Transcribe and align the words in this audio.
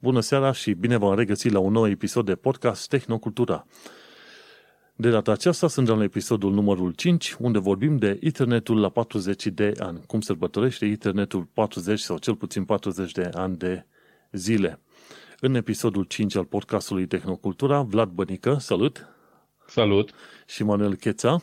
Bună 0.00 0.20
seara 0.20 0.52
și 0.52 0.72
bine 0.72 0.96
v-am 0.96 1.14
regăsit 1.14 1.52
la 1.52 1.58
un 1.58 1.72
nou 1.72 1.88
episod 1.88 2.26
de 2.26 2.34
podcast 2.34 2.88
Tehnocultura. 2.88 3.66
De 4.96 5.10
data 5.10 5.32
aceasta 5.32 5.68
suntem 5.68 5.96
la 5.96 6.02
episodul 6.02 6.52
numărul 6.52 6.92
5, 6.92 7.36
unde 7.38 7.58
vorbim 7.58 7.96
de 7.96 8.18
internetul 8.20 8.80
la 8.80 8.88
40 8.88 9.46
de 9.46 9.72
ani. 9.78 10.00
Cum 10.06 10.20
sărbătorește 10.20 10.86
internetul 10.86 11.44
40 11.52 12.00
sau 12.00 12.18
cel 12.18 12.34
puțin 12.36 12.64
40 12.64 13.12
de 13.12 13.30
ani 13.32 13.56
de 13.56 13.86
zile. 14.32 14.80
În 15.40 15.54
episodul 15.54 16.04
5 16.04 16.36
al 16.36 16.44
podcastului 16.44 17.06
Tehnocultura, 17.06 17.82
Vlad 17.82 18.08
Bănică, 18.08 18.56
salut! 18.58 19.06
Salut! 19.66 20.10
Și 20.46 20.62
Manuel 20.62 20.94
Cheța 20.94 21.42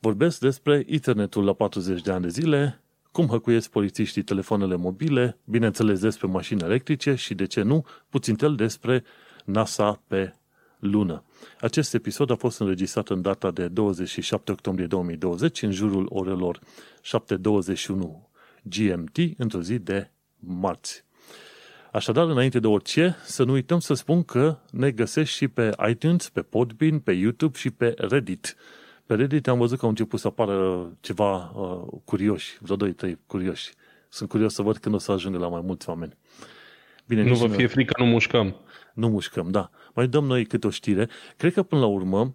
vorbesc 0.00 0.40
despre 0.40 0.84
internetul 0.86 1.44
la 1.44 1.52
40 1.52 2.02
de 2.02 2.10
ani 2.10 2.22
de 2.22 2.28
zile, 2.28 2.83
cum 3.14 3.26
hăcuiesc 3.26 3.70
polițiștii 3.70 4.22
telefoanele 4.22 4.76
mobile, 4.76 5.38
bineînțeles 5.44 6.00
despre 6.00 6.26
mașini 6.26 6.62
electrice 6.62 7.14
și, 7.14 7.34
de 7.34 7.44
ce 7.44 7.62
nu, 7.62 7.86
puțin 8.08 8.34
tel 8.34 8.54
despre 8.54 9.04
NASA 9.44 10.02
pe 10.06 10.34
lună. 10.78 11.24
Acest 11.60 11.94
episod 11.94 12.30
a 12.30 12.34
fost 12.34 12.60
înregistrat 12.60 13.08
în 13.08 13.22
data 13.22 13.50
de 13.50 13.68
27 13.68 14.52
octombrie 14.52 14.86
2020, 14.86 15.62
în 15.62 15.70
jurul 15.70 16.06
orelor 16.08 16.58
7.21 16.58 17.86
GMT, 18.62 19.18
într-o 19.36 19.62
zi 19.62 19.78
de 19.78 20.10
marți. 20.38 21.04
Așadar, 21.92 22.28
înainte 22.28 22.60
de 22.60 22.66
orice, 22.66 23.16
să 23.24 23.44
nu 23.44 23.52
uităm 23.52 23.78
să 23.78 23.94
spun 23.94 24.22
că 24.22 24.58
ne 24.70 24.90
găsești 24.90 25.36
și 25.36 25.48
pe 25.48 25.70
iTunes, 25.88 26.28
pe 26.28 26.42
Podbean, 26.42 26.98
pe 26.98 27.12
YouTube 27.12 27.58
și 27.58 27.70
pe 27.70 27.94
Reddit. 27.96 28.56
Pe 29.06 29.14
Reddit 29.14 29.48
am 29.48 29.58
văzut 29.58 29.78
că 29.78 29.84
au 29.84 29.90
început 29.90 30.20
să 30.20 30.26
apară 30.26 30.90
ceva 31.00 31.50
uh, 31.50 32.00
curioși, 32.04 32.58
vreo 32.60 32.76
2-3 32.88 33.14
curioși. 33.26 33.72
Sunt 34.08 34.28
curios 34.28 34.54
să 34.54 34.62
văd 34.62 34.76
când 34.76 34.94
o 34.94 34.98
să 34.98 35.12
ajungă 35.12 35.38
la 35.38 35.48
mai 35.48 35.60
mulți 35.64 35.88
oameni. 35.88 36.16
Bine, 37.06 37.22
nu 37.22 37.34
vă 37.34 37.48
fie 37.48 37.66
frică, 37.66 38.02
nu 38.02 38.10
mușcăm. 38.10 38.56
Nu 38.94 39.08
mușcăm, 39.08 39.50
da. 39.50 39.70
Mai 39.94 40.08
dăm 40.08 40.24
noi 40.24 40.46
câte 40.46 40.66
o 40.66 40.70
știre. 40.70 41.08
Cred 41.36 41.52
că 41.52 41.62
până 41.62 41.80
la 41.80 41.86
urmă, 41.86 42.34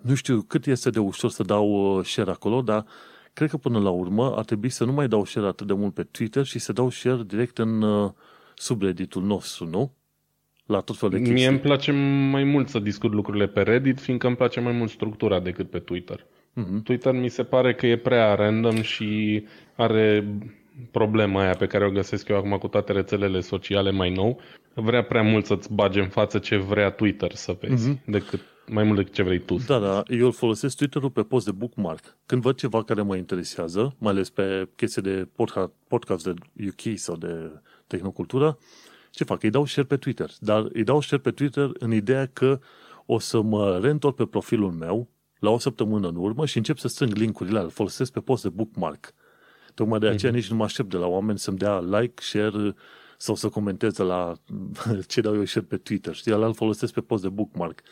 nu 0.00 0.14
știu 0.14 0.42
cât 0.42 0.66
este 0.66 0.90
de 0.90 0.98
ușor 0.98 1.30
să 1.30 1.42
dau 1.42 1.96
uh, 1.98 2.04
share 2.04 2.30
acolo, 2.30 2.62
dar 2.62 2.86
cred 3.32 3.50
că 3.50 3.56
până 3.56 3.78
la 3.78 3.90
urmă 3.90 4.36
ar 4.36 4.44
trebui 4.44 4.68
să 4.68 4.84
nu 4.84 4.92
mai 4.92 5.08
dau 5.08 5.24
share 5.24 5.46
atât 5.46 5.66
de 5.66 5.72
mult 5.72 5.94
pe 5.94 6.02
Twitter 6.02 6.44
și 6.44 6.58
să 6.58 6.72
dau 6.72 6.90
share 6.90 7.22
direct 7.22 7.58
în 7.58 7.82
uh, 7.82 8.12
subredditul 8.54 9.22
nostru, 9.22 9.66
nu? 9.66 9.92
La 10.66 10.80
tot 10.80 10.96
felul 10.96 11.14
de 11.14 11.20
chestii. 11.20 11.38
Mie 11.38 11.48
îmi 11.48 11.58
place 11.58 11.92
mai 12.30 12.44
mult 12.44 12.68
să 12.68 12.78
discut 12.78 13.12
lucrurile 13.12 13.46
pe 13.46 13.62
Reddit, 13.62 14.00
fiindcă 14.00 14.26
îmi 14.26 14.36
place 14.36 14.60
mai 14.60 14.72
mult 14.72 14.90
structura 14.90 15.40
decât 15.40 15.70
pe 15.70 15.78
Twitter. 15.78 16.26
Uh-huh. 16.56 16.82
Twitter 16.84 17.12
mi 17.12 17.28
se 17.28 17.42
pare 17.42 17.74
că 17.74 17.86
e 17.86 17.96
prea 17.96 18.34
random 18.34 18.82
și 18.82 19.42
are 19.76 20.24
problema 20.90 21.42
aia 21.42 21.54
pe 21.54 21.66
care 21.66 21.86
o 21.86 21.90
găsesc 21.90 22.28
eu 22.28 22.36
acum 22.36 22.58
cu 22.58 22.68
toate 22.68 22.92
rețelele 22.92 23.40
sociale 23.40 23.90
mai 23.90 24.10
nou. 24.10 24.40
Vrea 24.74 25.02
prea 25.02 25.22
mult 25.22 25.46
să-ți 25.46 25.72
bage 25.72 26.00
în 26.00 26.08
față 26.08 26.38
ce 26.38 26.56
vrea 26.56 26.90
Twitter 26.90 27.32
să 27.32 27.56
vezi, 27.60 27.92
uh-huh. 27.92 28.04
decât 28.04 28.40
mai 28.68 28.84
mult 28.84 28.96
decât 28.96 29.12
ce 29.12 29.22
vrei 29.22 29.38
tu. 29.38 29.56
Da, 29.66 29.78
da, 29.78 30.02
eu 30.08 30.26
îl 30.26 30.32
folosesc 30.32 30.76
Twitter-ul 30.76 31.10
pe 31.10 31.22
post 31.22 31.44
de 31.44 31.52
bookmark. 31.52 32.16
Când 32.26 32.42
văd 32.42 32.56
ceva 32.56 32.84
care 32.84 33.02
mă 33.02 33.16
interesează, 33.16 33.94
mai 33.98 34.12
ales 34.12 34.30
pe 34.30 34.68
chestii 34.76 35.02
de 35.02 35.28
podcast 35.88 36.24
de 36.24 36.34
UK 36.66 36.98
sau 36.98 37.16
de 37.16 37.50
tehnocultură, 37.86 38.58
ce 39.16 39.24
fac? 39.24 39.42
Îi 39.42 39.50
dau 39.50 39.64
share 39.64 39.86
pe 39.86 39.96
Twitter. 39.96 40.30
Dar 40.40 40.66
îi 40.72 40.84
dau 40.84 41.00
share 41.00 41.22
pe 41.22 41.30
Twitter 41.30 41.70
în 41.78 41.92
ideea 41.92 42.26
că 42.32 42.58
o 43.06 43.18
să 43.18 43.40
mă 43.40 43.78
reîntorc 43.78 44.16
pe 44.16 44.26
profilul 44.26 44.70
meu 44.70 45.08
la 45.38 45.50
o 45.50 45.58
săptămână 45.58 46.08
în 46.08 46.16
urmă 46.16 46.46
și 46.46 46.56
încep 46.56 46.78
să 46.78 46.88
strâng 46.88 47.14
linkurile 47.14 47.58
îl 47.58 47.70
folosesc 47.70 48.12
pe 48.12 48.20
post 48.20 48.42
de 48.42 48.48
bookmark. 48.48 49.14
Tocmai 49.74 49.98
de 49.98 50.06
aceea 50.06 50.32
mm-hmm. 50.32 50.34
nici 50.34 50.50
nu 50.50 50.56
mă 50.56 50.64
aștept 50.64 50.90
de 50.90 50.96
la 50.96 51.06
oameni 51.06 51.38
să-mi 51.38 51.58
dea 51.58 51.80
like, 51.80 52.22
share 52.22 52.74
sau 53.18 53.34
să 53.34 53.48
comenteze 53.48 54.02
la 54.02 54.32
ce 55.08 55.20
dau 55.20 55.34
eu 55.34 55.44
share 55.44 55.66
pe 55.66 55.76
Twitter. 55.76 56.14
Știi, 56.14 56.32
îl 56.32 56.54
folosesc 56.54 56.92
pe 56.92 57.00
post 57.00 57.22
de 57.22 57.28
bookmark. 57.28 57.82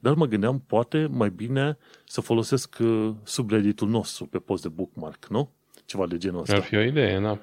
Dar 0.00 0.14
mă 0.14 0.26
gândeam, 0.26 0.64
poate 0.66 1.08
mai 1.10 1.30
bine 1.30 1.78
să 2.04 2.20
folosesc 2.20 2.76
uh, 2.80 3.10
subredditul 3.22 3.88
nostru 3.88 4.26
pe 4.26 4.38
post 4.38 4.62
de 4.62 4.68
bookmark, 4.68 5.26
nu? 5.28 5.50
Ceva 5.84 6.06
de 6.06 6.16
genul 6.16 6.40
ăsta. 6.40 6.54
Ar 6.54 6.62
fi 6.62 6.76
o 6.76 6.82
idee, 6.82 7.20
da. 7.20 7.38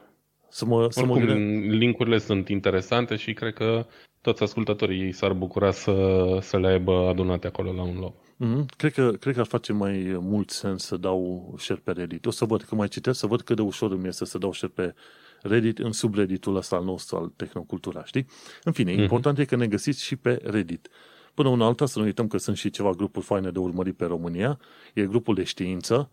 Să 0.49 0.65
mă, 0.65 0.87
să 0.89 1.01
Oricum, 1.01 1.23
mă 1.23 1.33
linkurile 1.73 2.17
sunt 2.17 2.49
interesante 2.49 3.15
și 3.15 3.33
cred 3.33 3.53
că 3.53 3.85
toți 4.21 4.43
ascultătorii 4.43 5.01
ei 5.01 5.11
s-ar 5.11 5.33
bucura 5.33 5.71
să, 5.71 6.37
să 6.41 6.57
le 6.57 6.67
aibă 6.67 7.07
adunate 7.07 7.47
acolo 7.47 7.71
la 7.71 7.81
un 7.81 7.97
loc. 7.99 8.15
Mm-hmm. 8.15 8.65
Cred, 8.77 8.93
că, 8.93 9.11
cred 9.11 9.33
că 9.33 9.39
ar 9.39 9.45
face 9.45 9.73
mai 9.73 10.17
mult 10.21 10.49
sens 10.49 10.83
să 10.83 10.97
dau 10.97 11.53
share 11.57 11.81
pe 11.83 11.91
Reddit. 11.91 12.25
O 12.25 12.31
să 12.31 12.45
văd, 12.45 12.61
că 12.61 12.75
mai 12.75 12.87
citesc, 12.87 13.19
să 13.19 13.27
văd 13.27 13.41
cât 13.41 13.55
de 13.55 13.61
ușor 13.61 13.91
îmi 13.91 14.07
este 14.07 14.25
să 14.25 14.37
dau 14.37 14.53
share 14.53 14.73
pe 14.75 14.93
Reddit 15.41 15.79
în 15.79 15.91
subredditul 15.91 16.55
ăsta 16.55 16.75
al 16.75 16.83
nostru, 16.83 17.17
al 17.17 17.31
Tehnocultura, 17.35 18.03
știi? 18.03 18.25
În 18.63 18.71
fine, 18.71 18.93
mm-hmm. 18.93 18.99
important 18.99 19.39
e 19.39 19.45
că 19.45 19.55
ne 19.55 19.67
găsiți 19.67 20.03
și 20.03 20.15
pe 20.15 20.39
Reddit. 20.43 20.89
Până 21.33 21.49
una 21.49 21.65
alta, 21.65 21.85
să 21.85 21.99
nu 21.99 22.05
uităm 22.05 22.27
că 22.27 22.37
sunt 22.37 22.57
și 22.57 22.69
ceva 22.69 22.91
grupuri 22.91 23.25
faine 23.25 23.51
de 23.51 23.59
urmărit 23.59 23.97
pe 23.97 24.05
România. 24.05 24.59
E 24.93 25.05
grupul 25.05 25.35
de 25.35 25.43
știință, 25.43 26.09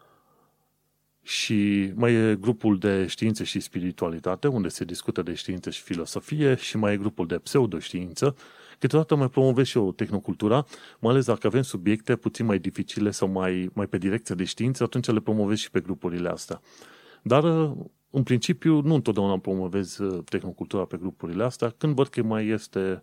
și 1.27 1.93
mai 1.95 2.15
e 2.15 2.37
grupul 2.41 2.79
de 2.79 3.07
științe 3.07 3.45
și 3.45 3.61
spiritualitate, 3.61 4.49
unde 4.49 4.69
se 4.69 4.85
discută 4.85 5.23
de 5.23 5.35
știință 5.35 5.71
și 5.71 5.83
filosofie, 5.83 6.55
și 6.55 6.77
mai 6.77 6.93
e 6.93 6.97
grupul 6.97 7.27
de 7.27 7.39
pseudoștiință. 7.39 8.37
Câteodată 8.79 9.15
mai 9.15 9.29
promovez 9.29 9.67
și 9.67 9.77
eu 9.77 9.93
tehnocultura, 9.93 10.67
mai 10.99 11.13
ales 11.13 11.25
dacă 11.25 11.47
avem 11.47 11.63
subiecte 11.63 12.17
puțin 12.17 12.47
mai 12.47 12.59
dificile 12.59 13.11
sau 13.11 13.29
mai, 13.29 13.71
mai 13.73 13.87
pe 13.87 13.99
direcție 13.99 14.35
de 14.35 14.45
știință, 14.45 14.83
atunci 14.83 15.07
le 15.07 15.21
promovez 15.21 15.59
și 15.59 15.71
pe 15.71 15.81
grupurile 15.81 16.29
astea. 16.29 16.61
Dar, 17.23 17.45
în 18.11 18.23
principiu, 18.23 18.81
nu 18.81 18.95
întotdeauna 18.95 19.39
promovez 19.39 19.99
uh, 19.99 20.25
tehnocultura 20.25 20.85
pe 20.85 20.97
grupurile 20.97 21.45
astea, 21.45 21.75
când 21.79 21.95
văd 21.95 22.09
că 22.09 22.23
mai 22.23 22.47
este 22.47 23.03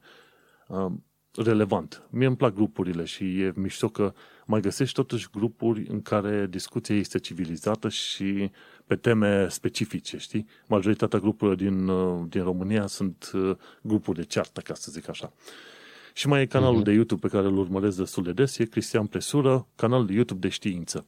uh, 0.68 0.92
relevant. 1.36 2.04
Mie 2.10 2.28
îmi 2.28 2.36
plac 2.36 2.54
grupurile 2.54 3.04
și 3.04 3.42
e 3.42 3.54
mișto 3.56 3.90
că 3.90 4.14
mai 4.46 4.62
găsești 4.62 4.96
totuși 4.96 5.28
grupuri 5.34 5.88
în 5.88 6.02
care 6.02 6.48
discuția 6.50 6.96
este 6.96 7.20
civilizată 7.20 7.90
și 7.90 8.52
pe 8.86 8.96
teme 8.96 9.48
specifice, 9.50 10.18
știi? 10.18 10.48
Majoritatea 10.68 11.20
grupurilor 11.20 11.60
din, 11.60 11.88
uh, 11.88 12.26
din 12.30 12.44
România 12.44 12.88
sunt 12.88 13.32
uh, 13.34 13.56
grupuri 13.82 14.18
de 14.18 14.24
ceartă, 14.24 14.62
ca 14.62 14.74
să 14.74 14.92
zic 14.92 15.10
așa. 15.10 15.34
Și 16.14 16.28
mai 16.28 16.42
e 16.42 16.46
canalul 16.46 16.82
uh-huh. 16.82 16.84
de 16.84 16.92
YouTube 16.92 17.28
pe 17.28 17.36
care 17.36 17.48
îl 17.48 17.58
urmăresc 17.58 17.98
destul 17.98 18.24
de 18.24 18.32
des, 18.32 18.58
e 18.58 18.66
Cristian 18.66 19.06
Presură, 19.06 19.68
canal 19.76 20.06
de 20.06 20.14
YouTube 20.14 20.40
de 20.40 20.50
știință. 20.50 21.06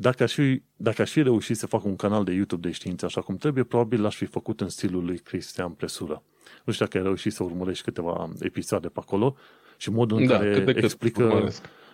Dacă 0.00 0.22
aș, 0.22 0.32
fi, 0.32 0.62
dacă 0.76 1.02
aș 1.02 1.10
fi 1.10 1.22
reușit 1.22 1.56
să 1.56 1.66
fac 1.66 1.84
un 1.84 1.96
canal 1.96 2.24
de 2.24 2.32
YouTube 2.32 2.68
de 2.68 2.74
știință 2.74 3.04
așa 3.04 3.20
cum 3.20 3.36
trebuie, 3.36 3.64
probabil 3.64 4.00
l-aș 4.00 4.16
fi 4.16 4.24
făcut 4.24 4.60
în 4.60 4.68
stilul 4.68 5.04
lui 5.04 5.18
Cristian 5.18 5.72
Presură. 5.72 6.22
Nu 6.64 6.72
știu 6.72 6.84
dacă 6.84 6.98
ai 6.98 7.02
reușit 7.02 7.32
să 7.32 7.42
urmărești 7.42 7.84
câteva 7.84 8.28
episoade 8.38 8.88
pe 8.88 9.00
acolo 9.02 9.36
și 9.76 9.90
modul 9.90 10.18
în 10.18 10.26
da, 10.26 10.36
care 10.36 10.64
explică, 10.76 11.48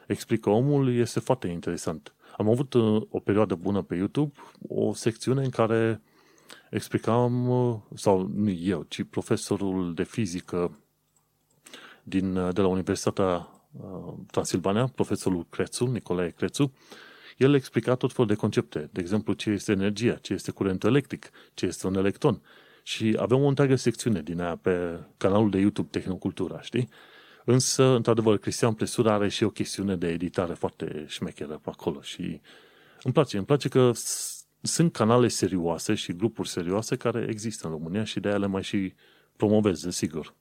explică 0.07 0.51
omul 0.51 0.95
este 0.95 1.21
foarte 1.21 1.47
interesant. 1.47 2.15
Am 2.37 2.49
avut 2.49 2.75
uh, 2.75 3.03
o 3.11 3.19
perioadă 3.19 3.55
bună 3.55 3.83
pe 3.83 3.95
YouTube, 3.95 4.33
o 4.69 4.95
secțiune 4.95 5.45
în 5.45 5.51
care 5.51 6.03
explicam, 6.71 7.49
uh, 7.49 7.77
sau 7.95 8.31
nu 8.35 8.51
eu, 8.51 8.83
ci 8.89 9.03
profesorul 9.03 9.95
de 9.95 10.03
fizică 10.03 10.79
din, 12.03 12.37
uh, 12.37 12.55
de 12.55 12.61
la 12.61 12.67
Universitatea 12.67 13.49
Transilvania, 14.31 14.87
profesorul 14.87 15.47
Crețu, 15.51 15.85
Nicolae 15.85 16.31
Crețu, 16.31 16.73
el 17.37 17.55
explica 17.55 17.95
tot 17.95 18.13
felul 18.13 18.27
de 18.27 18.35
concepte. 18.35 18.89
De 18.93 19.01
exemplu, 19.01 19.33
ce 19.33 19.51
este 19.51 19.73
energia, 19.73 20.15
ce 20.15 20.33
este 20.33 20.51
curentul 20.51 20.89
electric, 20.89 21.31
ce 21.55 21.67
este 21.67 21.87
un 21.87 21.95
electron. 21.95 22.43
Și 22.83 23.17
avem 23.19 23.43
o 23.43 23.47
întreagă 23.47 23.77
secțiune 23.77 24.23
din 24.23 24.41
aia 24.41 24.57
pe 24.57 25.01
canalul 25.17 25.51
de 25.51 25.59
YouTube 25.59 25.89
Tehnocultura, 25.91 26.61
știi? 26.61 26.89
Însă, 27.45 27.85
într-adevăr, 27.85 28.39
Cristian 28.39 28.75
Presura 28.75 29.13
are 29.13 29.29
și 29.29 29.45
o 29.45 29.51
chestiune 29.51 29.97
de 29.97 30.09
editare 30.09 30.55
foarte 30.55 31.05
șmecheră 31.09 31.61
pe 31.63 31.71
acolo 31.71 32.01
și 32.01 32.41
îmi 33.03 33.15
place. 33.15 33.37
Îmi 33.37 33.47
place 33.47 33.69
că 33.69 33.91
sunt 34.61 34.93
canale 34.93 35.29
serioase 35.29 35.95
și 35.95 36.13
grupuri 36.13 36.49
serioase 36.49 36.97
care 36.97 37.27
există 37.29 37.67
în 37.67 37.73
România 37.73 38.05
și 38.05 38.21
de 38.21 38.29
aia 38.29 38.37
le 38.37 38.47
mai 38.47 38.63
și 38.63 38.95
promovez, 39.37 39.87
sigur. 39.89 40.35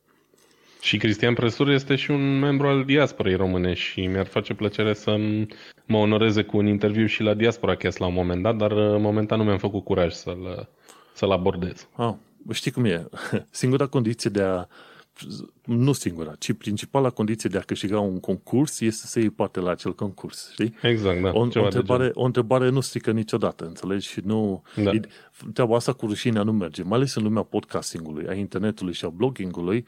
Și 0.86 0.98
Cristian 0.98 1.34
Presur 1.34 1.70
este 1.70 1.96
și 1.96 2.12
un 2.12 2.40
membru 2.40 2.68
al 2.68 2.84
diasporei 2.84 3.36
române 3.36 3.74
și 3.74 4.06
mi-ar 4.06 4.26
face 4.26 4.54
plăcere 4.54 4.94
să 4.94 5.18
mă 5.86 5.98
onoreze 5.98 6.44
cu 6.44 6.58
un 6.58 6.68
interviu 6.68 7.06
și 7.06 7.24
la 7.24 7.34
Diaspora 7.34 7.76
Cast 7.76 7.98
la 7.98 8.06
un 8.06 8.14
moment 8.14 8.44
dat, 8.44 8.56
dar 8.56 8.72
uh, 8.72 9.00
momentan 9.00 9.38
nu 9.38 9.44
mi-am 9.44 9.58
făcut 9.58 9.84
curaj 9.84 10.14
să-l, 10.14 10.70
să-l 11.14 11.32
abordez. 11.32 11.88
Ah, 11.96 12.14
știi 12.52 12.72
cum 12.72 12.86
e? 12.86 13.08
Singura 13.50 13.86
condiție 13.86 14.30
de 14.30 14.42
a 14.42 14.66
nu 15.64 15.92
singura, 15.92 16.34
ci 16.40 16.54
principala 16.54 17.10
condiție 17.10 17.50
de 17.50 17.58
a 17.58 17.62
câștiga 17.62 18.00
un 18.00 18.20
concurs 18.20 18.80
este 18.80 19.08
să 19.08 19.20
iei 19.20 19.30
parte 19.30 19.60
la 19.60 19.72
acel 19.72 19.96
concurs, 19.96 20.50
știi? 20.52 20.76
Exact, 20.82 21.22
da. 21.22 21.32
O, 21.34 21.40
o, 21.40 21.42
întrebare, 21.42 22.12
o 22.14 22.24
întrebare 22.24 22.70
nu 22.70 22.80
strică 22.80 23.12
niciodată, 23.12 23.66
înțelegi? 23.66 24.08
Și 24.08 24.22
nu... 24.24 24.64
Da. 24.76 24.92
E, 24.92 25.00
treaba 25.54 25.76
asta 25.76 25.94
cu 25.94 26.06
rușinea 26.06 26.44
nu 26.44 26.52
merge, 26.52 26.84
mai 26.84 26.98
ales 26.98 27.16
în 27.16 27.24
lumea 27.24 27.44
podcastingului, 27.44 28.28
a 28.28 28.34
internetului 28.34 28.94
și 28.94 29.06
a 29.06 29.10
bloggingului, 29.10 29.86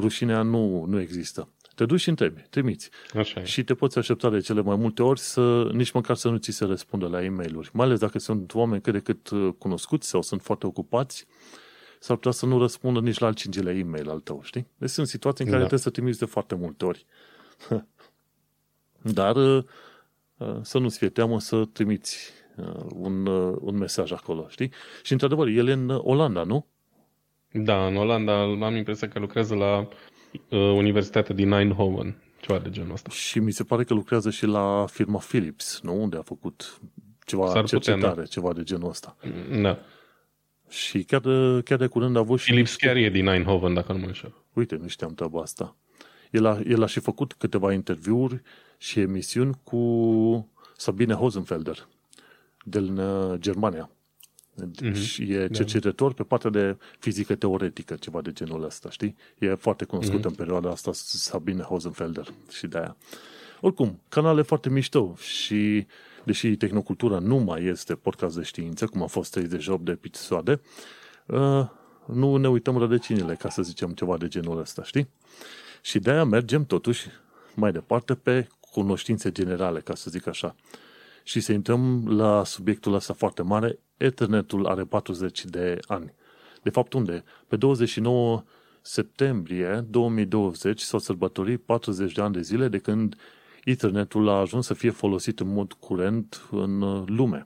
rușinea 0.00 0.42
nu, 0.42 0.84
nu 0.84 1.00
există. 1.00 1.48
Te 1.74 1.84
duci 1.84 2.00
și 2.00 2.08
întrebi, 2.08 2.40
trimiți. 2.50 2.90
Așa 3.14 3.44
și 3.44 3.64
te 3.64 3.74
poți 3.74 3.98
aștepta 3.98 4.30
de 4.30 4.38
cele 4.38 4.60
mai 4.60 4.76
multe 4.76 5.02
ori 5.02 5.20
să 5.20 5.70
nici 5.72 5.90
măcar 5.90 6.16
să 6.16 6.28
nu 6.28 6.36
ți 6.36 6.50
se 6.50 6.64
răspundă 6.64 7.06
la 7.06 7.24
e 7.24 7.28
mail 7.28 7.68
Mai 7.72 7.86
ales 7.86 7.98
dacă 7.98 8.18
sunt 8.18 8.54
oameni 8.54 8.82
cât 8.82 8.92
de 8.92 9.00
cât 9.00 9.30
uh, 9.30 9.54
cunoscuți 9.58 10.08
sau 10.08 10.22
sunt 10.22 10.42
foarte 10.42 10.66
ocupați 10.66 11.26
s-ar 11.98 12.16
putea 12.16 12.30
să 12.30 12.46
nu 12.46 12.58
răspundă 12.58 13.00
nici 13.00 13.18
la 13.18 13.26
al 13.26 13.34
cincilea 13.34 13.74
e-mail 13.74 14.10
al 14.10 14.20
tău, 14.20 14.40
știi? 14.42 14.66
Deci 14.76 14.90
sunt 14.90 15.06
situații 15.06 15.44
în 15.44 15.50
care 15.50 15.62
da. 15.62 15.68
trebuie 15.68 15.92
să 15.92 16.00
trimiți 16.00 16.18
de 16.18 16.24
foarte 16.24 16.54
multe 16.54 16.84
ori. 16.84 17.06
Dar 19.18 19.36
uh, 19.36 19.64
uh, 20.36 20.58
să 20.62 20.78
nu-ți 20.78 20.98
fie 20.98 21.08
teamă 21.08 21.40
să 21.40 21.64
trimiți 21.64 22.30
uh, 22.56 22.84
un, 22.94 23.26
un 23.60 23.76
mesaj 23.76 24.12
acolo, 24.12 24.46
știi? 24.48 24.72
Și 25.02 25.12
într-adevăr, 25.12 25.46
el 25.46 25.68
e 25.68 25.72
în 25.72 25.90
Olanda, 25.90 26.42
nu? 26.42 26.66
Da, 27.52 27.86
în 27.86 27.96
Olanda 27.96 28.40
am 28.42 28.76
impresia 28.76 29.08
că 29.08 29.18
lucrează 29.18 29.54
la 29.54 29.78
uh, 29.78 30.58
Universitatea 30.58 31.34
din 31.34 31.52
Eindhoven, 31.52 32.22
ceva 32.40 32.58
de 32.58 32.70
genul 32.70 32.92
ăsta. 32.92 33.10
Și 33.10 33.38
mi 33.38 33.50
se 33.50 33.64
pare 33.64 33.84
că 33.84 33.94
lucrează 33.94 34.30
și 34.30 34.46
la 34.46 34.86
firma 34.90 35.18
Philips, 35.18 35.80
nu? 35.82 36.02
Unde 36.02 36.16
a 36.16 36.22
făcut 36.22 36.80
ceva 37.24 37.50
S-ar 37.50 37.64
cercetare, 37.64 38.08
putea, 38.08 38.22
da. 38.22 38.24
ceva 38.24 38.52
de 38.52 38.62
genul 38.62 38.88
ăsta. 38.88 39.16
Da. 39.60 39.78
Și 40.68 41.02
chiar 41.02 41.20
de, 41.20 41.60
chiar 41.64 41.78
de 41.78 41.86
curând 41.86 42.16
a 42.16 42.18
avut 42.18 42.38
și... 42.38 42.50
Philips 42.50 42.76
chiar 42.76 42.96
e 42.96 43.08
din 43.08 43.26
Eindhoven, 43.26 43.74
dacă 43.74 43.92
nu 43.92 43.98
mă 43.98 44.06
înșel. 44.06 44.34
Uite, 44.52 44.76
nu 44.76 44.88
știam 44.88 45.14
treaba 45.14 45.40
asta. 45.40 45.76
El 46.30 46.46
a, 46.46 46.60
el 46.66 46.82
a 46.82 46.86
și 46.86 47.00
făcut 47.00 47.32
câteva 47.32 47.72
interviuri 47.72 48.42
și 48.78 49.00
emisiuni 49.00 49.60
cu 49.64 50.52
Sabine 50.76 51.14
Hosenfelder 51.14 51.88
din 52.64 52.98
uh, 52.98 53.40
Germania. 54.64 55.00
Mm-hmm. 55.00 55.04
Și 55.04 55.32
e 55.32 55.38
da. 55.38 55.54
cercetător 55.54 56.12
pe 56.12 56.22
partea 56.22 56.50
de 56.50 56.76
fizică 56.98 57.34
teoretică, 57.34 57.94
ceva 57.94 58.20
de 58.20 58.32
genul 58.32 58.64
ăsta, 58.64 58.90
știi? 58.90 59.16
E 59.38 59.54
foarte 59.54 59.84
cunoscut 59.84 60.20
mm-hmm. 60.20 60.24
în 60.24 60.34
perioada 60.34 60.70
asta 60.70 60.90
Sabine 60.94 61.62
Hosenfelder 61.62 62.28
și 62.50 62.66
de 62.66 62.78
aia. 62.78 62.96
Oricum, 63.60 64.00
canale 64.08 64.42
foarte 64.42 64.70
mișto 64.70 65.14
și 65.16 65.86
deși 66.24 66.56
Tehnocultura 66.56 67.18
nu 67.18 67.36
mai 67.36 67.64
este 67.64 67.94
podcast 67.94 68.36
de 68.36 68.42
știință, 68.42 68.86
cum 68.86 69.02
a 69.02 69.06
fost 69.06 69.30
38 69.30 69.84
de 69.84 69.90
episoade, 69.90 70.60
uh, 71.26 71.66
nu 72.06 72.36
ne 72.36 72.48
uităm 72.48 72.78
rădăcinile, 72.78 73.34
ca 73.34 73.48
să 73.48 73.62
zicem 73.62 73.90
ceva 73.90 74.16
de 74.16 74.28
genul 74.28 74.58
ăsta, 74.58 74.82
știi? 74.82 75.08
Și 75.82 75.98
de 75.98 76.10
aia 76.10 76.24
mergem 76.24 76.64
totuși 76.64 77.06
mai 77.54 77.72
departe 77.72 78.14
pe 78.14 78.46
cunoștințe 78.72 79.32
generale, 79.32 79.80
ca 79.80 79.94
să 79.94 80.10
zic 80.10 80.26
așa. 80.26 80.54
Și 81.28 81.40
să 81.40 81.52
intrăm 81.52 82.08
la 82.16 82.44
subiectul 82.44 82.94
ăsta 82.94 83.12
foarte 83.12 83.42
mare, 83.42 83.78
Ethernetul 83.96 84.66
are 84.66 84.84
40 84.84 85.44
de 85.44 85.78
ani. 85.86 86.14
De 86.62 86.70
fapt, 86.70 86.92
unde? 86.92 87.24
Pe 87.48 87.56
29 87.56 88.44
septembrie 88.80 89.86
2020 89.90 90.80
s-au 90.80 90.98
sărbătorit 90.98 91.62
40 91.62 92.12
de 92.12 92.20
ani 92.20 92.32
de 92.32 92.40
zile 92.40 92.68
de 92.68 92.78
când 92.78 93.16
Ethernetul 93.64 94.28
a 94.28 94.38
ajuns 94.38 94.66
să 94.66 94.74
fie 94.74 94.90
folosit 94.90 95.40
în 95.40 95.52
mod 95.52 95.72
curent 95.72 96.42
în 96.50 97.04
lume. 97.04 97.44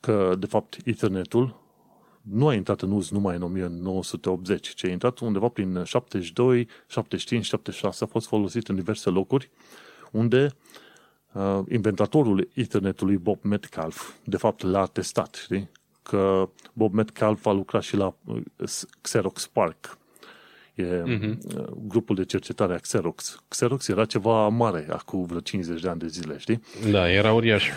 Că, 0.00 0.34
de 0.38 0.46
fapt, 0.46 0.76
Ethernetul 0.84 1.60
nu 2.22 2.48
a 2.48 2.54
intrat 2.54 2.82
în 2.82 2.90
uz 2.90 3.10
numai 3.10 3.36
în 3.36 3.42
1980, 3.42 4.68
ci 4.68 4.84
a 4.84 4.88
intrat 4.88 5.18
undeva 5.18 5.48
prin 5.48 5.82
72, 5.84 6.68
75, 6.86 7.44
76, 7.44 8.04
a 8.04 8.06
fost 8.06 8.26
folosit 8.26 8.68
în 8.68 8.74
diverse 8.74 9.10
locuri 9.10 9.50
unde 10.10 10.44
uh, 10.44 10.82
inventatorul 11.68 12.48
Ethernetului, 12.54 13.16
Bob 13.16 13.38
Metcalf, 13.42 14.12
de 14.24 14.36
fapt 14.36 14.62
l-a 14.62 14.86
testat, 14.86 15.34
știi? 15.34 15.70
Că 16.02 16.48
Bob 16.72 16.92
Metcalf 16.92 17.46
a 17.46 17.52
lucrat 17.52 17.82
și 17.82 17.96
la 17.96 18.16
uh, 18.24 18.42
Xerox 19.00 19.46
Park, 19.46 19.98
E 20.74 21.02
uh-huh. 21.02 21.36
grupul 21.86 22.16
de 22.16 22.24
cercetare 22.24 22.74
a 22.74 22.78
Xerox. 22.78 23.42
Xerox 23.48 23.88
era 23.88 24.04
ceva 24.04 24.48
mare 24.48 24.86
acum 24.90 25.24
vreo 25.24 25.40
50 25.40 25.80
de 25.80 25.88
ani 25.88 25.98
de 25.98 26.06
zile, 26.06 26.38
știi? 26.38 26.62
Da, 26.90 27.10
era 27.10 27.32
uriaș. 27.32 27.68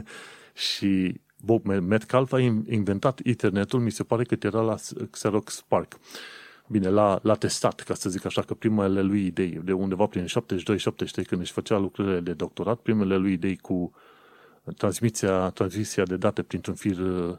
și 0.68 1.20
Bob 1.44 1.66
Metcalf 1.66 2.32
a 2.32 2.38
inventat 2.68 3.20
internetul, 3.24 3.80
mi 3.80 3.90
se 3.90 4.02
pare 4.02 4.24
că 4.24 4.36
era 4.40 4.60
la 4.60 4.74
Xerox 5.10 5.56
Spark. 5.56 5.98
Bine, 6.68 6.88
l-a, 6.88 7.18
l-a 7.22 7.34
testat, 7.34 7.80
ca 7.80 7.94
să 7.94 8.10
zic 8.10 8.24
așa, 8.24 8.42
că 8.42 8.54
primele 8.54 9.02
lui 9.02 9.26
idei, 9.26 9.60
de 9.64 9.72
undeva 9.72 10.06
prin 10.06 10.26
72-73, 10.26 10.28
când 11.26 11.40
își 11.40 11.52
făcea 11.52 11.78
lucrările 11.78 12.20
de 12.20 12.32
doctorat, 12.32 12.78
primele 12.78 13.16
lui 13.16 13.32
idei 13.32 13.56
cu 13.56 13.92
transmisia, 14.76 15.50
transmisia 15.50 16.04
de 16.04 16.16
date 16.16 16.42
printr-un 16.42 16.74
fir 16.74 16.98
uh, 16.98 17.36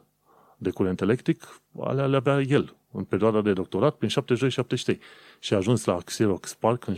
de 0.57 0.69
curent 0.69 1.01
electric, 1.01 1.61
alea 1.79 2.05
le 2.05 2.15
avea 2.15 2.41
el 2.41 2.75
în 2.91 3.03
perioada 3.03 3.41
de 3.41 3.53
doctorat, 3.53 3.95
prin 3.95 4.09
72-73. 4.09 4.97
Și 5.39 5.53
a 5.53 5.57
ajuns 5.57 5.85
la 5.85 5.97
Xerox 5.97 6.49
Spark 6.49 6.87
în 6.87 6.95
76-78 6.95 6.97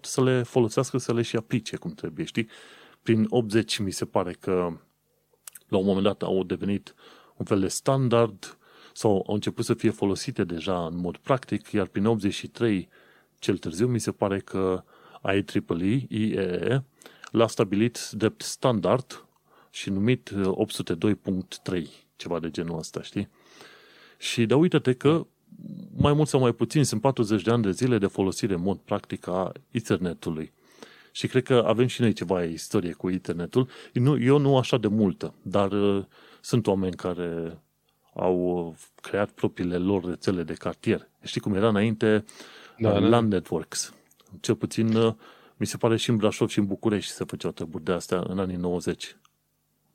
să 0.00 0.22
le 0.22 0.42
folosească, 0.42 0.98
să 0.98 1.14
le 1.14 1.22
și 1.22 1.36
aplice 1.36 1.76
cum 1.76 1.90
trebuie, 1.90 2.24
știi? 2.24 2.48
Prin 3.02 3.26
80 3.28 3.78
mi 3.78 3.90
se 3.90 4.04
pare 4.04 4.32
că 4.32 4.52
la 5.68 5.78
un 5.78 5.84
moment 5.84 6.04
dat 6.04 6.22
au 6.22 6.44
devenit 6.44 6.94
un 7.36 7.44
fel 7.44 7.60
de 7.60 7.68
standard 7.68 8.58
sau 8.92 9.24
au 9.28 9.34
început 9.34 9.64
să 9.64 9.74
fie 9.74 9.90
folosite 9.90 10.44
deja 10.44 10.86
în 10.86 10.96
mod 10.96 11.16
practic, 11.16 11.70
iar 11.70 11.86
prin 11.86 12.06
83 12.06 12.88
cel 13.38 13.56
târziu 13.56 13.86
mi 13.86 13.98
se 13.98 14.12
pare 14.12 14.38
că 14.38 14.84
IEEE, 15.24 16.06
IEE, 16.08 16.84
l-a 17.30 17.46
stabilit 17.46 18.10
drept 18.10 18.42
standard 18.42 19.26
și 19.70 19.90
numit 19.90 20.32
802.3, 21.72 21.82
ceva 22.16 22.40
de 22.40 22.50
genul 22.50 22.78
ăsta, 22.78 23.02
știi? 23.02 23.28
Și 24.18 24.46
da, 24.46 24.56
uite-te 24.56 24.92
că 24.92 25.26
mai 25.96 26.12
mult 26.12 26.28
sau 26.28 26.40
mai 26.40 26.52
puțin 26.52 26.84
sunt 26.84 27.00
40 27.00 27.42
de 27.42 27.50
ani 27.50 27.62
de 27.62 27.70
zile 27.70 27.98
de 27.98 28.06
folosire 28.06 28.54
în 28.54 28.62
mod 28.62 28.78
practic 28.78 29.26
a 29.26 29.52
internetului. 29.70 30.52
Și 31.12 31.26
cred 31.26 31.42
că 31.42 31.64
avem 31.66 31.86
și 31.86 32.00
noi 32.00 32.12
ceva 32.12 32.44
istorie 32.44 32.92
cu 32.92 33.08
internetul. 33.08 33.68
Nu, 33.92 34.22
eu 34.22 34.38
nu 34.38 34.56
așa 34.56 34.78
de 34.78 34.88
multă, 34.88 35.34
dar 35.42 35.72
uh, 35.72 36.04
sunt 36.40 36.66
oameni 36.66 36.94
care 36.94 37.58
au 38.14 38.74
creat 39.00 39.30
propriile 39.30 39.76
lor 39.76 40.04
rețele 40.04 40.42
de 40.42 40.52
cartier. 40.52 41.08
Știi 41.22 41.40
cum 41.40 41.54
era 41.54 41.68
înainte 41.68 42.24
da, 42.78 42.88
uh, 42.88 43.00
da. 43.00 43.08
Land 43.08 43.32
Networks. 43.32 43.94
Cel 44.40 44.54
puțin 44.54 44.94
uh, 44.94 45.14
mi 45.56 45.66
se 45.66 45.76
pare 45.76 45.96
și 45.96 46.10
în 46.10 46.16
Brașov 46.16 46.48
și 46.48 46.58
în 46.58 46.66
București 46.66 47.12
se 47.12 47.24
făceau 47.24 47.50
treburi 47.50 47.84
de 47.84 47.92
astea 47.92 48.24
în 48.26 48.38
anii 48.38 48.56
90. 48.56 49.16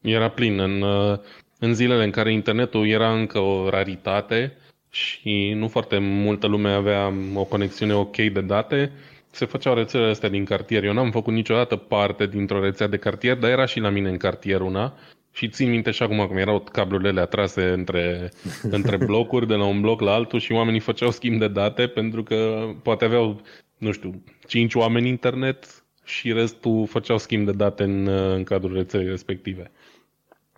Era 0.02 0.30
plin. 0.30 0.60
În, 0.60 0.82
uh, 0.82 1.18
în 1.60 1.74
zilele 1.74 2.04
în 2.04 2.12
care 2.12 2.34
internetul 2.34 2.88
era 2.88 3.14
încă 3.14 3.40
o 3.40 3.70
raritate 3.70 4.58
și 4.90 5.54
nu 5.56 5.68
foarte 5.68 5.98
multă 5.98 6.48
lume 6.48 6.70
avea 6.70 7.14
o 7.34 7.44
conexiune 7.44 7.94
ok 7.94 8.16
de 8.16 8.42
date, 8.42 8.92
se 9.32 9.46
făceau 9.46 9.74
rețelele 9.74 10.10
astea 10.10 10.30
din 10.30 10.46
cartier. 10.46 10.84
Eu 10.84 10.94
n-am 10.94 11.12
făcut 11.12 11.34
niciodată 11.34 11.76
parte 11.76 12.26
dintr-o 12.26 12.60
rețea 12.60 12.88
de 12.88 12.98
cartier, 12.98 13.38
dar 13.38 13.50
era 13.50 13.66
și 13.66 13.80
la 13.80 13.90
mine 13.90 14.10
în 14.10 14.18
cartier 14.18 14.62
una. 14.62 14.94
Și 15.38 15.50
țin 15.50 15.70
minte 15.70 15.92
și 15.92 16.04
acum 16.04 16.28
cum 16.28 16.38
erau 16.38 16.60
cablurile 16.60 17.22
atrase 17.22 17.64
între, 17.70 18.32
între 18.62 18.98
blocuri, 19.06 19.48
de 19.48 19.54
la 19.54 19.66
un 19.66 19.82
bloc 19.82 20.02
la 20.02 20.14
altul 20.14 20.40
și 20.40 20.52
oamenii 20.52 20.80
făceau 20.80 21.12
schimb 21.12 21.40
de 21.40 21.48
date 21.48 21.88
pentru 21.88 22.24
că 22.24 22.70
poate 22.84 23.06
aveau, 23.06 23.42
nu 23.78 23.92
știu, 23.92 24.24
5 24.48 24.76
oameni 24.76 25.08
internet 25.08 25.84
și 26.06 26.34
restul 26.34 26.86
făceau 26.88 27.18
schimb 27.18 27.46
de 27.46 27.52
date 27.52 27.84
în, 27.84 28.08
în 28.08 28.44
cadrul 28.44 28.76
rețelei 28.76 29.08
respective. 29.08 29.72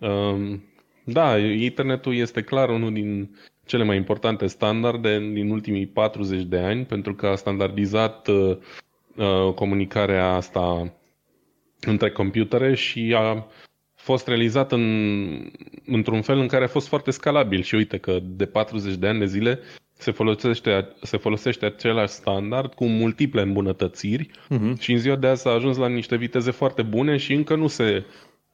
Um, 0.00 0.64
da, 1.04 1.38
internetul 1.38 2.14
este 2.14 2.42
clar 2.42 2.68
unul 2.68 2.92
din 2.92 3.36
cele 3.66 3.84
mai 3.84 3.96
importante 3.96 4.46
standarde 4.46 5.18
din 5.32 5.50
ultimii 5.50 5.86
40 5.86 6.42
de 6.42 6.58
ani, 6.58 6.84
pentru 6.84 7.14
că 7.14 7.26
a 7.26 7.34
standardizat 7.34 8.28
uh, 8.28 8.56
uh, 9.16 9.52
comunicarea 9.54 10.32
asta 10.32 10.92
între 11.80 12.10
computere 12.10 12.74
și 12.74 13.14
a 13.16 13.46
fost 14.02 14.26
realizat 14.26 14.72
în, 14.72 14.84
într-un 15.86 16.22
fel 16.22 16.38
în 16.38 16.46
care 16.46 16.64
a 16.64 16.68
fost 16.68 16.88
foarte 16.88 17.10
scalabil. 17.10 17.62
Și 17.62 17.74
uite 17.74 17.98
că 17.98 18.18
de 18.22 18.46
40 18.46 18.94
de 18.94 19.06
ani 19.06 19.18
de 19.18 19.26
zile 19.26 19.58
se 19.92 20.10
folosește, 20.10 20.88
se 21.02 21.16
folosește 21.16 21.64
același 21.64 22.12
standard 22.12 22.74
cu 22.74 22.84
multiple 22.84 23.42
îmbunătățiri 23.42 24.30
uh-huh. 24.30 24.78
și 24.78 24.92
în 24.92 24.98
ziua 24.98 25.16
de 25.16 25.26
azi 25.26 25.42
s-a 25.42 25.50
ajuns 25.50 25.76
la 25.76 25.88
niște 25.88 26.16
viteze 26.16 26.50
foarte 26.50 26.82
bune 26.82 27.16
și 27.16 27.32
încă 27.32 27.54
nu 27.54 27.66
se 27.66 28.04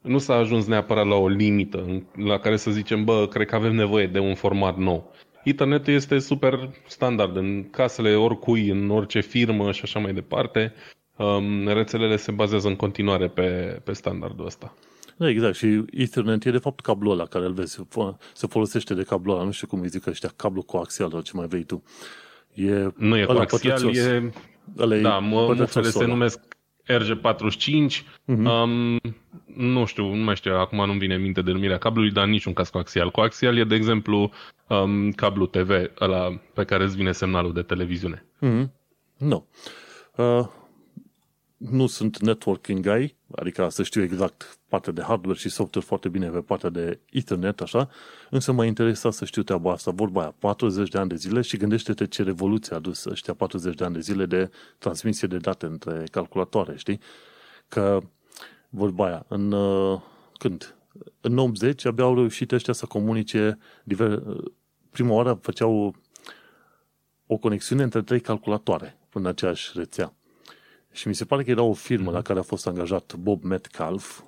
nu 0.01 0.17
s-a 0.17 0.35
ajuns 0.35 0.65
neapărat 0.65 1.05
la 1.05 1.15
o 1.15 1.27
limită 1.27 2.03
la 2.15 2.37
care 2.37 2.57
să 2.57 2.71
zicem, 2.71 3.03
bă, 3.03 3.27
cred 3.27 3.47
că 3.47 3.55
avem 3.55 3.75
nevoie 3.75 4.07
de 4.07 4.19
un 4.19 4.35
format 4.35 4.77
nou. 4.77 5.11
Internetul 5.43 5.93
este 5.93 6.19
super 6.19 6.69
standard 6.87 7.35
în 7.35 7.69
casele 7.69 8.15
oricui, 8.15 8.69
în 8.69 8.89
orice 8.89 9.19
firmă 9.19 9.71
și 9.71 9.81
așa 9.83 9.99
mai 9.99 10.13
departe. 10.13 10.73
Um, 11.17 11.67
rețelele 11.67 12.15
se 12.15 12.31
bazează 12.31 12.67
în 12.67 12.75
continuare 12.75 13.27
pe, 13.27 13.79
pe 13.83 13.93
standardul 13.93 14.45
ăsta. 14.45 14.73
Da, 15.17 15.29
exact. 15.29 15.55
Și 15.55 15.83
Ethernet 15.91 16.45
e 16.45 16.51
de 16.51 16.57
fapt 16.57 16.79
cablul 16.79 17.11
ăla 17.11 17.25
care 17.25 17.45
îl 17.45 17.53
vezi. 17.53 17.79
Se 18.33 18.47
folosește 18.47 18.93
de 18.93 19.03
cablul 19.03 19.35
ăla. 19.35 19.43
Nu 19.43 19.51
știu 19.51 19.67
cum 19.67 19.81
îi 19.81 19.87
zic 19.87 20.05
ăștia. 20.05 20.33
Cablu 20.35 20.61
coaxial 20.61 21.09
sau 21.09 21.21
ce 21.21 21.31
mai 21.33 21.47
vei 21.47 21.63
tu. 21.63 21.83
E 22.53 22.91
nu 22.95 23.17
e 23.17 23.25
coaxial, 23.25 23.95
e... 23.95 24.31
Ăla 24.77 24.97
da, 24.97 25.17
mufele 25.19 25.89
se 25.89 26.05
numesc 26.05 26.39
RG45. 26.87 28.03
Uh-huh. 28.27 28.63
Um, 28.63 28.99
nu 29.55 29.85
știu, 29.85 30.13
nu 30.13 30.23
mai 30.23 30.35
știu, 30.35 30.55
acum 30.55 30.85
nu-mi 30.85 30.99
vine 30.99 31.17
minte 31.17 31.41
denumirea 31.41 31.77
cablului, 31.77 32.11
dar 32.11 32.27
niciun 32.27 32.53
caz 32.53 32.69
coaxial. 32.69 33.11
Coaxial 33.11 33.57
e, 33.57 33.63
de 33.63 33.75
exemplu, 33.75 34.31
um, 34.67 35.11
cablu 35.11 35.45
TV, 35.45 35.69
ăla 35.99 36.41
pe 36.53 36.63
care 36.63 36.83
îți 36.83 36.95
vine 36.95 37.11
semnalul 37.11 37.53
de 37.53 37.61
televiziune. 37.61 38.25
Mm-hmm. 38.41 38.71
Nu. 39.17 39.47
Uh, 40.15 40.47
nu 41.57 41.87
sunt 41.87 42.19
networking 42.19 42.87
guy, 42.87 43.16
adică 43.35 43.69
să 43.69 43.83
știu 43.83 44.01
exact 44.01 44.59
partea 44.67 44.93
de 44.93 45.01
hardware 45.01 45.37
și 45.37 45.49
software 45.49 45.87
foarte 45.87 46.09
bine 46.09 46.29
pe 46.29 46.39
partea 46.39 46.69
de 46.69 46.99
Ethernet, 47.11 47.61
așa, 47.61 47.89
însă 48.29 48.51
mă 48.51 48.65
interesa 48.65 49.11
să 49.11 49.25
știu 49.25 49.43
treaba 49.43 49.71
asta, 49.71 49.91
vorba 49.91 50.21
aia, 50.21 50.35
40 50.39 50.89
de 50.89 50.97
ani 50.97 51.09
de 51.09 51.15
zile 51.15 51.41
și 51.41 51.57
gândește-te 51.57 52.07
ce 52.07 52.23
revoluție 52.23 52.75
a 52.75 52.79
dus 52.79 53.05
ăștia 53.05 53.33
40 53.33 53.75
de 53.75 53.83
ani 53.83 53.93
de 53.93 53.99
zile 53.99 54.25
de 54.25 54.49
transmisie 54.77 55.27
de 55.27 55.37
date 55.37 55.65
între 55.65 56.03
calculatoare, 56.11 56.77
știi? 56.77 56.99
Că 57.67 57.99
vorba 58.69 59.05
aia, 59.05 59.25
în, 59.27 59.51
uh, 59.51 60.01
când? 60.37 60.75
În 61.21 61.37
80 61.37 61.85
abia 61.85 62.03
au 62.03 62.15
reușit 62.15 62.51
ăștia 62.51 62.73
să 62.73 62.85
comunice 62.85 63.57
diver, 63.83 64.23
prima 64.89 65.13
oară 65.13 65.39
făceau 65.41 65.95
o 67.27 67.37
conexiune 67.37 67.83
între 67.83 68.01
trei 68.01 68.19
calculatoare 68.19 68.97
în 69.13 69.25
aceeași 69.25 69.71
rețea. 69.75 70.16
Și 70.97 71.07
mi 71.07 71.15
se 71.15 71.25
pare 71.25 71.43
că 71.43 71.49
era 71.49 71.61
o 71.61 71.73
firmă 71.73 72.11
la 72.11 72.21
care 72.21 72.39
a 72.39 72.41
fost 72.41 72.67
angajat 72.67 73.15
Bob 73.15 73.43
Metcalf, 73.43 74.21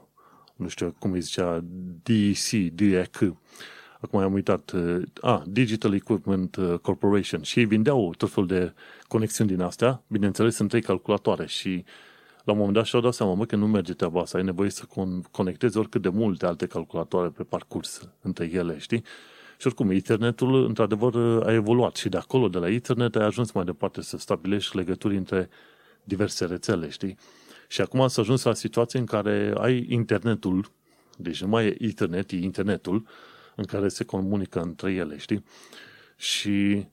nu 0.56 0.68
știu 0.68 0.96
cum 1.00 1.12
îi 1.12 1.22
zicea, 1.22 1.64
DEC, 2.04 2.74
DEC, 2.74 3.18
acum 4.00 4.20
am 4.20 4.34
uitat, 4.34 4.72
uh, 4.72 5.02
a, 5.22 5.44
Digital 5.48 5.94
Equipment 5.94 6.56
uh, 6.56 6.80
Corporation. 6.82 7.42
Și 7.42 7.60
ei 7.60 7.66
vindeau 7.66 8.14
tot 8.18 8.30
felul 8.30 8.48
de 8.48 8.74
conexiuni 9.08 9.50
din 9.50 9.62
astea, 9.62 10.02
bineînțeles 10.08 10.56
sunt 10.56 10.70
trei 10.70 10.82
calculatoare 10.82 11.48
și 11.48 11.84
la 12.44 12.52
un 12.52 12.58
moment 12.58 12.76
dat 12.76 12.86
și-au 12.86 13.02
dat 13.02 13.14
seama, 13.14 13.34
mă, 13.34 13.46
că 13.46 13.56
nu 13.56 13.68
merge 13.68 13.94
treaba 13.94 14.22
asta, 14.22 14.38
ai 14.38 14.44
nevoie 14.44 14.70
să 14.70 14.84
conectezi 15.32 15.78
oricât 15.78 16.02
de 16.02 16.10
multe 16.10 16.46
alte 16.46 16.66
calculatoare 16.66 17.30
pe 17.30 17.44
parcurs 17.44 18.10
între 18.22 18.50
ele, 18.54 18.78
știi? 18.78 19.04
Și 19.58 19.68
oricum, 19.68 19.92
internetul, 19.92 20.66
într-adevăr, 20.66 21.44
a 21.46 21.54
evoluat. 21.54 21.96
Și 21.96 22.10
de 22.10 22.18
acolo, 22.18 22.48
de 22.48 22.58
la 22.58 22.70
internet, 22.70 23.16
ai 23.16 23.26
ajuns 23.26 23.52
mai 23.52 23.64
departe 23.64 24.02
să 24.02 24.18
stabilești 24.18 24.76
legături 24.76 25.18
între 25.18 25.50
diverse 26.10 26.46
rețele, 26.46 26.90
știi? 26.90 27.18
Și 27.68 27.82
acum 27.82 28.08
s-a 28.08 28.22
ajuns 28.22 28.44
la 28.44 28.54
situație 28.54 29.00
în 29.00 29.06
care 29.06 29.54
ai 29.58 29.86
internetul, 29.90 30.72
deci 31.18 31.42
nu 31.42 31.48
mai 31.48 31.66
e 31.66 31.76
internet, 31.80 32.32
e 32.32 32.36
internetul, 32.36 33.08
în 33.56 33.64
care 33.64 33.88
se 33.88 34.04
comunică 34.04 34.62
între 34.62 34.94
ele, 34.94 35.18
știi? 35.18 35.44
Și 36.16 36.88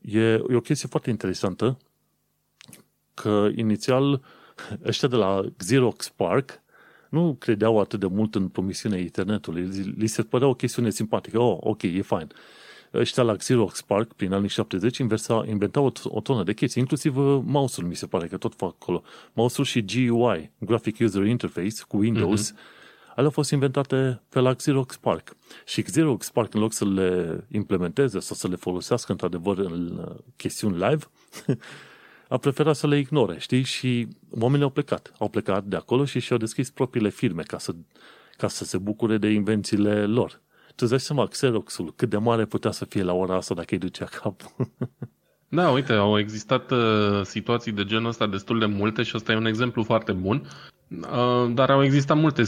e, 0.00 0.20
e 0.20 0.54
o 0.54 0.60
chestie 0.60 0.88
foarte 0.88 1.10
interesantă 1.10 1.76
că 3.14 3.48
inițial 3.54 4.22
ăștia 4.84 5.08
de 5.08 5.16
la 5.16 5.40
Xerox 5.56 6.08
Park 6.08 6.62
nu 7.08 7.34
credeau 7.34 7.80
atât 7.80 8.00
de 8.00 8.06
mult 8.06 8.34
în 8.34 8.48
promisiunea 8.48 8.98
internetului. 8.98 9.62
Li 9.96 10.06
se 10.06 10.22
părea 10.22 10.48
o 10.48 10.54
chestiune 10.54 10.90
simpatică. 10.90 11.38
Oh, 11.38 11.56
ok, 11.60 11.82
e 11.82 12.02
fine. 12.02 12.26
Ăștia 12.94 13.22
la 13.22 13.36
Xerox 13.36 13.80
Park, 13.80 14.12
prin 14.12 14.32
anii 14.32 14.48
70, 14.48 14.98
inversa, 14.98 15.44
inventau 15.48 15.84
o, 15.84 15.90
o 16.04 16.20
tonă 16.20 16.42
de 16.42 16.52
chestii, 16.52 16.80
inclusiv 16.80 17.16
uh, 17.16 17.40
mouse-ul, 17.44 17.86
mi 17.86 17.96
se 17.96 18.06
pare 18.06 18.26
că 18.26 18.36
tot 18.36 18.54
fac 18.54 18.74
acolo. 18.80 19.02
Mouse-ul 19.32 19.66
și 19.66 19.84
GUI, 19.84 20.50
Graphic 20.58 20.98
User 21.00 21.24
Interface, 21.24 21.82
cu 21.88 21.96
Windows, 21.96 22.52
mm-hmm. 22.52 22.56
alea 23.08 23.24
au 23.24 23.30
fost 23.30 23.50
inventate 23.50 24.22
pe 24.28 24.40
la 24.40 24.54
Xerox 24.54 24.96
Park. 24.96 25.36
Și 25.64 25.82
Xerox 25.82 26.30
Park, 26.30 26.54
în 26.54 26.60
loc 26.60 26.72
să 26.72 26.84
le 26.84 27.44
implementeze 27.50 28.18
sau 28.18 28.36
să 28.36 28.48
le 28.48 28.56
folosească 28.56 29.12
într-adevăr 29.12 29.58
în 29.58 30.04
uh, 30.08 30.14
chestiuni 30.36 30.76
live, 30.76 31.04
a 32.28 32.36
preferat 32.36 32.76
să 32.76 32.86
le 32.86 32.98
ignore, 32.98 33.38
știi? 33.38 33.62
Și 33.62 34.08
oamenii 34.30 34.64
au 34.64 34.70
plecat. 34.70 35.12
Au 35.18 35.28
plecat 35.28 35.64
de 35.64 35.76
acolo 35.76 36.04
și 36.04 36.18
și-au 36.18 36.38
deschis 36.38 36.70
propriile 36.70 37.08
firme 37.08 37.42
ca 37.42 37.58
să, 37.58 37.74
ca 38.36 38.48
să 38.48 38.64
se 38.64 38.78
bucure 38.78 39.18
de 39.18 39.28
invențiile 39.28 40.06
lor. 40.06 40.40
Tu 40.74 40.84
îți 40.84 40.90
dai 40.90 41.00
seama, 41.00 41.26
Xeroxul, 41.26 41.92
cât 41.96 42.08
de 42.08 42.16
mare 42.16 42.44
putea 42.44 42.70
să 42.70 42.84
fie 42.84 43.02
la 43.02 43.12
ora 43.12 43.36
asta 43.36 43.54
dacă 43.54 43.68
îi 43.70 43.78
ducea 43.78 44.04
cap. 44.04 44.40
Da, 45.54 45.70
uite, 45.70 45.92
au 45.92 46.18
existat 46.18 46.70
uh, 46.70 47.20
situații 47.22 47.72
de 47.72 47.84
genul 47.84 48.08
ăsta 48.08 48.26
destul 48.26 48.58
de 48.58 48.66
multe 48.66 49.02
și 49.02 49.12
ăsta 49.16 49.32
e 49.32 49.36
un 49.36 49.46
exemplu 49.46 49.82
foarte 49.82 50.12
bun. 50.12 50.48
Uh, 50.88 51.52
dar 51.54 51.70
au 51.70 51.84
existat 51.84 52.16
multe 52.16 52.42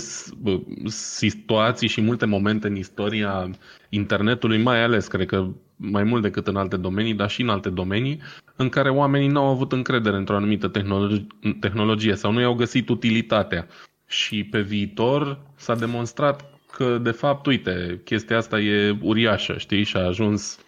uh, 0.44 0.60
situații 0.86 1.88
și 1.88 2.00
multe 2.00 2.26
momente 2.26 2.66
în 2.66 2.76
istoria 2.76 3.50
internetului, 3.88 4.62
mai 4.62 4.82
ales, 4.82 5.06
cred 5.06 5.26
că 5.26 5.46
mai 5.76 6.02
mult 6.02 6.22
decât 6.22 6.46
în 6.46 6.56
alte 6.56 6.76
domenii, 6.76 7.14
dar 7.14 7.30
și 7.30 7.42
în 7.42 7.48
alte 7.48 7.68
domenii, 7.70 8.20
în 8.56 8.68
care 8.68 8.90
oamenii 8.90 9.28
nu 9.28 9.40
au 9.40 9.50
avut 9.50 9.72
încredere 9.72 10.16
într-o 10.16 10.36
anumită 10.36 10.68
tehnologie, 10.68 11.26
tehnologie 11.60 12.14
sau 12.14 12.32
nu 12.32 12.40
i-au 12.40 12.54
găsit 12.54 12.88
utilitatea. 12.88 13.66
Și 14.06 14.44
pe 14.44 14.60
viitor 14.60 15.40
s-a 15.56 15.74
demonstrat 15.74 16.53
că, 16.74 16.98
de 16.98 17.10
fapt, 17.10 17.46
uite, 17.46 18.00
chestia 18.04 18.36
asta 18.36 18.60
e 18.60 18.98
uriașă, 19.02 19.54
știi, 19.58 19.84
și 19.84 19.96
a 19.96 20.06
ajuns 20.06 20.58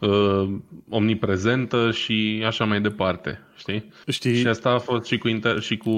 uh, 0.00 0.48
omniprezentă 0.88 1.90
și 1.90 2.42
așa 2.46 2.64
mai 2.64 2.80
departe, 2.80 3.40
știi? 3.56 3.92
știi? 4.08 4.36
Și 4.36 4.46
asta 4.46 4.70
a 4.70 4.78
fost 4.78 5.04
și 5.04 5.18
cu, 5.18 5.28
inter- 5.28 5.60
și 5.60 5.76
cu 5.76 5.90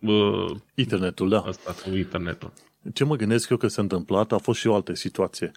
uh, 0.00 0.50
internetul, 0.74 1.28
da. 1.28 1.38
Asta, 1.38 1.74
cu 1.84 1.96
internetul. 1.96 2.52
Ce 2.92 3.04
mă 3.04 3.16
gândesc 3.16 3.50
eu 3.50 3.56
că 3.56 3.66
s-a 3.66 3.82
întâmplat, 3.82 4.32
a 4.32 4.38
fost 4.38 4.60
și 4.60 4.66
o 4.66 4.74
altă 4.74 4.94
situație. 4.94 5.50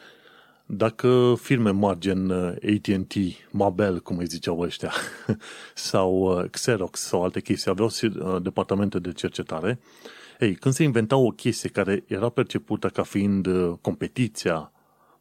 Dacă 0.65 1.33
firme 1.41 1.69
mari 1.69 1.99
gen 1.99 2.29
uh, 2.29 2.51
AT&T, 2.51 3.13
Mabel, 3.51 3.99
cum 3.99 4.17
îi 4.17 4.25
ziceau 4.25 4.59
ăștia, 4.59 4.91
sau 5.73 6.11
uh, 6.11 6.49
Xerox 6.49 6.99
sau 6.99 7.23
alte 7.23 7.41
chestii, 7.41 7.71
aveau 7.71 7.89
uh, 8.01 8.41
departamente 8.41 8.99
de 8.99 9.11
cercetare, 9.11 9.79
ei, 10.39 10.55
când 10.55 10.73
se 10.73 10.83
inventa 10.83 11.15
o 11.15 11.29
chestie 11.29 11.69
care 11.69 12.03
era 12.07 12.29
percepută 12.29 12.87
ca 12.87 13.03
fiind 13.03 13.47
competiția 13.81 14.71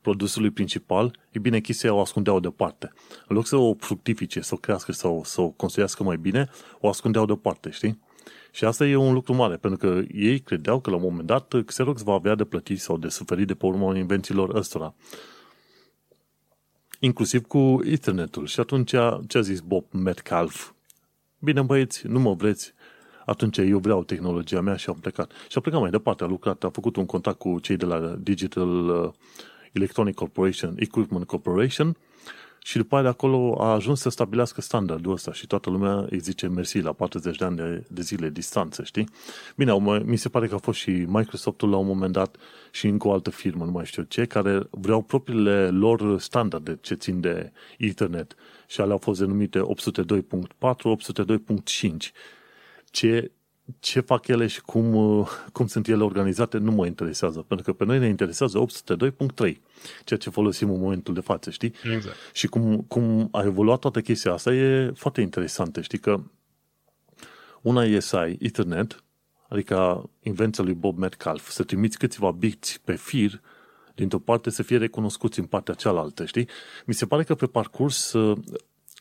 produsului 0.00 0.50
principal, 0.50 1.18
e 1.30 1.38
bine, 1.38 1.60
chestia 1.60 1.94
o 1.94 2.00
ascundeau 2.00 2.40
deoparte. 2.40 2.92
În 3.28 3.36
loc 3.36 3.46
să 3.46 3.56
o 3.56 3.74
fructifice, 3.74 4.40
să 4.40 4.54
o 4.54 4.56
crească 4.56 4.92
sau 4.92 5.24
să 5.24 5.40
o 5.40 5.48
construiască 5.48 6.02
mai 6.02 6.16
bine, 6.16 6.50
o 6.80 6.88
ascundeau 6.88 7.26
deoparte, 7.26 7.70
știi? 7.70 8.00
Și 8.50 8.64
asta 8.64 8.86
e 8.86 8.96
un 8.96 9.12
lucru 9.12 9.34
mare, 9.34 9.56
pentru 9.56 9.78
că 9.78 10.02
ei 10.14 10.38
credeau 10.38 10.80
că 10.80 10.90
la 10.90 10.96
un 10.96 11.02
moment 11.02 11.26
dat 11.26 11.54
Xerox 11.66 12.02
va 12.02 12.12
avea 12.12 12.34
de 12.34 12.44
plătit 12.44 12.80
sau 12.80 12.96
de 12.98 13.08
suferit 13.08 13.46
de 13.46 13.54
pe 13.54 13.66
urma 13.66 13.96
invențiilor 13.96 14.54
ăstora 14.54 14.94
inclusiv 17.04 17.46
cu 17.46 17.80
internetul. 17.84 18.46
Și 18.46 18.60
atunci 18.60 18.90
ce 19.26 19.38
a 19.38 19.40
zis 19.40 19.60
Bob 19.60 19.84
Metcalf? 19.90 20.70
Bine 21.38 21.62
băieți, 21.62 22.06
nu 22.06 22.20
mă 22.20 22.34
vreți, 22.34 22.74
atunci 23.26 23.58
eu 23.58 23.78
vreau 23.78 24.02
tehnologia 24.02 24.60
mea 24.60 24.76
și 24.76 24.88
am 24.88 24.98
plecat. 25.00 25.32
Și 25.48 25.58
a 25.58 25.60
plecat 25.60 25.80
mai 25.80 25.90
departe, 25.90 26.24
a 26.24 26.26
lucrat, 26.26 26.64
a 26.64 26.68
făcut 26.68 26.96
un 26.96 27.06
contact 27.06 27.38
cu 27.38 27.58
cei 27.58 27.76
de 27.76 27.84
la 27.84 28.16
Digital 28.20 28.88
uh, 28.88 29.10
Electronic 29.72 30.14
Corporation, 30.14 30.74
Equipment 30.76 31.26
Corporation 31.26 31.96
și 32.64 32.76
după 32.76 32.94
aia 32.94 33.02
de 33.02 33.08
acolo 33.08 33.56
a 33.60 33.72
ajuns 33.72 34.00
să 34.00 34.08
stabilească 34.08 34.60
standardul 34.60 35.12
ăsta 35.12 35.32
și 35.32 35.46
toată 35.46 35.70
lumea 35.70 36.06
îi 36.10 36.18
zice 36.18 36.48
mersi 36.48 36.80
la 36.80 36.92
40 36.92 37.36
de 37.36 37.44
ani 37.44 37.56
de, 37.56 37.84
de 37.88 38.02
zile 38.02 38.28
distanță, 38.28 38.82
știi? 38.82 39.08
Bine, 39.56 40.00
mi 40.04 40.16
se 40.16 40.28
pare 40.28 40.46
că 40.46 40.54
a 40.54 40.58
fost 40.58 40.78
și 40.78 40.90
Microsoftul 40.90 41.70
la 41.70 41.76
un 41.76 41.86
moment 41.86 42.12
dat 42.12 42.36
și 42.70 42.86
încă 42.86 43.08
o 43.08 43.12
altă 43.12 43.30
firmă, 43.30 43.64
nu 43.64 43.70
mai 43.70 43.84
știu 43.84 44.02
ce, 44.02 44.24
care 44.24 44.62
vreau 44.70 45.02
propriile 45.02 45.68
lor 45.68 46.20
standarde 46.20 46.78
ce 46.80 46.94
țin 46.94 47.20
de 47.20 47.52
internet 47.78 48.34
și 48.66 48.80
alea 48.80 48.92
au 48.92 48.98
fost 48.98 49.20
denumite 49.20 49.58
802.4, 49.58 49.58
802.5. 49.58 49.66
Ce 52.92 53.30
ce 53.80 54.00
fac 54.00 54.26
ele 54.26 54.46
și 54.46 54.60
cum, 54.60 54.94
uh, 54.94 55.28
cum 55.52 55.66
sunt 55.66 55.88
ele 55.88 56.02
organizate 56.02 56.58
nu 56.58 56.70
mă 56.70 56.86
interesează, 56.86 57.40
pentru 57.40 57.66
că 57.66 57.72
pe 57.72 57.84
noi 57.84 57.98
ne 57.98 58.06
interesează 58.06 58.58
802.3, 58.58 59.60
ceea 60.04 60.18
ce 60.18 60.30
folosim 60.30 60.70
în 60.70 60.80
momentul 60.80 61.14
de 61.14 61.20
față, 61.20 61.50
știi? 61.50 61.74
Exact. 61.94 62.16
Și 62.32 62.46
cum, 62.46 62.80
cum 62.80 63.28
a 63.32 63.42
evoluat 63.44 63.78
toată 63.78 64.00
chestia 64.00 64.32
asta 64.32 64.54
e 64.54 64.92
foarte 64.94 65.20
interesantă, 65.20 65.80
știi 65.80 65.98
că 65.98 66.20
una 67.60 67.84
e 67.84 68.00
să 68.00 68.16
ai 68.16 68.38
Ethernet, 68.40 69.04
adică 69.48 70.10
invenția 70.20 70.64
lui 70.64 70.74
Bob 70.74 70.98
Metcalf, 70.98 71.48
să 71.48 71.62
trimiți 71.62 71.98
câțiva 71.98 72.30
bits 72.30 72.78
pe 72.84 72.94
fir 72.94 73.40
dintr-o 73.94 74.18
parte 74.18 74.50
să 74.50 74.62
fie 74.62 74.76
recunoscuți 74.76 75.38
în 75.38 75.44
partea 75.44 75.74
cealaltă, 75.74 76.24
știi? 76.24 76.48
Mi 76.86 76.94
se 76.94 77.06
pare 77.06 77.24
că 77.24 77.34
pe 77.34 77.46
parcurs, 77.46 78.14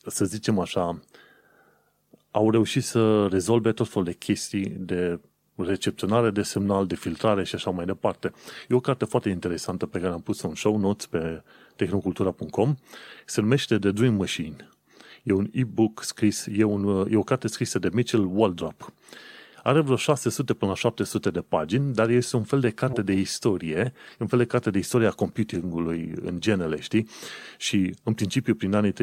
să 0.05 0.25
zicem 0.25 0.59
așa, 0.59 0.99
au 2.31 2.51
reușit 2.51 2.83
să 2.83 3.27
rezolve 3.27 3.71
tot 3.71 3.87
felul 3.87 4.03
de 4.03 4.13
chestii 4.13 4.65
de 4.65 5.19
recepționare 5.55 6.29
de 6.29 6.41
semnal, 6.41 6.87
de 6.87 6.95
filtrare 6.95 7.43
și 7.43 7.55
așa 7.55 7.69
mai 7.69 7.85
departe. 7.85 8.31
E 8.67 8.75
o 8.75 8.79
carte 8.79 9.05
foarte 9.05 9.29
interesantă 9.29 9.85
pe 9.85 9.99
care 9.99 10.13
am 10.13 10.21
pus-o 10.21 10.47
în 10.47 10.55
show 10.55 10.77
notes 10.77 11.05
pe 11.05 11.43
tehnocultura.com. 11.75 12.75
Se 13.25 13.41
numește 13.41 13.77
The 13.77 13.91
Dream 13.91 14.13
Machine. 14.13 14.69
E 15.23 15.31
un 15.31 15.49
e-book 15.51 16.03
scris, 16.03 16.47
e, 16.51 16.63
un, 16.63 17.07
e 17.11 17.15
o 17.15 17.23
carte 17.23 17.47
scrisă 17.47 17.79
de 17.79 17.89
Mitchell 17.93 18.29
Waldrop. 18.31 18.93
Are 19.63 19.81
vreo 19.81 19.95
600 19.95 20.53
până 20.53 20.71
la 20.71 20.77
700 20.77 21.29
de 21.29 21.41
pagini, 21.41 21.93
dar 21.93 22.09
este 22.09 22.35
un 22.35 22.43
fel 22.43 22.59
de 22.59 22.69
carte 22.69 23.01
de 23.01 23.13
istorie, 23.13 23.93
un 24.19 24.27
fel 24.27 24.39
de 24.39 24.45
carte 24.45 24.69
de 24.69 24.77
istorie 24.77 25.07
a 25.07 25.11
computingului 25.11 26.13
în 26.21 26.39
genele, 26.39 26.79
știi? 26.79 27.07
Și, 27.57 27.95
în 28.03 28.13
principiu, 28.13 28.55
prin 28.55 28.73
anii 28.73 28.93
30-40, 28.93 28.95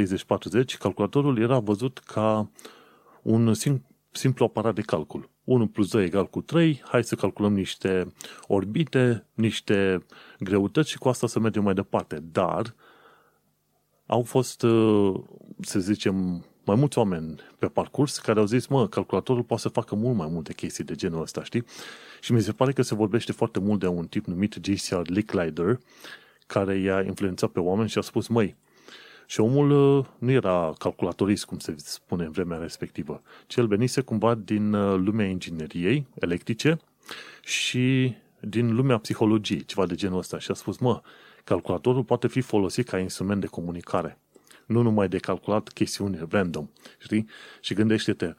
calculatorul 0.78 1.38
era 1.38 1.58
văzut 1.58 1.98
ca 1.98 2.50
un 3.22 3.54
sim- 3.54 3.86
simplu 4.10 4.44
aparat 4.44 4.74
de 4.74 4.80
calcul. 4.80 5.30
1 5.44 5.66
plus 5.66 5.90
2 5.90 6.04
egal 6.04 6.26
cu 6.26 6.40
3, 6.40 6.82
hai 6.84 7.04
să 7.04 7.14
calculăm 7.14 7.54
niște 7.54 8.12
orbite, 8.46 9.26
niște 9.34 10.06
greutăți 10.38 10.90
și 10.90 10.98
cu 10.98 11.08
asta 11.08 11.26
să 11.26 11.38
mergem 11.38 11.62
mai 11.62 11.74
departe. 11.74 12.18
Dar 12.32 12.74
au 14.06 14.22
fost, 14.22 14.62
uh, 14.62 15.20
să 15.60 15.78
zicem, 15.78 16.44
mai 16.64 16.76
mulți 16.76 16.98
oameni 16.98 17.40
pe 17.58 17.66
parcurs 17.66 18.18
care 18.18 18.38
au 18.38 18.46
zis, 18.46 18.66
mă, 18.66 18.88
calculatorul 18.88 19.42
poate 19.42 19.62
să 19.62 19.68
facă 19.68 19.94
mult 19.94 20.16
mai 20.16 20.28
multe 20.30 20.52
chestii 20.52 20.84
de 20.84 20.94
genul 20.94 21.22
ăsta, 21.22 21.44
știi? 21.44 21.64
Și 22.20 22.32
mi 22.32 22.42
se 22.42 22.52
pare 22.52 22.72
că 22.72 22.82
se 22.82 22.94
vorbește 22.94 23.32
foarte 23.32 23.58
mult 23.58 23.80
de 23.80 23.86
un 23.86 24.06
tip 24.06 24.24
numit 24.24 24.58
JCR 24.62 25.00
Licklider, 25.04 25.78
care 26.46 26.76
i-a 26.76 27.02
influențat 27.02 27.50
pe 27.50 27.60
oameni 27.60 27.88
și 27.88 27.98
a 27.98 28.00
spus, 28.00 28.26
măi, 28.26 28.56
și 29.30 29.40
omul 29.40 29.70
uh, 29.70 30.04
nu 30.18 30.30
era 30.30 30.74
calculatorist, 30.78 31.44
cum 31.44 31.58
se 31.58 31.74
spune 31.76 32.24
în 32.24 32.30
vremea 32.30 32.58
respectivă, 32.58 33.22
ci 33.46 33.56
el 33.56 33.66
venise 33.66 34.00
cumva 34.00 34.34
din 34.34 34.72
uh, 34.72 34.98
lumea 34.98 35.26
ingineriei 35.26 36.06
electrice 36.20 36.78
și 37.42 38.14
din 38.40 38.74
lumea 38.74 38.98
psihologiei, 38.98 39.64
ceva 39.64 39.86
de 39.86 39.94
genul 39.94 40.18
ăsta. 40.18 40.38
Și 40.38 40.50
a 40.50 40.54
spus, 40.54 40.78
mă, 40.78 41.00
calculatorul 41.44 42.04
poate 42.04 42.28
fi 42.28 42.40
folosit 42.40 42.88
ca 42.88 42.98
instrument 42.98 43.40
de 43.40 43.46
comunicare. 43.46 44.18
Nu 44.66 44.82
numai 44.82 45.08
de 45.08 45.18
calculat 45.18 45.68
chestiuni 45.68 46.26
random, 46.30 46.68
știi? 46.98 47.28
Și 47.60 47.74
gândește-te, 47.74 48.34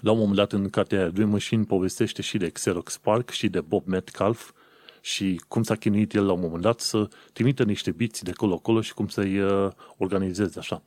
la 0.00 0.10
un 0.10 0.18
moment 0.18 0.36
dat 0.36 0.52
în 0.52 0.70
cartea 0.70 1.08
Dream 1.08 1.30
Machine 1.30 1.64
povestește 1.64 2.22
și 2.22 2.38
de 2.38 2.48
Xerox 2.48 2.92
Spark 2.92 3.30
și 3.30 3.48
de 3.48 3.60
Bob 3.60 3.86
Metcalf 3.86 4.50
și 5.00 5.40
cum 5.48 5.62
s-a 5.62 5.74
chinuit 5.74 6.14
el 6.14 6.26
la 6.26 6.32
un 6.32 6.40
moment 6.40 6.62
dat 6.62 6.80
să 6.80 7.08
trimită 7.32 7.64
niște 7.64 7.90
biți 7.90 8.24
de 8.24 8.32
colo-colo 8.32 8.80
și 8.80 8.94
cum 8.94 9.08
să-i 9.08 9.38
uh, 9.38 9.70
organizeze 9.96 10.58
așa. 10.58 10.82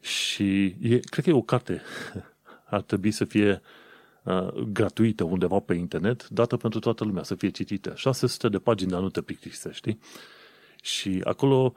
Și 0.00 0.64
e, 0.80 0.98
cred 0.98 1.24
că 1.24 1.30
e 1.30 1.32
o 1.32 1.42
carte. 1.42 1.82
Ar 2.64 2.82
trebui 2.82 3.10
să 3.10 3.24
fie 3.24 3.60
uh, 4.22 4.52
gratuită 4.52 5.24
undeva 5.24 5.58
pe 5.58 5.74
internet, 5.74 6.28
dată 6.28 6.56
pentru 6.56 6.78
toată 6.78 7.04
lumea, 7.04 7.22
să 7.22 7.34
fie 7.34 7.48
citită. 7.48 7.92
600 7.96 8.48
de 8.48 8.58
pagini, 8.58 8.90
dar 8.90 9.00
nu 9.00 9.10
te 9.10 9.20
plictisești, 9.20 9.76
știi? 9.76 9.98
Și 10.82 11.20
acolo 11.24 11.74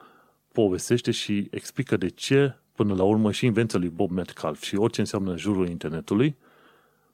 povestește 0.52 1.10
și 1.10 1.48
explică 1.50 1.96
de 1.96 2.08
ce, 2.08 2.56
până 2.74 2.94
la 2.94 3.02
urmă, 3.02 3.32
și 3.32 3.44
invenția 3.44 3.78
lui 3.78 3.88
Bob 3.88 4.10
Metcalf 4.10 4.62
și 4.62 4.76
orice 4.76 5.00
înseamnă 5.00 5.30
în 5.30 5.36
jurul 5.36 5.68
internetului, 5.68 6.36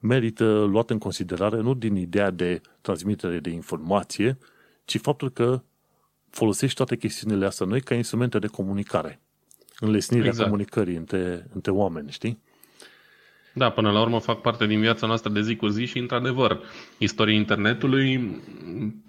merită 0.00 0.44
luat 0.44 0.90
în 0.90 0.98
considerare 0.98 1.60
nu 1.60 1.74
din 1.74 1.96
ideea 1.96 2.30
de 2.30 2.60
transmitere 2.80 3.38
de 3.38 3.50
informație, 3.50 4.38
ci 4.84 4.98
faptul 4.98 5.30
că 5.30 5.62
folosești 6.30 6.76
toate 6.76 6.96
chestiunile 6.96 7.46
astea 7.46 7.66
noi 7.66 7.80
ca 7.80 7.94
instrumente 7.94 8.38
de 8.38 8.46
comunicare. 8.46 9.20
Înlesnirea 9.78 10.26
exact. 10.26 10.48
comunicării 10.48 10.96
între, 10.96 11.46
între 11.52 11.70
oameni, 11.70 12.10
știi? 12.10 12.38
Da, 13.54 13.70
până 13.70 13.90
la 13.90 14.00
urmă 14.00 14.18
fac 14.18 14.40
parte 14.40 14.66
din 14.66 14.80
viața 14.80 15.06
noastră 15.06 15.30
de 15.30 15.42
zi 15.42 15.56
cu 15.56 15.66
zi 15.66 15.84
și, 15.84 15.98
într-adevăr, 15.98 16.60
istoria 16.98 17.34
internetului, 17.34 18.40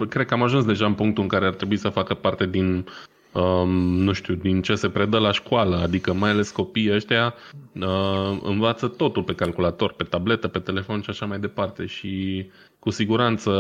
cred 0.10 0.25
că 0.25 0.33
am 0.33 0.43
ajuns 0.43 0.65
deja 0.65 0.86
în 0.86 0.93
punctul 0.93 1.24
în 1.24 1.29
care 1.29 1.45
ar 1.45 1.53
trebui 1.53 1.77
să 1.77 1.89
facă 1.89 2.13
parte 2.13 2.45
din 2.45 2.86
um, 3.31 3.69
nu 3.79 4.13
știu, 4.13 4.33
din 4.33 4.61
ce 4.61 4.75
se 4.75 4.89
predă 4.89 5.17
la 5.17 5.31
școală, 5.31 5.75
adică 5.75 6.13
mai 6.13 6.29
ales 6.29 6.51
copiii 6.51 6.93
ăștia 6.93 7.33
uh, 7.73 8.39
învață 8.43 8.88
totul 8.88 9.23
pe 9.23 9.35
calculator, 9.35 9.93
pe 9.93 10.03
tabletă, 10.03 10.47
pe 10.47 10.59
telefon 10.59 11.01
și 11.01 11.09
așa 11.09 11.25
mai 11.25 11.39
departe 11.39 11.85
și 11.85 12.45
cu 12.79 12.89
siguranță 12.89 13.51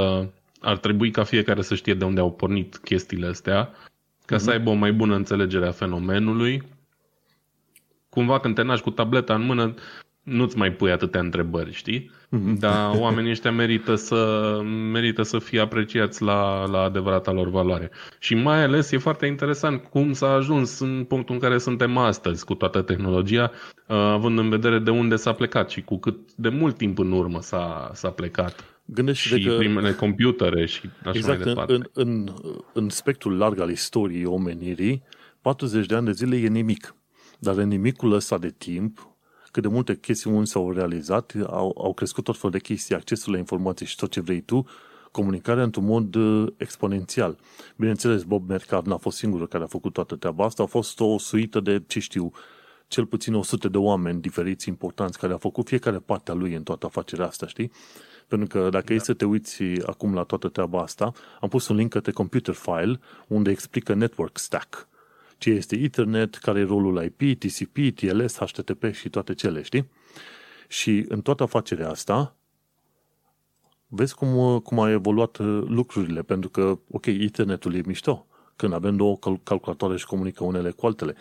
ar 0.61 0.77
trebui 0.77 1.11
ca 1.11 1.23
fiecare 1.23 1.61
să 1.61 1.75
știe 1.75 1.93
de 1.93 2.05
unde 2.05 2.19
au 2.19 2.31
pornit 2.31 2.77
chestiile 2.77 3.27
astea, 3.27 3.71
ca 4.25 4.35
mm-hmm. 4.35 4.39
să 4.39 4.49
mhm. 4.49 4.57
aibă 4.57 4.69
o 4.69 4.73
mai 4.73 4.93
bună 4.93 5.15
înțelegere 5.15 5.67
a 5.67 5.71
fenomenului. 5.71 6.63
Cumva 8.09 8.39
când 8.39 8.55
te 8.55 8.61
naști 8.61 8.83
cu 8.83 8.89
tableta 8.89 9.33
în 9.33 9.45
mână, 9.45 9.73
nu-ți 10.23 10.57
mai 10.57 10.71
pui 10.71 10.91
atâtea 10.91 11.19
întrebări, 11.19 11.73
știi? 11.73 12.11
Mm-hmm. 12.31 12.59
Dar 12.59 12.95
oamenii 12.95 13.31
ăștia 13.31 13.51
merită 13.51 13.95
să, 13.95 14.59
merită 14.91 15.21
să 15.21 15.39
fie 15.39 15.59
apreciați 15.59 16.21
la, 16.21 16.65
la 16.65 16.81
adevărata 16.81 17.31
lor 17.31 17.49
valoare. 17.49 17.91
Și 18.19 18.35
mai 18.35 18.63
ales 18.63 18.91
e 18.91 18.97
foarte 18.97 19.25
interesant 19.25 19.83
cum 19.83 20.13
s-a 20.13 20.31
ajuns 20.33 20.79
în 20.79 21.05
punctul 21.07 21.35
în 21.35 21.41
care 21.41 21.57
suntem 21.57 21.97
astăzi 21.97 22.45
cu 22.45 22.53
toată 22.53 22.81
tehnologia, 22.81 23.51
uh, 23.87 23.95
având 23.95 24.39
în 24.39 24.49
vedere 24.49 24.79
de 24.79 24.89
unde 24.89 25.15
s-a 25.15 25.33
plecat 25.33 25.69
și 25.69 25.81
cu 25.81 25.97
cât 25.97 26.17
de 26.35 26.49
mult 26.49 26.77
timp 26.77 26.99
în 26.99 27.11
urmă 27.11 27.41
s-a, 27.41 27.91
s-a 27.93 28.09
plecat. 28.09 28.81
Gândește 28.85 29.37
și 29.37 29.45
că... 29.45 29.55
primele 29.55 29.91
computere 29.91 30.65
și 30.65 30.89
așa 30.99 31.11
exact, 31.13 31.37
mai 31.37 31.47
departe. 31.47 31.73
În, 31.73 31.83
în, 31.93 32.33
în 32.73 32.89
spectrul 32.89 33.37
larg 33.37 33.59
al 33.59 33.69
istoriei 33.69 34.25
omenirii, 34.25 35.03
40 35.41 35.85
de 35.85 35.95
ani 35.95 36.05
de 36.05 36.11
zile 36.11 36.35
e 36.37 36.47
nimic. 36.47 36.95
Dar 37.39 37.57
în 37.57 37.67
nimicul 37.67 38.13
ăsta 38.13 38.37
de 38.37 38.53
timp, 38.57 39.10
cât 39.51 39.63
de 39.63 39.69
multe 39.69 39.97
chestiuni 39.97 40.47
s-au 40.47 40.71
realizat, 40.71 41.33
au, 41.47 41.75
au 41.83 41.93
crescut 41.93 42.23
tot 42.23 42.35
felul 42.35 42.51
de 42.51 42.59
chestii, 42.59 42.95
accesul 42.95 43.31
la 43.31 43.37
informații 43.37 43.85
și 43.85 43.95
tot 43.95 44.11
ce 44.11 44.21
vrei 44.21 44.41
tu, 44.41 44.65
comunicarea 45.11 45.63
într-un 45.63 45.85
mod 45.85 46.15
uh, 46.15 46.47
exponențial. 46.57 47.37
Bineînțeles, 47.77 48.23
Bob 48.23 48.49
Mercard 48.49 48.85
n-a 48.85 48.97
fost 48.97 49.17
singurul 49.17 49.47
care 49.47 49.63
a 49.63 49.67
făcut 49.67 49.93
toată 49.93 50.15
treaba 50.15 50.45
asta, 50.45 50.63
a 50.63 50.65
fost 50.65 50.99
o 50.99 51.17
suită 51.17 51.59
de, 51.59 51.83
ce 51.87 51.99
știu, 51.99 52.31
cel 52.87 53.05
puțin 53.05 53.33
100 53.33 53.67
de 53.67 53.77
oameni 53.77 54.21
diferiți, 54.21 54.69
importanți, 54.69 55.17
care 55.17 55.31
au 55.31 55.37
făcut 55.37 55.67
fiecare 55.67 55.97
parte 55.97 56.31
a 56.31 56.33
lui 56.33 56.53
în 56.53 56.63
toată 56.63 56.85
afacerea 56.85 57.25
asta, 57.25 57.47
știi? 57.47 57.71
Pentru 58.27 58.47
că 58.47 58.69
dacă 58.69 58.85
da. 58.87 58.93
e 58.93 58.97
să 58.97 59.13
te 59.13 59.25
uiți 59.25 59.63
acum 59.85 60.13
la 60.13 60.23
toată 60.23 60.47
treaba 60.47 60.81
asta, 60.81 61.11
am 61.41 61.49
pus 61.49 61.67
un 61.67 61.75
link 61.75 61.91
către 61.91 62.11
Computer 62.11 62.53
File 62.53 62.99
unde 63.27 63.51
explică 63.51 63.93
Network 63.93 64.37
Stack 64.37 64.87
ce 65.41 65.49
este 65.49 65.75
Ethernet, 65.75 66.35
care 66.35 66.59
e 66.59 66.63
rolul 66.63 67.03
IP, 67.03 67.39
TCP, 67.39 67.95
TLS, 67.95 68.37
HTTP 68.37 68.93
și 68.93 69.09
toate 69.09 69.33
cele, 69.33 69.61
știi? 69.61 69.89
Și 70.67 71.05
în 71.07 71.21
toată 71.21 71.43
afacerea 71.43 71.89
asta, 71.89 72.35
vezi 73.87 74.15
cum, 74.15 74.59
cum 74.59 74.79
a 74.79 74.89
evoluat 74.89 75.37
uh, 75.37 75.63
lucrurile, 75.67 76.21
pentru 76.21 76.49
că, 76.49 76.79
ok, 76.91 77.05
Ethernetul 77.05 77.75
e 77.75 77.81
mișto, 77.85 78.27
când 78.55 78.73
avem 78.73 78.95
două 78.95 79.17
calculatoare 79.43 79.97
și 79.97 80.05
comunică 80.05 80.43
unele 80.43 80.71
cu 80.71 80.85
altele, 80.85 81.15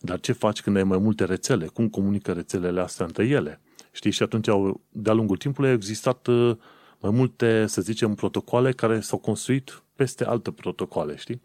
dar 0.00 0.20
ce 0.20 0.32
faci 0.32 0.62
când 0.62 0.76
ai 0.76 0.84
mai 0.84 0.98
multe 0.98 1.24
rețele? 1.24 1.66
Cum 1.66 1.88
comunică 1.88 2.32
rețelele 2.32 2.80
astea 2.80 3.06
între 3.06 3.26
ele? 3.26 3.60
Știi? 3.92 4.10
Și 4.10 4.22
atunci, 4.22 4.48
au, 4.48 4.80
de-a 4.88 5.12
lungul 5.12 5.36
timpului, 5.36 5.68
au 5.68 5.76
existat 5.76 6.26
uh, 6.26 6.56
mai 7.00 7.10
multe, 7.10 7.66
să 7.66 7.80
zicem, 7.80 8.14
protocoale 8.14 8.72
care 8.72 9.00
s-au 9.00 9.18
construit 9.18 9.82
peste 9.96 10.24
alte 10.24 10.50
protocoale, 10.50 11.16
știi? 11.16 11.40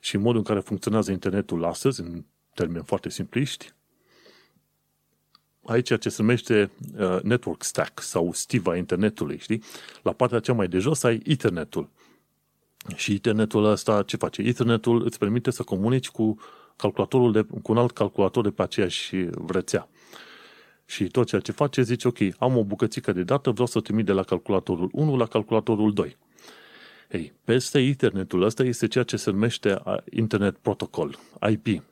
Și 0.00 0.16
modul 0.16 0.36
în 0.36 0.42
care 0.42 0.60
funcționează 0.60 1.10
internetul 1.10 1.64
astăzi, 1.64 2.00
în 2.00 2.24
termeni 2.54 2.84
foarte 2.84 3.08
simpliști, 3.08 3.74
aici 5.64 5.98
ce 5.98 6.08
se 6.08 6.22
numește 6.22 6.70
uh, 6.98 7.20
network 7.22 7.62
stack 7.62 8.00
sau 8.00 8.32
stiva 8.32 8.76
internetului, 8.76 9.38
știi? 9.38 9.62
La 10.02 10.12
partea 10.12 10.40
cea 10.40 10.52
mai 10.52 10.68
de 10.68 10.78
jos 10.78 11.02
ai 11.02 11.20
internetul. 11.24 11.88
Și 12.94 13.12
internetul 13.12 13.64
ăsta 13.64 14.02
ce 14.02 14.16
face? 14.16 14.42
Internetul 14.42 15.04
îți 15.04 15.18
permite 15.18 15.50
să 15.50 15.62
comunici 15.62 16.08
cu 16.08 16.36
calculatorul 16.76 17.32
de, 17.32 17.42
cu 17.42 17.72
un 17.72 17.78
alt 17.78 17.92
calculator 17.92 18.44
de 18.44 18.50
pe 18.50 18.62
aceeași 18.62 19.28
rețea. 19.48 19.88
Și 20.84 21.04
tot 21.04 21.26
ceea 21.26 21.40
ce 21.40 21.52
face, 21.52 21.82
zice, 21.82 22.08
ok, 22.08 22.18
am 22.38 22.56
o 22.56 22.64
bucățică 22.64 23.12
de 23.12 23.22
dată, 23.22 23.50
vreau 23.50 23.66
să 23.66 23.78
o 23.78 23.80
trimit 23.80 24.04
de 24.04 24.12
la 24.12 24.22
calculatorul 24.22 24.88
1 24.92 25.16
la 25.16 25.26
calculatorul 25.26 25.92
2. 25.92 26.16
Ei, 27.10 27.32
peste 27.44 27.78
internetul 27.78 28.42
ăsta 28.42 28.62
este 28.62 28.86
ceea 28.86 29.04
ce 29.04 29.16
se 29.16 29.30
numește 29.30 29.82
Internet 30.10 30.56
Protocol, 30.56 31.18
IP. 31.50 31.82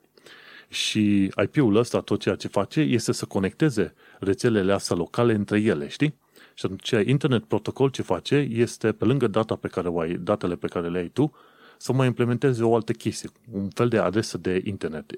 Și 0.68 1.30
IP-ul 1.42 1.76
ăsta, 1.76 2.00
tot 2.00 2.20
ceea 2.20 2.34
ce 2.34 2.48
face, 2.48 2.80
este 2.80 3.12
să 3.12 3.24
conecteze 3.24 3.94
rețelele 4.18 4.72
astea 4.72 4.96
locale 4.96 5.34
între 5.34 5.60
ele, 5.60 5.88
știi? 5.88 6.14
Și 6.54 6.64
atunci 6.66 7.08
Internet 7.08 7.44
Protocol 7.44 7.90
ce 7.90 8.02
face 8.02 8.34
este, 8.34 8.92
pe 8.92 9.04
lângă 9.04 9.26
data 9.26 9.56
pe 9.56 9.68
care 9.68 9.88
o 9.88 10.00
ai, 10.00 10.14
datele 10.14 10.56
pe 10.56 10.66
care 10.66 10.88
le 10.88 10.98
ai 10.98 11.08
tu, 11.08 11.32
să 11.76 11.92
mai 11.92 12.06
implementeze 12.06 12.62
o 12.62 12.74
altă 12.74 12.92
chestie, 12.92 13.30
un 13.52 13.68
fel 13.68 13.88
de 13.88 13.98
adresă 13.98 14.38
de 14.38 14.62
internet. 14.64 15.10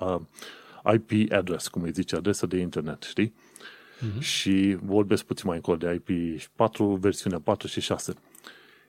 Uh, 0.00 0.20
IP 0.94 1.32
address, 1.32 1.68
cum 1.68 1.82
îi 1.82 1.92
zice, 1.92 2.16
adresă 2.16 2.46
de 2.46 2.56
internet, 2.56 3.02
știi? 3.02 3.34
Uh-huh. 3.34 4.18
Și 4.18 4.76
vorbesc 4.82 5.24
puțin 5.24 5.44
mai 5.46 5.56
încolo 5.56 5.76
de 5.76 6.02
IP4, 6.02 6.98
versiunea 6.98 7.38
4 7.38 7.68
și 7.68 7.80
6. 7.80 8.14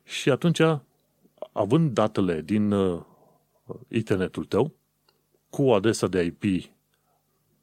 Și 0.05 0.29
atunci, 0.29 0.61
având 1.51 1.91
datele 1.93 2.41
din 2.41 2.71
uh, 2.71 3.01
internetul 3.87 4.45
tău, 4.45 4.73
cu 5.49 5.63
o 5.63 5.73
adresă 5.73 6.07
de 6.07 6.23
IP 6.23 6.69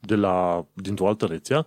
de 0.01 0.15
la, 0.15 0.67
dintr-o 0.73 1.09
altă 1.09 1.27
rețea, 1.27 1.67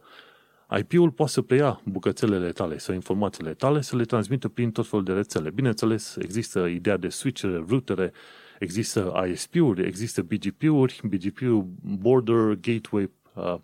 IP-ul 0.80 1.12
poate 1.12 1.32
să 1.32 1.42
preia 1.42 1.82
bucățelele 1.84 2.52
tale 2.52 2.78
sau 2.78 2.94
informațiile 2.94 3.54
tale, 3.54 3.82
să 3.82 3.96
le 3.96 4.04
transmită 4.04 4.48
prin 4.48 4.72
tot 4.72 4.88
felul 4.88 5.06
de 5.06 5.14
rețele. 5.14 5.50
Bineînțeles, 5.50 6.16
există 6.16 6.66
ideea 6.66 6.98
de 6.98 7.10
switchere, 7.10 7.66
routere, 7.68 8.12
există 8.60 9.26
ISP-uri, 9.32 9.86
există 9.86 10.22
BGP-uri, 10.22 11.00
BGP 11.04 11.40
Border 11.82 12.54
Gateway 12.54 13.12
uh, 13.34 13.56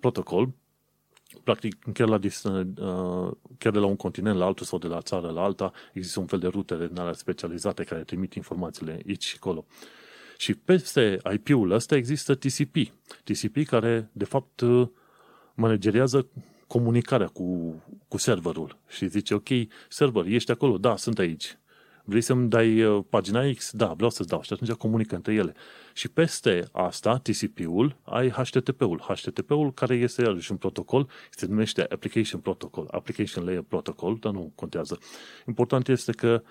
Protocol, 0.00 0.52
practic, 1.46 1.76
chiar, 1.92 2.08
la, 2.08 2.18
uh, 2.18 3.32
chiar 3.58 3.72
de 3.72 3.78
la 3.78 3.86
un 3.86 3.96
continent 3.96 4.38
la 4.38 4.44
altul 4.44 4.66
sau 4.66 4.78
de 4.78 4.86
la 4.86 5.00
țară 5.00 5.30
la 5.30 5.42
alta, 5.42 5.72
există 5.92 6.20
un 6.20 6.26
fel 6.26 6.38
de 6.38 6.46
rute 6.46 6.86
din 6.86 6.98
alea 6.98 7.12
specializate 7.12 7.84
care 7.84 8.02
trimit 8.02 8.34
informațiile 8.34 8.92
aici 9.06 9.24
și 9.24 9.34
acolo. 9.36 9.66
Și 10.36 10.54
peste 10.54 11.18
IP-ul 11.32 11.70
ăsta 11.70 11.96
există 11.96 12.34
TCP. 12.34 12.76
TCP 13.24 13.66
care, 13.66 14.10
de 14.12 14.24
fapt, 14.24 14.60
uh, 14.60 14.88
manageriază 15.54 16.26
comunicarea 16.66 17.26
cu, 17.26 17.74
cu 18.08 18.16
serverul 18.16 18.78
și 18.88 19.08
zice, 19.08 19.34
ok, 19.34 19.48
server, 19.88 20.24
ești 20.26 20.50
acolo? 20.50 20.78
Da, 20.78 20.96
sunt 20.96 21.18
aici. 21.18 21.58
Vrei 22.08 22.20
să-mi 22.20 22.48
dai 22.48 22.82
uh, 22.82 23.04
pagina 23.10 23.52
X? 23.52 23.72
Da, 23.72 23.86
vreau 23.86 24.10
să-ți 24.10 24.28
dau. 24.28 24.42
Și 24.42 24.52
atunci 24.52 24.70
comunică 24.70 25.14
între 25.14 25.34
ele. 25.34 25.54
Și 25.94 26.08
peste 26.08 26.68
asta, 26.72 27.18
TCP-ul, 27.18 27.96
ai 28.02 28.30
HTTP-ul. 28.30 29.00
HTTP-ul 29.00 29.72
care 29.72 29.94
este 29.94 30.22
iarăși 30.22 30.50
un 30.50 30.56
protocol, 30.56 31.08
se 31.30 31.46
numește 31.46 31.86
Application 31.88 32.40
Protocol, 32.40 32.88
Application 32.90 33.44
Layer 33.44 33.62
Protocol, 33.62 34.16
dar 34.20 34.32
nu 34.32 34.52
contează. 34.54 34.98
Important 35.46 35.88
este 35.88 36.12
că 36.12 36.42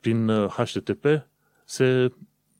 prin 0.00 0.30
HTTP 0.46 1.04
uh, 1.04 1.20
se, 1.64 2.12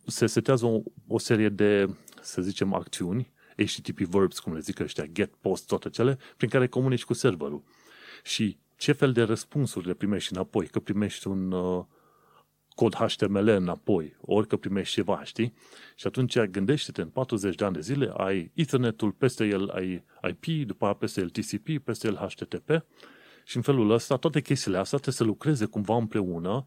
se 0.06 0.26
setează 0.26 0.66
o, 0.66 0.82
o 1.06 1.18
serie 1.18 1.48
de, 1.48 1.94
să 2.22 2.42
zicem, 2.42 2.74
acțiuni, 2.74 3.32
HTTP 3.56 3.98
verbs, 3.98 4.38
cum 4.38 4.52
le 4.54 4.60
zic 4.60 4.80
ăștia, 4.80 5.04
get, 5.04 5.34
post, 5.34 5.66
toate 5.66 5.88
cele, 5.90 6.18
prin 6.36 6.48
care 6.48 6.66
comunici 6.66 7.04
cu 7.04 7.12
serverul. 7.12 7.62
Și 8.22 8.58
ce 8.76 8.92
fel 8.92 9.12
de 9.12 9.22
răspunsuri 9.22 9.86
le 9.86 9.94
primești 9.94 10.32
înapoi, 10.32 10.66
că 10.66 10.78
primești 10.78 11.26
un 11.26 11.52
uh, 11.52 11.84
cod 12.74 12.94
HTML 12.94 13.48
înapoi, 13.48 14.16
ori 14.20 14.46
că 14.46 14.56
primești 14.56 14.94
ceva, 14.94 15.24
știi? 15.24 15.54
Și 15.94 16.06
atunci 16.06 16.38
gândește-te, 16.38 17.00
în 17.00 17.08
40 17.08 17.54
de 17.54 17.64
ani 17.64 17.74
de 17.74 17.80
zile 17.80 18.12
ai 18.16 18.50
Ethernetul, 18.54 19.10
peste 19.10 19.44
el 19.46 19.68
ai 19.68 20.04
IP, 20.30 20.66
după 20.66 20.84
aia 20.84 20.94
peste 20.94 21.20
el 21.20 21.28
TCP, 21.30 21.84
peste 21.84 22.06
el 22.06 22.16
HTTP 22.16 22.84
și 23.44 23.56
în 23.56 23.62
felul 23.62 23.90
ăsta 23.90 24.16
toate 24.16 24.40
chestiile 24.40 24.78
astea 24.78 24.98
trebuie 24.98 25.14
să 25.14 25.24
lucreze 25.24 25.64
cumva 25.64 25.96
împreună 25.96 26.64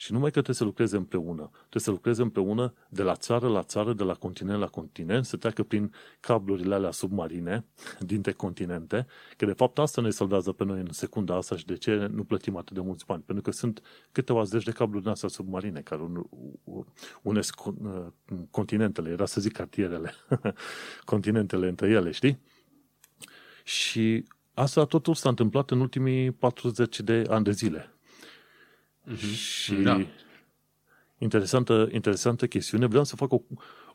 și 0.00 0.12
numai 0.12 0.30
că 0.30 0.32
trebuie 0.32 0.54
să 0.54 0.64
lucreze 0.64 0.96
împreună. 0.96 1.50
Trebuie 1.52 1.82
să 1.82 1.90
lucreze 1.90 2.22
împreună 2.22 2.74
de 2.88 3.02
la 3.02 3.14
țară 3.14 3.48
la 3.48 3.62
țară, 3.62 3.92
de 3.92 4.02
la 4.02 4.14
continent 4.14 4.58
la 4.58 4.66
continent, 4.66 5.24
să 5.24 5.36
treacă 5.36 5.62
prin 5.62 5.92
cablurile 6.20 6.74
alea 6.74 6.90
submarine 6.90 7.64
dintre 8.00 8.32
continente, 8.32 9.06
că 9.36 9.46
de 9.46 9.52
fapt 9.52 9.78
asta 9.78 10.00
ne 10.00 10.10
salvează 10.10 10.52
pe 10.52 10.64
noi 10.64 10.80
în 10.80 10.88
secunda 10.90 11.34
asta 11.34 11.56
și 11.56 11.66
de 11.66 11.74
ce 11.74 11.94
nu 11.94 12.24
plătim 12.24 12.56
atât 12.56 12.74
de 12.74 12.80
mulți 12.80 13.06
bani. 13.06 13.22
Pentru 13.22 13.44
că 13.44 13.50
sunt 13.50 13.82
câteva 14.12 14.42
zeci 14.42 14.64
de 14.64 14.70
cabluri 14.70 15.02
din 15.02 15.12
astea 15.12 15.28
submarine 15.28 15.80
care 15.80 16.02
unesc 17.22 17.60
continentele, 18.50 19.10
era 19.10 19.26
să 19.26 19.40
zic 19.40 19.52
cartierele, 19.52 20.12
continentele 21.04 21.68
între 21.68 21.88
ele, 21.88 22.10
știi? 22.10 22.40
Și 23.64 24.24
asta 24.54 24.84
totul 24.84 25.14
s-a 25.14 25.28
întâmplat 25.28 25.70
în 25.70 25.80
ultimii 25.80 26.30
40 26.30 27.00
de 27.00 27.24
ani 27.28 27.44
de 27.44 27.50
zile. 27.50 27.92
Uh-huh. 29.12 29.34
Și 29.34 29.74
da. 29.74 30.06
interesantă, 31.18 31.88
interesantă 31.92 32.46
chestiune. 32.46 32.86
Vreau 32.86 33.04
să 33.04 33.16
fac 33.16 33.32
o, 33.32 33.40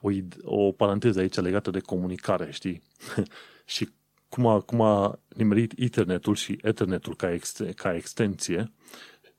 o, 0.01 0.09
o 0.43 0.71
paranteză 0.71 1.19
aici 1.19 1.35
legată 1.35 1.71
de 1.71 1.79
comunicare, 1.79 2.51
știi? 2.51 2.81
și 3.65 3.89
cum 4.29 4.47
a, 4.47 4.59
cum 4.59 4.81
a 4.81 5.19
nimerit 5.35 5.73
Ethernetul 5.75 6.35
și 6.35 6.59
Ethernetul 6.61 7.15
ca, 7.15 7.33
ex, 7.33 7.61
ca 7.75 7.95
extensie 7.95 8.71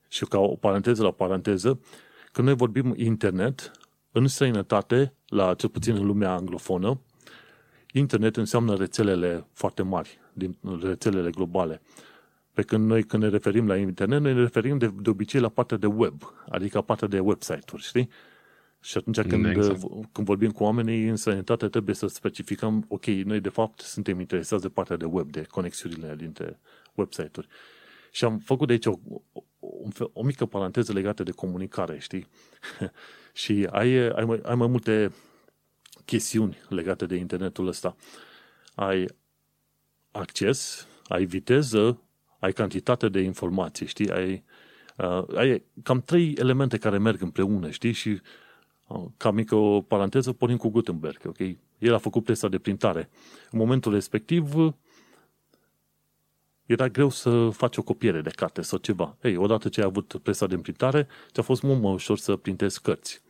și 0.08 0.24
ca 0.24 0.38
o 0.38 0.56
paranteză 0.56 1.02
la 1.02 1.10
paranteză, 1.10 1.80
când 2.32 2.46
noi 2.46 2.56
vorbim 2.56 2.94
internet, 2.96 3.70
în 4.12 4.26
străinătate, 4.26 5.14
la 5.26 5.54
cel 5.54 5.68
puțin 5.68 5.94
în 5.94 6.06
lumea 6.06 6.32
anglofonă, 6.32 7.00
internet 7.92 8.37
înseamnă 8.37 8.74
rețelele 8.74 9.46
foarte 9.52 9.82
mari, 9.82 10.18
din 10.32 10.56
rețelele 10.82 11.30
globale. 11.30 11.82
Pe 12.54 12.62
când 12.62 12.86
noi, 12.86 13.02
când 13.02 13.22
ne 13.22 13.28
referim 13.28 13.66
la 13.66 13.76
internet, 13.76 14.20
noi 14.20 14.34
ne 14.34 14.40
referim 14.40 14.78
de, 14.78 14.92
de 15.00 15.10
obicei 15.10 15.40
la 15.40 15.48
partea 15.48 15.76
de 15.76 15.86
web, 15.86 16.22
adică 16.48 16.80
partea 16.80 17.08
de 17.08 17.18
website-uri, 17.18 17.82
știi? 17.82 18.08
Și 18.80 18.96
atunci 18.96 19.20
când, 19.20 19.46
exact. 19.46 19.80
când 20.12 20.26
vorbim 20.26 20.50
cu 20.50 20.62
oamenii 20.62 21.08
în 21.08 21.16
sănătate, 21.16 21.68
trebuie 21.68 21.94
să 21.94 22.06
specificăm, 22.06 22.84
ok, 22.88 23.06
noi 23.06 23.40
de 23.40 23.48
fapt 23.48 23.80
suntem 23.80 24.20
interesați 24.20 24.62
de 24.62 24.68
partea 24.68 24.96
de 24.96 25.04
web, 25.04 25.30
de 25.30 25.42
conexiunile 25.42 26.14
dintre 26.16 26.60
website-uri. 26.94 27.48
Și 28.10 28.24
am 28.24 28.38
făcut 28.38 28.66
de 28.66 28.72
aici 28.72 28.86
o, 28.86 28.98
o, 29.32 29.42
o 30.12 30.22
mică 30.22 30.46
paranteză 30.46 30.92
legată 30.92 31.22
de 31.22 31.30
comunicare, 31.30 31.98
știi? 31.98 32.26
și 33.42 33.68
ai, 33.70 33.96
ai, 33.96 34.24
mai, 34.24 34.40
ai 34.42 34.54
mai 34.54 34.66
multe 34.66 35.12
chestiuni 36.04 36.58
legate 36.68 37.06
de 37.06 37.16
internetul 37.16 37.66
ăsta. 37.66 37.96
Ai 38.74 39.06
acces, 40.10 40.86
ai 41.08 41.24
viteză, 41.24 42.00
ai 42.44 42.52
cantitate 42.52 43.09
de 43.09 43.20
informații, 43.20 43.87
știi? 43.87 44.11
Ai, 44.11 44.44
uh, 44.96 45.37
ai 45.37 45.62
cam 45.83 46.00
trei 46.00 46.35
elemente 46.38 46.78
care 46.78 46.98
merg 46.98 47.22
împreună, 47.22 47.70
știi? 47.70 47.92
Și 47.92 48.20
uh, 48.87 49.04
ca 49.16 49.30
mică 49.30 49.54
o 49.54 49.80
paranteză, 49.80 50.33
pornim 50.33 50.57
cu 50.57 50.68
Gutenberg, 50.68 51.20
ok? 51.26 51.38
El 51.78 51.94
a 51.94 51.98
făcut 51.98 52.24
presa 52.24 52.48
de 52.48 52.59
printare. 52.59 53.11
În 53.50 53.59
momentul 53.59 53.92
respectiv, 53.92 54.54
era 56.66 56.88
greu 56.88 57.09
să 57.09 57.48
faci 57.48 57.76
o 57.76 57.83
copiere 57.83 58.20
de 58.20 58.30
carte 58.30 58.62
sau 58.62 58.78
ceva. 58.78 59.16
Ei, 59.22 59.37
odată 59.37 59.68
ce 59.68 59.80
ai 59.80 59.87
avut 59.87 60.20
presa 60.22 60.46
de 60.46 60.57
printare, 60.59 61.09
ți-a 61.33 61.42
fost 61.42 61.62
mult 61.62 61.80
mai 61.80 61.92
ușor 61.92 62.18
să 62.18 62.37
printezi 62.37 62.83
cărți. 62.83 63.22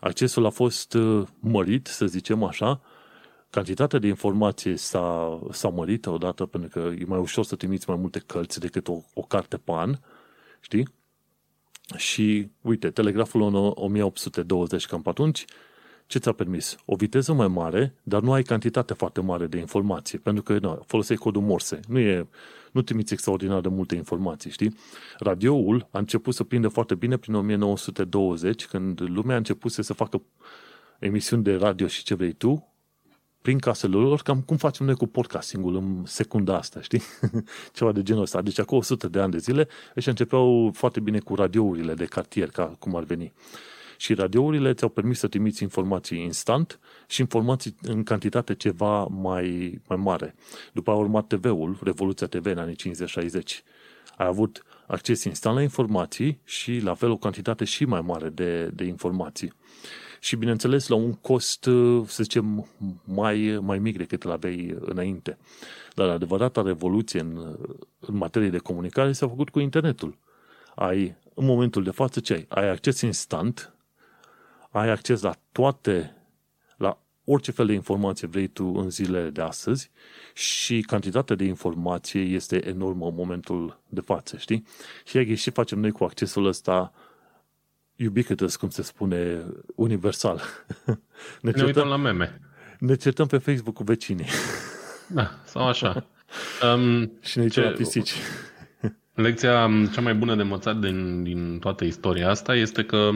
Accesul 0.00 0.46
a 0.46 0.50
fost 0.50 0.94
uh, 0.94 1.26
mărit, 1.40 1.86
să 1.86 2.06
zicem 2.06 2.42
așa, 2.42 2.80
cantitatea 3.52 3.98
de 3.98 4.06
informație 4.06 4.76
s-a, 4.76 5.40
s-a 5.50 5.68
mărit 5.68 6.06
odată 6.06 6.46
pentru 6.46 6.68
că 6.68 6.92
e 6.98 7.04
mai 7.06 7.18
ușor 7.18 7.44
să 7.44 7.56
trimiți 7.56 7.88
mai 7.88 7.98
multe 7.98 8.18
cărți 8.18 8.60
decât 8.60 8.88
o, 8.88 9.00
o 9.14 9.22
carte 9.22 9.56
pe 9.56 9.72
an, 9.72 9.98
știi? 10.60 10.88
Și, 11.96 12.50
uite, 12.60 12.90
telegraful 12.90 13.42
în 13.42 13.54
1820, 13.54 14.86
cam 14.86 15.02
pe 15.02 15.08
atunci, 15.08 15.44
ce 16.06 16.18
ți-a 16.18 16.32
permis? 16.32 16.76
O 16.84 16.94
viteză 16.94 17.32
mai 17.32 17.48
mare, 17.48 17.94
dar 18.02 18.22
nu 18.22 18.32
ai 18.32 18.42
cantitate 18.42 18.94
foarte 18.94 19.20
mare 19.20 19.46
de 19.46 19.58
informație, 19.58 20.18
pentru 20.18 20.42
că 20.42 20.58
nu, 20.58 20.82
folosești 20.86 21.22
codul 21.22 21.42
Morse. 21.42 21.80
Nu, 21.88 21.98
e, 21.98 22.28
nu 22.72 22.82
trimiți 22.82 23.12
extraordinar 23.12 23.60
de 23.60 23.68
multe 23.68 23.94
informații, 23.94 24.50
știi? 24.50 24.76
Radioul 25.18 25.88
a 25.90 25.98
început 25.98 26.34
să 26.34 26.44
prindă 26.44 26.68
foarte 26.68 26.94
bine 26.94 27.16
prin 27.16 27.34
1920, 27.34 28.66
când 28.66 29.00
lumea 29.00 29.34
a 29.34 29.38
început 29.38 29.72
să 29.72 29.82
se 29.82 29.94
facă 29.94 30.22
emisiuni 30.98 31.42
de 31.42 31.54
radio 31.54 31.86
și 31.86 32.04
ce 32.04 32.14
vrei 32.14 32.32
tu, 32.32 32.71
prin 33.42 33.58
casele 33.58 33.96
lor, 33.96 34.22
cam 34.22 34.40
cum 34.40 34.56
facem 34.56 34.86
noi 34.86 34.94
cu 34.94 35.06
podcastingul 35.06 35.76
în 35.76 36.02
secunda 36.04 36.56
asta, 36.56 36.80
știi? 36.80 37.02
Ceva 37.74 37.92
de 37.92 38.02
genul 38.02 38.22
ăsta. 38.22 38.42
Deci 38.42 38.58
acum 38.58 38.78
100 38.78 39.08
de 39.08 39.20
ani 39.20 39.32
de 39.32 39.38
zile, 39.38 39.68
ăștia 39.96 40.12
începeau 40.12 40.70
foarte 40.74 41.00
bine 41.00 41.18
cu 41.18 41.34
radiourile 41.34 41.94
de 41.94 42.04
cartier, 42.04 42.50
ca 42.50 42.64
cum 42.78 42.96
ar 42.96 43.02
veni. 43.02 43.32
Și 43.96 44.14
radiourile 44.14 44.74
ți-au 44.74 44.90
permis 44.90 45.18
să 45.18 45.28
trimiți 45.28 45.62
informații 45.62 46.22
instant 46.22 46.78
și 47.06 47.20
informații 47.20 47.74
în 47.82 48.02
cantitate 48.02 48.54
ceva 48.54 49.04
mai, 49.04 49.80
mai 49.88 49.98
mare. 49.98 50.34
După 50.72 50.90
a 50.90 50.94
urmat 50.94 51.26
TV-ul, 51.26 51.78
Revoluția 51.82 52.26
TV 52.26 52.46
în 52.46 52.58
anii 52.58 52.76
50-60. 52.76 52.78
Ai 54.16 54.26
avut 54.26 54.64
acces 54.86 55.24
instant 55.24 55.56
la 55.56 55.62
informații 55.62 56.40
și 56.44 56.78
la 56.78 56.94
fel 56.94 57.10
o 57.10 57.16
cantitate 57.16 57.64
și 57.64 57.84
mai 57.84 58.00
mare 58.00 58.28
de, 58.28 58.66
de 58.66 58.84
informații 58.84 59.52
și, 60.24 60.36
bineînțeles, 60.36 60.88
la 60.88 60.94
un 60.94 61.12
cost, 61.12 61.66
uh, 61.66 62.06
să 62.06 62.22
zicem, 62.22 62.68
mai, 63.04 63.58
mai 63.62 63.78
mic 63.78 63.96
decât 63.96 64.24
îl 64.24 64.30
aveai 64.30 64.76
înainte. 64.80 65.38
Dar 65.94 66.08
adevărata 66.08 66.62
revoluție 66.62 67.20
în, 67.20 67.56
în 68.00 68.16
materie 68.16 68.48
de 68.48 68.58
comunicare 68.58 69.12
s-a 69.12 69.28
făcut 69.28 69.48
cu 69.48 69.60
internetul. 69.60 70.18
Ai, 70.74 71.16
în 71.34 71.44
momentul 71.44 71.82
de 71.82 71.90
față, 71.90 72.20
ce 72.20 72.32
ai? 72.32 72.46
Ai 72.48 72.68
acces 72.68 73.00
instant, 73.00 73.74
ai 74.70 74.88
acces 74.88 75.20
la 75.20 75.34
toate, 75.52 76.16
la 76.76 76.98
orice 77.24 77.50
fel 77.50 77.66
de 77.66 77.72
informație 77.72 78.28
vrei 78.28 78.46
tu 78.46 78.64
în 78.64 78.90
zilele 78.90 79.30
de 79.30 79.40
astăzi 79.40 79.90
și 80.34 80.80
cantitatea 80.80 81.36
de 81.36 81.44
informație 81.44 82.20
este 82.20 82.68
enormă 82.68 83.06
în 83.06 83.14
momentul 83.14 83.80
de 83.88 84.00
față, 84.00 84.36
știi? 84.36 84.66
Și 85.04 85.34
ce 85.34 85.50
facem 85.50 85.78
noi 85.78 85.90
cu 85.90 86.04
accesul 86.04 86.46
ăsta 86.46 86.92
ubiquitous, 88.06 88.56
cum 88.56 88.68
se 88.68 88.82
spune, 88.82 89.44
universal. 89.74 90.40
ne, 90.86 90.94
ne 91.40 91.50
certăm, 91.50 91.66
uităm 91.66 91.88
la 91.88 91.96
meme. 91.96 92.40
Ne 92.78 92.94
certăm 92.94 93.26
pe 93.26 93.38
Facebook 93.38 93.74
cu 93.74 93.82
vecinii. 93.82 94.26
Da, 95.06 95.30
sau 95.44 95.68
așa. 95.68 95.92
Um, 96.74 97.12
și 97.20 97.38
ne 97.38 97.46
ce, 97.46 97.60
la 97.60 97.68
pisici. 97.68 98.12
Lecția 99.14 99.70
cea 99.92 100.00
mai 100.00 100.14
bună 100.14 100.34
de 100.34 100.42
învățat 100.42 100.78
din, 100.78 101.22
din 101.22 101.58
toată 101.58 101.84
istoria 101.84 102.28
asta 102.28 102.54
este 102.54 102.84
că 102.84 103.10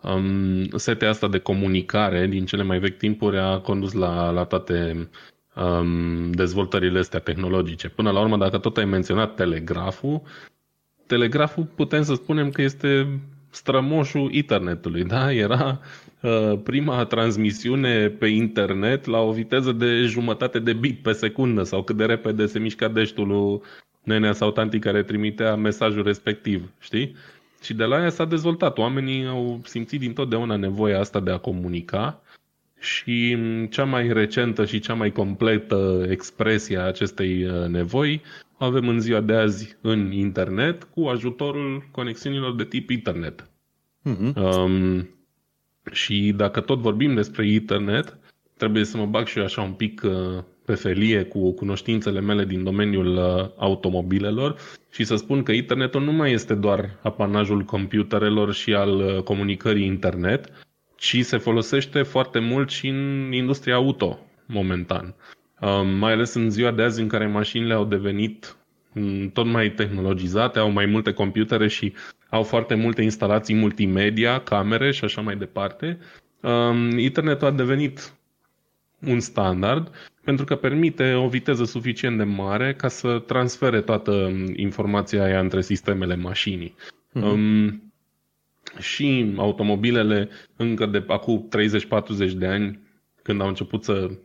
um, 0.00 0.68
setea 0.76 1.08
asta 1.08 1.28
de 1.28 1.38
comunicare 1.38 2.26
din 2.26 2.46
cele 2.46 2.62
mai 2.62 2.78
vechi 2.78 2.98
timpuri 2.98 3.38
a 3.38 3.58
condus 3.58 3.92
la, 3.92 4.30
la 4.30 4.44
toate 4.44 5.08
um, 5.54 6.30
dezvoltările 6.30 6.98
astea 6.98 7.20
tehnologice. 7.20 7.88
Până 7.88 8.10
la 8.10 8.20
urmă, 8.20 8.36
dacă 8.36 8.58
tot 8.58 8.76
ai 8.76 8.84
menționat 8.84 9.34
telegraful, 9.34 10.22
telegraful 11.06 11.64
putem 11.64 12.02
să 12.02 12.14
spunem 12.14 12.50
că 12.50 12.62
este 12.62 13.20
strămoșul 13.54 14.32
internetului, 14.32 15.04
da? 15.04 15.32
Era 15.32 15.80
uh, 16.20 16.58
prima 16.62 17.04
transmisiune 17.04 18.08
pe 18.08 18.26
internet 18.26 19.06
la 19.06 19.20
o 19.20 19.32
viteză 19.32 19.72
de 19.72 20.02
jumătate 20.02 20.58
de 20.58 20.72
bit 20.72 20.98
pe 21.02 21.12
secundă 21.12 21.62
sau 21.62 21.82
cât 21.82 21.96
de 21.96 22.04
repede 22.04 22.46
se 22.46 22.58
mișca 22.58 22.88
deștul 22.88 23.26
lui 23.26 23.60
nenea 24.02 24.32
sau 24.32 24.50
tanti 24.50 24.78
care 24.78 25.02
trimitea 25.02 25.54
mesajul 25.56 26.02
respectiv, 26.02 26.70
știi? 26.80 27.16
Și 27.62 27.74
de 27.74 27.84
la 27.84 27.96
aia 27.96 28.10
s-a 28.10 28.24
dezvoltat. 28.24 28.78
Oamenii 28.78 29.26
au 29.26 29.60
simțit 29.64 30.00
dintotdeauna 30.00 30.56
nevoia 30.56 30.98
asta 30.98 31.20
de 31.20 31.30
a 31.30 31.38
comunica 31.38 32.22
și 32.80 33.38
cea 33.70 33.84
mai 33.84 34.12
recentă 34.12 34.64
și 34.64 34.78
cea 34.78 34.94
mai 34.94 35.12
completă 35.12 36.06
expresie 36.08 36.78
a 36.78 36.86
acestei 36.86 37.44
uh, 37.44 37.66
nevoi 37.66 38.22
avem 38.58 38.88
în 38.88 39.00
ziua 39.00 39.20
de 39.20 39.32
azi 39.32 39.76
în 39.80 40.12
internet 40.12 40.84
cu 40.84 41.04
ajutorul 41.04 41.88
conexiunilor 41.90 42.54
de 42.54 42.64
tip 42.64 42.90
internet. 42.90 43.48
Uh-huh. 44.04 44.34
Um, 44.34 45.08
și 45.92 46.32
dacă 46.36 46.60
tot 46.60 46.78
vorbim 46.78 47.14
despre 47.14 47.48
internet, 47.48 48.18
trebuie 48.56 48.84
să 48.84 48.96
mă 48.96 49.06
bag 49.06 49.26
și 49.26 49.38
eu 49.38 49.44
așa 49.44 49.62
un 49.62 49.72
pic 49.72 50.02
uh, 50.04 50.42
pe 50.64 50.74
felie 50.74 51.22
cu 51.22 51.52
cunoștințele 51.52 52.20
mele 52.20 52.44
din 52.44 52.64
domeniul 52.64 53.16
uh, 53.16 53.50
automobilelor 53.56 54.56
și 54.92 55.04
să 55.04 55.16
spun 55.16 55.42
că 55.42 55.52
internetul 55.52 56.02
nu 56.02 56.12
mai 56.12 56.32
este 56.32 56.54
doar 56.54 56.98
apanajul 57.02 57.62
computerelor 57.62 58.54
și 58.54 58.74
al 58.74 58.90
uh, 58.90 59.22
comunicării 59.22 59.86
internet, 59.86 60.52
ci 60.96 61.24
se 61.24 61.36
folosește 61.36 62.02
foarte 62.02 62.38
mult 62.38 62.70
și 62.70 62.88
în 62.88 63.32
industria 63.32 63.74
auto 63.74 64.18
momentan. 64.46 65.14
Um, 65.60 65.88
mai 65.88 66.12
ales 66.12 66.34
în 66.34 66.50
ziua 66.50 66.70
de 66.70 66.82
azi 66.82 67.00
în 67.00 67.08
care 67.08 67.26
mașinile 67.26 67.74
au 67.74 67.84
devenit 67.84 68.56
mm, 68.92 69.30
tot 69.30 69.46
mai 69.46 69.70
tehnologizate, 69.70 70.58
au 70.58 70.70
mai 70.70 70.86
multe 70.86 71.12
computere 71.12 71.68
și 71.68 71.92
au 72.28 72.42
foarte 72.42 72.74
multe 72.74 73.02
instalații 73.02 73.54
multimedia, 73.54 74.40
camere 74.40 74.92
și 74.92 75.04
așa 75.04 75.20
mai 75.20 75.36
departe. 75.36 75.98
Um, 76.40 76.98
internetul 76.98 77.46
a 77.46 77.50
devenit 77.50 78.12
un 79.06 79.20
standard 79.20 79.90
pentru 80.24 80.44
că 80.44 80.56
permite 80.56 81.12
o 81.12 81.28
viteză 81.28 81.64
suficient 81.64 82.16
de 82.18 82.24
mare 82.24 82.74
ca 82.74 82.88
să 82.88 83.18
transfere 83.18 83.80
toată 83.80 84.32
informația 84.56 85.24
aia 85.24 85.40
între 85.40 85.60
sistemele 85.60 86.16
mașinii. 86.16 86.74
Uh-huh. 87.14 87.22
Um, 87.22 87.92
și 88.78 89.34
automobilele 89.36 90.28
încă 90.56 90.86
de 90.86 91.04
acum 91.06 91.48
30-40 92.28 92.32
de 92.36 92.46
ani, 92.46 92.78
când 93.22 93.40
au 93.40 93.48
început 93.48 93.84
să 93.84 93.92
uh, 93.92 94.16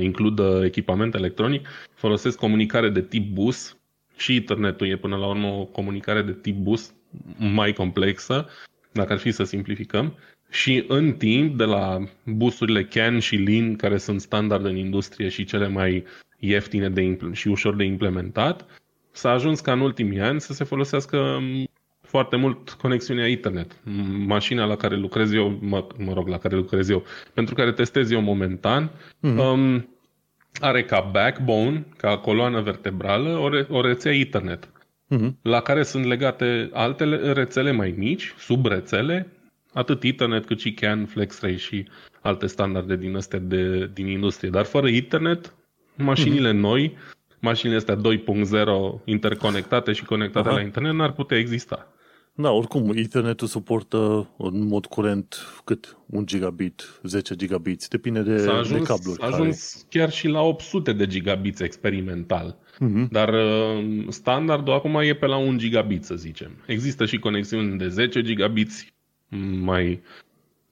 includă 0.00 0.62
echipament 0.64 1.14
electronic, 1.14 1.68
folosesc 1.94 2.38
comunicare 2.38 2.88
de 2.88 3.02
tip 3.02 3.32
bus 3.32 3.76
și 4.16 4.34
internetul 4.34 4.88
e 4.88 4.96
până 4.96 5.16
la 5.16 5.26
urmă 5.26 5.46
o 5.46 5.64
comunicare 5.64 6.22
de 6.22 6.32
tip 6.32 6.56
bus 6.56 6.94
mai 7.38 7.72
complexă, 7.72 8.48
dacă 8.92 9.12
ar 9.12 9.18
fi 9.18 9.30
să 9.30 9.44
simplificăm, 9.44 10.14
și 10.50 10.84
în 10.88 11.12
timp, 11.12 11.56
de 11.56 11.64
la 11.64 11.98
busurile 12.24 12.84
CAN 12.84 13.18
și 13.18 13.36
LIN, 13.36 13.76
care 13.76 13.98
sunt 13.98 14.20
standard 14.20 14.64
în 14.64 14.76
industrie 14.76 15.28
și 15.28 15.44
cele 15.44 15.68
mai 15.68 16.04
ieftine 16.38 16.88
de 16.88 17.18
și 17.32 17.48
ușor 17.48 17.76
de 17.76 17.84
implementat, 17.84 18.66
s-a 19.10 19.30
ajuns 19.30 19.60
ca 19.60 19.72
în 19.72 19.80
ultimii 19.80 20.20
ani 20.20 20.40
să 20.40 20.52
se 20.52 20.64
folosească 20.64 21.40
foarte 22.06 22.36
mult 22.36 22.70
conexiunea 22.70 23.26
internet. 23.26 23.76
Mașina 24.26 24.64
la 24.64 24.76
care 24.76 24.96
lucrez 24.96 25.32
eu, 25.32 25.58
mă, 25.60 25.86
mă 25.98 26.12
rog, 26.12 26.28
la 26.28 26.38
care 26.38 26.56
lucrez 26.56 26.88
eu, 26.88 27.04
pentru 27.34 27.54
care 27.54 27.72
testez 27.72 28.10
eu 28.10 28.20
momentan, 28.20 28.90
mm-hmm. 28.90 29.38
um, 29.38 29.88
are 30.60 30.84
ca 30.84 31.08
backbone, 31.12 31.86
ca 31.96 32.18
coloană 32.18 32.60
vertebrală, 32.60 33.38
o, 33.38 33.48
re- 33.48 33.66
o 33.70 33.80
rețea 33.80 34.12
internet, 34.12 34.68
mm-hmm. 35.14 35.32
la 35.42 35.60
care 35.60 35.82
sunt 35.82 36.04
legate 36.04 36.70
altele 36.72 37.32
rețele 37.32 37.70
mai 37.70 37.94
mici, 37.96 38.34
subrețele, 38.38 39.30
atât 39.72 40.02
internet 40.02 40.46
cât 40.46 40.60
și 40.60 40.72
CAN, 40.72 41.06
FlexRay 41.06 41.56
și 41.56 41.88
alte 42.20 42.46
standarde 42.46 42.96
din 42.96 43.16
astea 43.16 43.38
de, 43.38 43.90
din 43.92 44.06
industrie. 44.06 44.50
Dar 44.50 44.64
fără 44.64 44.88
internet, 44.88 45.54
mașinile 45.96 46.50
mm-hmm. 46.50 46.60
noi, 46.60 46.96
mașinile 47.40 47.76
astea 47.76 47.96
2.0 47.96 49.04
interconectate 49.04 49.92
și 49.92 50.04
conectate 50.04 50.48
Aha. 50.48 50.56
la 50.56 50.62
internet, 50.62 50.92
n-ar 50.92 51.12
putea 51.12 51.38
exista. 51.38 51.95
Da, 52.38 52.50
oricum, 52.50 52.96
internetul 52.96 53.46
suportă 53.46 54.28
în 54.38 54.66
mod 54.66 54.86
curent 54.86 55.36
cât? 55.64 55.96
1 56.06 56.24
gigabit, 56.24 57.00
10 57.02 57.34
gigabit, 57.36 57.86
depinde 57.86 58.20
de, 58.20 58.38
s-a 58.38 58.52
ajuns, 58.52 58.78
de 58.78 58.84
cabluri. 58.86 59.18
S-a 59.18 59.26
ajuns 59.26 59.72
care... 59.72 59.84
chiar 59.88 60.10
și 60.10 60.28
la 60.28 60.40
800 60.40 60.92
de 60.92 61.06
gigabit 61.06 61.60
experimental. 61.60 62.58
Uh-huh. 62.74 63.08
Dar 63.10 63.34
uh, 63.34 64.06
standardul 64.08 64.72
acum 64.72 64.94
e 64.94 65.14
pe 65.14 65.26
la 65.26 65.36
1 65.36 65.58
gigabit, 65.58 66.04
să 66.04 66.14
zicem. 66.14 66.50
Există 66.66 67.06
și 67.06 67.18
conexiuni 67.18 67.78
de 67.78 67.88
10 67.88 68.22
gigabiți, 68.22 68.94
mai 69.60 70.02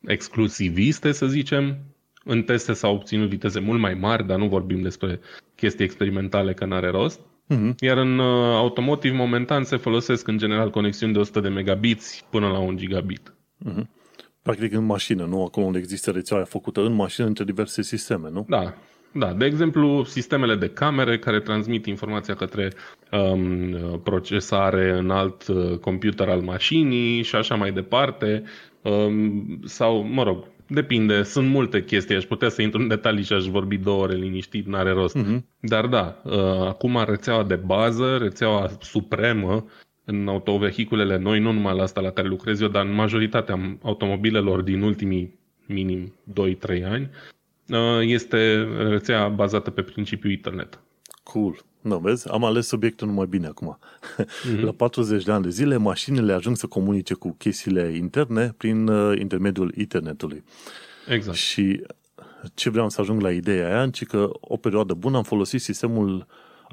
exclusiviste, 0.06 1.12
să 1.12 1.26
zicem. 1.26 1.76
În 2.24 2.42
teste 2.42 2.72
s-au 2.72 2.94
obținut 2.94 3.28
viteze 3.28 3.60
mult 3.60 3.80
mai 3.80 3.94
mari, 3.94 4.26
dar 4.26 4.38
nu 4.38 4.48
vorbim 4.48 4.82
despre 4.82 5.20
chestii 5.56 5.84
experimentale, 5.84 6.54
că 6.54 6.64
n-are 6.64 6.88
rost. 6.88 7.20
Uh-huh. 7.48 7.74
Iar 7.80 7.96
în 7.96 8.18
uh, 8.18 8.54
automotive, 8.54 9.16
momentan, 9.16 9.64
se 9.64 9.76
folosesc 9.76 10.28
în 10.28 10.38
general 10.38 10.70
conexiuni 10.70 11.12
de 11.12 11.18
100 11.18 11.40
de 11.40 11.48
megabiți 11.48 12.24
până 12.30 12.48
la 12.48 12.58
1 12.58 12.76
gigabit. 12.76 13.34
Uh-huh. 13.68 13.84
Practic 14.42 14.72
în 14.72 14.84
mașină, 14.84 15.24
nu? 15.24 15.44
Acolo 15.44 15.66
unde 15.66 15.78
există 15.78 16.10
rețeaua 16.10 16.44
făcută 16.44 16.80
în 16.80 16.92
mașină 16.92 17.26
între 17.26 17.44
diverse 17.44 17.82
sisteme, 17.82 18.30
nu? 18.30 18.46
Da, 18.48 18.74
da, 19.12 19.32
de 19.32 19.44
exemplu, 19.44 20.04
sistemele 20.04 20.56
de 20.56 20.68
camere 20.68 21.18
care 21.18 21.40
transmit 21.40 21.86
informația 21.86 22.34
către 22.34 22.72
um, 23.12 24.00
procesare 24.02 24.98
în 24.98 25.10
alt 25.10 25.46
uh, 25.46 25.78
computer 25.78 26.28
al 26.28 26.40
mașinii 26.40 27.22
și 27.22 27.36
așa 27.36 27.54
mai 27.54 27.72
departe. 27.72 28.42
Um, 28.82 29.60
sau, 29.64 30.02
mă 30.02 30.22
rog, 30.22 30.46
depinde, 30.66 31.22
sunt 31.22 31.48
multe 31.48 31.84
chestii, 31.84 32.16
aș 32.16 32.24
putea 32.24 32.48
să 32.48 32.62
intru 32.62 32.80
în 32.80 32.88
detalii 32.88 33.24
și 33.24 33.32
aș 33.32 33.44
vorbi 33.44 33.76
două 33.76 34.02
ore 34.02 34.14
liniștit, 34.14 34.66
n-are 34.66 34.90
rost. 34.90 35.18
Uh-huh. 35.18 35.38
Dar 35.60 35.86
da, 35.86 36.20
uh, 36.24 36.66
acum 36.66 37.04
rețeaua 37.06 37.42
de 37.42 37.56
bază, 37.56 38.16
rețeaua 38.16 38.70
supremă 38.80 39.64
în 40.04 40.28
autovehiculele 40.28 41.18
noi, 41.18 41.40
nu 41.40 41.52
numai 41.52 41.76
la 41.76 41.82
asta 41.82 42.00
la 42.00 42.10
care 42.10 42.28
lucrez 42.28 42.60
eu, 42.60 42.68
dar 42.68 42.84
în 42.84 42.94
majoritatea 42.94 43.78
automobilelor 43.82 44.60
din 44.60 44.82
ultimii 44.82 45.38
minim 45.66 46.14
2-3 46.32 46.84
ani, 46.84 47.10
Uh, 47.68 48.00
este 48.00 48.68
rețea 48.88 49.28
bazată 49.28 49.70
pe 49.70 49.82
principiul 49.82 50.32
internet. 50.32 50.80
Cool. 51.22 51.56
Nu, 51.84 51.98
vezi? 51.98 52.28
Am 52.28 52.44
ales 52.44 52.66
subiectul 52.66 53.06
numai 53.06 53.26
bine 53.26 53.46
acum. 53.46 53.78
Mm-hmm. 54.18 54.60
La 54.60 54.72
40 54.72 55.24
de 55.24 55.32
ani 55.32 55.42
de 55.42 55.50
zile, 55.50 55.76
mașinile 55.76 56.32
ajung 56.32 56.56
să 56.56 56.66
comunice 56.66 57.14
cu 57.14 57.34
chestiile 57.38 57.96
interne 57.96 58.54
prin 58.56 58.88
uh, 58.88 59.18
intermediul 59.20 59.74
internetului. 59.76 60.44
Exact. 61.08 61.36
Și 61.36 61.82
ce 62.54 62.70
vreau 62.70 62.88
să 62.88 63.00
ajung 63.00 63.20
la 63.20 63.30
ideea 63.30 63.66
aia, 63.66 63.90
ci 63.90 64.04
că 64.04 64.30
o 64.40 64.56
perioadă 64.56 64.94
bună 64.94 65.16
am 65.16 65.22
folosit 65.22 65.60
sistemul 65.60 66.26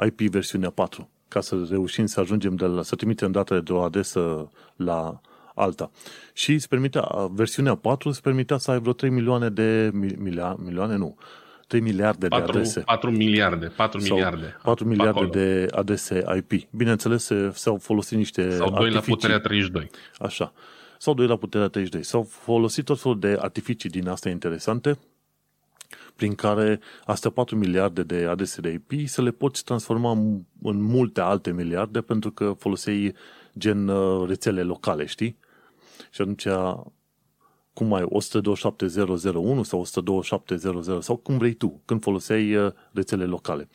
IP 0.05 0.19
versiunea 0.19 0.69
4 0.69 1.09
ca 1.27 1.41
să 1.41 1.65
reușim 1.69 2.05
să 2.05 2.19
ajungem 2.19 2.55
de 2.55 2.65
la, 2.65 2.83
să 2.83 2.95
trimitem 2.95 3.31
datele 3.31 3.59
de 3.59 3.71
o 3.71 3.81
adresă 3.81 4.51
la 4.75 5.21
alta. 5.55 5.91
Și 6.33 6.53
îți 6.53 6.67
permitea, 6.67 7.29
versiunea 7.31 7.75
4 7.75 8.09
îți 8.09 8.21
permitea 8.21 8.57
să 8.57 8.71
ai 8.71 8.79
vreo 8.79 8.93
3 8.93 9.09
milioane 9.09 9.49
de, 9.49 9.89
milia, 10.17 10.55
milioane 10.59 10.95
nu, 10.95 11.17
3 11.71 11.83
miliarde 11.83 12.27
4, 12.27 12.45
de 12.45 12.51
adrese. 12.51 12.79
4 12.79 13.11
miliarde, 13.11 13.67
4 13.67 13.99
sau 13.99 14.15
miliarde. 14.15 14.57
4 14.63 14.85
miliarde 14.85 15.19
acolo. 15.19 15.29
de 15.29 15.67
adrese 15.71 16.23
IP. 16.37 16.67
Bineînțeles, 16.71 17.31
s-au 17.51 17.77
folosit 17.77 18.17
niște 18.17 18.49
Sau 18.49 18.69
2 18.69 18.75
artificii. 18.75 18.93
la 18.93 19.01
puterea 19.01 19.39
32. 19.39 19.89
Așa. 20.19 20.53
Sau 20.97 21.13
2 21.13 21.27
la 21.27 21.35
puterea 21.35 21.67
32. 21.67 22.03
S-au 22.03 22.23
folosit 22.23 22.85
tot 22.85 22.99
felul 22.99 23.19
de 23.19 23.37
artificii 23.39 23.89
din 23.89 24.07
astea 24.07 24.31
interesante, 24.31 24.99
prin 26.15 26.35
care 26.35 26.79
astea 27.05 27.29
4 27.29 27.55
miliarde 27.55 28.03
de 28.03 28.25
adrese 28.25 28.61
de 28.61 28.69
IP 28.69 29.07
să 29.07 29.21
le 29.21 29.31
poți 29.31 29.63
transforma 29.63 30.11
în 30.61 30.81
multe 30.81 31.21
alte 31.21 31.51
miliarde 31.51 32.01
pentru 32.01 32.31
că 32.31 32.55
foloseai 32.59 33.13
gen 33.57 33.87
uh, 33.87 34.27
rețele 34.27 34.63
locale, 34.63 35.05
știi? 35.05 35.37
Și 36.11 36.21
atunci, 36.21 36.45
cum 37.81 37.89
mai 37.89 38.03
127.001 38.03 39.61
sau 39.61 39.85
127.00 40.95 40.99
sau 40.99 41.15
cum 41.15 41.37
vrei 41.37 41.53
tu, 41.53 41.81
când 41.85 42.01
foloseai 42.01 42.55
uh, 42.55 42.71
rețele 42.93 43.25
locale. 43.25 43.69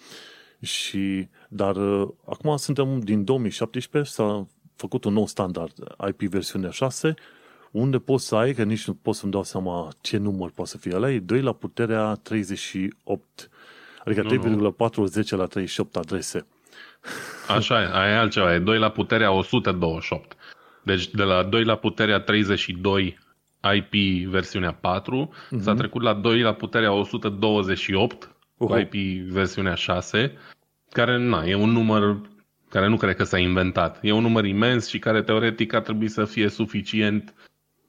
Și, 0.63 1.29
dar 1.49 1.77
uh, 1.77 2.09
acum 2.27 2.57
suntem 2.57 3.01
din 3.01 3.25
2017, 3.25 4.13
s-a 4.13 4.47
făcut 4.77 5.05
un 5.05 5.13
nou 5.13 5.27
standard 5.27 5.73
IP 6.09 6.21
versiunea 6.21 6.71
6, 6.71 7.15
unde 7.71 7.99
poți 7.99 8.27
să 8.27 8.35
ai, 8.35 8.55
că 8.55 8.63
nici 8.63 8.87
nu 8.87 8.95
pot 8.95 9.15
să-mi 9.15 9.33
dau 9.33 9.43
seama 9.43 9.89
ce 10.01 10.17
număr 10.17 10.51
poate 10.51 10.71
să 10.71 10.79
fie 10.79 10.95
ăla, 10.95 11.11
e 11.11 11.19
2 11.19 11.41
la 11.41 11.53
puterea 11.53 12.15
38, 12.15 13.51
adică 14.05 14.23
3,40 14.23 15.29
la 15.29 15.47
38 15.47 15.97
adrese. 15.97 16.47
Așa 17.49 17.83
e, 17.83 17.89
aia 17.93 18.13
e 18.13 18.19
altceva, 18.19 18.55
e 18.55 18.59
2 18.59 18.79
la 18.79 18.89
puterea 18.89 19.31
128. 19.31 20.37
Deci 20.83 21.09
de 21.11 21.23
la 21.23 21.43
2 21.43 21.65
la 21.65 21.77
puterea 21.77 22.21
32 22.21 23.25
IP 23.75 24.27
versiunea 24.29 24.73
4 24.73 25.31
uh-huh. 25.35 25.59
s-a 25.59 25.75
trecut 25.75 26.03
la 26.03 26.15
2 26.15 26.41
la 26.41 26.53
puterea 26.53 26.93
128 26.93 28.27
uh-huh. 28.27 28.57
cu 28.57 28.77
IP 28.77 28.95
versiunea 29.31 29.75
6, 29.75 30.33
care 30.91 31.19
na, 31.19 31.43
e 31.45 31.55
un 31.55 31.71
număr 31.71 32.21
care 32.69 32.89
nu 32.89 32.97
cred 32.97 33.17
că 33.17 33.25
s-a 33.25 33.39
inventat. 33.39 33.99
E 34.03 34.13
un 34.13 34.23
număr 34.23 34.45
imens 34.45 34.89
și 34.89 34.99
care 34.99 35.23
teoretic 35.23 35.73
ar 35.73 35.83
trebui 35.83 36.09
să 36.09 36.25
fie 36.25 36.49
suficient 36.49 37.35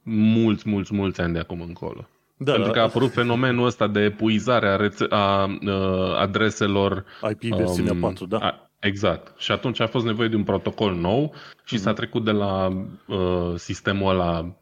mulți, 0.02 0.68
mulți, 0.68 0.94
mulți 0.94 1.20
ani 1.20 1.32
de 1.32 1.38
acum 1.38 1.60
încolo. 1.60 2.08
Da, 2.36 2.52
Pentru 2.52 2.70
că 2.70 2.78
a 2.78 2.82
apărut 2.82 3.12
fenomenul 3.12 3.66
ăsta 3.66 3.86
de 3.86 4.00
epuizare 4.00 4.68
a, 4.68 4.76
rețe- 4.76 5.06
a, 5.08 5.16
a 5.16 6.20
adreselor 6.20 7.04
IP 7.30 7.54
versiunea 7.54 7.92
um, 7.92 8.00
4, 8.00 8.26
da. 8.26 8.38
A, 8.38 8.68
Exact. 8.80 9.40
Și 9.40 9.52
atunci 9.52 9.80
a 9.80 9.86
fost 9.86 10.04
nevoie 10.04 10.28
de 10.28 10.36
un 10.36 10.44
protocol 10.44 10.94
nou 10.94 11.34
și 11.64 11.74
mm-hmm. 11.74 11.80
s-a 11.80 11.92
trecut 11.92 12.24
de 12.24 12.30
la 12.30 12.68
uh, 13.06 13.54
sistemul 13.54 14.10
ăla 14.10 14.56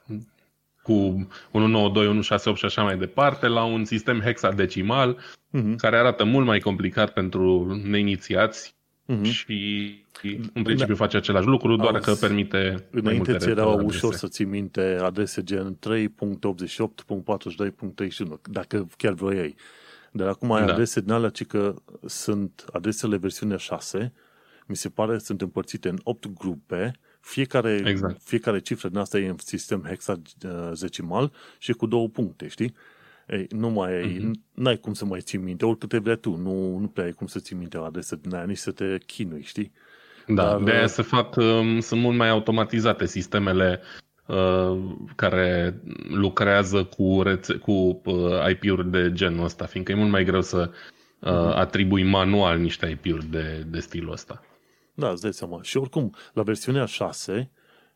cu 0.86 1.28
192, 1.50 2.06
168 2.06 2.58
și 2.58 2.64
așa 2.64 2.82
mai 2.82 2.98
departe, 2.98 3.46
la 3.46 3.64
un 3.64 3.84
sistem 3.84 4.20
hexadecimal 4.20 5.16
mm-hmm. 5.16 5.76
care 5.76 5.96
arată 5.96 6.24
mult 6.24 6.46
mai 6.46 6.58
complicat 6.58 7.12
pentru 7.12 7.74
neinițiați 7.84 8.74
mm-hmm. 9.08 9.22
și 9.22 9.90
în 10.52 10.62
principiu 10.62 10.94
da. 10.94 11.04
face 11.04 11.16
același 11.16 11.46
lucru, 11.46 11.76
doar 11.76 11.94
Auzi, 11.94 12.06
că 12.06 12.26
permite 12.26 12.86
Înainte 12.90 13.36
ți 13.36 13.48
era 13.48 13.66
ușor 13.66 14.14
să 14.14 14.28
ții 14.28 14.44
minte 14.44 14.98
adrese 15.00 15.42
gen 15.42 15.78
3.88.42.31, 15.88 16.00
dacă 18.50 18.86
chiar 18.96 19.12
vroiai. 19.12 19.54
Dar 20.12 20.28
acum 20.28 20.52
ai 20.52 20.66
da. 20.66 20.72
adrese 20.72 21.00
din 21.00 21.12
alea, 21.12 21.28
ci 21.28 21.44
că 21.44 21.74
sunt 22.04 22.64
adresele 22.72 23.16
versiunea 23.16 23.56
6, 23.56 24.12
mi 24.66 24.76
se 24.76 24.88
pare 24.88 25.18
sunt 25.18 25.40
împărțite 25.40 25.88
în 25.88 25.98
8 26.02 26.26
grupe, 26.38 26.92
fiecare, 27.26 27.82
exact. 27.84 28.22
fiecare 28.22 28.58
cifră 28.58 28.88
din 28.88 28.98
asta 28.98 29.18
e 29.18 29.28
în 29.28 29.36
sistem 29.38 29.84
hexadecimal 29.88 31.32
și 31.58 31.72
cu 31.72 31.86
două 31.86 32.08
puncte, 32.08 32.48
știi? 32.48 32.74
Ei, 33.28 33.46
nu 33.50 33.68
mai 33.68 33.92
ai, 33.92 34.18
mm-hmm. 34.18 34.52
n-ai 34.54 34.76
cum 34.76 34.94
să 34.94 35.04
mai 35.04 35.20
ții 35.20 35.38
minte, 35.38 35.64
oricât 35.64 35.88
te 35.88 35.98
vrea 35.98 36.16
tu, 36.16 36.36
nu, 36.36 36.78
nu 36.78 36.86
prea 36.86 37.04
ai 37.04 37.12
cum 37.12 37.26
să 37.26 37.38
ții 37.38 37.56
minte 37.56 37.76
o 37.76 37.82
adresă 37.82 38.16
din 38.16 38.34
aia, 38.34 38.44
nici 38.44 38.56
să 38.56 38.70
te 38.70 38.98
chinui, 39.06 39.42
știi? 39.42 39.72
Da, 40.26 40.34
Dar, 40.34 40.62
de 40.62 40.70
aia 40.70 40.82
uh, 40.82 40.88
se 40.88 41.02
fac, 41.02 41.36
um, 41.36 41.80
sunt 41.80 42.00
mult 42.00 42.16
mai 42.16 42.28
automatizate 42.28 43.06
sistemele 43.06 43.80
uh, 44.26 44.78
care 45.16 45.80
lucrează 46.08 46.84
cu, 46.84 47.22
rețe- 47.22 47.56
cu 47.56 48.00
uh, 48.04 48.50
IP-uri 48.50 48.90
de 48.90 49.12
genul 49.12 49.44
ăsta, 49.44 49.64
fiindcă 49.64 49.92
e 49.92 49.94
mult 49.94 50.10
mai 50.10 50.24
greu 50.24 50.42
să 50.42 50.70
uh, 51.20 51.30
uh-huh. 51.30 51.54
atribui 51.54 52.02
manual 52.02 52.58
niște 52.58 52.86
IP-uri 52.86 53.26
de, 53.26 53.64
de 53.70 53.78
stilul 53.78 54.12
ăsta. 54.12 54.42
Da, 54.96 55.10
îți 55.10 55.22
dai 55.22 55.32
seama. 55.32 55.62
Și 55.62 55.76
oricum, 55.76 56.14
la 56.32 56.42
versiunea 56.42 56.84
6, 56.84 57.50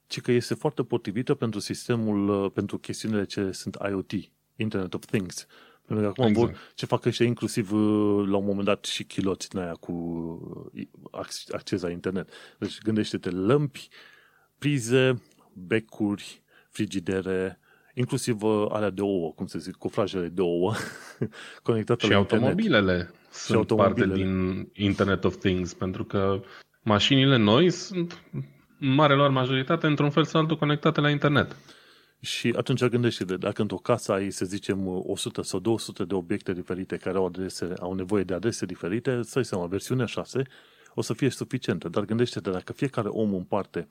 ci 0.06 0.20
că 0.20 0.32
este 0.32 0.54
foarte 0.54 0.82
potrivită 0.82 1.34
pentru 1.34 1.60
sistemul, 1.60 2.44
uh, 2.44 2.50
pentru 2.54 2.78
chestiunile 2.78 3.24
ce 3.24 3.52
sunt 3.52 3.76
IoT, 3.88 4.12
Internet 4.56 4.94
of 4.94 5.04
Things. 5.04 5.46
Pentru 5.86 6.04
că 6.04 6.10
acum 6.10 6.30
exact. 6.30 6.50
vor 6.50 6.58
ce 6.74 6.86
fac 6.86 7.04
ăștia 7.04 7.26
inclusiv 7.26 7.72
uh, 7.72 8.26
la 8.28 8.36
un 8.36 8.44
moment 8.44 8.64
dat 8.64 8.84
și 8.84 9.04
chiloți 9.04 9.48
din 9.48 9.58
aia 9.58 9.72
cu 9.72 9.92
uh, 10.72 10.86
acces 11.50 11.82
la 11.82 11.90
internet. 11.90 12.28
Deci 12.58 12.82
gândește-te 12.82 13.30
lămpi, 13.30 13.88
prize, 14.58 15.22
becuri, 15.52 16.42
frigidere, 16.70 17.60
inclusiv 17.94 18.42
alea 18.68 18.90
de 18.90 19.00
ouă, 19.00 19.32
cum 19.32 19.46
se 19.46 19.58
zic, 19.58 19.74
cufrajele 19.74 20.28
de 20.28 20.40
ouă 20.40 20.74
conectate 21.62 22.04
și 22.04 22.10
la 22.10 22.16
automobilele 22.16 22.92
internet. 22.92 23.14
sunt 23.30 23.58
automobilele. 23.58 24.06
parte 24.06 24.22
din 24.22 24.68
Internet 24.84 25.24
of 25.24 25.36
Things, 25.36 25.74
pentru 25.74 26.04
că 26.04 26.42
mașinile 26.82 27.36
noi 27.36 27.70
sunt 27.70 28.22
în 28.80 28.94
mare 28.94 29.14
lor 29.14 29.30
majoritate 29.30 29.86
într-un 29.86 30.10
fel 30.10 30.24
sau 30.24 30.40
altul 30.40 30.56
conectate 30.56 31.00
la 31.00 31.10
internet. 31.10 31.56
Și 32.20 32.54
atunci 32.56 32.84
gândește-te, 32.84 33.36
dacă 33.36 33.62
într-o 33.62 33.76
casă 33.76 34.12
ai, 34.12 34.30
să 34.30 34.44
zicem, 34.44 34.86
100 34.86 35.42
sau 35.42 35.58
200 35.58 36.04
de 36.04 36.14
obiecte 36.14 36.52
diferite 36.52 36.96
care 36.96 37.16
au, 37.16 37.26
adrese, 37.26 37.72
au 37.80 37.92
nevoie 37.92 38.22
de 38.22 38.34
adrese 38.34 38.66
diferite, 38.66 39.20
să-i 39.22 39.44
seama, 39.44 39.66
versiunea 39.66 40.06
6 40.06 40.42
o 40.94 41.02
să 41.02 41.12
fie 41.12 41.30
suficientă. 41.30 41.88
Dar 41.88 42.04
gândește-te, 42.04 42.50
dacă 42.50 42.72
fiecare 42.72 43.08
om 43.08 43.34
în 43.34 43.42
parte 43.42 43.88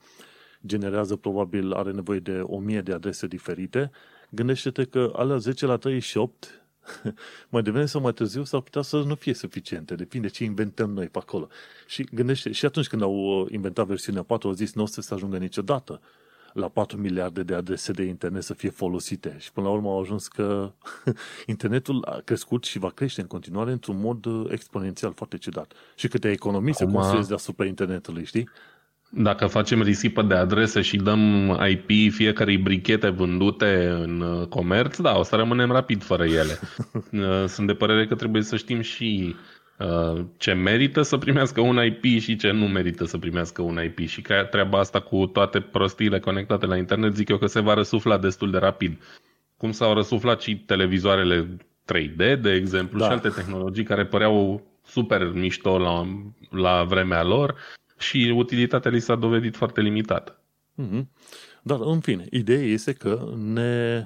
generează, 0.66 1.16
probabil 1.16 1.72
are 1.72 1.90
nevoie 1.90 2.18
de 2.18 2.40
1000 2.40 2.80
de 2.80 2.92
adrese 2.92 3.26
diferite, 3.26 3.90
gândește-te 4.30 4.84
că 4.84 5.12
alea 5.16 5.36
10 5.36 5.66
la 5.66 5.76
38 5.76 6.59
mai 7.48 7.62
devreme 7.62 7.86
sau 7.86 8.00
mai 8.00 8.12
târziu 8.12 8.44
s-ar 8.44 8.60
putea 8.60 8.82
să 8.82 8.96
nu 8.96 9.14
fie 9.14 9.34
suficiente, 9.34 9.94
depinde 9.94 10.28
ce 10.28 10.44
inventăm 10.44 10.90
noi 10.90 11.06
pe 11.06 11.18
acolo. 11.18 11.48
Și 11.86 12.08
gândește, 12.12 12.52
și 12.52 12.64
atunci 12.64 12.88
când 12.88 13.02
au 13.02 13.14
uh, 13.14 13.46
inventat 13.50 13.86
versiunea 13.86 14.22
4, 14.22 14.48
au 14.48 14.54
zis 14.54 14.74
nu 14.74 14.82
o 14.82 14.86
să 14.86 15.00
se 15.00 15.14
ajungă 15.14 15.36
niciodată 15.36 16.00
la 16.52 16.68
4 16.68 16.96
miliarde 16.96 17.42
de 17.42 17.54
adrese 17.54 17.92
de 17.92 18.02
internet 18.02 18.42
să 18.42 18.54
fie 18.54 18.70
folosite. 18.70 19.36
Și 19.38 19.52
până 19.52 19.66
la 19.66 19.72
urmă 19.72 19.88
au 19.88 20.00
ajuns 20.00 20.28
că 20.28 20.72
internetul 21.46 22.04
a 22.04 22.20
crescut 22.24 22.64
și 22.64 22.78
va 22.78 22.90
crește 22.90 23.20
în 23.20 23.26
continuare 23.26 23.72
într-un 23.72 24.00
mod 24.00 24.24
uh, 24.24 24.46
exponențial 24.50 25.12
foarte 25.12 25.36
ciudat. 25.36 25.72
Și 25.94 26.08
câte 26.08 26.30
economii 26.30 26.72
Acum... 26.72 26.86
se 26.86 26.92
construiesc 26.92 27.28
deasupra 27.28 27.66
internetului, 27.66 28.24
știi? 28.24 28.48
Dacă 29.12 29.46
facem 29.46 29.82
risipă 29.82 30.22
de 30.22 30.34
adrese 30.34 30.80
și 30.80 30.96
dăm 30.96 31.50
IP 31.68 32.12
fiecarei 32.12 32.58
brichete 32.58 33.08
vândute 33.08 33.86
în 33.86 34.20
uh, 34.20 34.46
comerț, 34.46 34.98
da, 34.98 35.18
o 35.18 35.22
să 35.22 35.36
rămânem 35.36 35.70
rapid 35.70 36.02
fără 36.02 36.24
ele. 36.24 36.58
Uh, 37.12 37.44
sunt 37.46 37.66
de 37.66 37.74
părere 37.74 38.06
că 38.06 38.14
trebuie 38.14 38.42
să 38.42 38.56
știm 38.56 38.80
și 38.80 39.34
uh, 39.78 40.24
ce 40.36 40.52
merită 40.52 41.02
să 41.02 41.16
primească 41.16 41.60
un 41.60 41.84
IP 41.84 42.20
și 42.20 42.36
ce 42.36 42.50
nu 42.50 42.66
merită 42.66 43.04
să 43.04 43.18
primească 43.18 43.62
un 43.62 43.80
IP. 43.84 43.98
Și 43.98 44.22
că 44.22 44.46
treaba 44.50 44.78
asta 44.78 45.00
cu 45.00 45.26
toate 45.26 45.60
prostiile 45.60 46.18
conectate 46.18 46.66
la 46.66 46.76
internet, 46.76 47.14
zic 47.14 47.28
eu 47.28 47.38
că 47.38 47.46
se 47.46 47.60
va 47.60 47.74
răsufla 47.74 48.18
destul 48.18 48.50
de 48.50 48.58
rapid. 48.58 49.00
Cum 49.56 49.70
s-au 49.70 49.94
răsuflat 49.94 50.40
și 50.40 50.56
televizoarele 50.56 51.56
3D, 51.92 52.40
de 52.40 52.52
exemplu, 52.52 52.98
da. 52.98 53.04
și 53.04 53.10
alte 53.10 53.28
tehnologii 53.28 53.84
care 53.84 54.04
păreau 54.04 54.62
super 54.84 55.30
mișto 55.34 55.78
la, 55.78 56.06
la 56.50 56.84
vremea 56.84 57.22
lor 57.22 57.54
și 58.00 58.32
utilitatea 58.36 58.90
li 58.90 59.00
s-a 59.00 59.14
dovedit 59.14 59.56
foarte 59.56 59.80
limitată. 59.80 60.40
Mm-hmm. 60.82 61.06
Dar, 61.62 61.80
în 61.80 62.00
fine, 62.00 62.26
ideea 62.30 62.62
este 62.62 62.92
că 62.92 63.32
ne, 63.36 63.96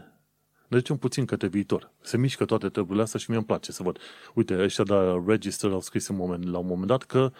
ne 0.68 0.78
ducem 0.78 0.96
puțin 0.96 1.24
către 1.24 1.46
viitor. 1.46 1.92
Se 2.00 2.16
mișcă 2.16 2.44
toate 2.44 2.68
treburile 2.68 3.02
astea 3.02 3.20
și 3.20 3.26
mie 3.28 3.38
îmi 3.38 3.46
place 3.46 3.72
să 3.72 3.82
văd. 3.82 3.98
Uite, 4.34 4.62
ăștia 4.62 4.84
de 4.84 4.94
Register 5.26 5.70
au 5.70 5.80
scris 5.80 6.08
în 6.08 6.16
moment, 6.16 6.44
la 6.44 6.58
un 6.58 6.66
moment 6.66 6.86
dat 6.86 7.02
că 7.02 7.32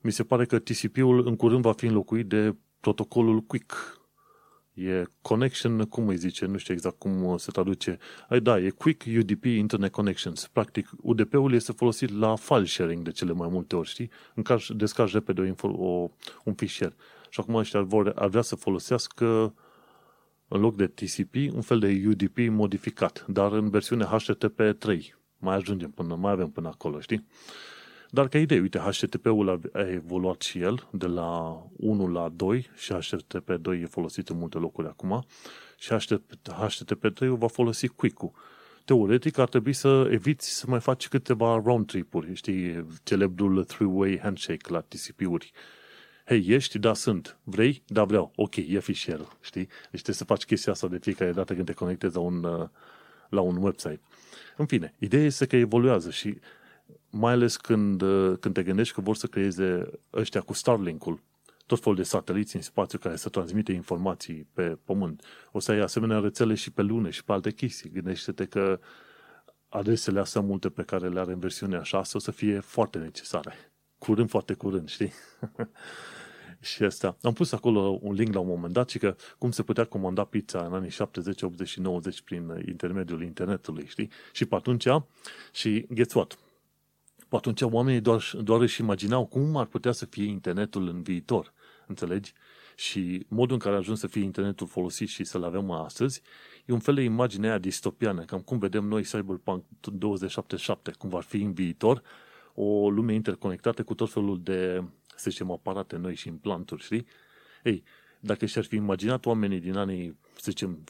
mi 0.00 0.12
se 0.12 0.24
pare 0.24 0.44
că 0.44 0.58
TCP-ul 0.58 1.26
în 1.26 1.36
curând 1.36 1.62
va 1.62 1.72
fi 1.72 1.86
înlocuit 1.86 2.28
de 2.28 2.54
protocolul 2.80 3.40
QUIC, 3.40 4.00
E 4.74 5.04
connection, 5.22 5.84
cum 5.84 6.08
îi 6.08 6.16
zice, 6.16 6.46
nu 6.46 6.56
știu 6.56 6.74
exact 6.74 6.98
cum 6.98 7.36
se 7.36 7.50
traduce. 7.50 7.98
Ai, 8.28 8.40
da, 8.40 8.58
e 8.58 8.70
Quick 8.70 9.04
UDP 9.18 9.44
Internet 9.44 9.90
Connections. 9.90 10.46
Practic, 10.46 10.90
UDP-ul 11.00 11.52
este 11.52 11.72
folosit 11.72 12.18
la 12.18 12.36
file 12.36 12.64
sharing 12.64 13.02
de 13.02 13.10
cele 13.10 13.32
mai 13.32 13.48
multe 13.50 13.76
ori, 13.76 13.88
știi? 13.88 14.10
În 14.34 14.42
care 14.42 14.62
descarci 14.68 15.12
repede 15.12 15.54
o, 15.60 15.68
o, 15.68 16.10
un 16.44 16.54
fișier. 16.54 16.92
Și 17.30 17.40
acum 17.40 17.54
ăștia 17.54 17.80
vor, 17.80 18.12
ar 18.16 18.28
vrea 18.28 18.42
să 18.42 18.56
folosească 18.56 19.54
în 20.48 20.60
loc 20.60 20.76
de 20.76 20.86
TCP, 20.86 21.34
un 21.54 21.60
fel 21.60 21.78
de 21.78 22.02
UDP 22.06 22.36
modificat, 22.36 23.24
dar 23.28 23.52
în 23.52 23.70
versiune 23.70 24.04
HTTP 24.04 24.60
3. 24.78 25.14
Mai 25.38 25.54
ajungem 25.54 25.90
până, 25.90 26.14
mai 26.14 26.32
avem 26.32 26.48
până 26.48 26.68
acolo, 26.68 27.00
știi? 27.00 27.26
Dar 28.14 28.28
ca 28.28 28.38
idee, 28.38 28.60
uite, 28.60 28.78
HTTP-ul 28.78 29.70
a 29.72 29.80
evoluat 29.80 30.40
și 30.40 30.60
el 30.60 30.88
de 30.90 31.06
la 31.06 31.62
1 31.76 32.06
la 32.06 32.28
2 32.28 32.70
și 32.76 32.92
HTTP 32.92 33.50
2 33.50 33.80
e 33.80 33.86
folosit 33.86 34.28
în 34.28 34.38
multe 34.38 34.58
locuri 34.58 34.86
acum 34.86 35.24
și 35.78 35.94
HTTP 36.44 37.14
3 37.14 37.28
va 37.28 37.46
folosi 37.46 37.88
Quick-ul. 37.88 38.32
Teoretic 38.84 39.38
ar 39.38 39.48
trebui 39.48 39.72
să 39.72 40.08
eviți 40.10 40.50
să 40.50 40.64
mai 40.68 40.80
faci 40.80 41.08
câteva 41.08 41.62
round 41.64 41.86
trip-uri, 41.86 42.34
știi, 42.34 42.86
celebrul 43.02 43.64
three-way 43.64 44.18
handshake 44.22 44.72
la 44.72 44.80
TCP-uri. 44.80 45.52
Hei, 46.24 46.44
ești? 46.48 46.78
Da, 46.78 46.94
sunt. 46.94 47.38
Vrei? 47.42 47.82
Da, 47.86 48.04
vreau. 48.04 48.32
Ok, 48.36 48.56
e 48.56 48.80
fișierul, 48.80 49.38
știi? 49.40 49.66
Deci 49.66 50.02
trebuie 50.02 50.14
să 50.14 50.24
faci 50.24 50.44
chestia 50.44 50.72
asta 50.72 50.88
de 50.88 50.98
fiecare 50.98 51.32
dată 51.32 51.54
când 51.54 51.66
te 51.66 51.72
conectezi 51.72 52.14
la 52.14 52.20
un, 52.20 52.40
la 53.28 53.40
un 53.40 53.56
website. 53.56 54.00
În 54.56 54.66
fine, 54.66 54.94
ideea 54.98 55.24
este 55.24 55.46
că 55.46 55.56
evoluează 55.56 56.10
și 56.10 56.38
mai 57.14 57.32
ales 57.32 57.56
când, 57.56 58.02
uh, 58.02 58.38
când 58.40 58.54
te 58.54 58.62
gândești 58.62 58.94
că 58.94 59.00
vor 59.00 59.16
să 59.16 59.26
creeze 59.26 59.90
ăștia 60.12 60.40
cu 60.40 60.52
Starlink-ul, 60.52 61.20
tot 61.66 61.80
felul 61.80 61.96
de 61.96 62.02
sateliți 62.02 62.56
în 62.56 62.62
spațiu 62.62 62.98
care 62.98 63.16
să 63.16 63.28
transmite 63.28 63.72
informații 63.72 64.48
pe 64.52 64.78
pământ. 64.84 65.24
O 65.52 65.58
să 65.58 65.72
ai 65.72 65.78
asemenea 65.78 66.18
rețele 66.18 66.54
și 66.54 66.70
pe 66.70 66.82
lune 66.82 67.10
și 67.10 67.24
pe 67.24 67.32
alte 67.32 67.50
chestii. 67.50 67.90
Gândește-te 67.90 68.44
că 68.44 68.80
adresele 69.68 70.20
astea 70.20 70.40
multe 70.40 70.68
pe 70.68 70.82
care 70.82 71.08
le 71.08 71.20
are 71.20 71.32
în 71.32 71.38
versiunea 71.38 71.82
6 71.82 72.16
o 72.16 72.20
să 72.20 72.30
fie 72.30 72.60
foarte 72.60 72.98
necesare. 72.98 73.54
Curând, 73.98 74.28
foarte 74.28 74.54
curând, 74.54 74.88
știi? 74.88 75.12
și 76.60 76.82
asta. 76.82 77.16
Am 77.22 77.32
pus 77.32 77.52
acolo 77.52 77.98
un 78.02 78.14
link 78.14 78.34
la 78.34 78.40
un 78.40 78.46
moment 78.46 78.72
dat 78.72 78.88
și 78.88 78.98
că 78.98 79.16
cum 79.38 79.50
se 79.50 79.62
putea 79.62 79.84
comanda 79.84 80.24
pizza 80.24 80.64
în 80.64 80.74
anii 80.74 80.90
70, 80.90 81.42
80 81.42 81.68
și 81.68 81.80
90 81.80 82.20
prin 82.20 82.62
intermediul 82.68 83.22
internetului, 83.22 83.86
știi? 83.86 84.10
Și 84.32 84.44
pe 84.44 84.54
atunci, 84.54 84.86
și 85.52 85.86
guess 85.90 86.14
what? 86.14 86.38
Atunci 87.36 87.60
oamenii 87.60 88.00
doar, 88.00 88.22
doar 88.42 88.60
își 88.60 88.80
imaginau 88.80 89.26
cum 89.26 89.56
ar 89.56 89.66
putea 89.66 89.92
să 89.92 90.06
fie 90.06 90.24
internetul 90.24 90.88
în 90.88 91.02
viitor, 91.02 91.52
înțelegi? 91.86 92.32
Și 92.76 93.26
modul 93.28 93.54
în 93.54 93.58
care 93.58 93.74
a 93.74 93.78
ajuns 93.78 93.98
să 93.98 94.06
fie 94.06 94.22
internetul 94.22 94.66
folosit 94.66 95.08
și 95.08 95.24
să-l 95.24 95.44
avem 95.44 95.70
astăzi, 95.70 96.22
e 96.64 96.72
un 96.72 96.78
fel 96.78 96.94
de 96.94 97.02
imagine 97.02 97.48
aia 97.48 97.58
distopiană, 97.58 98.24
cam 98.24 98.40
cum 98.40 98.58
vedem 98.58 98.84
noi 98.84 99.02
Cyberpunk 99.02 99.64
2077, 99.80 100.92
cum 100.98 101.08
va 101.08 101.20
fi 101.20 101.36
în 101.42 101.52
viitor, 101.52 102.02
o 102.54 102.90
lume 102.90 103.14
interconectată 103.14 103.82
cu 103.82 103.94
tot 103.94 104.12
felul 104.12 104.42
de, 104.42 104.84
să 105.16 105.30
zicem, 105.30 105.50
aparate 105.50 105.96
noi 105.96 106.14
și 106.14 106.28
implanturi, 106.28 106.82
știi? 106.82 107.06
Ei, 107.62 107.82
dacă 108.20 108.46
și-ar 108.46 108.64
fi 108.64 108.74
imaginat 108.74 109.26
oamenii 109.26 109.60
din 109.60 109.76
anii, 109.76 110.18
să 110.34 110.50
zicem, 110.50 110.84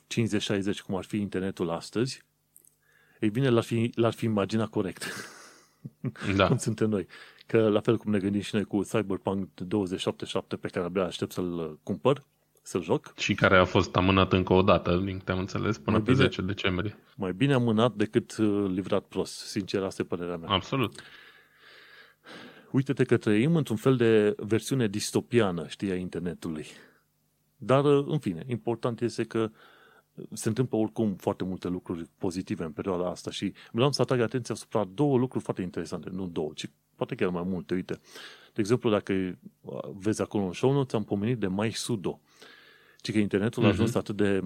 50-60 0.74 0.78
cum 0.86 0.96
ar 0.96 1.04
fi 1.04 1.16
internetul 1.16 1.70
astăzi, 1.70 2.22
ei 3.20 3.30
bine, 3.30 3.48
l-ar 3.48 3.62
fi, 3.62 3.90
l-ar 3.94 4.12
fi 4.12 4.24
imaginat 4.24 4.68
corect. 4.68 5.04
da. 6.36 6.46
cum 6.46 6.56
suntem 6.56 6.88
noi. 6.88 7.06
Că 7.46 7.68
la 7.68 7.80
fel 7.80 7.96
cum 7.96 8.10
ne 8.10 8.18
gândim 8.18 8.40
și 8.40 8.54
noi 8.54 8.64
cu 8.64 8.80
Cyberpunk 8.82 9.48
2077 9.60 10.56
pe 10.56 10.68
care 10.68 10.84
abia 10.84 11.04
aștept 11.04 11.32
să-l 11.32 11.78
cumpăr, 11.82 12.24
să-l 12.62 12.82
joc. 12.82 13.12
Și 13.16 13.34
care 13.34 13.56
a 13.56 13.64
fost 13.64 13.96
amânat 13.96 14.32
încă 14.32 14.52
o 14.52 14.62
dată, 14.62 14.96
din 14.96 15.18
câte 15.18 15.32
am 15.32 15.38
înțeles, 15.38 15.78
până 15.78 15.96
mai 15.96 16.06
pe 16.06 16.12
bine, 16.12 16.24
10 16.24 16.42
decembrie. 16.42 16.98
Mai 17.16 17.32
bine 17.32 17.52
amânat 17.52 17.94
decât 17.94 18.36
uh, 18.36 18.70
livrat 18.74 19.04
prost, 19.04 19.38
sincer, 19.38 19.82
asta 19.82 20.02
e 20.02 20.04
părerea 20.04 20.36
mea. 20.36 20.48
Absolut. 20.48 21.00
Uite-te 22.70 23.04
că 23.04 23.16
trăim 23.16 23.56
într-un 23.56 23.76
fel 23.76 23.96
de 23.96 24.34
versiune 24.36 24.86
distopiană, 24.86 25.66
știi, 25.68 25.90
a 25.90 25.94
internetului. 25.94 26.66
Dar, 27.56 27.84
în 27.84 28.18
fine, 28.18 28.44
important 28.46 29.00
este 29.00 29.24
că 29.24 29.50
se 30.32 30.48
întâmplă 30.48 30.78
oricum 30.78 31.14
foarte 31.14 31.44
multe 31.44 31.68
lucruri 31.68 32.08
pozitive 32.18 32.64
în 32.64 32.72
perioada 32.72 33.08
asta 33.08 33.30
și 33.30 33.52
vreau 33.72 33.92
să 33.92 34.02
atrag 34.02 34.20
atenția 34.20 34.54
asupra 34.54 34.84
două 34.84 35.18
lucruri 35.18 35.44
foarte 35.44 35.62
interesante, 35.62 36.10
nu 36.10 36.26
două, 36.26 36.50
ci 36.54 36.70
poate 36.96 37.14
chiar 37.14 37.28
mai 37.28 37.42
multe. 37.46 37.74
Uite, 37.74 37.92
de 38.52 38.60
exemplu, 38.60 38.90
dacă 38.90 39.38
vezi 39.94 40.20
acolo 40.20 40.44
în 40.44 40.52
show 40.52 40.72
notes, 40.72 40.94
am 40.94 41.04
pomenit 41.04 41.38
de 41.38 41.46
mai 41.46 41.70
sudo. 41.70 42.20
Ci 43.00 43.12
că 43.12 43.18
internetul 43.18 43.62
uh-huh. 43.62 43.66
a 43.66 43.68
mhm. 43.68 43.80
ajuns 43.80 43.94
atât 43.94 44.16
de 44.16 44.42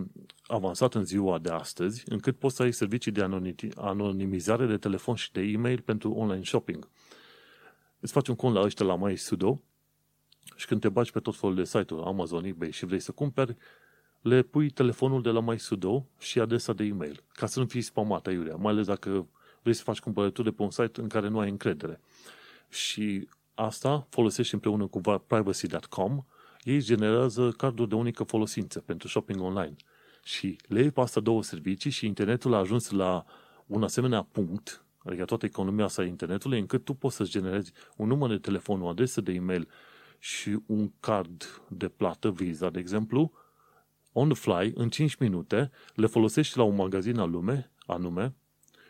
avansat 0.46 0.94
în 0.94 1.04
ziua 1.04 1.38
de 1.38 1.50
astăzi, 1.50 2.02
încât 2.06 2.38
poți 2.38 2.56
să 2.56 2.62
ai 2.62 2.72
servicii 2.72 3.12
de 3.12 3.26
anonimizare 3.74 4.66
de 4.66 4.76
telefon 4.76 5.14
și 5.14 5.32
de 5.32 5.40
e-mail 5.40 5.80
pentru 5.80 6.10
online 6.12 6.44
shopping. 6.44 6.88
Îți 8.00 8.12
faci 8.12 8.28
un 8.28 8.34
cont 8.34 8.54
la 8.54 8.60
ăștia 8.60 8.86
la 8.86 8.94
mai 8.94 9.16
sudo 9.16 9.60
și 10.56 10.66
când 10.66 10.80
te 10.80 10.88
bagi 10.88 11.10
pe 11.10 11.20
tot 11.20 11.36
felul 11.36 11.54
de 11.54 11.64
site-uri, 11.64 12.04
Amazon, 12.04 12.44
eBay 12.44 12.70
și 12.70 12.86
vrei 12.86 13.00
să 13.00 13.12
cumperi, 13.12 13.56
le 14.26 14.42
pui 14.42 14.70
telefonul 14.70 15.22
de 15.22 15.30
la 15.30 15.40
mai 15.40 15.58
sudo 15.58 16.06
și 16.18 16.40
adresa 16.40 16.72
de 16.72 16.84
e-mail, 16.84 17.22
ca 17.32 17.46
să 17.46 17.60
nu 17.60 17.66
fii 17.66 17.80
spamat 17.80 18.26
aiurea, 18.26 18.56
mai 18.56 18.72
ales 18.72 18.86
dacă 18.86 19.28
vrei 19.62 19.74
să 19.74 19.82
faci 19.82 20.00
cumpărături 20.00 20.48
de 20.48 20.52
pe 20.52 20.62
un 20.62 20.70
site 20.70 21.00
în 21.00 21.08
care 21.08 21.28
nu 21.28 21.38
ai 21.38 21.48
încredere. 21.48 22.00
Și 22.68 23.28
asta 23.54 24.06
folosești 24.10 24.54
împreună 24.54 24.86
cu 24.86 25.00
privacy.com, 25.26 26.24
ei 26.62 26.80
generează 26.80 27.50
carduri 27.50 27.88
de 27.88 27.94
unică 27.94 28.22
folosință 28.22 28.80
pentru 28.80 29.08
shopping 29.08 29.40
online. 29.40 29.74
Și 30.24 30.56
le 30.68 30.80
iei 30.80 30.90
pe 30.90 31.00
asta 31.00 31.20
două 31.20 31.42
servicii 31.42 31.90
și 31.90 32.06
internetul 32.06 32.54
a 32.54 32.58
ajuns 32.58 32.90
la 32.90 33.24
un 33.66 33.82
asemenea 33.82 34.22
punct, 34.22 34.84
adică 34.98 35.24
toată 35.24 35.46
economia 35.46 35.84
asta 35.84 36.02
a 36.02 36.04
internetului, 36.04 36.58
încât 36.58 36.84
tu 36.84 36.94
poți 36.94 37.16
să-ți 37.16 37.30
generezi 37.30 37.72
un 37.96 38.06
număr 38.06 38.30
de 38.30 38.38
telefon, 38.38 38.82
o 38.82 38.88
adresă 38.88 39.20
de 39.20 39.32
e-mail 39.32 39.68
și 40.18 40.58
un 40.66 40.90
card 41.00 41.62
de 41.68 41.88
plată 41.88 42.30
Visa, 42.30 42.70
de 42.70 42.78
exemplu, 42.78 43.32
on 44.18 44.28
the 44.28 44.38
fly, 44.40 44.72
în 44.74 44.88
5 44.88 45.16
minute, 45.16 45.70
le 45.94 46.06
folosești 46.06 46.58
la 46.58 46.62
un 46.62 46.74
magazin 46.74 47.18
anume, 47.18 47.70
anume 47.86 48.34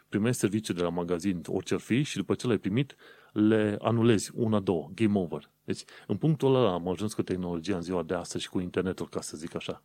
primești 0.08 0.40
serviciu 0.40 0.72
de 0.72 0.82
la 0.82 0.88
magazin, 0.88 1.42
orice 1.46 1.74
ar 1.74 1.80
fi, 1.80 2.02
și 2.02 2.16
după 2.16 2.34
ce 2.34 2.46
l-ai 2.46 2.58
primit, 2.58 2.96
le 3.32 3.76
anulezi 3.80 4.30
una, 4.34 4.60
două, 4.60 4.90
game 4.94 5.18
over. 5.18 5.50
Deci, 5.64 5.80
în 6.06 6.16
punctul 6.16 6.54
ăla 6.54 6.72
am 6.72 6.88
ajuns 6.88 7.14
cu 7.14 7.22
tehnologia 7.22 7.76
în 7.76 7.82
ziua 7.82 8.02
de 8.02 8.14
astăzi 8.14 8.44
și 8.44 8.50
cu 8.50 8.60
internetul, 8.60 9.08
ca 9.08 9.20
să 9.20 9.36
zic 9.36 9.54
așa. 9.54 9.82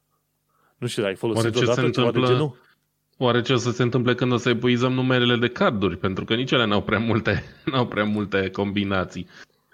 Nu 0.78 0.88
știu, 0.88 1.06
ai 1.06 1.16
folosit 1.16 1.56
Oare 1.56 1.58
odată 1.58 1.72
ceva 1.72 1.86
întâmplă... 1.86 2.28
de 2.28 2.34
genul? 2.34 2.56
Oare 3.18 3.42
ce 3.42 3.54
o 3.54 3.58
să 3.58 3.72
se 3.72 3.84
întâmple 3.84 4.16
când 4.16 4.32
o 4.32 4.38
să 4.38 4.50
epuizăm 4.50 4.94
numerele 4.94 5.36
de 5.36 5.48
carduri? 5.48 5.98
Pentru 5.98 6.26
că 6.26 6.36
nici 6.36 6.52
ele 6.52 6.66
n-au 6.66 6.82
prea 6.82 7.00
multe, 7.00 7.44
n-au 7.72 7.88
prea 7.88 8.04
multe 8.04 8.50
combinații. 8.50 9.28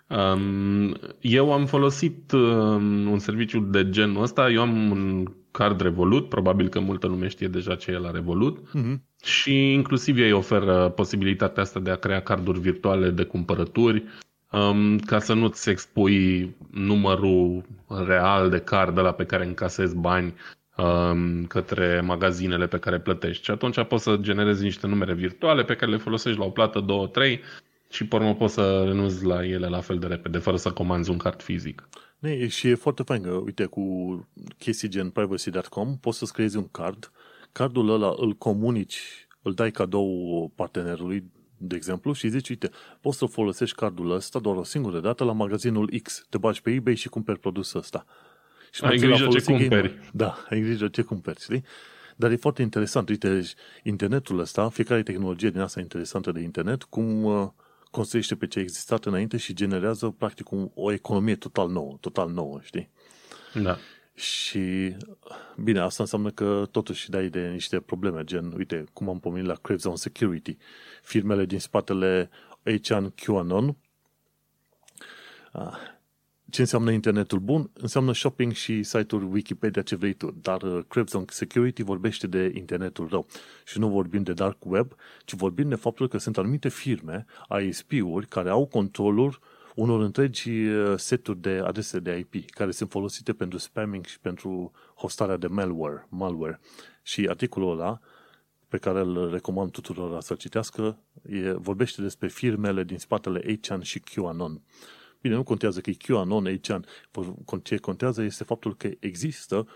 Um, 0.08 0.98
eu 1.20 1.54
am 1.54 1.66
folosit 1.66 2.32
um, 2.32 3.12
un 3.12 3.20
serviciu 3.20 3.60
de 3.60 3.90
genul 3.90 4.22
ăsta. 4.22 4.50
Eu 4.50 4.62
am 4.62 4.92
un 4.92 5.28
card 5.58 5.82
Revolut, 5.82 6.30
probabil 6.30 6.68
că 6.68 6.80
multă 6.80 7.08
lume 7.08 7.28
știe 7.28 7.48
deja 7.48 7.76
ce 7.76 7.92
e 7.92 7.98
la 7.98 8.12
Revolut. 8.12 8.58
Uh-huh. 8.58 8.96
Și 9.24 9.74
inclusiv 9.74 10.18
ei 10.18 10.32
oferă 10.32 10.90
posibilitatea 10.90 11.64
asta 11.64 11.80
de 11.80 11.90
a 11.90 11.96
crea 11.96 12.22
carduri 12.22 12.60
virtuale 12.60 13.10
de 13.10 13.24
cumpărături 13.24 14.04
um, 14.52 14.98
ca 14.98 15.20
să 15.20 15.34
nu-ți 15.34 15.70
expui 15.70 16.56
numărul 16.72 17.64
real 18.06 18.50
de 18.50 18.60
card 18.60 19.00
la 19.00 19.12
pe 19.12 19.26
care 19.26 19.46
încasezi 19.46 19.96
bani 19.96 20.34
um, 20.78 21.46
către 21.46 22.02
magazinele 22.02 22.68
pe 22.68 22.80
care 22.80 23.00
plătești. 23.00 23.44
Și 23.44 23.52
atunci 23.52 23.84
poți 23.84 24.04
să 24.04 24.18
generezi 24.22 24.64
niște 24.64 24.88
numere 24.88 25.14
virtuale 25.14 25.64
pe 25.64 25.76
care 25.76 25.92
le 25.92 25.98
folosești 25.98 26.40
la 26.40 26.46
o 26.46 26.50
plată, 26.50 26.80
două, 26.80 27.08
trei 27.08 27.42
și 27.90 28.08
pe 28.08 28.16
urmă 28.16 28.36
poți 28.36 28.54
să 28.54 28.84
renunți 28.86 29.26
la 29.26 29.46
ele 29.46 29.68
la 29.68 29.82
fel 29.82 29.98
de 29.98 30.08
repede, 30.08 30.38
fără 30.38 30.58
să 30.58 30.72
comanzi 30.72 31.10
un 31.10 31.18
card 31.18 31.42
fizic. 31.42 31.88
Ne, 32.20 32.48
și 32.48 32.68
e 32.68 32.76
foarte 32.76 33.04
fain 33.04 33.22
că, 33.22 33.30
uite, 33.30 33.66
cu 33.66 33.82
chestii 34.58 34.90
gen 34.90 35.10
privacy.com 35.10 35.98
poți 35.98 36.18
să-ți 36.18 36.34
creezi 36.34 36.58
un 36.58 36.68
card, 36.68 37.12
cardul 37.52 37.90
ăla 37.90 38.14
îl 38.18 38.34
comunici, 38.34 39.28
îl 39.42 39.54
dai 39.54 39.72
cadou 39.72 40.52
partenerului, 40.56 41.24
de 41.58 41.76
exemplu, 41.76 42.14
și 42.14 42.30
zici, 42.30 42.50
uite, 42.50 42.70
poți 43.02 43.18
să 43.18 43.26
folosești 43.26 43.76
cardul 43.76 44.12
ăsta 44.12 44.40
doar 44.40 44.56
o 44.56 44.64
singură 44.64 45.00
dată 45.00 45.24
la 45.24 45.32
magazinul 45.32 46.00
X. 46.04 46.26
Te 46.30 46.38
bagi 46.38 46.62
pe 46.62 46.72
eBay 46.72 46.96
și 46.96 47.10
cumperi 47.10 47.40
produsul 47.40 47.80
ăsta. 47.80 48.06
Și 48.72 48.84
ai 48.84 48.98
grijă 48.98 49.28
ce 49.28 49.44
cumperi. 49.44 49.88
Game. 49.88 50.10
Da, 50.14 50.38
ai 50.50 50.62
grijă 50.62 50.88
ce 50.88 51.02
cumperi, 51.02 51.42
știi? 51.42 51.64
Dar 52.16 52.32
e 52.32 52.36
foarte 52.36 52.62
interesant. 52.62 53.10
Uite, 53.10 53.42
internetul 53.84 54.40
ăsta, 54.40 54.70
fiecare 54.70 55.04
tehnologie 55.04 55.50
din 55.50 55.60
asta 55.60 55.80
interesantă 55.80 56.32
de 56.32 56.40
internet, 56.40 56.84
cum 56.84 57.24
uh, 57.24 57.48
construiește 57.98 58.36
pe 58.36 58.48
ce 58.48 58.60
a 58.60 58.62
existat 58.62 59.06
înainte 59.06 59.38
și 59.38 59.54
generează 59.54 60.10
practic 60.10 60.52
un, 60.52 60.70
o 60.74 60.92
economie 60.92 61.36
total 61.36 61.70
nouă, 61.70 61.98
total 62.00 62.30
nouă, 62.30 62.60
știi? 62.62 62.90
Da. 63.54 63.78
Și, 64.14 64.96
bine, 65.58 65.80
asta 65.80 66.04
înseamnă 66.04 66.32
că 66.32 66.68
totuși 66.72 67.10
dai 67.10 67.30
de 67.30 67.48
niște 67.48 67.80
probleme, 67.80 68.24
gen, 68.24 68.54
uite, 68.58 68.84
cum 68.94 69.10
am 69.10 69.20
pomenit 69.20 69.48
la 69.48 69.54
Craves 69.54 69.84
on 69.84 69.96
Security, 69.96 70.58
firmele 71.02 71.46
din 71.46 71.60
spatele 71.60 72.30
H&N 72.64 73.14
QAnon, 73.16 73.78
ce 76.50 76.62
înseamnă 76.62 76.92
internetul 76.92 77.40
bun? 77.40 77.70
Înseamnă 77.74 78.14
shopping 78.14 78.52
și 78.52 78.84
site-uri 78.84 79.26
Wikipedia 79.26 79.82
ce 79.82 79.96
vrei 79.96 80.14
tu, 80.14 80.36
dar 80.42 80.62
uh, 80.62 80.84
Crypto 80.88 81.26
Security 81.28 81.84
vorbește 81.84 82.28
de 82.28 82.52
internetul 82.56 83.08
rău 83.08 83.26
și 83.66 83.80
nu 83.80 83.90
vorbim 83.90 84.24
de 84.24 84.34
dark 84.34 84.58
web, 84.66 84.96
ci 85.26 85.34
vorbim 85.34 85.70
de 85.70 85.76
faptul 85.76 86.08
că 86.08 86.18
sunt 86.18 86.38
anumite 86.38 86.70
firme, 86.70 87.26
ISP-uri, 87.62 88.28
care 88.28 88.50
au 88.50 88.66
controlul 88.66 89.40
unor 89.76 90.02
întregi 90.02 90.50
uh, 90.50 90.98
seturi 90.98 91.42
de 91.42 91.62
adrese 91.64 92.00
de 92.00 92.18
IP 92.18 92.50
care 92.50 92.72
sunt 92.72 92.90
folosite 92.90 93.34
pentru 93.34 93.58
spamming 93.58 94.06
și 94.06 94.20
pentru 94.20 94.72
hostarea 94.96 95.38
de 95.38 95.48
malware. 95.48 96.08
malware. 96.10 96.60
Și 97.02 97.26
articolul 97.30 97.72
ăla 97.72 98.00
pe 98.68 98.78
care 98.78 99.00
îl 99.00 99.32
recomand 99.32 99.72
tuturor 99.72 100.22
să-l 100.22 100.38
citească, 100.38 100.98
e, 101.30 101.52
vorbește 101.52 102.02
despre 102.02 102.28
firmele 102.28 102.84
din 102.84 102.98
spatele 102.98 103.60
HN 103.62 103.82
și 103.82 104.00
QAnon. 104.00 104.62
Bine, 105.28 105.40
nu 105.40 105.46
contează 105.46 105.82
că 105.82 105.90
e 105.90 105.94
QAnon, 105.94 106.46
HN. 106.46 106.86
Ce 107.64 107.78
contează 107.78 108.22
este 108.22 108.44
faptul 108.44 108.76
că 108.76 108.90
există 109.00 109.68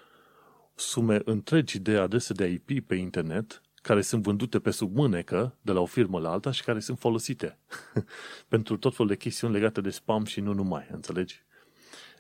sume 0.76 1.22
întregi 1.26 1.80
de 1.80 1.98
adrese 1.98 2.34
de 2.34 2.48
IP 2.48 2.88
pe 2.88 2.96
internet 2.96 3.62
care 3.82 4.02
sunt 4.02 4.24
vândute 4.24 4.60
pe 4.60 4.72
sub 4.72 4.96
mânecă 4.96 5.58
de 5.62 5.72
la 5.72 5.80
o 5.80 5.86
firmă 5.86 6.20
la 6.20 6.32
alta 6.32 6.52
și 6.52 6.64
care 6.64 6.80
sunt 6.80 7.00
folosite 7.00 7.60
pentru 8.48 8.78
tot 8.78 8.96
felul 8.96 9.08
de 9.08 9.18
chestiuni 9.18 9.54
legate 9.54 9.82
de 9.82 9.90
spam 9.90 10.26
și 10.26 10.40
nu 10.40 10.54
numai, 10.54 10.88
înțelegi? 10.92 11.44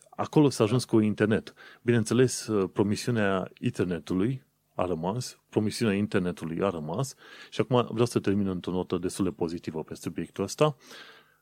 Acolo 0.09 0.49
s-a 0.49 0.63
ajuns 0.63 0.85
cu 0.85 0.99
internet. 0.99 1.53
Bineînțeles, 1.81 2.49
promisiunea 2.73 3.51
internetului 3.59 4.43
a 4.75 4.85
rămas, 4.85 5.39
promisiunea 5.49 5.95
internetului 5.95 6.61
a 6.61 6.69
rămas 6.69 7.15
și 7.49 7.61
acum 7.61 7.87
vreau 7.91 8.05
să 8.05 8.19
termin 8.19 8.47
într-o 8.47 8.71
notă 8.71 8.97
destul 8.97 9.25
de 9.25 9.31
pozitivă 9.31 9.83
pe 9.83 9.95
subiectul 9.95 10.43
ăsta 10.43 10.75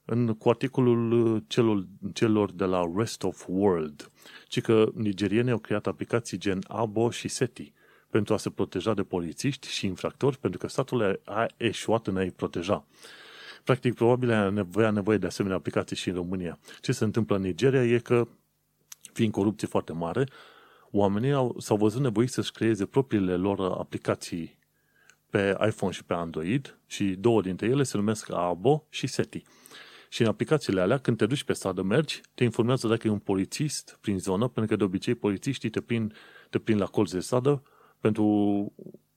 în, 0.10 0.34
cu 0.34 0.50
articolul 0.50 1.44
celor, 1.48 1.86
celor 2.14 2.52
de 2.52 2.66
la 2.66 2.92
Rest 2.96 3.24
of 3.24 3.46
World, 3.48 4.12
ci 4.48 4.62
că 4.62 4.90
nigerienii 4.94 5.52
au 5.52 5.58
creat 5.58 5.88
aplicații 5.88 6.38
gen 6.38 6.60
Abo 6.68 7.10
și 7.10 7.28
SETI 7.28 7.74
pentru 8.10 8.34
a 8.34 8.38
se 8.38 8.50
proteja 8.50 8.94
de 8.94 9.04
polițiști 9.04 9.68
și 9.68 9.86
infractori, 9.86 10.38
pentru 10.38 10.60
că 10.60 10.68
statul 10.68 11.22
a 11.26 11.46
eșuat 11.58 12.08
în 12.08 12.18
a-i 12.18 12.32
proteja. 12.32 12.86
Practic, 13.64 13.94
probabil 13.94 14.32
avea 14.32 14.92
nevoie 14.92 15.18
de 15.18 15.26
asemenea 15.26 15.58
aplicații 15.58 15.96
și 15.96 16.10
în 16.10 16.16
România. 16.16 16.60
Ce 16.82 16.92
se 16.92 17.04
întâmplă 17.04 17.36
în 17.36 17.42
Nigeria 17.42 17.84
e 17.86 17.98
că, 17.98 18.28
fiind 19.14 19.32
corupție 19.32 19.68
foarte 19.68 19.94
mare, 19.94 20.28
oamenii 20.92 21.32
au, 21.32 21.56
s-au 21.60 21.78
văzut 21.78 22.02
nevoiți 22.02 22.34
să-și 22.34 22.52
creeze 22.52 22.86
propriile 22.86 23.36
lor 23.36 23.60
aplicații 23.60 24.58
pe 25.30 25.58
iPhone 25.68 25.92
și 25.92 26.04
pe 26.04 26.14
Android 26.14 26.78
și 26.86 27.04
două 27.04 27.42
dintre 27.42 27.68
ele 27.68 27.84
se 27.84 27.98
numesc 27.98 28.32
Abo 28.32 28.86
și 28.90 29.08
SETI. 29.08 29.44
Și 30.10 30.22
în 30.22 30.28
aplicațiile 30.28 30.82
alea, 30.82 30.98
când 30.98 31.18
te 31.18 31.26
duci 31.26 31.44
pe 31.44 31.54
stradă, 31.54 31.82
mergi, 31.82 32.22
te 32.34 32.44
informează 32.44 32.88
dacă 32.88 33.08
e 33.08 33.10
un 33.10 33.20
polițist 33.20 33.98
prin 34.02 34.20
zonă, 34.20 34.48
pentru 34.48 34.72
că 34.72 34.78
de 34.78 34.84
obicei 34.84 35.16
polițiștii 35.16 35.70
te 35.70 35.82
prind, 35.82 36.14
te 36.50 36.60
prind 36.60 36.80
la 36.80 36.86
colț 36.86 37.12
de 37.12 37.20
stradă 37.20 37.64
pentru 38.00 38.24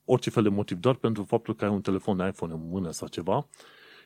orice 0.05 0.31
fel 0.31 0.43
de 0.43 0.49
motiv, 0.49 0.79
doar 0.79 0.95
pentru 0.95 1.23
faptul 1.23 1.55
că 1.55 1.65
ai 1.65 1.71
un 1.71 1.81
telefon 1.81 2.27
iPhone 2.27 2.53
în 2.53 2.69
mână 2.69 2.91
sau 2.91 3.09
ceva 3.09 3.49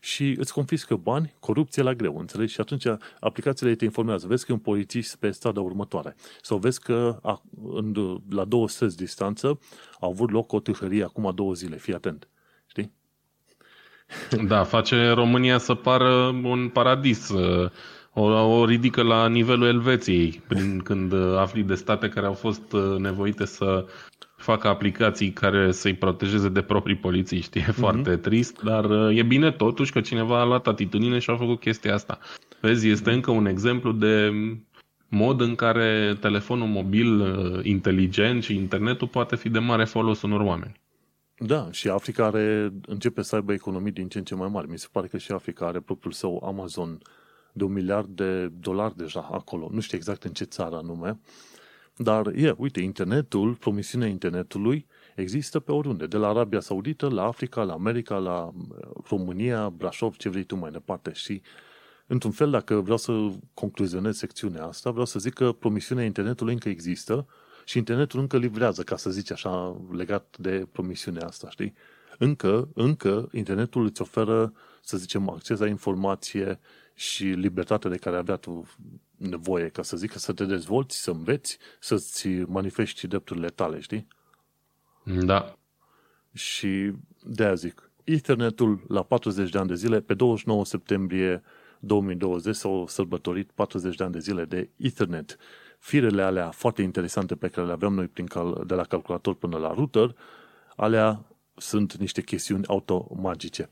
și 0.01 0.35
îți 0.39 0.53
confiscă 0.53 0.97
bani, 0.97 1.35
corupție 1.41 1.83
la 1.83 1.95
greu, 1.95 2.19
înțelegi? 2.19 2.53
Și 2.53 2.61
atunci 2.61 2.87
aplicațiile 3.21 3.75
te 3.75 3.85
informează. 3.85 4.27
Vezi 4.27 4.45
că 4.45 4.53
e 4.53 4.55
un 4.55 4.61
polițist 4.61 5.17
pe 5.17 5.31
strada 5.31 5.61
următoare. 5.61 6.17
Sau 6.43 6.59
vezi 6.59 6.81
că 6.81 7.19
a, 7.23 7.43
în, 7.67 8.21
la 8.31 8.45
două 8.45 8.69
străzi 8.69 8.97
distanță 8.97 9.59
au 10.01 10.11
avut 10.11 10.31
loc 10.31 10.53
o 10.53 10.61
tâlhărie 10.61 11.05
acum 11.05 11.33
două 11.35 11.55
zile. 11.55 11.77
Fii 11.77 11.95
atent. 11.95 12.29
Știi? 14.25 14.47
Da, 14.47 14.63
face 14.65 15.09
România 15.09 15.59
să 15.59 15.75
pară 15.75 16.13
un 16.43 16.69
paradis. 16.73 17.33
O, 18.13 18.23
o 18.23 18.65
ridică 18.65 19.03
la 19.03 19.29
nivelul 19.29 19.67
Elveției, 19.67 20.43
prin 20.49 20.79
când 20.79 21.13
afli 21.37 21.63
de 21.63 21.75
state 21.75 22.09
care 22.09 22.27
au 22.27 22.33
fost 22.33 22.73
nevoite 22.99 23.45
să 23.45 23.87
fac 24.37 24.65
aplicații 24.65 25.33
care 25.33 25.73
să-i 25.73 25.95
protejeze 25.95 26.49
de 26.49 26.63
proprii 26.63 26.97
polițiști. 26.97 27.59
E 27.59 27.63
mm-hmm. 27.63 27.75
foarte 27.75 28.17
trist, 28.17 28.63
dar 28.63 28.85
uh, 28.85 29.17
e 29.17 29.23
bine 29.23 29.51
totuși 29.51 29.93
că 29.93 30.01
cineva 30.01 30.41
a 30.41 30.45
luat 30.45 30.67
atitudine 30.67 31.19
și 31.19 31.31
a 31.31 31.37
făcut 31.37 31.61
chestia 31.61 31.95
asta. 31.95 32.19
Vezi, 32.61 32.89
este 32.89 33.11
încă 33.11 33.31
un 33.31 33.47
exemplu 33.47 33.93
de 33.93 34.33
mod 35.09 35.41
în 35.41 35.55
care 35.55 36.17
telefonul 36.21 36.67
mobil 36.67 37.21
uh, 37.21 37.61
inteligent 37.63 38.43
și 38.43 38.55
internetul 38.55 39.09
poate 39.09 39.37
fi 39.37 39.49
de 39.49 39.59
mare 39.59 39.85
folos 39.85 40.23
unor 40.23 40.41
oameni. 40.41 40.75
Da, 41.39 41.71
și 41.71 41.89
Africa 41.89 42.25
are, 42.25 42.73
începe 42.87 43.23
să 43.23 43.35
aibă 43.35 43.53
economii 43.53 43.93
din 43.93 44.09
ce 44.09 44.19
în 44.19 44.25
ce 44.25 44.35
mai 44.35 44.49
mari. 44.49 44.69
Mi 44.69 44.79
se 44.79 44.89
pare 44.93 45.07
că 45.07 45.19
și 45.19 45.33
Africa 45.33 45.67
are 45.67 45.81
propriul 45.81 46.13
său 46.13 46.43
Amazon 46.47 46.99
de 47.53 47.65
un 47.65 47.73
miliard 47.73 48.09
de 48.09 48.49
dolari 48.49 48.97
deja 48.97 49.29
acolo. 49.33 49.69
Nu 49.73 49.81
știu 49.81 49.97
exact 49.97 50.25
în 50.25 50.33
ce 50.33 50.45
țară 50.45 50.77
anume, 50.77 51.21
dar, 51.97 52.27
e, 52.27 52.55
uite, 52.57 52.81
internetul, 52.81 53.55
promisiunea 53.55 54.09
internetului 54.09 54.87
există 55.15 55.61
pe 55.61 55.73
oriunde, 55.73 56.07
de 56.07 56.17
la 56.17 56.29
Arabia 56.29 56.61
Saudită, 56.61 57.09
la 57.09 57.25
Africa, 57.25 57.63
la 57.63 57.73
America, 57.73 58.17
la 58.17 58.45
uh, 58.45 58.77
România, 59.09 59.71
Brașov, 59.71 60.17
ce 60.17 60.29
vrei 60.29 60.45
tu 60.45 60.57
mai 60.57 60.71
departe. 60.71 61.13
Și, 61.13 61.43
într-un 62.07 62.31
fel, 62.31 62.51
dacă 62.51 62.81
vreau 62.81 62.97
să 62.97 63.29
concluzionez 63.55 64.17
secțiunea 64.17 64.65
asta, 64.65 64.91
vreau 64.91 65.07
să 65.07 65.19
zic 65.19 65.33
că 65.33 65.53
promisiunea 65.53 66.05
internetului 66.05 66.53
încă 66.53 66.69
există 66.69 67.27
și 67.69 67.79
internetul 67.79 68.21
încă 68.21 68.39
livrează, 68.39 68.83
ca 68.83 68.97
să 68.97 69.11
zici 69.11 69.31
așa, 69.31 69.83
legat 69.91 70.37
de 70.39 70.69
promisiunea 70.73 71.27
asta, 71.27 71.51
știi? 71.51 71.75
Încă, 72.19 72.69
încă, 72.75 73.29
internetul 73.33 73.85
îți 73.85 74.01
oferă, 74.01 74.53
să 74.83 74.97
zicem, 74.97 75.29
acces 75.29 75.59
la 75.59 75.67
informație 75.67 76.61
și 76.95 77.25
libertatea 77.25 77.91
de 77.91 77.97
care 77.97 78.17
avea 78.17 78.37
tu 78.37 78.67
nevoie, 79.17 79.69
ca 79.69 79.83
să 79.83 79.97
zic, 79.97 80.13
să 80.13 80.33
te 80.33 80.45
dezvolți, 80.45 81.03
să 81.03 81.11
înveți, 81.11 81.59
să-ți 81.81 82.29
manifesti 82.29 83.07
drepturile 83.07 83.49
tale, 83.49 83.81
știi? 83.81 84.07
Da. 85.05 85.59
Și 86.33 86.93
de 87.23 87.45
aia 87.45 87.55
zic, 87.55 87.91
internetul 88.05 88.85
la 88.89 89.03
40 89.03 89.51
de 89.51 89.59
ani 89.59 89.69
de 89.69 89.75
zile, 89.75 90.01
pe 90.01 90.15
29 90.15 90.65
septembrie 90.65 91.43
2020 91.81 92.55
s-au 92.55 92.87
sărbătorit 92.87 93.51
40 93.51 93.97
de 93.97 94.05
ani 94.05 94.13
de 94.13 94.19
zile 94.19 94.45
de 94.45 94.69
Ethernet. 94.77 95.37
Firele 95.87 96.23
alea 96.23 96.51
foarte 96.51 96.83
interesante 96.83 97.35
pe 97.35 97.49
care 97.49 97.67
le 97.67 97.73
aveam 97.73 97.95
noi 97.95 98.07
prin 98.07 98.27
cal- 98.27 98.63
de 98.67 98.75
la 98.75 98.85
calculator 98.85 99.35
până 99.35 99.57
la 99.57 99.73
router, 99.73 100.17
alea 100.77 101.25
sunt 101.57 101.97
niște 101.97 102.23
chestiuni 102.23 102.67
automagice. 102.67 103.71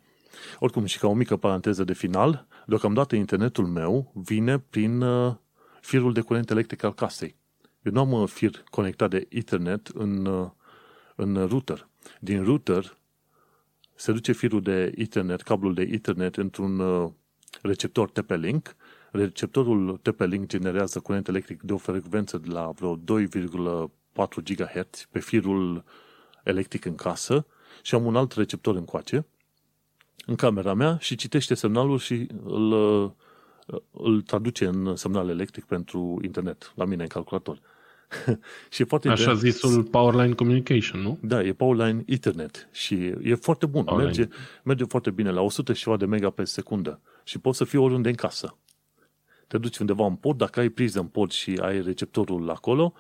Oricum, 0.59 0.85
și 0.85 0.99
ca 0.99 1.07
o 1.07 1.15
mică 1.15 1.37
paranteză 1.37 1.85
de 1.85 1.93
final, 1.93 2.47
deocamdată 2.67 3.17
internetul 3.17 3.67
meu 3.67 4.13
vine 4.15 4.59
prin 4.59 5.01
uh, 5.01 5.35
firul 5.81 6.13
de 6.13 6.21
curent 6.21 6.51
electric 6.51 6.83
al 6.83 6.95
casei. 6.95 7.37
Eu 7.83 7.93
nu 7.93 8.01
am 8.01 8.13
uh, 8.13 8.29
fir 8.29 8.65
conectat 8.71 9.11
de 9.11 9.27
Ethernet 9.29 9.87
în, 9.87 10.27
uh, 10.27 10.51
în 11.15 11.47
router. 11.47 11.89
Din 12.21 12.45
router 12.45 12.97
se 13.95 14.13
duce 14.13 14.33
firul 14.33 14.63
de 14.63 14.93
Ethernet, 14.97 15.43
cablul 15.43 15.75
de 15.75 15.83
Ethernet 15.83 16.37
într-un 16.37 16.83
receptor 17.63 18.11
TP-Link. 18.11 18.77
Receptorul 19.17 20.01
TP-Link 20.03 20.47
generează 20.47 21.01
curent 21.01 21.29
electric 21.29 21.63
de 21.63 21.73
o 21.73 21.77
frecvență 21.77 22.39
de 22.39 22.49
la 22.53 22.71
vreo 22.71 22.97
2,4 22.97 24.43
GHz 24.45 25.07
pe 25.11 25.21
firul 25.21 25.85
electric 26.45 26.85
în 26.85 26.95
casă 26.95 27.47
și 27.83 27.95
am 27.95 28.05
un 28.05 28.17
alt 28.17 28.33
receptor 28.33 28.77
încoace 28.77 29.27
în 30.27 30.35
camera 30.35 30.75
mea 30.75 30.97
și 31.01 31.17
citește 31.17 31.55
semnalul 31.55 31.99
și 31.99 32.27
îl, 32.45 32.73
îl 33.91 34.23
traduce 34.23 34.67
în 34.67 34.97
semnal 34.97 35.29
electric 35.29 35.65
pentru 35.65 36.19
internet, 36.23 36.73
la 36.75 36.85
mine 36.85 37.03
în 37.03 37.09
calculator. 37.09 37.61
și 38.73 38.83
e 38.83 38.85
foarte 38.85 39.09
Așa 39.09 39.35
zisul 39.35 39.83
Powerline 39.83 40.35
Communication, 40.35 41.01
nu? 41.01 41.19
Da, 41.23 41.43
e 41.43 41.53
Powerline 41.53 42.03
Ethernet 42.07 42.69
și 42.73 42.95
e 43.23 43.35
foarte 43.35 43.67
bun. 43.67 43.85
Merge, 43.97 44.29
merge 44.63 44.85
foarte 44.85 45.11
bine, 45.11 45.31
la 45.31 45.41
100 45.41 45.73
și 45.73 45.83
ceva 45.83 45.97
de 45.97 46.07
mega 46.07 46.31
pe 46.31 46.45
secundă 46.45 47.01
și 47.25 47.39
poți 47.39 47.59
să 47.59 47.65
fii 47.65 47.79
oriunde 47.79 48.09
în 48.09 48.15
casă. 48.15 48.57
Te 49.55 49.61
duci 49.61 49.79
undeva 49.79 50.07
în 50.07 50.15
pod, 50.15 50.37
dacă 50.37 50.61
ai 50.61 50.69
priză 50.69 51.01
în 51.01 51.07
pod 51.07 51.31
și 51.31 51.59
ai 51.63 51.83
receptorul 51.83 52.51
acolo, 52.51 52.93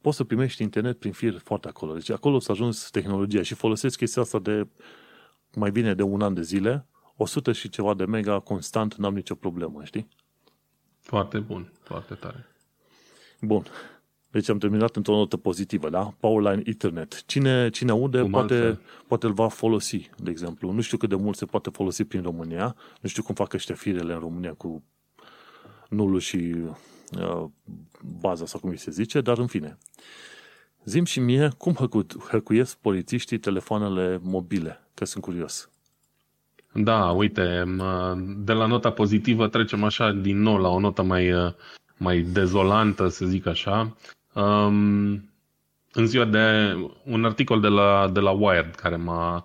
poți 0.00 0.16
să 0.16 0.24
primești 0.24 0.62
internet 0.62 0.98
prin 0.98 1.12
fir 1.12 1.38
foarte 1.38 1.68
acolo. 1.68 1.92
Deci 1.92 2.10
acolo 2.10 2.38
s-a 2.38 2.52
ajuns 2.52 2.90
tehnologia 2.90 3.42
și 3.42 3.54
folosesc 3.54 3.96
chestia 3.96 4.22
asta 4.22 4.38
de 4.38 4.66
mai 5.54 5.70
bine 5.70 5.94
de 5.94 6.02
un 6.02 6.20
an 6.20 6.34
de 6.34 6.42
zile, 6.42 6.86
100 7.16 7.52
și 7.52 7.68
ceva 7.68 7.94
de 7.94 8.04
mega 8.04 8.38
constant, 8.38 8.94
n-am 8.94 9.14
nicio 9.14 9.34
problemă, 9.34 9.84
știi? 9.84 10.08
Foarte 11.00 11.38
bun, 11.38 11.72
foarte 11.82 12.14
tare. 12.14 12.46
Bun. 13.40 13.64
Deci 14.30 14.48
am 14.48 14.58
terminat 14.58 14.96
într-o 14.96 15.16
notă 15.16 15.36
pozitivă, 15.36 15.90
da? 15.90 16.14
Powerline 16.20 16.62
Ethernet. 16.64 17.24
Cine, 17.26 17.70
cine 17.70 17.90
aude 17.90 18.22
poate, 18.22 18.80
poate 19.06 19.26
îl 19.26 19.32
va 19.32 19.48
folosi, 19.48 20.10
de 20.18 20.30
exemplu. 20.30 20.72
Nu 20.72 20.80
știu 20.80 20.96
cât 20.96 21.08
de 21.08 21.16
mult 21.16 21.36
se 21.36 21.44
poate 21.44 21.70
folosi 21.70 22.04
prin 22.04 22.22
România. 22.22 22.76
Nu 23.00 23.08
știu 23.08 23.22
cum 23.22 23.34
fac 23.34 23.52
ăștia 23.52 23.74
firele 23.74 24.12
în 24.12 24.18
România 24.18 24.54
cu 24.54 24.82
nulul 25.92 26.20
și 26.20 26.54
uh, 27.18 27.44
baza 28.20 28.46
sau 28.46 28.60
cum 28.60 28.74
se 28.74 28.90
zice, 28.90 29.20
dar 29.20 29.38
în 29.38 29.46
fine. 29.46 29.78
Zim 30.84 31.04
și 31.04 31.20
mie 31.20 31.50
cum 31.58 31.76
hăcuiesc 32.28 32.76
polițiștii 32.76 33.38
telefoanele 33.38 34.20
mobile, 34.22 34.80
că 34.94 35.04
sunt 35.04 35.22
curios. 35.22 35.70
Da, 36.72 37.10
uite, 37.10 37.64
de 38.36 38.52
la 38.52 38.66
nota 38.66 38.90
pozitivă 38.90 39.48
trecem 39.48 39.84
așa 39.84 40.12
din 40.12 40.40
nou 40.40 40.56
la 40.56 40.68
o 40.68 40.80
notă 40.80 41.02
mai, 41.02 41.54
mai 41.96 42.20
dezolantă, 42.20 43.08
să 43.08 43.26
zic 43.26 43.46
așa. 43.46 43.96
Um, 44.34 45.30
în 45.92 46.06
ziua 46.06 46.24
de 46.24 46.76
un 47.04 47.24
articol 47.24 47.60
de 47.60 47.68
la, 47.68 48.10
de 48.12 48.20
la 48.20 48.30
Wired 48.30 48.74
care 48.74 48.96
m-a, 48.96 49.36
uh, 49.36 49.42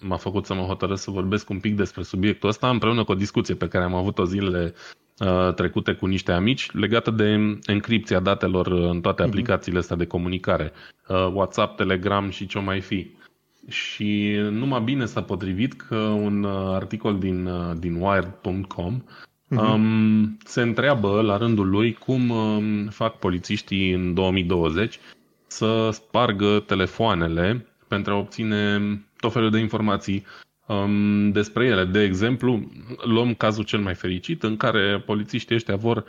m-a 0.00 0.16
făcut 0.16 0.46
să 0.46 0.54
mă 0.54 0.62
hotărăsc 0.62 1.02
să 1.02 1.10
vorbesc 1.10 1.50
un 1.50 1.60
pic 1.60 1.76
despre 1.76 2.02
subiectul 2.02 2.48
ăsta 2.48 2.68
împreună 2.68 3.04
cu 3.04 3.12
o 3.12 3.14
discuție 3.14 3.54
pe 3.54 3.68
care 3.68 3.84
am 3.84 3.94
avut-o 3.94 4.24
zilele 4.24 4.74
Uh, 5.20 5.54
trecute 5.54 5.92
cu 5.92 6.06
niște 6.06 6.32
amici 6.32 6.70
legată 6.72 7.10
de 7.10 7.58
encripția 7.66 8.20
datelor 8.20 8.66
în 8.66 9.00
toate 9.00 9.22
mhm. 9.22 9.30
aplicațiile 9.30 9.78
astea 9.78 9.96
de 9.96 10.06
comunicare, 10.06 10.72
uh, 11.08 11.30
WhatsApp, 11.32 11.76
Telegram 11.76 12.30
și 12.30 12.46
ce 12.46 12.58
mai 12.58 12.80
fi. 12.80 13.10
Și 13.68 14.36
numai 14.50 14.80
bine 14.80 15.04
s-a 15.04 15.22
potrivit 15.22 15.72
că 15.72 15.96
un 15.96 16.42
uh, 16.42 16.52
articol 16.52 17.18
din, 17.18 17.48
din 17.78 17.94
wired.com 17.94 19.02
uh-huh. 19.02 19.72
um, 19.72 20.38
se 20.44 20.60
întreabă 20.60 21.20
la 21.20 21.36
rândul 21.36 21.68
lui 21.68 21.92
cum 21.92 22.30
um, 22.30 22.86
fac 22.86 23.18
polițiștii 23.18 23.92
în 23.92 24.14
2020 24.14 24.98
să 25.46 25.90
spargă 25.92 26.62
telefoanele 26.66 27.66
pentru 27.88 28.12
a 28.12 28.16
obține 28.16 28.80
tot 29.20 29.32
felul 29.32 29.50
de 29.50 29.58
informații 29.58 30.26
um, 30.66 31.30
despre 31.30 31.66
ele. 31.66 31.84
De 31.84 32.02
exemplu, 32.02 32.70
luăm 33.04 33.34
cazul 33.34 33.64
cel 33.64 33.80
mai 33.80 33.94
fericit 33.94 34.42
în 34.42 34.56
care 34.56 35.02
polițiștii 35.06 35.54
ăștia 35.54 35.76
vor 35.76 36.04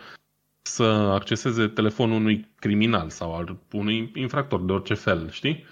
să 0.61 0.83
acceseze 0.83 1.67
telefonul 1.67 2.15
unui 2.15 2.47
criminal 2.59 3.09
sau 3.09 3.35
al 3.35 3.57
unui 3.71 4.11
infractor 4.15 4.61
de 4.61 4.71
orice 4.71 4.93
fel, 4.93 5.29
știi? 5.29 5.65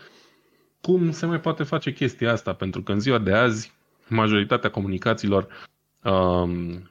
Cum 0.81 1.11
se 1.11 1.25
mai 1.25 1.39
poate 1.39 1.63
face 1.63 1.93
chestia 1.93 2.31
asta? 2.31 2.53
Pentru 2.53 2.81
că 2.81 2.91
în 2.91 2.99
ziua 2.99 3.17
de 3.17 3.33
azi 3.33 3.73
majoritatea 4.07 4.69
comunicațiilor 4.69 5.47
um, 6.03 6.89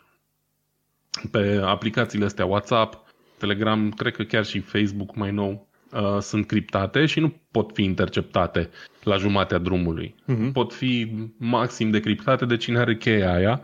pe 1.31 1.61
aplicațiile 1.65 2.25
astea 2.25 2.47
WhatsApp, 2.47 3.05
Telegram, 3.39 3.91
cred 3.91 4.15
că 4.17 4.23
chiar 4.23 4.45
și 4.45 4.59
Facebook 4.59 5.15
mai 5.15 5.31
nou, 5.31 5.67
uh, 5.95 6.19
sunt 6.21 6.47
criptate 6.47 7.07
și 7.07 7.21
nu 7.21 7.35
pot 7.51 7.71
fi 7.75 7.83
interceptate 7.83 8.71
la 9.03 9.17
jumatea 9.17 9.59
drumului. 9.59 10.15
Uh-huh. 10.23 10.53
Pot 10.53 10.73
fi 10.73 11.13
maxim 11.37 11.91
decriptate 11.91 12.45
de 12.45 12.57
cine 12.57 12.79
are 12.79 12.97
cheia 12.97 13.35
aia, 13.35 13.61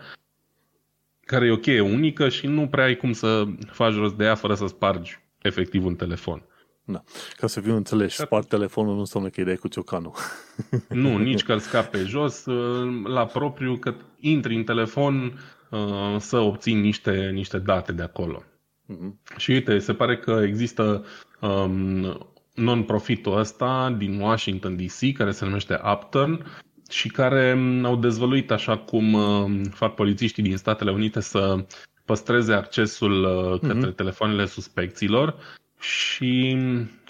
care 1.21 1.47
e 1.47 1.51
o 1.51 1.57
cheie 1.57 1.81
unică 1.81 2.29
și 2.29 2.47
nu 2.47 2.69
prea 2.69 2.85
ai 2.85 2.97
cum 2.97 3.13
să 3.13 3.45
faci 3.67 3.95
rost 3.95 4.15
de 4.15 4.25
ea 4.25 4.35
fără 4.35 4.55
să 4.55 4.67
spargi 4.67 5.21
efectiv 5.43 5.85
un 5.85 5.95
telefon. 5.95 6.43
Da. 6.85 7.03
Ca 7.37 7.47
să 7.47 7.61
fiu 7.61 7.77
înțeles, 7.77 8.15
spart 8.15 8.49
telefonul 8.49 8.95
nu 8.95 8.99
înseamnă 8.99 9.29
că 9.29 9.41
îi 9.41 9.47
dai 9.47 9.57
cu 9.57 9.69
ciocanul. 9.69 10.13
Nu, 10.89 11.17
nici 11.29 11.43
că 11.43 11.53
îl 11.53 11.59
scapi 11.59 11.99
pe 11.99 12.05
jos, 12.05 12.47
uh, 12.47 13.03
la 13.05 13.27
propriu, 13.27 13.77
că 13.77 13.95
intri 14.19 14.55
în 14.55 14.65
telefon 14.65 15.41
uh, 15.71 16.17
să 16.19 16.39
obții 16.39 16.75
niște, 16.75 17.31
niște 17.33 17.59
date 17.59 17.93
de 17.93 18.03
acolo. 18.03 18.43
Uh-huh. 18.43 19.37
Și 19.37 19.51
uite, 19.51 19.79
se 19.79 19.95
pare 19.95 20.19
că 20.19 20.43
există 20.47 21.05
um, 21.41 22.19
non-profitul 22.55 23.39
ăsta 23.39 23.95
din 23.99 24.21
Washington 24.21 24.77
DC, 24.77 25.17
care 25.17 25.31
se 25.31 25.45
numește 25.45 25.81
Upturn, 25.93 26.45
și 26.91 27.09
care 27.09 27.53
um, 27.53 27.85
au 27.85 27.97
dezvăluit, 27.97 28.51
așa 28.51 28.79
cum 28.79 29.13
um, 29.13 29.63
fac 29.63 29.95
polițiștii 29.95 30.43
din 30.43 30.57
Statele 30.57 30.91
Unite, 30.91 31.21
să 31.21 31.65
păstreze 32.05 32.53
accesul 32.53 33.25
uh, 33.25 33.61
către 33.61 33.91
uh-huh. 33.91 33.95
telefoanele 33.95 34.47
suspecților 34.47 35.35
și 35.81 36.59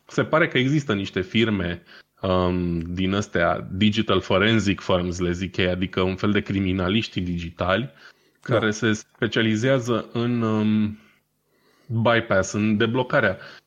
se 0.07 0.25
pare 0.25 0.49
că 0.49 0.59
există 0.59 0.95
niște 0.95 1.21
firme 1.21 1.83
um, 2.21 2.81
din 2.81 3.15
astea 3.15 3.69
digital 3.73 4.21
forensic 4.21 4.81
firms, 4.81 5.19
le 5.19 5.33
zic 5.33 5.57
ei, 5.57 5.69
adică 5.69 6.01
un 6.01 6.17
fel 6.17 6.31
de 6.31 6.41
criminaliști 6.41 7.21
digitali, 7.21 7.91
care 8.41 8.65
da. 8.65 8.71
se 8.71 8.93
specializează 8.93 10.09
în 10.13 10.43
um, 10.43 10.99
bypass, 11.87 12.53
în 12.53 12.77
deblocarea 12.77 13.37
uh, 13.39 13.60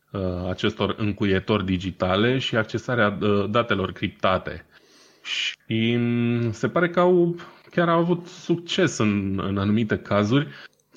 acestor 0.50 0.96
încuietori 0.98 1.66
digitale 1.66 2.38
și 2.38 2.56
accesarea 2.56 3.18
uh, 3.22 3.46
datelor 3.50 3.92
criptate. 3.92 4.66
Și 5.24 5.96
mm, 5.96 6.52
se 6.52 6.70
pare 6.70 6.90
că 6.90 7.00
au 7.00 7.36
chiar 7.72 7.90
au 7.90 8.00
avut 8.00 8.28
succes 8.28 8.98
în, 8.98 9.42
în 9.48 9.58
anumite 9.58 9.98
cazuri, 9.98 10.48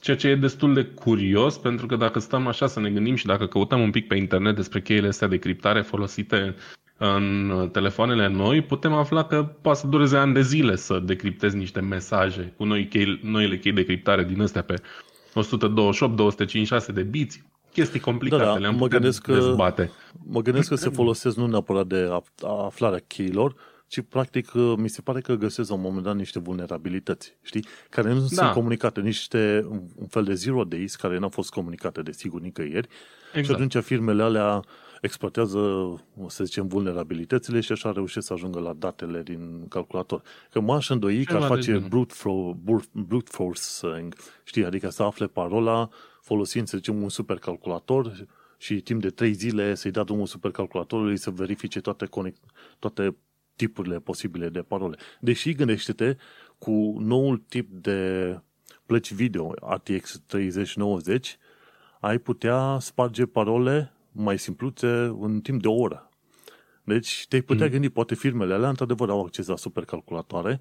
ceea 0.01 0.17
ce 0.17 0.29
e 0.29 0.35
destul 0.35 0.75
de 0.75 0.85
curios, 0.85 1.59
pentru 1.59 1.87
că 1.87 1.97
dacă 1.97 2.19
stăm 2.19 2.47
așa 2.47 2.67
să 2.67 2.81
ne 2.81 2.91
gândim 2.91 3.15
și 3.15 3.27
dacă 3.27 3.47
căutăm 3.47 3.81
un 3.81 3.91
pic 3.91 4.07
pe 4.07 4.17
internet 4.17 4.57
despre 4.57 4.81
cheile 4.81 5.07
astea 5.07 5.29
de 5.29 5.37
criptare 5.37 5.81
folosite 5.81 6.55
în 6.99 7.69
telefoanele 7.73 8.29
noi, 8.29 8.63
putem 8.63 8.93
afla 8.93 9.25
că 9.25 9.43
poate 9.43 9.79
să 9.79 9.87
dureze 9.87 10.17
ani 10.17 10.35
de 10.35 10.43
zile 10.43 10.77
să 10.77 10.99
decriptezi 10.99 11.57
niște 11.57 11.81
mesaje 11.81 12.53
cu 12.57 12.65
noi 12.65 12.89
chei, 12.89 13.21
noile 13.23 13.59
chei 13.59 13.73
de 13.73 13.85
criptare 13.85 14.25
din 14.25 14.43
astea 14.43 14.63
pe 14.63 14.81
128-256 14.81 14.83
de 16.93 17.03
biți. 17.03 17.45
Chestii 17.77 18.01
complicate, 18.01 18.43
da, 18.43 18.53
da. 18.53 18.59
le-am 18.59 18.77
mă 18.77 18.87
gândesc 18.87 19.23
că, 19.23 19.33
dezbate. 19.33 19.91
Mă 20.25 20.41
gândesc 20.41 20.69
că 20.69 20.75
se 20.75 20.89
folosesc 20.89 21.37
nu 21.37 21.47
neapărat 21.47 21.87
de 21.87 22.09
aflarea 22.43 23.03
cheilor, 23.07 23.55
ci 23.87 24.01
practic 24.01 24.53
mi 24.77 24.89
se 24.89 25.01
pare 25.01 25.21
că 25.21 25.35
găsesc 25.35 25.69
la 25.69 25.75
un 25.75 25.81
moment 25.81 26.05
dat 26.05 26.17
niște 26.17 26.39
vulnerabilități, 26.39 27.37
știi? 27.43 27.65
Care 27.91 28.13
nu 28.13 28.21
da. 28.21 28.27
sunt 28.27 28.51
comunicate, 28.51 29.01
niște 29.01 29.67
un 29.97 30.07
fel 30.07 30.25
de 30.25 30.35
zero 30.35 30.65
days 30.65 30.97
care 30.97 31.19
n-au 31.19 31.29
fost 31.29 31.51
comunicate, 31.51 32.03
desigur, 32.03 32.41
nicăieri. 32.41 32.89
Exact. 33.33 33.47
Și 33.47 33.53
atunci 33.53 33.85
firmele 33.85 34.23
alea 34.23 34.65
exploatează, 35.01 35.61
să 36.27 36.45
zicem, 36.45 36.67
vulnerabilitățile 36.67 37.61
și 37.61 37.73
așa 37.73 37.93
reușesc 37.93 38.27
să 38.27 38.33
ajungă 38.33 38.61
la 38.61 38.73
datele 38.73 39.23
din 39.23 39.67
calculator. 39.69 40.23
Că 40.51 40.61
m-aș 40.61 40.91
îndoi 40.91 41.25
că 41.25 41.37
ar 41.37 41.43
face 41.43 41.85
brute, 41.89 42.15
fro- 42.15 42.81
brute 42.93 43.31
forcing, 43.31 44.15
știi, 44.45 44.65
adică 44.65 44.91
să 44.91 45.03
afle 45.03 45.27
parola 45.27 45.89
folosind, 46.27 46.69
să 46.69 46.77
zicem, 46.77 47.03
un 47.03 47.09
supercalculator 47.09 48.27
și 48.59 48.81
timp 48.81 49.01
de 49.01 49.11
trei 49.11 49.33
zile 49.33 49.75
să-i 49.75 49.91
dea 49.91 50.03
drumul 50.03 50.27
supercalculatorului 50.27 51.17
să 51.17 51.31
verifice 51.31 51.81
toate, 51.81 52.07
conect- 52.07 52.53
toate 52.79 53.17
tipurile 53.57 53.99
posibile 53.99 54.49
de 54.49 54.63
parole. 54.63 54.97
Deși, 55.21 55.55
gândește-te, 55.55 56.17
cu 56.59 56.97
noul 56.99 57.43
tip 57.49 57.71
de 57.71 58.41
plăci 58.87 59.13
video 59.13 59.55
RTX 59.61 60.23
3090, 60.27 61.39
ai 62.01 62.19
putea 62.19 62.79
sparge 62.81 63.27
parole 63.27 63.93
mai 64.13 64.39
simpluțe 64.39 64.89
în 65.21 65.41
timp 65.41 65.63
de 65.63 65.69
o 65.69 65.75
oră. 65.75 66.11
Deci 66.83 67.27
te-ai 67.29 67.43
putea 67.43 67.67
mm. 67.67 67.73
gândi, 67.73 67.89
poate 67.89 68.15
firmele 68.15 68.55
alea 68.55 68.69
într-adevăr 68.69 69.11
au 69.11 69.25
acces 69.25 69.47
la 69.47 69.57
supercalculatoare 69.57 70.61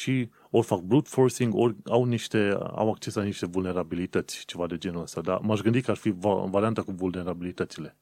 și 0.00 0.28
ori 0.50 0.66
fac 0.66 0.80
brute 0.80 1.08
forcing, 1.12 1.54
ori 1.54 1.74
au, 1.86 2.04
niște, 2.04 2.56
au 2.74 2.90
acces 2.90 3.14
la 3.14 3.22
niște 3.22 3.46
vulnerabilități, 3.46 4.44
ceva 4.46 4.66
de 4.66 4.76
genul 4.76 5.02
ăsta. 5.02 5.20
Dar 5.20 5.38
m-aș 5.42 5.60
gândi 5.60 5.80
că 5.80 5.90
ar 5.90 5.96
fi 5.96 6.14
varianta 6.50 6.82
cu 6.82 6.92
vulnerabilitățile. 6.92 7.96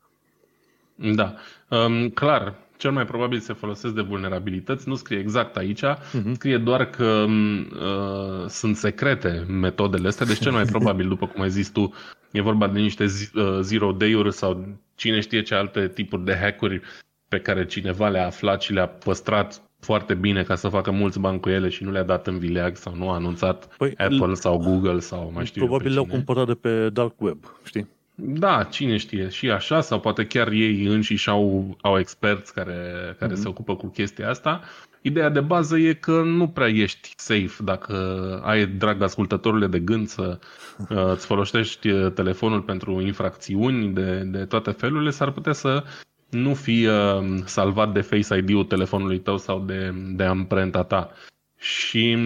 Da, 0.94 1.34
um, 1.68 2.08
clar, 2.08 2.54
cel 2.76 2.90
mai 2.90 3.04
probabil 3.04 3.38
se 3.38 3.52
folosesc 3.52 3.94
de 3.94 4.00
vulnerabilități, 4.00 4.88
nu 4.88 4.94
scrie 4.94 5.18
exact 5.18 5.56
aici, 5.56 5.80
uh-huh. 5.84 6.32
scrie 6.32 6.58
doar 6.58 6.90
că 6.90 7.04
um, 7.04 7.58
uh, 7.58 8.46
sunt 8.48 8.76
secrete 8.76 9.44
metodele 9.48 10.08
astea, 10.08 10.26
deci 10.26 10.40
cel 10.40 10.52
mai 10.52 10.64
probabil, 10.74 11.08
după 11.08 11.26
cum 11.26 11.42
ai 11.42 11.50
zis 11.50 11.68
tu, 11.68 11.94
e 12.30 12.40
vorba 12.40 12.68
de 12.68 12.80
niște 12.80 13.04
uh, 13.04 13.58
zero 13.60 13.92
day-uri 13.92 14.32
sau 14.32 14.78
cine 14.94 15.20
știe 15.20 15.42
ce 15.42 15.54
alte 15.54 15.88
tipuri 15.88 16.24
de 16.24 16.36
hack-uri 16.36 16.80
pe 17.28 17.40
care 17.40 17.66
cineva 17.66 18.08
le-a 18.08 18.26
aflat 18.26 18.62
și 18.62 18.72
le-a 18.72 18.86
păstrat 18.88 19.67
foarte 19.80 20.14
bine 20.14 20.42
ca 20.42 20.54
să 20.54 20.68
facă 20.68 20.90
mulți 20.90 21.20
bani 21.20 21.40
cu 21.40 21.48
ele 21.48 21.68
și 21.68 21.84
nu 21.84 21.90
le-a 21.90 22.02
dat 22.02 22.26
în 22.26 22.38
vileag 22.38 22.76
sau 22.76 22.94
nu 22.94 23.10
a 23.10 23.14
anunțat 23.14 23.76
păi, 23.76 23.94
Apple 23.96 24.34
sau 24.34 24.58
Google 24.58 24.98
sau 24.98 25.30
mai 25.34 25.46
știu 25.46 25.64
Probabil 25.64 25.92
le-au 25.92 26.06
cumpărat 26.06 26.46
de 26.46 26.54
pe 26.54 26.88
dark 26.88 27.20
web, 27.20 27.38
știi? 27.64 27.88
Da, 28.20 28.62
cine 28.62 28.96
știe, 28.96 29.28
și 29.28 29.50
așa, 29.50 29.80
sau 29.80 30.00
poate 30.00 30.26
chiar 30.26 30.48
ei 30.48 30.84
înșiși 30.84 31.28
au, 31.28 31.76
au 31.80 31.98
experți 31.98 32.54
care, 32.54 32.76
care 33.18 33.32
mm-hmm. 33.32 33.40
se 33.40 33.48
ocupă 33.48 33.76
cu 33.76 33.86
chestia 33.86 34.28
asta. 34.28 34.60
Ideea 35.02 35.28
de 35.28 35.40
bază 35.40 35.78
e 35.78 35.92
că 35.92 36.22
nu 36.22 36.48
prea 36.48 36.68
ești 36.68 37.12
safe 37.16 37.62
dacă 37.62 37.94
ai, 38.44 38.66
drag 38.66 39.02
ascultătorile 39.02 39.66
de 39.66 39.78
gând, 39.78 40.08
să 40.08 40.38
uh, 40.90 41.10
îți 41.12 41.26
folosești 41.26 41.88
uh, 41.88 42.12
telefonul 42.12 42.60
pentru 42.60 43.00
infracțiuni 43.00 43.88
de, 43.88 44.22
de 44.24 44.44
toate 44.44 44.70
felurile, 44.70 45.10
s-ar 45.10 45.30
putea 45.30 45.52
să 45.52 45.84
nu 46.30 46.54
fii 46.54 46.86
uh, 46.86 47.40
salvat 47.44 47.92
de 47.92 48.00
Face 48.00 48.36
ID-ul 48.36 48.64
telefonului 48.64 49.20
tău 49.20 49.38
sau 49.38 49.60
de, 49.60 49.94
de 50.14 50.24
amprenta 50.24 50.82
ta. 50.82 51.10
Și 51.58 52.18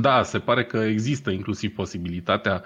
da, 0.00 0.22
se 0.22 0.38
pare 0.38 0.64
că 0.64 0.76
există 0.76 1.30
inclusiv 1.30 1.74
posibilitatea 1.74 2.62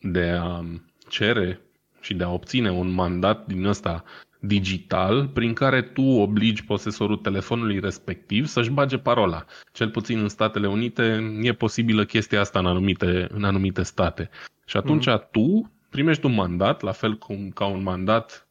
de 0.00 0.38
a 0.40 0.64
cere 1.08 1.60
și 2.00 2.14
de 2.14 2.24
a 2.24 2.32
obține 2.32 2.70
un 2.70 2.90
mandat 2.90 3.46
din 3.46 3.64
ăsta 3.64 4.04
digital 4.40 5.28
prin 5.28 5.52
care 5.52 5.82
tu 5.82 6.02
obligi 6.02 6.64
posesorul 6.64 7.16
telefonului 7.16 7.80
respectiv 7.80 8.46
să-și 8.46 8.70
bage 8.70 8.98
parola. 8.98 9.44
Cel 9.72 9.90
puțin 9.90 10.18
în 10.18 10.28
Statele 10.28 10.68
Unite 10.68 11.38
e 11.42 11.52
posibilă 11.52 12.04
chestia 12.04 12.40
asta 12.40 12.58
în 12.58 12.66
anumite, 12.66 13.26
în 13.30 13.44
anumite 13.44 13.82
state. 13.82 14.30
Și 14.66 14.76
atunci 14.76 15.06
mm. 15.06 15.28
tu 15.30 15.72
primești 15.90 16.26
un 16.26 16.34
mandat, 16.34 16.80
la 16.80 16.92
fel 16.92 17.18
cum 17.18 17.50
ca 17.54 17.66
un 17.66 17.82
mandat 17.82 18.48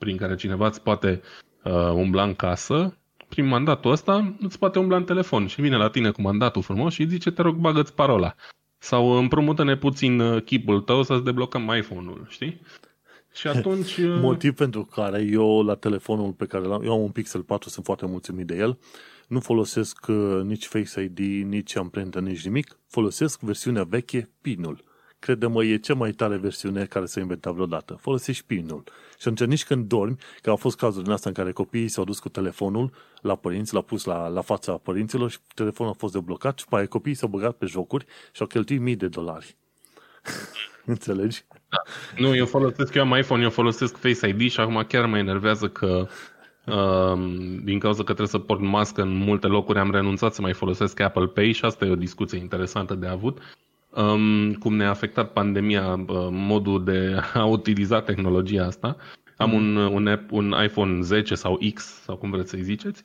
prin 0.00 0.16
care 0.16 0.34
cineva 0.34 0.66
îți 0.66 0.82
poate 0.82 1.20
uh, 1.64 1.72
umbla 1.92 2.22
în 2.22 2.34
casă, 2.34 2.96
prin 3.28 3.46
mandatul 3.46 3.90
ăsta 3.90 4.34
îți 4.40 4.58
poate 4.58 4.78
umbla 4.78 4.96
în 4.96 5.04
telefon 5.04 5.46
și 5.46 5.60
vine 5.60 5.76
la 5.76 5.90
tine 5.90 6.10
cu 6.10 6.20
mandatul 6.20 6.62
frumos 6.62 6.92
și 6.92 7.02
îți 7.02 7.10
zice 7.10 7.30
te 7.30 7.42
rog 7.42 7.56
bagă-ți 7.56 7.94
parola. 7.94 8.34
Sau 8.78 9.10
împrumută-ne 9.10 9.76
puțin 9.76 10.20
uh, 10.20 10.42
chipul 10.42 10.80
tău 10.80 11.02
să-ți 11.02 11.24
deblocăm 11.24 11.74
iPhone-ul, 11.76 12.26
știi? 12.28 12.60
Și 13.32 13.46
atunci... 13.46 13.96
Uh, 13.98 14.18
Motiv 14.20 14.54
pentru 14.54 14.84
care 14.84 15.22
eu 15.30 15.62
la 15.62 15.74
telefonul 15.74 16.32
pe 16.32 16.46
care 16.46 16.64
l-am, 16.64 16.82
eu 16.82 16.92
am 16.92 17.00
un 17.00 17.10
Pixel 17.10 17.42
4, 17.42 17.68
sunt 17.68 17.84
foarte 17.84 18.06
mulțumit 18.06 18.46
de 18.46 18.56
el, 18.56 18.78
nu 19.28 19.40
folosesc 19.40 20.06
uh, 20.08 20.40
nici 20.42 20.66
Face 20.66 21.02
ID, 21.02 21.18
nici 21.44 21.76
amprentă, 21.76 22.20
nici 22.20 22.44
nimic, 22.44 22.78
folosesc 22.86 23.40
versiunea 23.40 23.84
veche, 23.84 24.30
PIN-ul 24.40 24.84
crede-mă, 25.20 25.64
e 25.64 25.76
cea 25.76 25.94
mai 25.94 26.10
tare 26.10 26.36
versiune 26.36 26.84
care 26.84 27.06
s-a 27.06 27.20
inventat 27.20 27.52
vreodată. 27.52 27.98
Folosești 28.00 28.44
pinul. 28.46 28.82
Și 29.18 29.28
atunci 29.28 29.48
nici 29.48 29.64
când 29.64 29.88
dormi, 29.88 30.16
că 30.42 30.50
au 30.50 30.56
fost 30.56 30.76
cazuri 30.76 31.04
din 31.04 31.12
asta 31.12 31.28
în 31.28 31.34
care 31.34 31.52
copiii 31.52 31.88
s-au 31.88 32.04
dus 32.04 32.18
cu 32.18 32.28
telefonul 32.28 32.92
la 33.20 33.36
părinți, 33.36 33.72
l-au 33.72 33.82
pus 33.82 34.04
la, 34.04 34.28
la 34.28 34.40
fața 34.40 34.72
părinților 34.72 35.30
și 35.30 35.38
telefonul 35.54 35.92
a 35.92 35.96
fost 35.98 36.12
deblocat 36.12 36.58
și 36.58 36.64
pe 36.68 36.86
copiii 36.86 37.14
s-au 37.14 37.28
băgat 37.28 37.56
pe 37.56 37.66
jocuri 37.66 38.04
și 38.32 38.40
au 38.40 38.46
cheltuit 38.46 38.80
mii 38.80 38.96
de 38.96 39.08
dolari. 39.08 39.56
Înțelegi? 40.84 41.44
Da. 41.68 41.78
Nu, 42.16 42.36
eu 42.36 42.46
folosesc, 42.46 42.94
eu 42.94 43.02
am 43.02 43.18
iPhone, 43.18 43.42
eu 43.42 43.50
folosesc 43.50 43.96
Face 43.96 44.28
ID 44.28 44.50
și 44.50 44.60
acum 44.60 44.84
chiar 44.88 45.06
mă 45.06 45.18
enervează 45.18 45.68
că 45.68 46.08
Uh, 46.66 47.18
din 47.64 47.78
cauza 47.78 47.98
că 47.98 48.04
trebuie 48.04 48.26
să 48.26 48.38
port 48.38 48.60
mască 48.60 49.02
în 49.02 49.16
multe 49.16 49.46
locuri, 49.46 49.78
am 49.78 49.90
renunțat 49.90 50.34
să 50.34 50.40
mai 50.40 50.52
folosesc 50.52 51.00
Apple 51.00 51.26
Pay 51.26 51.52
și 51.52 51.64
asta 51.64 51.84
e 51.84 51.90
o 51.90 51.94
discuție 51.94 52.38
interesantă 52.38 52.94
de 52.94 53.06
avut 53.06 53.38
um, 53.90 54.52
cum 54.52 54.76
ne-a 54.76 54.90
afectat 54.90 55.32
pandemia 55.32 55.92
uh, 55.92 56.28
modul 56.30 56.84
de 56.84 57.20
a 57.34 57.44
utiliza 57.44 58.02
tehnologia 58.02 58.64
asta. 58.64 58.96
Am 59.36 59.52
un, 59.52 59.76
un, 59.76 60.06
app, 60.06 60.32
un 60.32 60.54
iPhone 60.64 61.00
10 61.00 61.34
sau 61.34 61.58
X, 61.74 61.84
sau 61.84 62.16
cum 62.16 62.30
vreți 62.30 62.50
să-i 62.50 62.62
ziceți. 62.62 63.02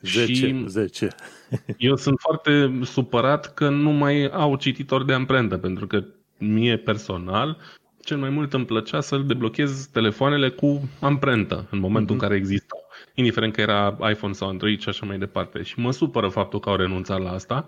10, 0.00 0.32
și 0.32 0.64
10. 0.66 1.08
eu 1.78 1.96
sunt 1.96 2.20
foarte 2.20 2.80
supărat 2.82 3.54
că 3.54 3.68
nu 3.68 3.90
mai 3.90 4.26
au 4.26 4.56
cititor 4.56 5.04
de 5.04 5.12
amprentă, 5.12 5.58
pentru 5.58 5.86
că 5.86 6.04
mie 6.38 6.76
personal 6.76 7.58
cel 8.04 8.16
mai 8.16 8.30
mult 8.30 8.52
îmi 8.52 8.64
plăcea 8.64 9.00
să-l 9.00 9.26
deblochez 9.26 9.86
telefoanele 9.86 10.48
cu 10.48 10.88
amprentă 11.00 11.66
în 11.70 11.78
momentul 11.78 12.16
mm-hmm. 12.16 12.20
în 12.20 12.28
care 12.28 12.36
existau. 12.38 12.78
Indiferent 13.14 13.52
că 13.52 13.60
era 13.60 13.96
iPhone 14.10 14.32
sau 14.32 14.48
Android 14.48 14.80
și 14.80 14.88
așa 14.88 15.06
mai 15.06 15.18
departe. 15.18 15.62
Și 15.62 15.78
mă 15.78 15.92
supără 15.92 16.28
faptul 16.28 16.60
că 16.60 16.68
au 16.68 16.76
renunțat 16.76 17.22
la 17.22 17.32
asta 17.32 17.66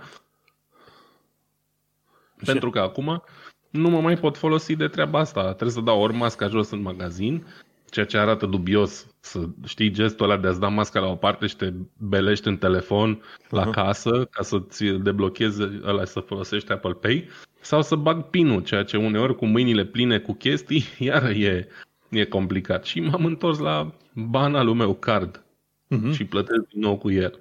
pentru 2.45 2.71
că 2.71 2.79
acum 2.79 3.23
nu 3.71 3.89
mă 3.89 4.01
mai 4.01 4.17
pot 4.17 4.37
folosi 4.37 4.77
de 4.77 4.89
treaba 4.89 5.19
asta. 5.19 5.43
Trebuie 5.43 5.71
să 5.71 5.81
dau 5.81 6.01
ori 6.01 6.15
masca 6.15 6.49
jos 6.49 6.71
în 6.71 6.83
magazin, 6.83 7.47
ceea 7.91 8.07
ce 8.07 8.19
arată 8.19 8.47
dubios 8.47 9.07
să 9.21 9.49
știi 9.67 9.91
gestul 9.91 10.31
ăla 10.31 10.41
de 10.41 10.47
a-ți 10.47 10.61
da 10.61 10.69
masca 10.69 11.01
la 11.01 11.07
o 11.07 11.15
parte 11.15 11.47
și 11.47 11.57
te 11.57 11.73
belești 11.99 12.49
în 12.49 12.57
telefon 12.57 13.23
la 13.51 13.69
uh-huh. 13.69 13.73
casă 13.73 14.25
ca 14.31 14.43
să-ți 14.43 14.85
deblocheze 14.85 15.81
ăla 15.85 16.05
să 16.05 16.21
folosești 16.21 16.73
Apple 16.73 16.93
Pay 16.93 17.29
sau 17.61 17.83
să 17.83 17.95
bag 17.95 18.23
pinul, 18.23 18.63
ceea 18.63 18.83
ce 18.83 18.97
uneori 18.97 19.37
cu 19.37 19.47
mâinile 19.47 19.85
pline 19.85 20.19
cu 20.19 20.33
chestii, 20.33 20.85
iar 20.99 21.31
e, 21.31 21.69
e 22.09 22.25
complicat. 22.25 22.85
Și 22.85 23.01
m-am 23.01 23.25
întors 23.25 23.59
la 23.59 23.95
banalul 24.13 24.75
meu 24.75 24.95
card 24.95 25.45
uh-huh. 25.91 26.13
și 26.13 26.25
plătesc 26.25 26.69
din 26.69 26.81
nou 26.81 26.99
cu 26.99 27.11
el. 27.11 27.41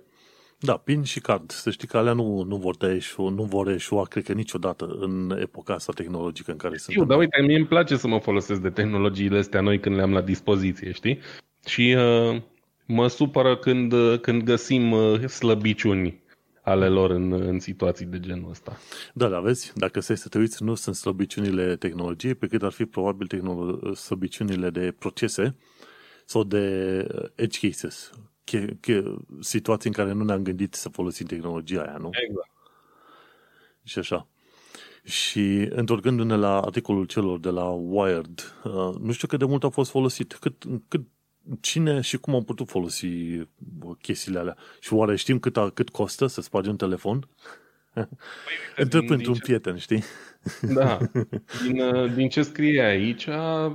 Da, 0.60 0.78
PIN 0.78 1.04
și 1.04 1.20
card. 1.20 1.52
Să 1.52 1.72
știi 1.72 1.88
că 1.88 1.98
alea 1.98 2.14
nu, 2.14 2.44
nu 2.44 2.56
vor 2.56 2.76
da 2.76 2.94
eșua, 2.94 3.30
nu 3.30 3.44
vor 3.44 3.68
eșua, 3.68 4.04
cred 4.04 4.24
că 4.24 4.34
niciodată 4.34 4.86
în 5.00 5.38
epoca 5.40 5.74
asta 5.74 5.94
tehnologică 5.94 6.52
în 6.52 6.58
care 6.58 6.78
suntem. 6.78 7.08
dar 7.08 7.18
uite, 7.18 7.42
mie 7.42 7.58
îmi 7.58 7.68
place 7.68 7.98
să 7.98 8.08
mă 8.08 8.20
folosesc 8.20 8.62
de 8.62 8.70
tehnologiile 8.70 9.38
astea 9.38 9.62
noi 9.62 9.80
când 9.80 9.96
le-am 9.96 10.14
la 10.14 10.22
dispoziție, 10.22 10.92
știi? 10.92 11.20
Și 11.66 11.96
uh, 11.98 12.42
mă 12.86 13.08
supără 13.08 13.58
când, 13.58 13.92
uh, 13.92 14.20
când 14.20 14.44
găsim 14.44 14.92
uh, 14.92 15.28
slăbiciuni 15.28 16.24
ale 16.62 16.88
lor 16.88 17.10
în, 17.10 17.32
în 17.32 17.60
situații 17.60 18.06
de 18.06 18.20
genul 18.20 18.50
ăsta. 18.50 18.78
Da, 19.14 19.28
da, 19.28 19.40
vezi, 19.40 19.72
dacă 19.76 20.00
stai 20.00 20.18
să 20.18 20.30
te 20.30 20.38
uiți, 20.38 20.64
nu 20.64 20.76
sunt 20.76 20.96
slăbiciunile 20.96 21.76
tehnologiei, 21.76 22.36
pe 22.36 22.48
cât 22.48 22.64
ar 22.64 22.72
fi 22.72 22.86
probabil 22.86 23.28
tehnolo- 23.28 23.94
slăbiciunile 23.94 24.70
de 24.70 24.96
procese 25.00 25.56
sau 26.26 26.44
de 26.44 27.08
edge 27.36 27.68
cases, 27.68 28.12
che, 28.46 28.78
che, 28.80 29.16
situații 29.40 29.90
în 29.90 29.96
care 29.96 30.12
nu 30.12 30.24
ne-am 30.24 30.44
gândit 30.44 30.74
să 30.74 30.90
folosim 30.90 31.26
tehnologia 31.26 31.82
aia, 31.82 31.98
nu? 31.98 32.10
Exact. 32.28 32.50
Și 33.84 34.00
așa. 34.00 34.28
Și 35.04 35.68
întorcându-ne 35.70 36.36
la 36.36 36.62
articolul 36.62 37.06
celor 37.06 37.40
de 37.40 37.50
la 37.50 37.66
Wired, 37.70 38.54
uh, 38.64 38.96
nu 39.00 39.12
știu 39.12 39.28
cât 39.28 39.40
de 39.40 39.46
mult 39.46 39.64
a 39.64 39.70
fost 39.70 39.90
folosit, 39.90 40.34
cât, 40.34 40.64
cât 40.88 41.02
cine 41.62 42.02
și 42.02 42.18
cum 42.18 42.36
am 42.36 42.44
putut 42.44 42.70
folosi 42.70 43.08
chestiile 44.02 44.40
alea. 44.40 44.58
Și 44.80 44.94
oare 44.94 45.16
știm 45.16 45.40
cât, 45.40 45.58
a, 45.58 45.70
cât 45.70 45.90
costă 45.90 46.28
să 46.28 46.42
spargi 46.42 46.70
un 46.70 46.78
telefon? 46.78 47.28
Păi, 47.96 48.08
Întreb 48.76 49.08
pentru 49.08 49.32
un 49.32 49.38
prieten, 49.38 49.78
știi? 49.78 50.04
Da. 50.62 50.98
Din, 51.68 51.80
uh, 51.80 52.14
din 52.14 52.30
ce 52.30 52.42
scrie 52.42 52.82
aici, 52.82 53.28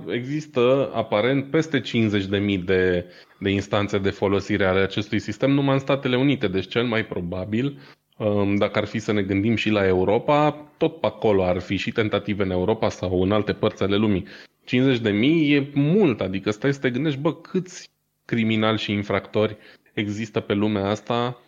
există 0.07 0.91
aparent 0.95 1.51
peste 1.51 1.81
50.000 1.81 2.65
de, 2.65 3.05
de 3.39 3.51
instanțe 3.51 3.99
de 3.99 4.11
folosire 4.11 4.67
ale 4.67 4.81
acestui 4.81 5.19
sistem 5.19 5.51
numai 5.51 5.75
în 5.75 5.81
Statele 5.81 6.17
Unite. 6.17 6.49
Deci 6.49 6.69
cel 6.69 6.85
mai 6.85 7.07
probabil 7.07 7.79
um, 8.17 8.57
dacă 8.57 8.79
ar 8.79 8.87
fi 8.87 8.99
să 8.99 9.13
ne 9.13 9.23
gândim 9.23 9.57
și 9.57 9.71
la 9.71 9.87
Europa, 9.87 10.51
tot 10.77 11.01
pe 11.01 11.07
acolo 11.07 11.45
ar 11.45 11.61
fi 11.61 11.77
și 11.77 11.93
tentative 11.93 12.43
în 12.43 12.51
Europa 12.51 12.89
sau 12.89 13.23
în 13.23 13.33
alte 13.33 13.53
părți 13.53 13.83
ale 13.83 13.97
lumii. 13.97 14.27
50 14.65 14.99
de 14.99 15.11
mii 15.11 15.55
e 15.55 15.71
mult, 15.75 16.21
adică 16.21 16.51
stai 16.51 16.73
să 16.73 16.81
te 16.81 16.91
gândești, 16.91 17.21
bă, 17.21 17.35
câți 17.35 17.91
criminali 18.25 18.79
și 18.79 18.93
infractori 18.93 19.57
există 19.95 20.41
pe 20.41 20.53
lumea 20.53 20.89
asta 20.89 21.41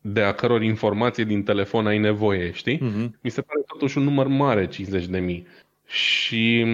de 0.00 0.20
a 0.20 0.32
căror 0.32 0.62
informație 0.62 1.24
din 1.24 1.42
telefon 1.42 1.86
ai 1.86 1.98
nevoie, 1.98 2.52
știi? 2.52 2.76
Uh-huh. 2.76 3.20
Mi 3.20 3.30
se 3.30 3.40
pare 3.40 3.60
totuși 3.66 3.98
un 3.98 4.04
număr 4.04 4.26
mare, 4.26 4.66
50 4.66 5.06
de 5.06 5.18
mii. 5.18 5.46
Și 5.86 6.66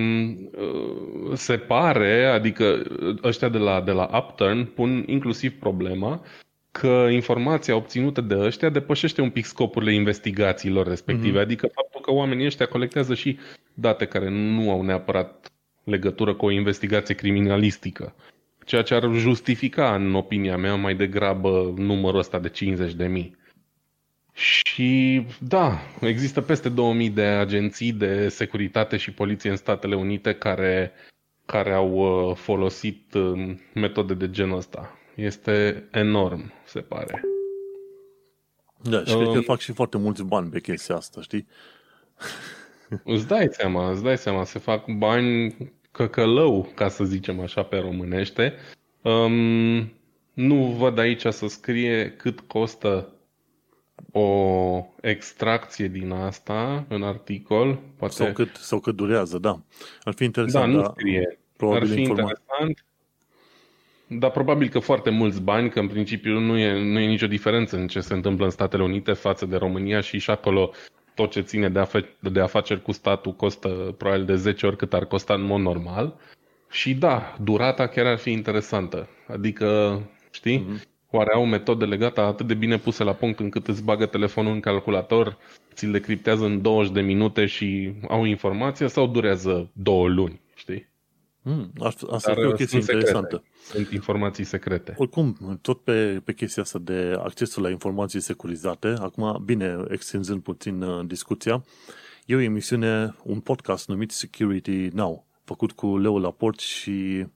uh, 0.52 1.32
se 1.34 1.56
pare, 1.56 2.24
adică 2.24 2.82
ăștia 3.22 3.48
de 3.48 3.58
la, 3.58 3.80
de 3.80 3.90
la 3.90 4.10
Upturn 4.14 4.64
pun 4.64 5.04
inclusiv 5.06 5.52
problema 5.52 6.22
că 6.70 7.08
informația 7.10 7.76
obținută 7.76 8.20
de 8.20 8.36
ăștia 8.38 8.68
depășește 8.68 9.20
un 9.20 9.30
pic 9.30 9.44
scopurile 9.44 9.94
investigațiilor 9.94 10.86
respective. 10.86 11.38
Mm-hmm. 11.38 11.42
Adică 11.42 11.66
faptul 11.74 12.00
că 12.00 12.12
oamenii 12.12 12.46
ăștia 12.46 12.66
colectează 12.66 13.14
și 13.14 13.38
date 13.74 14.04
care 14.04 14.28
nu 14.30 14.70
au 14.70 14.82
neapărat 14.82 15.52
legătură 15.84 16.34
cu 16.34 16.46
o 16.46 16.50
investigație 16.50 17.14
criminalistică. 17.14 18.14
Ceea 18.66 18.82
ce 18.82 18.94
ar 18.94 19.10
justifica, 19.12 19.94
în 19.94 20.14
opinia 20.14 20.56
mea, 20.56 20.74
mai 20.74 20.94
degrabă 20.94 21.74
numărul 21.76 22.18
ăsta 22.18 22.38
de 22.38 22.48
50 22.48 22.92
de 22.92 23.06
mii. 23.06 23.36
Și 24.32 25.22
da, 25.40 25.78
există 26.00 26.40
peste 26.40 26.68
2000 26.68 27.10
de 27.10 27.22
agenții 27.22 27.92
de 27.92 28.28
securitate 28.28 28.96
și 28.96 29.12
poliție 29.12 29.50
în 29.50 29.56
Statele 29.56 29.96
Unite 29.96 30.34
care, 30.34 30.92
care 31.44 31.72
au 31.72 31.92
uh, 31.92 32.36
folosit 32.36 33.14
uh, 33.14 33.54
metode 33.74 34.14
de 34.14 34.30
genul 34.30 34.56
ăsta. 34.56 34.98
Este 35.14 35.88
enorm, 35.90 36.52
se 36.64 36.80
pare. 36.80 37.20
Da, 38.82 39.04
și 39.04 39.12
um, 39.12 39.18
cred 39.18 39.32
că 39.32 39.38
um, 39.38 39.42
fac 39.42 39.58
și 39.58 39.72
foarte 39.72 39.98
mulți 39.98 40.22
bani 40.22 40.50
pe 40.50 40.60
chestia 40.60 40.94
asta, 40.94 41.20
știi? 41.20 41.46
Îți 43.04 43.26
dai 43.26 43.48
seama, 43.50 43.90
îți 43.90 44.02
dai 44.02 44.18
seama, 44.18 44.44
se 44.44 44.58
fac 44.58 44.86
bani 44.86 45.56
căcălău, 45.96 46.72
ca 46.74 46.88
să 46.88 47.04
zicem 47.04 47.40
așa 47.40 47.62
pe 47.62 47.76
românește. 47.76 48.54
Um, 49.02 49.92
nu 50.32 50.56
văd 50.78 50.98
aici 50.98 51.26
să 51.26 51.46
scrie 51.46 52.10
cât 52.10 52.40
costă 52.40 53.12
o 54.12 54.84
extracție 55.00 55.88
din 55.88 56.10
asta 56.10 56.84
în 56.88 57.02
articol. 57.02 57.78
Poate... 57.96 58.14
Sau, 58.14 58.32
cât, 58.32 58.54
sau 58.54 58.80
cât 58.80 58.96
durează, 58.96 59.38
da. 59.38 59.60
Ar 60.02 60.14
fi 60.14 60.24
interesant. 60.24 60.72
Da, 60.72 60.78
nu 60.78 60.84
scrie. 60.96 61.38
Probabil 61.56 61.82
Ar 61.82 61.94
fi 61.94 62.00
informat. 62.00 62.38
interesant. 62.38 62.84
Dar 64.06 64.30
probabil 64.30 64.68
că 64.68 64.78
foarte 64.78 65.10
mulți 65.10 65.42
bani, 65.42 65.70
că 65.70 65.80
în 65.80 65.88
principiu 65.88 66.38
nu 66.38 66.56
e, 66.58 66.92
nu 66.92 66.98
e 66.98 67.06
nicio 67.06 67.26
diferență 67.26 67.76
în 67.76 67.86
ce 67.88 68.00
se 68.00 68.14
întâmplă 68.14 68.44
în 68.44 68.50
Statele 68.50 68.82
Unite 68.82 69.12
față 69.12 69.46
de 69.46 69.56
România 69.56 70.00
și 70.00 70.18
și 70.18 70.30
acolo 70.30 70.72
tot 71.16 71.30
ce 71.30 71.40
ține 71.40 71.68
de, 71.68 71.78
afe- 71.78 72.16
de 72.20 72.40
afaceri 72.40 72.82
cu 72.82 72.92
statul 72.92 73.32
costă 73.32 73.94
probabil 73.98 74.24
de 74.24 74.34
10 74.34 74.66
ori 74.66 74.76
cât 74.76 74.92
ar 74.92 75.04
costa 75.04 75.34
în 75.34 75.42
mod 75.42 75.60
normal. 75.60 76.14
Și 76.70 76.94
da, 76.94 77.36
durata 77.40 77.86
chiar 77.86 78.06
ar 78.06 78.18
fi 78.18 78.30
interesantă. 78.30 79.08
Adică, 79.28 80.00
știi, 80.30 80.58
mm-hmm. 80.58 81.10
oare 81.10 81.34
au 81.34 81.46
metode 81.46 81.96
gata 81.96 82.22
atât 82.22 82.46
de 82.46 82.54
bine 82.54 82.76
puse 82.78 83.04
la 83.04 83.12
punct 83.12 83.38
încât 83.38 83.68
îți 83.68 83.84
bagă 83.84 84.06
telefonul 84.06 84.52
în 84.52 84.60
calculator, 84.60 85.38
ți-l 85.74 85.90
decriptează 85.90 86.44
în 86.44 86.62
20 86.62 86.92
de 86.92 87.00
minute 87.00 87.46
și 87.46 87.92
au 88.08 88.24
informația 88.24 88.88
sau 88.88 89.06
durează 89.06 89.70
două 89.72 90.08
luni, 90.08 90.40
știi? 90.54 90.94
Mm, 91.48 91.70
asta 91.80 92.18
Dar 92.24 92.38
e 92.38 92.46
o 92.46 92.52
chestie 92.52 92.78
interesantă. 92.78 93.42
Sunt 93.62 93.90
informații 93.90 94.44
secrete. 94.44 94.94
Oricum, 94.96 95.58
tot 95.62 95.80
pe, 95.80 96.20
pe 96.24 96.32
chestia 96.32 96.62
asta 96.62 96.78
de 96.78 97.16
accesul 97.18 97.62
la 97.62 97.70
informații 97.70 98.20
securizate, 98.20 98.94
acum, 98.98 99.42
bine, 99.44 99.76
extinzând 99.88 100.42
puțin 100.42 100.82
uh, 100.82 101.06
discuția, 101.06 101.64
e 102.24 102.34
o 102.34 102.40
emisiune, 102.40 103.14
un 103.22 103.40
podcast 103.40 103.88
numit 103.88 104.10
Security 104.10 104.88
Now, 104.92 105.26
făcut 105.44 105.72
cu 105.72 105.98
Leo 105.98 106.18
Laporte 106.18 106.62
și 106.62 107.26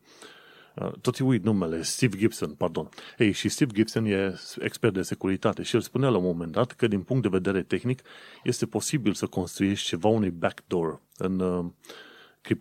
uh, 0.75 0.93
tot 1.01 1.17
îi 1.17 1.27
uit 1.27 1.45
numele, 1.45 1.83
Steve 1.83 2.17
Gibson, 2.17 2.51
pardon. 2.51 2.89
Ei, 3.19 3.33
și 3.33 3.49
Steve 3.49 3.73
Gibson 3.75 4.05
e 4.05 4.35
expert 4.59 4.95
de 4.95 5.03
securitate 5.03 5.63
și 5.63 5.75
el 5.75 5.81
spunea 5.81 6.09
la 6.09 6.17
un 6.17 6.25
moment 6.25 6.53
dat 6.53 6.73
că 6.73 6.87
din 6.87 7.01
punct 7.01 7.23
de 7.23 7.29
vedere 7.29 7.63
tehnic 7.63 8.03
este 8.45 8.67
posibil 8.67 9.13
să 9.13 9.27
construiești 9.27 9.87
ceva 9.87 10.09
unui 10.09 10.31
backdoor 10.31 11.01
în 11.17 11.41
uh, 11.41 11.65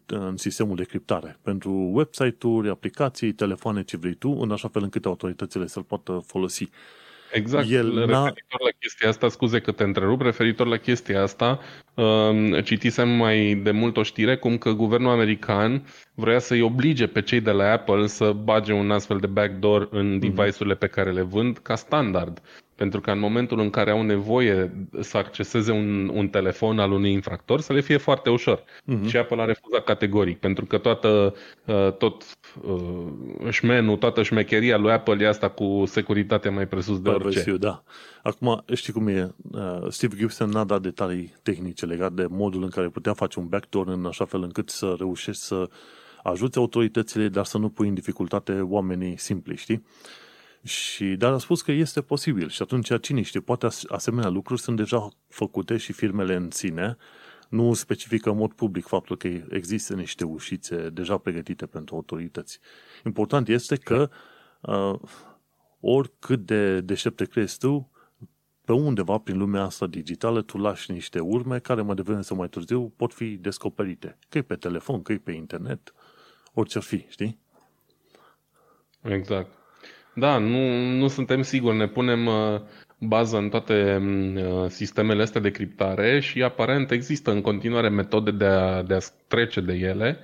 în 0.06 0.38
sistemul 0.38 0.76
de 0.76 0.84
criptare 0.84 1.38
pentru 1.42 1.72
website-uri, 1.94 2.70
aplicații, 2.70 3.34
telefoane, 3.34 3.84
ce 3.84 3.98
vrei 3.98 4.14
tu, 4.14 4.38
în 4.42 4.52
așa 4.52 4.68
fel 4.68 4.84
încât 4.84 5.06
autoritățile 5.06 5.68
să-l 5.68 5.84
poată 5.84 6.24
folosi. 6.26 6.70
Exact, 7.32 7.70
El 7.70 7.86
referitor 7.86 8.62
la 8.64 8.72
chestia 8.80 9.10
asta, 9.10 9.30
scuze 9.30 9.60
că 9.60 9.72
te 9.72 9.84
întrerup, 9.84 10.22
referitor 10.22 10.68
la 10.68 10.78
chestia 10.78 11.22
asta, 11.22 11.60
um, 11.94 12.62
citisem 12.62 13.10
mai 13.10 13.56
de 13.56 13.72
mult 13.72 13.98
o 13.98 14.04
știre 14.04 14.38
cum 14.38 14.58
că 14.58 14.72
guvernul 14.72 15.12
american 15.12 15.84
vrea 16.14 16.40
să-i 16.40 16.62
oblige 16.62 17.08
pe 17.08 17.22
cei 17.22 17.42
de 17.42 17.52
la 17.52 17.72
Apple 17.72 18.08
să 18.08 18.32
bage 18.32 18.74
un 18.74 18.92
astfel 18.92 19.18
de 19.18 19.28
backdoor 19.28 19.88
în 19.92 20.10
mhm. 20.10 20.20
device-urile 20.20 20.76
pe 20.76 20.88
care 20.88 21.12
le 21.12 21.22
vând 21.22 21.58
ca 21.58 21.76
standard. 21.76 22.42
Pentru 22.80 23.02
că 23.02 23.12
în 23.12 23.20
momentul 23.20 23.60
în 23.60 23.70
care 23.70 23.92
au 23.92 24.02
nevoie 24.02 24.88
să 25.00 25.18
acceseze 25.18 25.72
un, 25.72 26.12
un 26.14 26.28
telefon 26.28 26.80
al 26.80 26.92
unui 26.92 27.12
infractor, 27.12 27.62
să 27.62 27.74
le 27.74 27.82
fie 27.82 27.98
foarte 27.98 28.30
ușor. 28.30 28.64
Uh-huh. 28.64 29.08
Și 29.08 29.18
Apple 29.18 29.42
a 29.42 29.46
refuzat 29.46 29.84
categoric, 29.84 30.40
pentru 30.40 30.66
că 30.66 30.78
toată, 30.78 31.36
uh, 31.66 31.94
tot 31.94 32.24
uh, 32.62 33.50
șmenul, 33.50 33.98
toată 33.98 34.24
șmecheria 34.24 34.78
lui 34.78 34.92
Apple 34.92 35.24
e 35.24 35.28
asta 35.28 35.50
cu 35.50 35.84
securitatea 35.86 36.52
mai 36.52 36.68
presus 36.68 37.02
de 37.02 37.10
orice. 37.10 37.40
Siu, 37.40 37.58
da. 37.58 37.84
Acum, 38.24 38.64
știi 38.74 38.94
cum 38.94 39.08
e? 39.08 39.34
Uh, 39.52 39.88
Steve 39.90 40.16
Gibson 40.16 40.50
n-a 40.50 40.64
dat 40.64 40.82
detalii 40.82 41.34
tehnice 41.44 41.86
legate 41.86 42.14
de 42.14 42.26
modul 42.30 42.64
în 42.64 42.70
care 42.70 42.88
putea 42.88 43.14
face 43.14 43.40
un 43.40 43.48
backdoor 43.48 43.88
în 43.88 44.06
așa 44.06 44.26
fel 44.26 44.42
încât 44.42 44.70
să 44.70 44.96
reușești 44.98 45.42
să 45.42 45.70
ajuți 46.24 46.58
autoritățile, 46.58 47.28
dar 47.28 47.46
să 47.46 47.58
nu 47.58 47.70
pui 47.70 47.88
în 47.88 47.94
dificultate 47.94 48.60
oamenii 48.62 49.18
simpli, 49.18 49.56
știi? 49.56 49.84
Și, 50.64 51.06
dar 51.06 51.34
a 51.34 51.38
spus 51.38 51.62
că 51.62 51.72
este 51.72 52.02
posibil 52.02 52.50
și 52.50 52.62
atunci 52.62 53.00
cine 53.00 53.22
știe, 53.22 53.40
poate 53.40 53.68
asemenea 53.88 54.30
lucruri 54.30 54.62
sunt 54.62 54.78
deja 54.78 55.10
făcute 55.28 55.78
și 55.78 55.94
firmele 55.94 56.36
în 56.36 56.52
sine 56.52 56.98
nu 57.50 57.74
specifică 57.74 58.30
în 58.30 58.38
mod 58.38 58.54
public 58.54 58.86
faptul 58.86 59.18
că 59.18 59.28
există 59.50 59.94
niște 59.94 60.26
ușițe 60.26 60.90
deja 60.90 61.18
pregătite 61.18 61.66
pentru 61.66 61.96
autorități. 61.96 62.60
Important 63.06 63.48
este 63.48 63.76
că 63.76 64.10
uh, 64.62 65.00
oricât 65.80 66.46
de 66.46 66.82
deștept 66.82 67.28
crezi 67.28 67.58
tu, 67.58 67.92
pe 68.66 68.72
undeva 68.72 69.18
prin 69.18 69.38
lumea 69.38 69.64
asta 69.64 69.88
digitală 69.88 70.42
tu 70.42 70.58
lași 70.58 70.92
niște 70.92 71.20
urme 71.20 71.60
care 71.60 71.82
mai 71.82 71.96
devreme 71.96 72.22
sau 72.22 72.38
mai 72.38 72.50
târziu 72.50 72.94
pot 72.96 73.14
fi 73.14 73.36
descoperite. 73.36 74.18
Că 74.30 74.38
e 74.38 74.42
pe 74.42 74.56
telefon, 74.56 75.02
că 75.02 75.12
e 75.12 75.18
pe 75.18 75.32
internet, 75.32 75.94
orice 76.54 76.78
ar 76.78 76.84
fi, 76.84 77.06
știi? 77.10 77.40
Exact. 79.02 79.59
Da, 80.20 80.38
nu, 80.38 80.86
nu 80.98 81.08
suntem 81.08 81.42
siguri. 81.42 81.78
Ne 81.78 81.88
punem 81.88 82.26
uh, 82.26 82.60
bază 83.00 83.38
în 83.38 83.50
toate 83.50 83.98
mm, 84.02 84.36
uh, 84.36 84.66
sistemele 84.68 85.22
astea 85.22 85.42
de 85.42 85.52
criptare 85.52 86.20
și 86.20 86.44
aparent 86.44 86.92
există 86.92 87.32
în 87.32 87.42
continuare 87.42 87.90
metode 87.90 88.32
de 88.32 88.46
a, 88.46 88.82
de 88.84 88.94
a 88.94 89.00
trece 89.28 89.62
de 89.62 89.74
ele 89.74 90.20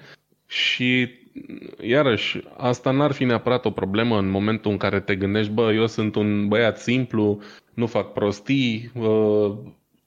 și 0.48 1.08
mm, 1.34 1.70
iarăși, 1.82 2.41
asta 2.58 2.91
n-ar 2.91 3.12
fi 3.12 3.24
neapărat 3.24 3.66
o 3.66 3.72
problemă 3.72 4.18
în 4.18 4.30
momentul 4.30 4.72
în 4.72 4.78
care 4.78 5.00
te 5.00 5.16
gândești, 5.16 5.52
bă, 5.52 5.74
eu 5.74 5.88
sunt 5.88 6.16
un 6.16 6.48
băiat 6.48 6.78
simplu, 6.80 7.41
nu 7.74 7.86
fac 7.86 8.14
prostii, 8.14 8.91
uh, 8.93 9.58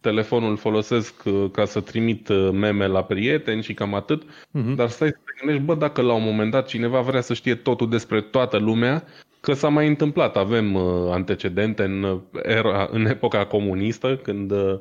telefonul 0.01 0.57
folosesc 0.57 1.23
ca 1.53 1.65
să 1.65 1.81
trimit 1.81 2.29
meme 2.53 2.87
la 2.87 3.05
prieteni 3.05 3.63
și 3.63 3.75
cam 3.75 3.95
atât, 3.95 4.23
uh-huh. 4.23 4.75
dar 4.77 4.89
stai 4.89 5.09
să 5.09 5.19
te 5.25 5.33
gândești, 5.41 5.65
bă, 5.65 5.75
dacă 5.75 6.01
la 6.03 6.13
un 6.13 6.23
moment 6.23 6.51
dat 6.51 6.67
cineva 6.67 7.01
vrea 7.01 7.21
să 7.21 7.35
știe 7.35 7.55
totul 7.55 7.89
despre 7.89 8.21
toată 8.21 8.59
lumea, 8.59 9.05
că 9.41 9.53
s-a 9.53 9.69
mai 9.69 9.87
întâmplat. 9.87 10.37
Avem 10.37 10.75
uh, 10.75 11.11
antecedente 11.11 11.83
în, 11.83 12.21
era, 12.43 12.89
în 12.91 13.07
epoca 13.07 13.47
comunistă, 13.47 14.17
când 14.17 14.51
uh, 14.51 14.79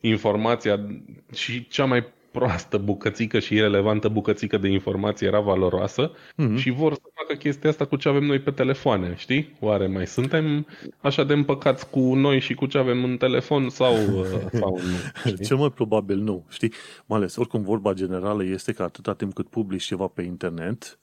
informația 0.00 0.86
și 1.32 1.68
cea 1.68 1.84
mai 1.84 2.04
proastă 2.30 2.78
bucățică 2.78 3.38
și 3.38 3.54
irelevantă 3.54 4.08
bucățică 4.08 4.58
de 4.58 4.68
informație 4.68 5.26
era 5.26 5.40
valoroasă 5.40 6.10
mm-hmm. 6.10 6.56
și 6.56 6.70
vor 6.70 6.92
să 6.92 7.00
facă 7.14 7.34
chestia 7.38 7.70
asta 7.70 7.84
cu 7.84 7.96
ce 7.96 8.08
avem 8.08 8.24
noi 8.24 8.38
pe 8.38 8.50
telefoane, 8.50 9.14
știi? 9.16 9.56
Oare 9.60 9.86
mai 9.86 10.06
suntem 10.06 10.66
așa 11.00 11.24
de 11.24 11.32
împăcați 11.32 11.90
cu 11.90 12.14
noi 12.14 12.40
și 12.40 12.54
cu 12.54 12.66
ce 12.66 12.78
avem 12.78 13.04
în 13.04 13.16
telefon 13.16 13.68
sau, 13.68 13.94
uh, 13.94 14.26
sau 14.60 14.78
nu? 14.82 15.30
Știi? 15.30 15.44
Cel 15.44 15.56
mai 15.56 15.70
probabil 15.70 16.18
nu, 16.18 16.46
știi? 16.48 16.72
Mai 17.06 17.18
ales, 17.18 17.36
oricum 17.36 17.62
vorba 17.62 17.92
generală 17.92 18.44
este 18.44 18.72
că 18.72 18.82
atâta 18.82 19.14
timp 19.14 19.34
cât 19.34 19.48
publici 19.48 19.84
ceva 19.84 20.06
pe 20.06 20.22
internet, 20.22 20.98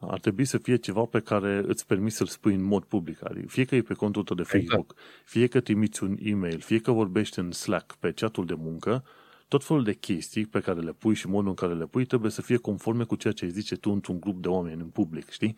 ar 0.00 0.20
trebui 0.20 0.44
să 0.44 0.58
fie 0.58 0.76
ceva 0.76 1.04
pe 1.04 1.20
care 1.20 1.62
îți 1.66 1.86
permis 1.86 2.14
să-l 2.14 2.26
spui 2.26 2.54
în 2.54 2.62
mod 2.62 2.84
public. 2.84 3.24
Adică 3.24 3.46
fie 3.48 3.64
că 3.64 3.74
e 3.74 3.82
pe 3.82 3.94
contul 3.94 4.24
tău 4.24 4.36
de 4.36 4.42
exact. 4.42 4.64
Facebook, 4.64 4.94
exact. 4.98 5.28
fie 5.28 5.46
că 5.46 5.60
trimiți 5.60 6.02
un 6.02 6.16
e-mail, 6.20 6.60
fie 6.60 6.78
că 6.78 6.90
vorbești 6.90 7.38
în 7.38 7.52
Slack 7.52 7.96
pe 7.96 8.12
chatul 8.12 8.46
de 8.46 8.54
muncă, 8.54 9.04
tot 9.48 9.64
felul 9.64 9.84
de 9.84 9.92
chestii 9.92 10.46
pe 10.46 10.60
care 10.60 10.80
le 10.80 10.92
pui 10.92 11.14
și 11.14 11.28
modul 11.28 11.48
în 11.48 11.54
care 11.54 11.74
le 11.74 11.86
pui 11.86 12.04
trebuie 12.04 12.30
să 12.30 12.42
fie 12.42 12.56
conforme 12.56 13.04
cu 13.04 13.16
ceea 13.16 13.32
ce 13.32 13.44
îi 13.44 13.50
zice 13.50 13.76
tu 13.76 13.90
într-un 13.90 14.20
grup 14.20 14.42
de 14.42 14.48
oameni 14.48 14.80
în 14.80 14.88
public, 14.88 15.30
știi? 15.30 15.54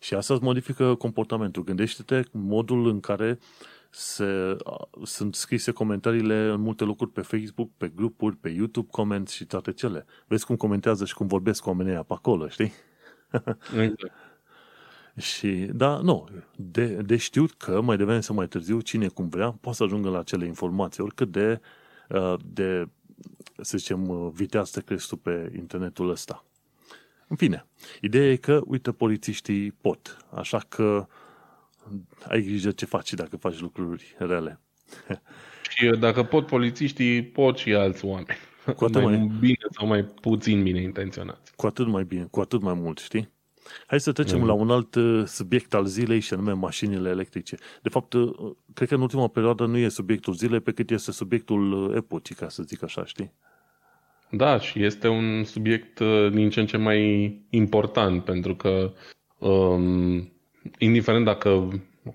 Și 0.00 0.14
asta 0.14 0.34
îți 0.34 0.42
modifică 0.42 0.94
comportamentul. 0.94 1.64
Gândește-te 1.64 2.22
modul 2.30 2.88
în 2.88 3.00
care 3.00 3.38
se, 3.90 4.56
sunt 5.02 5.34
scrise 5.34 5.70
comentariile 5.70 6.48
în 6.48 6.60
multe 6.60 6.84
locuri 6.84 7.10
pe 7.10 7.20
Facebook, 7.20 7.70
pe 7.76 7.92
grupuri, 7.94 8.36
pe 8.36 8.48
YouTube, 8.48 8.88
comments 8.90 9.32
și 9.32 9.44
toate 9.44 9.72
cele. 9.72 10.06
Vezi 10.26 10.46
cum 10.46 10.56
comentează 10.56 11.04
și 11.04 11.14
cum 11.14 11.26
vorbesc 11.26 11.66
oamenii 11.66 11.92
pe 11.92 12.04
acolo, 12.08 12.48
știi? 12.48 12.72
Exact. 13.72 14.12
și, 15.30 15.48
da, 15.72 15.98
nu, 15.98 16.28
de, 16.56 16.86
de 16.86 17.16
știut 17.16 17.52
că 17.52 17.80
mai 17.80 17.96
devreme 17.96 18.20
sau 18.20 18.34
mai 18.34 18.48
târziu, 18.48 18.80
cine 18.80 19.08
cum 19.08 19.28
vrea, 19.28 19.50
poate 19.60 19.76
să 19.76 19.84
ajungă 19.84 20.08
la 20.08 20.18
acele 20.18 20.46
informații, 20.46 21.02
oricât 21.02 21.30
de, 21.30 21.60
uh, 22.08 22.34
de 22.44 22.88
să 23.60 23.78
zicem, 23.78 24.08
uh, 24.08 24.30
viteaz 24.32 24.70
să 24.70 24.80
crezi 24.80 25.08
tu 25.08 25.16
pe 25.16 25.52
internetul 25.56 26.10
ăsta. 26.10 26.44
În 27.28 27.36
fine, 27.36 27.66
ideea 28.00 28.30
e 28.30 28.36
că, 28.36 28.60
uite, 28.64 28.92
polițiștii 28.92 29.72
pot, 29.72 30.16
așa 30.30 30.58
că 30.68 31.06
ai 32.28 32.42
grijă 32.42 32.70
ce 32.70 32.84
faci 32.84 33.12
dacă 33.12 33.36
faci 33.36 33.60
lucruri 33.60 34.14
rele. 34.18 34.60
Și 35.76 35.86
dacă 35.86 36.22
pot 36.22 36.46
polițiștii, 36.46 37.22
pot 37.22 37.56
și 37.56 37.74
alți 37.74 38.04
oameni. 38.04 38.38
Cu 38.76 38.84
atât 38.84 39.02
mai, 39.02 39.16
mai 39.16 39.30
bine 39.40 39.66
sau 39.70 39.86
mai 39.86 40.02
puțin 40.04 40.62
bine 40.62 40.80
intenționați. 40.80 41.52
Cu 41.56 41.66
atât 41.66 41.86
mai 41.86 42.04
bine, 42.04 42.26
cu 42.30 42.40
atât 42.40 42.62
mai 42.62 42.74
mult, 42.74 42.98
știi? 42.98 43.32
Hai 43.86 44.00
să 44.00 44.12
trecem 44.12 44.38
mm. 44.38 44.46
la 44.46 44.52
un 44.52 44.70
alt 44.70 44.94
uh, 44.94 45.22
subiect 45.26 45.74
al 45.74 45.84
zilei 45.84 46.20
și 46.20 46.34
anume 46.34 46.52
mașinile 46.52 47.08
electrice. 47.08 47.56
De 47.82 47.88
fapt, 47.88 48.12
uh, 48.12 48.32
cred 48.74 48.88
că 48.88 48.94
în 48.94 49.00
ultima 49.00 49.28
perioadă 49.28 49.66
nu 49.66 49.76
e 49.76 49.88
subiectul 49.88 50.34
zilei 50.34 50.60
pe 50.60 50.72
cât 50.72 50.90
este 50.90 51.12
subiectul 51.12 51.72
uh, 51.72 51.96
epocii, 51.96 52.34
ca 52.34 52.48
să 52.48 52.62
zic 52.62 52.82
așa, 52.82 53.04
știi? 53.04 53.32
Da, 54.30 54.58
și 54.58 54.84
este 54.84 55.08
un 55.08 55.44
subiect 55.44 56.00
din 56.32 56.50
ce 56.50 56.60
în 56.60 56.66
ce 56.66 56.76
mai 56.76 57.32
important, 57.50 58.24
pentru 58.24 58.54
că 58.54 58.92
um, 59.38 60.32
indiferent 60.78 61.24
dacă 61.24 61.68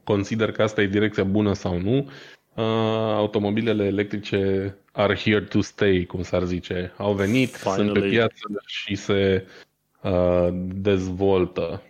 consider 0.03 0.51
că 0.51 0.61
asta 0.61 0.81
e 0.81 0.87
direcția 0.87 1.23
bună 1.23 1.53
sau 1.53 1.79
nu, 1.79 2.09
uh, 2.53 2.63
automobilele 3.15 3.85
electrice 3.85 4.75
are 4.91 5.15
here 5.15 5.41
to 5.41 5.61
stay, 5.61 6.05
cum 6.05 6.23
s-ar 6.23 6.43
zice. 6.43 6.93
Au 6.97 7.13
venit, 7.13 7.55
Finally. 7.55 7.83
sunt 7.83 7.93
pe 7.93 8.09
piață 8.09 8.63
și 8.65 8.95
se 8.95 9.45
uh, 10.01 10.47
dezvoltă. 10.73 11.81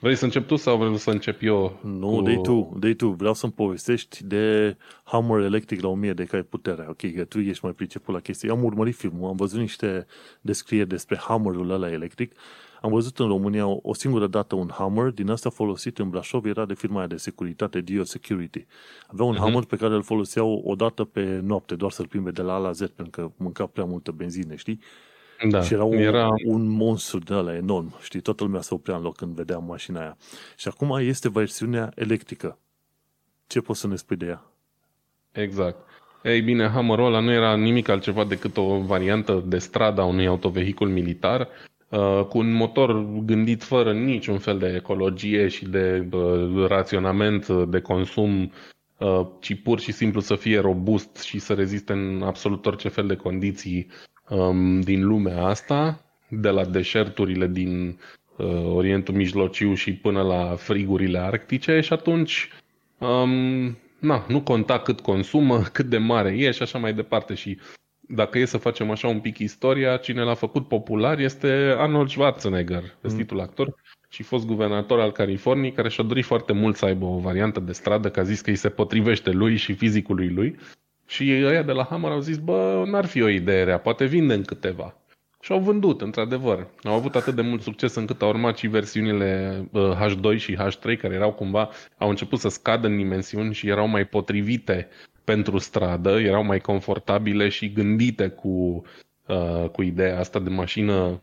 Vrei 0.00 0.14
să 0.14 0.24
încep 0.24 0.46
tu 0.46 0.56
sau 0.56 0.76
vrei 0.76 0.98
să 0.98 1.10
încep 1.10 1.42
eu? 1.42 1.80
Nu, 1.82 2.14
cu... 2.14 2.22
dai 2.22 2.40
tu, 2.42 2.76
dai 2.78 2.92
tu. 2.92 3.08
Vreau 3.08 3.34
să-mi 3.34 3.52
povestești 3.52 4.24
de 4.24 4.76
Hammer 5.04 5.40
electric 5.40 5.80
la 5.80 5.88
1000 5.88 6.12
de 6.12 6.24
cai 6.24 6.42
putere. 6.42 6.86
Ok, 6.88 7.14
că 7.14 7.24
tu 7.24 7.38
ești 7.38 7.64
mai 7.64 7.72
priceput 7.72 8.14
la 8.14 8.20
chestii. 8.20 8.50
Am 8.50 8.64
urmărit 8.64 8.94
filmul, 8.94 9.28
am 9.28 9.36
văzut 9.36 9.60
niște 9.60 10.06
descrieri 10.40 10.88
despre 10.88 11.16
Hammerul 11.16 11.70
ăla 11.70 11.90
electric. 11.90 12.32
Am 12.80 12.90
văzut 12.90 13.18
în 13.18 13.26
România 13.26 13.66
o, 13.66 13.78
o 13.82 13.94
singură 13.94 14.26
dată 14.26 14.54
un 14.54 14.70
Hammer, 14.72 15.10
din 15.10 15.30
asta 15.30 15.50
folosit 15.50 15.98
în 15.98 16.10
Brașov, 16.10 16.44
era 16.44 16.64
de 16.64 16.74
firma 16.74 16.98
aia 16.98 17.06
de 17.06 17.16
securitate, 17.16 17.80
Dio 17.80 18.04
Security. 18.04 18.66
Avea 19.06 19.24
un 19.24 19.34
uh-huh. 19.34 19.38
Hammer 19.38 19.64
pe 19.64 19.76
care 19.76 19.94
îl 19.94 20.02
foloseau 20.02 20.62
o 20.64 20.74
dată 20.74 21.04
pe 21.04 21.40
noapte, 21.42 21.74
doar 21.74 21.90
să-l 21.90 22.06
plimbe 22.06 22.30
de 22.30 22.42
la 22.42 22.54
A 22.54 22.58
la 22.58 22.72
Z, 22.72 22.78
pentru 22.78 23.10
că 23.10 23.30
mânca 23.36 23.66
prea 23.66 23.84
multă 23.84 24.10
benzină, 24.10 24.54
știi? 24.54 24.80
Da, 25.48 25.62
și 25.62 25.72
era 25.72 25.84
un, 25.84 25.96
era 25.96 26.28
un 26.44 26.68
monstru 26.68 27.18
de 27.18 27.34
ăla 27.34 27.54
enorm, 27.54 27.94
știi? 28.02 28.20
Toată 28.20 28.44
lumea 28.44 28.60
se 28.60 28.74
oprea 28.74 28.96
în 28.96 29.02
loc 29.02 29.16
când 29.16 29.34
vedea 29.34 29.58
mașina 29.58 30.00
aia. 30.00 30.16
Și 30.56 30.68
acum 30.68 30.96
este 31.00 31.28
versiunea 31.28 31.92
electrică. 31.94 32.58
Ce 33.46 33.60
poți 33.60 33.80
să 33.80 33.86
ne 33.86 33.96
spui 33.96 34.16
de 34.16 34.26
ea? 34.26 34.42
Exact. 35.32 35.88
Ei 36.22 36.40
bine, 36.40 36.68
Hammerul 36.68 37.06
ăla 37.06 37.20
nu 37.20 37.32
era 37.32 37.56
nimic 37.56 37.88
altceva 37.88 38.24
decât 38.24 38.56
o 38.56 38.80
variantă 38.80 39.42
de 39.46 39.58
stradă 39.58 40.00
a 40.00 40.04
unui 40.04 40.26
autovehicul 40.26 40.88
militar 40.88 41.40
uh, 41.40 41.69
cu 42.28 42.38
un 42.38 42.52
motor 42.52 43.04
gândit 43.24 43.62
fără 43.62 43.92
niciun 43.92 44.38
fel 44.38 44.58
de 44.58 44.72
ecologie 44.76 45.48
și 45.48 45.64
de 45.64 46.08
uh, 46.12 46.66
raționament 46.66 47.48
de 47.48 47.80
consum, 47.80 48.52
uh, 48.98 49.26
ci 49.40 49.54
pur 49.62 49.80
și 49.80 49.92
simplu 49.92 50.20
să 50.20 50.34
fie 50.34 50.58
robust 50.58 51.22
și 51.22 51.38
să 51.38 51.54
reziste 51.54 51.92
în 51.92 52.22
absolut 52.22 52.66
orice 52.66 52.88
fel 52.88 53.06
de 53.06 53.16
condiții 53.16 53.86
um, 54.28 54.80
din 54.80 55.06
lumea 55.06 55.44
asta, 55.44 56.04
de 56.28 56.48
la 56.48 56.64
deșerturile 56.64 57.46
din 57.46 57.98
uh, 58.36 58.64
Orientul 58.74 59.14
Mijlociu 59.14 59.74
și 59.74 59.92
până 59.92 60.22
la 60.22 60.54
frigurile 60.56 61.18
arctice 61.18 61.80
și 61.80 61.92
atunci 61.92 62.48
um, 62.98 63.76
na, 63.98 64.24
nu 64.28 64.40
conta 64.42 64.78
cât 64.78 65.00
consumă, 65.00 65.62
cât 65.72 65.86
de 65.86 65.98
mare 65.98 66.30
e 66.36 66.50
și 66.50 66.62
așa 66.62 66.78
mai 66.78 66.94
departe. 66.94 67.34
Și 67.34 67.58
dacă 68.12 68.38
e 68.38 68.44
să 68.44 68.56
facem 68.56 68.90
așa 68.90 69.08
un 69.08 69.20
pic 69.20 69.38
istoria, 69.38 69.96
cine 69.96 70.22
l-a 70.22 70.34
făcut 70.34 70.68
popular 70.68 71.18
este 71.18 71.74
Arnold 71.78 72.08
Schwarzenegger, 72.08 72.82
vestitul 73.00 73.36
mm. 73.36 73.42
actor 73.42 73.74
și 74.08 74.22
fost 74.22 74.46
guvernator 74.46 75.00
al 75.00 75.12
Californiei, 75.12 75.72
care 75.72 75.88
și-a 75.88 76.04
dorit 76.04 76.24
foarte 76.24 76.52
mult 76.52 76.76
să 76.76 76.84
aibă 76.84 77.04
o 77.04 77.18
variantă 77.18 77.60
de 77.60 77.72
stradă, 77.72 78.10
că 78.10 78.20
a 78.20 78.22
zis 78.22 78.40
că 78.40 78.50
îi 78.50 78.56
se 78.56 78.68
potrivește 78.68 79.30
lui 79.30 79.56
și 79.56 79.72
fizicului 79.72 80.28
lui 80.28 80.56
și 81.06 81.40
ăia 81.44 81.62
de 81.62 81.72
la 81.72 81.84
Hammer 81.84 82.10
au 82.10 82.20
zis, 82.20 82.38
bă, 82.38 82.84
n-ar 82.86 83.06
fi 83.06 83.22
o 83.22 83.28
idee 83.28 83.64
rea, 83.64 83.78
poate 83.78 84.04
vindem 84.04 84.42
câteva. 84.42 84.94
Și 85.42 85.52
au 85.52 85.60
vândut, 85.60 86.00
într-adevăr. 86.00 86.66
Au 86.82 86.94
avut 86.94 87.14
atât 87.14 87.34
de 87.34 87.42
mult 87.42 87.62
succes 87.62 87.94
încât 87.94 88.22
au 88.22 88.28
urmat 88.28 88.56
și 88.56 88.66
versiunile 88.66 89.60
H2 89.72 90.36
și 90.36 90.56
H3, 90.56 90.98
care 90.98 91.14
erau 91.14 91.32
cumva, 91.32 91.68
au 91.98 92.08
început 92.08 92.38
să 92.38 92.48
scadă 92.48 92.86
în 92.86 92.96
dimensiuni 92.96 93.54
și 93.54 93.68
erau 93.68 93.86
mai 93.88 94.04
potrivite 94.04 94.88
pentru 95.30 95.58
stradă, 95.58 96.20
erau 96.20 96.44
mai 96.44 96.60
confortabile 96.60 97.48
și 97.48 97.72
gândite 97.72 98.28
cu, 98.28 98.82
uh, 99.26 99.68
cu 99.72 99.82
ideea 99.82 100.18
asta 100.18 100.38
de 100.38 100.50
mașină 100.50 101.22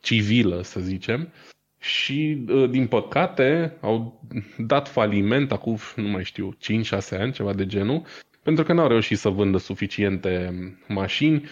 civilă, 0.00 0.62
să 0.62 0.80
zicem. 0.80 1.32
Și, 1.78 2.44
uh, 2.48 2.70
din 2.70 2.86
păcate, 2.86 3.76
au 3.80 4.20
dat 4.58 4.88
faliment 4.88 5.52
acum, 5.52 5.78
nu 5.96 6.08
mai 6.08 6.24
știu, 6.24 6.56
5-6 6.58 7.16
ani, 7.16 7.32
ceva 7.32 7.52
de 7.52 7.66
genul, 7.66 8.02
pentru 8.42 8.64
că 8.64 8.72
n-au 8.72 8.88
reușit 8.88 9.18
să 9.18 9.28
vândă 9.28 9.58
suficiente 9.58 10.54
mașini. 10.88 11.44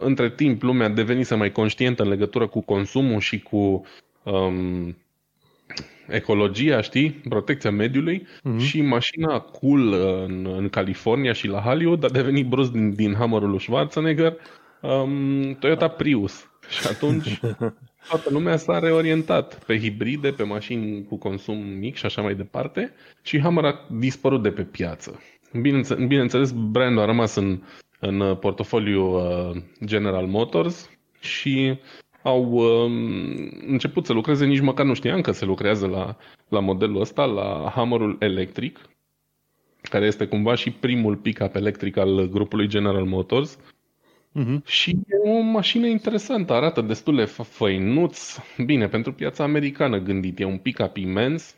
Între 0.00 0.30
timp, 0.30 0.62
lumea 0.62 0.86
a 0.86 0.90
devenit 0.90 1.36
mai 1.36 1.52
conștientă 1.52 2.02
în 2.02 2.08
legătură 2.08 2.46
cu 2.46 2.60
consumul 2.60 3.20
și 3.20 3.40
cu 3.40 3.84
um, 4.22 4.96
ecologia, 6.08 6.80
știi, 6.80 7.10
protecția 7.10 7.70
mediului 7.70 8.26
mm-hmm. 8.26 8.58
și 8.58 8.80
mașina 8.80 9.38
cool 9.40 9.92
în, 9.92 10.48
în 10.56 10.68
California 10.68 11.32
și 11.32 11.46
la 11.46 11.60
Hollywood 11.60 12.04
a 12.04 12.08
devenit 12.08 12.46
brusc 12.46 12.70
din, 12.70 12.94
din 12.94 13.14
Hammerul 13.14 13.50
lui 13.50 13.60
Schwarzenegger 13.60 14.36
um, 14.80 15.54
Toyota 15.54 15.88
Prius. 15.88 16.50
Și 16.68 16.86
atunci 16.86 17.40
toată 18.08 18.30
lumea 18.30 18.56
s-a 18.56 18.78
reorientat 18.78 19.64
pe 19.64 19.78
hibride, 19.78 20.30
pe 20.30 20.42
mașini 20.42 21.04
cu 21.04 21.16
consum 21.16 21.58
mic 21.58 21.96
și 21.96 22.06
așa 22.06 22.22
mai 22.22 22.34
departe 22.34 22.92
și 23.22 23.40
Hammer 23.40 23.64
a 23.64 23.86
dispărut 23.90 24.42
de 24.42 24.50
pe 24.50 24.62
piață. 24.62 25.20
Bineînțeles, 25.60 26.06
bineînțeles 26.06 26.52
brandul 26.52 27.02
a 27.02 27.06
rămas 27.06 27.34
în, 27.34 27.62
în 28.00 28.36
portofoliu 28.40 29.04
uh, 29.04 29.56
General 29.84 30.26
Motors 30.26 30.90
și 31.20 31.78
au 32.22 32.50
uh, 32.52 32.90
început 33.66 34.06
să 34.06 34.12
lucreze, 34.12 34.46
nici 34.46 34.60
măcar 34.60 34.86
nu 34.86 34.94
știam 34.94 35.20
că 35.20 35.32
se 35.32 35.44
lucrează 35.44 35.86
la, 35.86 36.16
la 36.48 36.60
modelul 36.60 37.00
ăsta, 37.00 37.24
la 37.24 37.72
Hammerul 37.74 38.16
electric, 38.20 38.88
care 39.82 40.06
este 40.06 40.26
cumva 40.26 40.54
și 40.54 40.70
primul 40.70 41.16
pick-up 41.16 41.54
electric 41.54 41.96
al 41.96 42.28
grupului 42.28 42.68
General 42.68 43.04
Motors. 43.04 43.58
Uh-huh. 44.38 44.64
Și 44.64 44.90
e 44.90 45.28
o 45.30 45.40
mașină 45.40 45.86
interesantă, 45.86 46.52
arată 46.52 46.80
destul 46.80 47.16
de 47.16 47.24
făinuț. 47.24 48.36
Bine, 48.64 48.88
pentru 48.88 49.12
piața 49.12 49.44
americană 49.44 49.98
gândit, 49.98 50.38
e 50.38 50.44
un 50.44 50.58
pick-up 50.58 50.96
imens, 50.96 51.56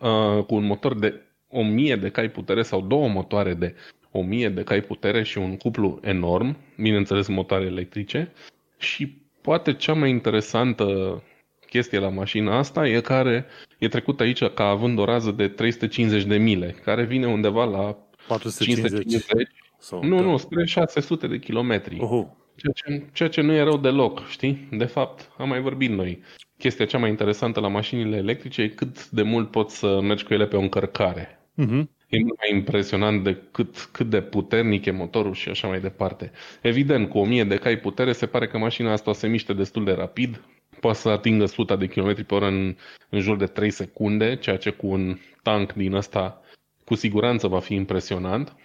uh, 0.00 0.44
cu 0.44 0.54
un 0.54 0.64
motor 0.64 0.98
de 0.98 1.20
1000 1.48 1.96
de 1.96 2.08
cai 2.08 2.30
putere 2.30 2.62
sau 2.62 2.80
două 2.80 3.08
motoare 3.08 3.54
de 3.54 3.74
1000 4.10 4.48
de 4.48 4.62
cai 4.62 4.80
putere 4.80 5.22
și 5.22 5.38
un 5.38 5.56
cuplu 5.56 5.98
enorm, 6.02 6.56
bineînțeles 6.76 7.28
motoare 7.28 7.64
electrice 7.64 8.32
și 8.78 9.22
poate 9.44 9.74
cea 9.74 9.92
mai 9.92 10.10
interesantă 10.10 11.22
chestie 11.66 11.98
la 11.98 12.08
mașina 12.08 12.58
asta 12.58 12.88
e 12.88 13.00
care 13.00 13.46
e 13.78 13.88
trecut 13.88 14.20
aici 14.20 14.44
ca 14.44 14.64
având 14.64 14.98
o 14.98 15.04
rază 15.04 15.30
de 15.30 15.48
350 15.48 16.24
de 16.24 16.36
mile, 16.36 16.76
care 16.84 17.04
vine 17.04 17.26
undeva 17.26 17.64
la 17.64 17.96
450. 18.28 18.90
550. 18.90 19.48
Sau 19.78 20.04
nu, 20.04 20.20
nu, 20.20 20.36
spre 20.36 20.64
600 20.64 21.26
de 21.26 21.38
kilometri. 21.38 21.98
Oho. 22.00 22.36
Ceea 22.56 22.72
ce, 22.72 23.06
ceea 23.12 23.28
ce 23.28 23.40
nu 23.40 23.52
e 23.52 23.62
rău 23.62 23.76
deloc, 23.76 24.26
știi? 24.28 24.68
De 24.70 24.84
fapt, 24.84 25.30
am 25.38 25.48
mai 25.48 25.60
vorbit 25.60 25.90
noi. 25.90 26.22
Chestia 26.58 26.86
cea 26.86 26.98
mai 26.98 27.10
interesantă 27.10 27.60
la 27.60 27.68
mașinile 27.68 28.16
electrice 28.16 28.62
e 28.62 28.68
cât 28.68 29.10
de 29.10 29.22
mult 29.22 29.50
poți 29.50 29.76
să 29.78 30.00
mergi 30.00 30.24
cu 30.24 30.32
ele 30.32 30.46
pe 30.46 30.56
o 30.56 30.60
încărcare. 30.60 31.40
Uh-huh. 31.62 31.84
E 32.14 32.22
mult 32.22 32.38
mai 32.38 32.58
impresionant 32.58 33.24
de 33.24 33.42
cât, 33.50 33.88
cât 33.92 34.10
de 34.10 34.20
puternic 34.22 34.84
e 34.84 34.90
motorul 34.90 35.34
și 35.34 35.48
așa 35.48 35.68
mai 35.68 35.80
departe. 35.80 36.30
Evident, 36.60 37.08
cu 37.08 37.18
1000 37.18 37.44
de 37.44 37.56
cai 37.56 37.78
putere, 37.78 38.12
se 38.12 38.26
pare 38.26 38.46
că 38.46 38.58
mașina 38.58 38.92
asta 38.92 39.10
o 39.10 39.12
se 39.12 39.26
miște 39.26 39.52
destul 39.52 39.84
de 39.84 39.92
rapid. 39.92 40.40
Poate 40.80 40.98
să 40.98 41.08
atingă 41.08 41.42
100 41.42 41.76
de 41.76 41.86
km 41.86 42.26
pe 42.26 42.34
oră 42.34 42.46
în, 42.46 42.76
în 43.08 43.20
jur 43.20 43.36
de 43.36 43.46
3 43.46 43.70
secunde, 43.70 44.36
ceea 44.36 44.56
ce 44.56 44.70
cu 44.70 44.86
un 44.86 45.18
tank 45.42 45.72
din 45.72 45.94
ăsta 45.94 46.42
cu 46.84 46.94
siguranță 46.94 47.48
va 47.48 47.60
fi 47.60 47.74
impresionant. 47.74 48.56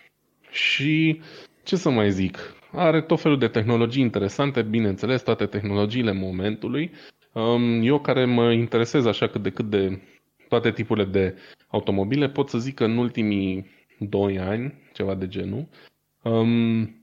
Și 0.52 1.22
ce 1.64 1.76
să 1.76 1.90
mai 1.90 2.12
zic, 2.12 2.38
are 2.72 3.02
tot 3.02 3.22
felul 3.22 3.38
de 3.38 3.48
tehnologii 3.48 4.02
interesante, 4.02 4.62
bineînțeles, 4.62 5.22
toate 5.22 5.46
tehnologiile 5.46 6.12
momentului. 6.12 6.92
Um, 7.34 7.82
eu 7.84 8.00
care 8.00 8.26
mă 8.26 8.52
interesez 8.52 9.06
așa 9.06 9.28
cât 9.28 9.42
de 9.42 9.50
cât 9.50 9.66
de 9.66 10.02
toate 10.50 10.72
tipurile 10.72 11.06
de 11.06 11.36
automobile, 11.68 12.30
pot 12.30 12.50
să 12.50 12.58
zic 12.58 12.76
că 12.76 12.84
în 12.84 12.98
ultimii 12.98 13.66
2 14.00 14.40
ani, 14.40 14.74
ceva 14.94 15.16
de 15.16 15.28
genul, 15.28 15.68
um, 16.22 16.94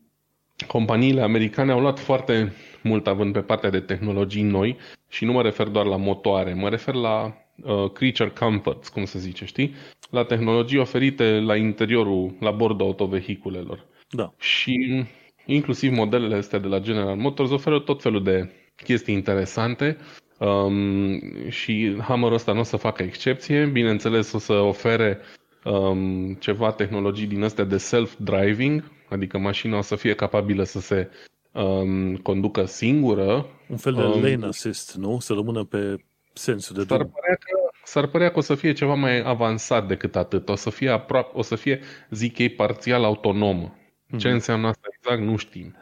companiile 0.66 1.20
americane 1.20 1.72
au 1.72 1.80
luat 1.80 1.98
foarte 1.98 2.52
mult 2.82 3.06
având 3.06 3.32
pe 3.32 3.40
partea 3.40 3.70
de 3.70 3.80
tehnologii 3.80 4.42
noi 4.42 4.76
și 5.08 5.24
nu 5.24 5.32
mă 5.32 5.42
refer 5.42 5.68
doar 5.68 5.86
la 5.86 5.96
motoare, 5.96 6.54
mă 6.54 6.68
refer 6.68 6.94
la 6.94 7.34
uh, 7.62 7.90
creature 7.92 8.32
comforts, 8.38 8.88
cum 8.88 9.04
se 9.04 9.18
zice, 9.18 9.44
știi? 9.44 9.74
La 10.10 10.24
tehnologii 10.24 10.78
oferite 10.78 11.40
la 11.40 11.56
interiorul, 11.56 12.36
la 12.40 12.50
bordul 12.50 12.86
autovehiculelor. 12.86 13.86
Da. 14.10 14.34
Și 14.38 15.04
inclusiv 15.46 15.92
modelele 15.92 16.34
astea 16.34 16.58
de 16.58 16.66
la 16.66 16.78
General 16.78 17.16
Motors 17.16 17.50
oferă 17.50 17.80
tot 17.80 18.02
felul 18.02 18.22
de 18.22 18.50
chestii 18.84 19.14
interesante 19.14 19.96
um, 20.38 21.20
și 21.48 21.96
Hammer 22.00 22.32
ăsta 22.32 22.52
nu 22.52 22.60
o 22.60 22.62
să 22.62 22.76
facă 22.76 23.02
excepție. 23.02 23.66
Bineînțeles 23.66 24.32
o 24.32 24.38
să 24.38 24.52
ofere 24.52 25.18
um, 25.64 26.34
ceva 26.34 26.72
tehnologii 26.72 27.26
din 27.26 27.42
astea 27.42 27.64
de 27.64 27.76
self-driving, 27.76 28.84
adică 29.08 29.38
mașina 29.38 29.78
o 29.78 29.82
să 29.82 29.96
fie 29.96 30.14
capabilă 30.14 30.64
să 30.64 30.80
se 30.80 31.10
um, 31.52 32.16
conducă 32.16 32.64
singură. 32.64 33.46
Un 33.68 33.76
fel 33.76 33.92
de 33.92 34.02
um, 34.02 34.22
lane 34.22 34.46
assist, 34.46 34.94
nu? 34.94 35.18
Să 35.20 35.32
rămână 35.32 35.64
pe 35.64 35.96
sensul 36.32 36.76
de 36.76 36.84
s-ar 36.88 37.04
părea, 37.04 37.34
că, 37.34 37.70
s-ar 37.84 38.06
părea 38.06 38.30
că 38.30 38.38
o 38.38 38.42
să 38.42 38.54
fie 38.54 38.72
ceva 38.72 38.94
mai 38.94 39.22
avansat 39.22 39.86
decât 39.86 40.16
atât. 40.16 40.48
O 40.48 40.54
să 40.54 40.70
fie, 40.70 40.88
aproape, 40.88 41.30
o 41.34 41.42
să 41.42 41.54
fie 41.54 41.80
zic 42.10 42.38
ei, 42.38 42.48
parțial 42.48 43.04
autonomă. 43.04 43.76
Ce 44.18 44.28
mm-hmm. 44.28 44.32
înseamnă 44.32 44.68
asta 44.68 44.88
exact, 44.96 45.22
nu 45.22 45.36
știm. 45.36 45.76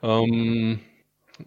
Um, 0.00 0.80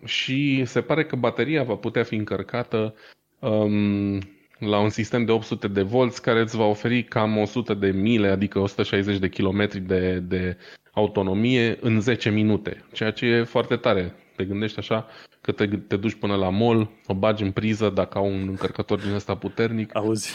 și 0.06 0.66
se 0.66 0.82
pare 0.82 1.06
că 1.06 1.16
bateria 1.16 1.64
va 1.64 1.76
putea 1.76 2.04
fi 2.04 2.16
încărcată 2.16 2.96
um, 3.40 4.20
la 4.60 4.80
un 4.80 4.90
sistem 4.90 5.26
de 5.26 5.32
800 5.32 5.68
de 5.68 5.82
volți 5.82 6.22
care 6.22 6.40
îți 6.40 6.58
va 6.58 6.64
oferi 6.64 7.04
cam 7.04 7.38
100 7.38 7.74
de 7.74 7.92
mile, 7.92 8.28
adică 8.28 8.60
160 8.60 9.18
de 9.18 9.30
kilometri 9.30 9.80
de, 9.80 10.20
de 10.20 10.58
autonomie 10.92 11.78
în 11.82 12.02
10 12.02 12.30
minute, 12.30 12.86
ceea 12.92 13.12
ce 13.12 13.26
e 13.26 13.44
foarte 13.44 13.76
tare. 13.76 14.16
Te 14.36 14.46
gândești 14.46 14.80
așa 14.80 15.08
că 15.42 15.52
te, 15.52 15.68
te 15.68 15.96
duci 15.96 16.14
până 16.14 16.36
la 16.36 16.50
mall, 16.50 16.90
o 17.08 17.14
bagi 17.14 17.44
în 17.44 17.52
priză 17.52 17.90
dacă 17.90 18.18
au 18.18 18.26
un 18.26 18.48
încărcător 18.48 19.00
din 19.00 19.14
ăsta 19.14 19.36
puternic. 19.36 19.96
Auzi, 19.96 20.34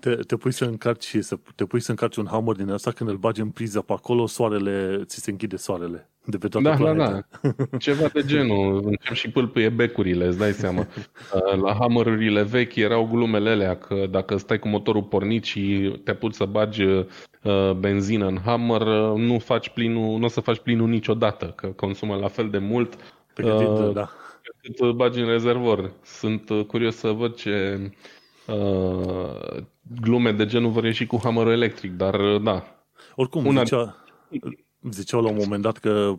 te, 0.00 0.14
te 0.14 0.36
pui 0.36 0.52
să 0.52 0.64
încarci 0.64 1.04
și 1.04 1.22
să, 1.22 1.38
te 1.54 1.64
pui 1.64 1.80
să 1.80 1.90
încarci 1.90 2.16
un 2.16 2.26
hammer 2.30 2.56
din 2.56 2.68
ăsta, 2.68 2.90
când 2.90 3.10
îl 3.10 3.16
bagi 3.16 3.40
în 3.40 3.48
priză 3.48 3.80
pe 3.80 3.92
acolo, 3.92 4.26
soarele, 4.26 5.02
ți 5.04 5.20
se 5.20 5.30
închide 5.30 5.56
soarele 5.56 6.08
de 6.24 6.38
pe 6.38 6.48
toată 6.48 6.68
da, 6.68 6.74
planeta. 6.74 7.26
Da, 7.42 7.50
da. 7.70 7.76
Ceva 7.78 8.08
de 8.12 8.22
genul. 8.24 8.82
Încep 8.84 9.14
și 9.14 9.30
pâlpâie 9.30 9.68
becurile, 9.68 10.26
îți 10.26 10.38
dai 10.38 10.52
seama. 10.52 10.86
La 11.62 11.76
hammerurile 11.80 12.42
vechi 12.42 12.74
erau 12.74 13.08
glumele 13.12 13.50
alea 13.50 13.76
că 13.76 14.06
dacă 14.10 14.36
stai 14.36 14.58
cu 14.58 14.68
motorul 14.68 15.02
pornit 15.02 15.44
și 15.44 15.92
te 16.04 16.14
pui 16.14 16.34
să 16.34 16.44
bagi 16.44 16.82
uh, 16.82 17.72
benzină 17.78 18.26
în 18.26 18.38
hammer, 18.44 18.80
uh, 18.80 19.12
nu 19.16 19.38
faci 19.38 19.68
plinul, 19.68 20.18
nu 20.18 20.24
o 20.24 20.28
să 20.28 20.40
faci 20.40 20.58
plinul 20.58 20.88
niciodată, 20.88 21.52
că 21.56 21.66
consumă 21.66 22.16
la 22.16 22.28
fel 22.28 22.50
de 22.50 22.58
mult 22.58 22.94
pe 23.34 23.42
cât, 23.42 23.78
uh, 23.78 23.92
da. 23.92 24.10
Cât 24.60 24.90
bagi 24.90 25.20
în 25.20 25.26
rezervor. 25.26 25.92
Sunt 26.02 26.48
uh, 26.48 26.64
curios 26.66 26.96
să 26.96 27.10
văd 27.10 27.34
ce 27.34 27.90
uh, 28.46 29.62
glume 30.00 30.32
de 30.32 30.46
genul 30.46 30.70
vor 30.70 30.84
ieși 30.84 31.06
cu 31.06 31.20
hammerul 31.22 31.52
electric, 31.52 31.92
dar 31.92 32.14
uh, 32.14 32.42
da. 32.42 32.84
Oricum, 33.14 33.46
Una... 33.46 33.62
zicea, 33.62 34.04
ziceau 34.90 35.22
la 35.22 35.28
un 35.28 35.36
moment 35.36 35.62
dat 35.62 35.78
că 35.78 36.14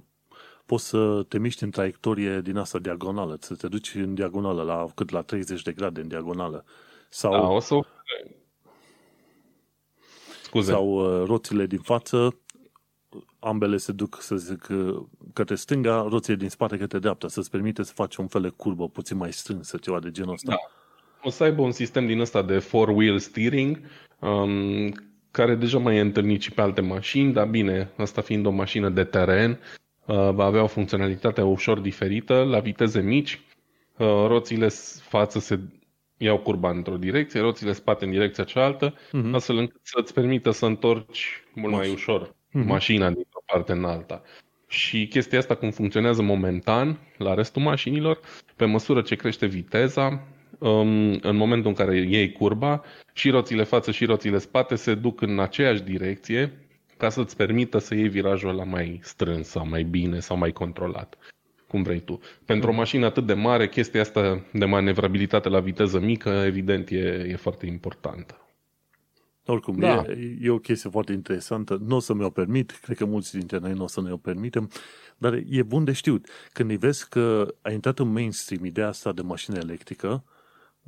poți 0.65 0.87
să 0.87 1.25
te 1.27 1.39
miști 1.39 1.63
în 1.63 1.69
traiectorie 1.69 2.41
din 2.41 2.57
asta 2.57 2.79
diagonală, 2.79 3.37
să 3.39 3.55
te 3.55 3.67
duci 3.67 3.95
în 3.95 4.13
diagonală, 4.13 4.63
la 4.63 4.85
cât 4.95 5.09
la 5.09 5.21
30 5.21 5.61
de 5.61 5.71
grade 5.71 6.01
în 6.01 6.07
diagonală. 6.07 6.65
Sau, 7.09 7.31
da, 7.31 7.47
o 7.47 7.59
să... 7.59 7.79
Scuze. 10.43 10.71
Sau 10.71 10.87
uh, 10.87 11.27
roțile 11.27 11.65
din 11.65 11.79
față 11.79 12.39
ambele 13.39 13.77
se 13.77 13.91
duc, 13.91 14.17
să 14.21 14.35
zic, 14.35 14.67
către 15.33 15.55
stânga, 15.55 16.07
roțile 16.09 16.35
din 16.35 16.49
spate 16.49 16.77
către 16.77 16.99
dreapta, 16.99 17.27
să-ți 17.27 17.49
permite 17.49 17.83
să 17.83 17.93
faci 17.93 18.15
un 18.15 18.27
fel 18.27 18.41
de 18.41 18.53
curbă 18.55 18.89
puțin 18.89 19.17
mai 19.17 19.33
strânsă, 19.33 19.77
ceva 19.77 19.99
de 19.99 20.11
genul 20.11 20.33
ăsta. 20.33 20.51
Da. 20.51 20.57
O 21.23 21.29
să 21.29 21.43
aibă 21.43 21.61
un 21.61 21.71
sistem 21.71 22.05
din 22.05 22.19
ăsta 22.19 22.41
de 22.41 22.59
four-wheel 22.59 23.19
steering, 23.19 23.79
um, 24.19 24.91
care 25.31 25.55
deja 25.55 25.77
mai 25.77 25.95
e 25.95 25.99
întâlnit 25.99 26.41
și 26.41 26.51
pe 26.51 26.61
alte 26.61 26.81
mașini, 26.81 27.33
dar 27.33 27.47
bine, 27.47 27.91
asta 27.97 28.21
fiind 28.21 28.45
o 28.45 28.49
mașină 28.49 28.89
de 28.89 29.03
teren, 29.03 29.59
uh, 30.05 30.15
va 30.15 30.45
avea 30.45 30.63
o 30.63 30.67
funcționalitate 30.67 31.41
ușor 31.41 31.79
diferită, 31.79 32.43
la 32.43 32.59
viteze 32.59 33.01
mici, 33.01 33.41
uh, 33.97 34.07
roțile 34.27 34.67
față 35.01 35.39
se 35.39 35.59
iau 36.17 36.37
curba 36.37 36.69
într-o 36.69 36.97
direcție, 36.97 37.39
roțile 37.39 37.73
spate 37.73 38.05
în 38.05 38.11
direcția 38.11 38.43
cealaltă, 38.43 38.93
uh-huh. 38.93 39.31
astfel 39.31 39.57
încât 39.57 39.79
să-ți 39.83 40.13
permită 40.13 40.51
să 40.51 40.65
întorci 40.65 41.43
mult 41.53 41.73
mai 41.73 41.91
ușor 41.91 42.34
uh-huh. 42.55 42.65
mașina 42.65 43.09
dintr-o 43.09 43.41
parte 43.45 43.71
în 43.71 43.83
alta. 43.83 44.21
Și 44.67 45.07
chestia 45.07 45.39
asta 45.39 45.55
cum 45.55 45.71
funcționează 45.71 46.21
momentan 46.21 46.99
la 47.17 47.33
restul 47.33 47.61
mașinilor, 47.61 48.19
pe 48.55 48.65
măsură 48.65 49.01
ce 49.01 49.15
crește 49.15 49.45
viteza, 49.45 50.27
um, 50.59 51.19
în 51.21 51.35
momentul 51.35 51.69
în 51.69 51.75
care 51.75 51.97
iei 51.97 52.31
curba, 52.31 52.83
și 53.13 53.29
roțile 53.29 53.63
față 53.63 53.91
și 53.91 54.05
roțile 54.05 54.37
spate 54.37 54.75
se 54.75 54.95
duc 54.95 55.21
în 55.21 55.39
aceeași 55.39 55.81
direcție 55.81 56.53
ca 56.97 57.09
să-ți 57.09 57.35
permită 57.35 57.77
să 57.77 57.95
iei 57.95 58.07
virajul 58.09 58.55
la 58.55 58.63
mai 58.63 58.99
strâns 59.03 59.47
sau 59.47 59.67
mai 59.67 59.83
bine 59.83 60.19
sau 60.19 60.37
mai 60.37 60.51
controlat 60.51 61.17
cum 61.67 61.83
vrei 61.83 61.99
tu. 61.99 62.19
Pentru 62.45 62.69
o 62.69 62.73
mașină 62.73 63.05
atât 63.05 63.25
de 63.25 63.33
mare, 63.33 63.69
chestia 63.69 64.01
asta 64.01 64.45
de 64.53 64.65
manevrabilitate 64.65 65.49
la 65.49 65.59
viteză 65.59 65.99
mică, 65.99 66.29
evident, 66.29 66.89
e, 66.89 67.27
e 67.29 67.35
foarte 67.35 67.65
importantă. 67.65 68.44
Oricum, 69.45 69.79
da. 69.79 70.03
e, 70.07 70.37
e 70.41 70.49
o 70.49 70.59
chestie 70.59 70.89
foarte 70.89 71.13
interesantă. 71.13 71.77
Nu 71.85 71.95
o 71.95 71.99
să 71.99 72.13
mi-o 72.13 72.29
permit, 72.29 72.71
cred 72.71 72.97
că 72.97 73.05
mulți 73.05 73.37
dintre 73.37 73.57
noi 73.57 73.73
nu 73.73 73.83
o 73.83 73.87
să 73.87 74.01
ne 74.01 74.11
o 74.11 74.17
permitem, 74.17 74.69
dar 75.17 75.33
e 75.49 75.63
bun 75.63 75.83
de 75.83 75.91
știut. 75.91 76.27
Când 76.53 76.69
îi 76.69 76.77
vezi 76.77 77.09
că 77.09 77.53
a 77.61 77.71
intrat 77.71 77.99
în 77.99 78.11
mainstream 78.11 78.65
ideea 78.65 78.87
asta 78.87 79.11
de 79.11 79.21
mașină 79.21 79.57
electrică, 79.57 80.23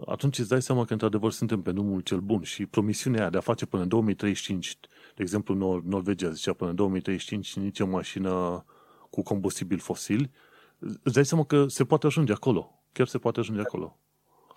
atunci 0.06 0.40
îți 0.40 0.50
dai 0.50 0.62
seama 0.62 0.86
că 0.86 0.94
într-adevăr 0.94 1.32
suntem 1.32 1.62
pe 1.62 1.72
drumul 1.72 2.02
cel 2.02 2.20
bun 2.20 2.42
și 2.42 2.66
promisiunea 2.66 3.20
aia 3.20 3.30
de 3.30 3.38
a 3.38 3.42
face 3.42 3.66
până 3.66 3.82
în 3.82 3.88
2035, 3.88 4.78
de 5.16 5.22
exemplu 5.22 5.56
Nor- 5.56 5.84
Norvegia 5.84 6.30
zicea 6.30 6.54
până 6.54 6.70
în 6.70 6.76
2035 6.76 7.56
nici 7.56 7.80
o 7.80 7.86
mașină 7.86 8.66
cu 9.10 9.22
combustibil 9.22 9.80
fosil, 9.80 10.32
îți 10.80 11.14
dai 11.14 11.26
seama 11.26 11.44
că 11.44 11.68
se 11.68 11.86
poate 11.86 12.06
ajunge 12.06 12.32
acolo. 12.32 12.84
Chiar 12.92 13.08
se 13.08 13.18
poate 13.18 13.40
ajunge 13.40 13.62
acolo. 13.62 14.00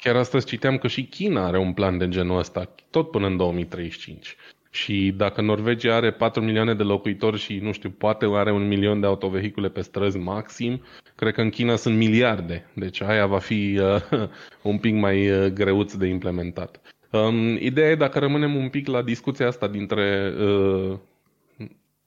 Chiar 0.01 0.17
astăzi 0.17 0.47
citeam 0.47 0.79
că 0.79 0.89
și 0.89 1.05
China 1.05 1.47
are 1.47 1.59
un 1.59 1.73
plan 1.73 1.99
de 1.99 2.09
genul 2.09 2.39
ăsta, 2.39 2.75
tot 2.91 3.11
până 3.11 3.27
în 3.27 3.37
2035. 3.37 4.37
Și 4.71 5.15
dacă 5.17 5.41
Norvegia 5.41 5.95
are 5.95 6.11
4 6.11 6.43
milioane 6.43 6.75
de 6.75 6.83
locuitori 6.83 7.39
și, 7.39 7.57
nu 7.57 7.73
știu, 7.73 7.91
poate 7.91 8.27
are 8.33 8.53
un 8.53 8.67
milion 8.67 9.01
de 9.01 9.07
autovehicule 9.07 9.69
pe 9.69 9.81
străzi 9.81 10.19
maxim, 10.19 10.83
cred 11.15 11.35
că 11.35 11.41
în 11.41 11.51
China 11.51 11.77
sunt 11.77 11.97
miliarde. 11.97 12.71
Deci 12.75 13.03
aia 13.03 13.27
va 13.27 13.39
fi 13.39 13.81
uh, 13.81 14.29
un 14.73 14.79
pic 14.79 14.95
mai 14.95 15.31
uh, 15.31 15.47
greuț 15.53 15.95
de 15.95 16.07
implementat. 16.07 16.81
Um, 17.11 17.57
ideea 17.57 17.91
e 17.91 17.95
dacă 17.95 18.19
rămânem 18.19 18.55
un 18.55 18.69
pic 18.69 18.87
la 18.87 19.03
discuția 19.03 19.47
asta 19.47 19.69
dintre 19.69 20.33
uh, 20.39 20.99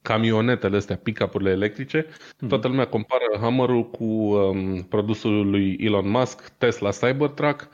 camionetele 0.04 0.76
astea, 0.76 0.96
pick-up-urile 0.96 1.50
electrice, 1.50 2.06
mm. 2.40 2.48
toată 2.48 2.68
lumea 2.68 2.86
compară 2.86 3.24
Hummer-ul 3.40 3.90
cu 3.90 4.04
um, 4.04 4.82
produsul 4.82 5.50
lui 5.50 5.76
Elon 5.80 6.08
Musk, 6.08 6.48
Tesla 6.48 6.90
Cybertruck, 6.90 7.68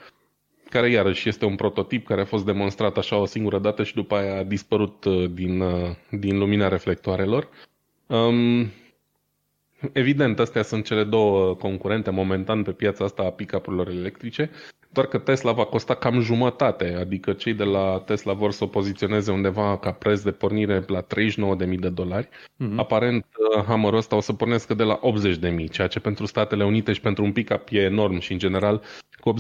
care 0.69 0.91
iarăși 0.91 1.29
este 1.29 1.45
un 1.45 1.57
prototip 1.57 2.07
care 2.07 2.21
a 2.21 2.25
fost 2.25 2.45
demonstrat 2.45 2.97
așa 2.97 3.17
o 3.17 3.25
singură 3.25 3.59
dată 3.59 3.83
și 3.83 3.95
după 3.95 4.15
aia 4.15 4.39
a 4.39 4.43
dispărut 4.43 5.05
uh, 5.05 5.31
din, 5.31 5.61
uh, 5.61 5.91
din 6.11 6.39
lumina 6.39 6.69
reflectoarelor. 6.69 7.49
Um, 8.07 8.71
evident, 9.93 10.39
astea 10.39 10.63
sunt 10.63 10.85
cele 10.85 11.05
două 11.05 11.55
concurente 11.55 12.11
momentan 12.11 12.63
pe 12.63 12.73
piața 12.73 13.05
asta 13.05 13.23
a 13.23 13.31
pick-up-urilor 13.31 13.89
electrice, 13.89 14.51
doar 14.93 15.07
că 15.07 15.19
Tesla 15.19 15.53
va 15.53 15.65
costa 15.65 15.95
cam 15.95 16.21
jumătate, 16.21 16.95
adică 16.95 17.33
cei 17.33 17.55
de 17.55 17.65
la 17.65 18.03
Tesla 18.07 18.33
vor 18.33 18.53
să 18.53 18.65
o 18.65 18.67
poziționeze 18.67 19.33
undeva 19.33 19.79
ca 19.79 19.93
preț 19.93 20.21
de 20.21 20.31
pornire 20.31 20.85
la 20.87 21.03
39.000 21.03 21.79
de 21.79 21.89
dolari. 21.89 22.29
Mm-hmm. 22.29 22.77
Aparent, 22.77 23.27
uh, 23.57 23.65
Hammerul 23.65 23.99
ăsta 23.99 24.17
o 24.17 24.21
să 24.21 24.33
pornească 24.33 24.75
de 24.75 24.83
la 24.83 25.01
80.000, 25.01 25.71
ceea 25.71 25.87
ce 25.87 26.01
pentru 26.01 26.27
Statele 26.27 26.65
Unite 26.65 26.93
și 26.93 27.01
pentru 27.01 27.25
un 27.25 27.33
pick-up 27.33 27.69
e 27.71 27.79
enorm 27.79 28.19
și, 28.19 28.33
în 28.33 28.39
general, 28.39 28.83
cu 29.21 29.35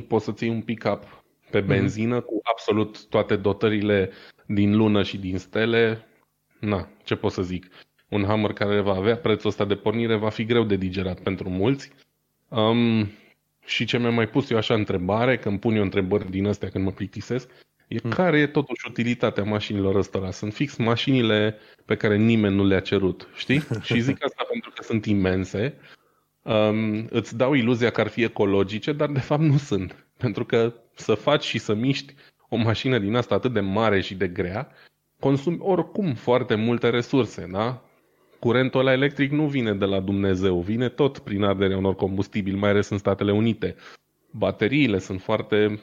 80.000 0.00 0.06
poți 0.08 0.24
să-ți 0.24 0.44
iei 0.44 0.52
un 0.52 0.60
pick-up 0.60 1.24
pe 1.50 1.58
mhm. 1.58 1.66
benzină 1.66 2.20
mm-hmm. 2.20 2.24
cu 2.24 2.40
absolut 2.42 3.06
toate 3.06 3.36
dotările 3.36 4.10
din 4.46 4.76
lună 4.76 5.02
și 5.02 5.18
din 5.18 5.38
stele. 5.38 6.06
Na, 6.60 6.88
ce 7.04 7.14
pot 7.14 7.32
să 7.32 7.42
zic? 7.42 7.66
Un 8.08 8.24
Hammer 8.24 8.52
care 8.52 8.80
va 8.80 8.94
avea 8.94 9.16
prețul 9.16 9.48
ăsta 9.48 9.64
de 9.64 9.74
pornire 9.74 10.16
va 10.16 10.28
fi 10.28 10.44
greu 10.44 10.64
de 10.64 10.76
digerat 10.76 11.20
pentru 11.20 11.48
mulți. 11.48 11.92
Um, 12.48 13.10
și 13.66 13.84
ce 13.84 13.98
mi-a 13.98 14.10
mai 14.10 14.28
pus 14.28 14.50
eu 14.50 14.56
așa 14.56 14.74
întrebare, 14.74 15.38
când 15.38 15.60
pun 15.60 15.74
eu 15.74 15.82
întrebări 15.82 16.30
din 16.30 16.46
astea 16.46 16.68
când 16.68 16.84
mă 16.84 16.90
plictisesc, 16.90 17.50
e 17.88 17.98
hmm. 17.98 18.10
care 18.10 18.38
e 18.38 18.46
totuși 18.46 18.86
utilitatea 18.88 19.44
mașinilor 19.44 19.94
ăstora? 19.94 20.30
Sunt 20.30 20.54
fix 20.54 20.76
mașinile 20.76 21.58
pe 21.84 21.96
care 21.96 22.16
nimeni 22.16 22.54
nu 22.54 22.64
le-a 22.64 22.80
cerut, 22.80 23.28
știi? 23.34 23.62
și 23.82 24.00
zic 24.00 24.24
asta 24.24 24.46
pentru 24.50 24.70
că 24.74 24.82
sunt 24.82 25.06
imense. 25.06 25.78
Um, 26.42 27.06
îți 27.10 27.36
dau 27.36 27.52
iluzia 27.52 27.90
că 27.90 28.00
ar 28.00 28.08
fi 28.08 28.22
ecologice, 28.22 28.92
dar 28.92 29.10
de 29.10 29.20
fapt 29.20 29.42
nu 29.42 29.56
sunt. 29.56 30.06
Pentru 30.16 30.44
că 30.44 30.74
să 30.94 31.14
faci 31.14 31.44
și 31.44 31.58
să 31.58 31.74
miști 31.74 32.14
o 32.48 32.56
mașină 32.56 32.98
din 32.98 33.14
asta 33.14 33.34
atât 33.34 33.52
de 33.52 33.60
mare 33.60 34.00
și 34.00 34.14
de 34.14 34.28
grea, 34.28 34.68
consumi 35.20 35.58
oricum 35.60 36.14
foarte 36.14 36.54
multe 36.54 36.90
resurse, 36.90 37.48
da? 37.50 37.85
Curentul 38.38 38.80
ăla 38.80 38.92
electric 38.92 39.30
nu 39.30 39.46
vine 39.46 39.74
de 39.74 39.84
la 39.84 40.00
Dumnezeu, 40.00 40.60
vine 40.60 40.88
tot 40.88 41.18
prin 41.18 41.42
arderea 41.42 41.76
unor 41.76 41.94
combustibili, 41.94 42.56
mai 42.56 42.70
ales 42.70 42.88
în 42.88 42.98
Statele 42.98 43.32
Unite. 43.32 43.76
Bateriile 44.30 44.98
sunt 44.98 45.20
foarte 45.20 45.80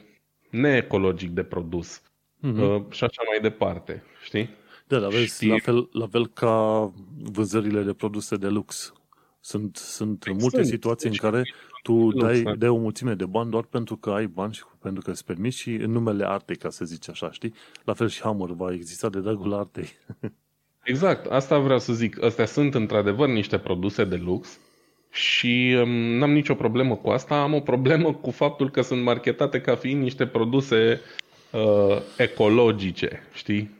neecologic 0.50 1.30
de 1.30 1.42
produs 1.42 2.00
mm-hmm. 2.00 2.58
uh, 2.58 2.82
și 2.90 3.04
așa 3.04 3.22
mai 3.30 3.40
departe, 3.42 4.02
știi? 4.24 4.50
Da, 4.86 4.98
la, 4.98 5.08
vezi, 5.08 5.34
Știi... 5.34 5.48
la, 5.48 5.58
fel, 5.58 5.88
la 5.92 6.06
fel 6.06 6.26
ca 6.26 6.92
vânzările 7.22 7.82
de 7.82 7.92
produse 7.92 8.36
de 8.36 8.48
lux. 8.48 8.92
Sunt, 9.40 9.76
sunt 9.76 10.24
exact. 10.26 10.40
multe 10.40 10.62
situații 10.62 11.10
deci, 11.10 11.22
în 11.22 11.30
care 11.30 11.42
tu 11.82 12.12
dai, 12.12 12.42
da. 12.42 12.54
dai 12.54 12.68
o 12.68 12.76
mulțime 12.76 13.14
de 13.14 13.26
bani 13.26 13.50
doar 13.50 13.64
pentru 13.64 13.96
că 13.96 14.10
ai 14.10 14.26
bani 14.26 14.52
și 14.52 14.62
pentru 14.78 15.02
că 15.02 15.10
îți 15.10 15.24
permiți 15.24 15.56
și 15.56 15.74
în 15.74 15.90
numele 15.90 16.28
artei, 16.28 16.56
ca 16.56 16.70
să 16.70 16.84
zici 16.84 17.08
așa, 17.08 17.30
știi? 17.30 17.54
La 17.84 17.92
fel 17.92 18.08
și 18.08 18.20
Hammer 18.20 18.48
va 18.48 18.72
exista 18.72 19.08
de 19.08 19.20
dragul 19.20 19.54
artei. 19.54 19.88
Exact, 20.84 21.26
asta 21.26 21.58
vreau 21.58 21.78
să 21.78 21.92
zic. 21.92 22.22
Astea 22.22 22.44
sunt 22.46 22.74
într-adevăr 22.74 23.28
niște 23.28 23.58
produse 23.58 24.04
de 24.04 24.16
lux 24.16 24.58
și 25.10 25.76
um, 25.80 25.90
n-am 25.90 26.32
nicio 26.32 26.54
problemă 26.54 26.96
cu 26.96 27.08
asta. 27.08 27.42
Am 27.42 27.54
o 27.54 27.60
problemă 27.60 28.12
cu 28.14 28.30
faptul 28.30 28.70
că 28.70 28.80
sunt 28.82 29.02
marketate 29.02 29.60
ca 29.60 29.74
fiind 29.74 30.02
niște 30.02 30.26
produse 30.26 31.00
uh, 31.50 32.00
ecologice, 32.18 33.22
știi? 33.32 33.70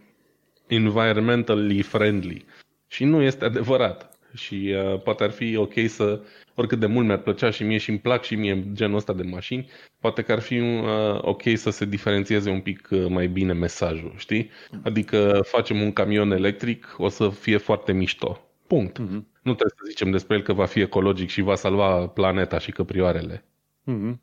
Environmentally 0.67 1.83
friendly. 1.83 2.45
Și 2.89 3.05
nu 3.05 3.23
este 3.23 3.45
adevărat. 3.45 4.14
Și 4.35 4.75
uh, 4.93 5.01
poate 5.01 5.25
ar 5.25 5.31
fi 5.31 5.57
ok 5.57 5.73
să 5.87 6.21
oricât 6.55 6.79
de 6.79 6.87
mult 6.87 7.07
mi-ar 7.07 7.19
plăcea 7.19 7.51
și 7.51 7.63
mie 7.63 7.79
și 7.79 7.91
îmi 7.91 7.99
plac 7.99 8.23
și 8.23 8.35
mie 8.35 8.65
genul 8.73 8.97
ăsta 8.97 9.13
de 9.13 9.23
mașini, 9.23 9.69
poate 10.01 10.23
că 10.23 10.33
ar 10.33 10.41
fi 10.41 10.59
uh, 10.59 11.19
ok 11.21 11.43
să 11.55 11.71
se 11.71 11.85
diferențieze 11.85 12.51
un 12.51 12.61
pic 12.61 12.89
uh, 12.91 13.07
mai 13.09 13.27
bine 13.27 13.53
mesajul, 13.53 14.15
știi? 14.17 14.51
Adică 14.83 15.41
facem 15.45 15.83
un 15.83 15.93
camion 15.93 16.31
electric, 16.31 16.95
o 16.99 17.09
să 17.09 17.29
fie 17.29 17.57
foarte 17.57 17.93
mișto. 17.93 18.49
Punct. 18.67 18.99
Mm-hmm. 18.99 19.23
Nu 19.43 19.55
trebuie 19.55 19.77
să 19.77 19.85
zicem 19.89 20.11
despre 20.11 20.37
el 20.37 20.43
că 20.43 20.53
va 20.53 20.65
fi 20.65 20.81
ecologic 20.81 21.29
și 21.29 21.41
va 21.41 21.55
salva 21.55 22.07
planeta 22.07 22.59
și 22.59 22.73
căprioarele. 22.73 23.45
Mm-hmm. 23.87 24.23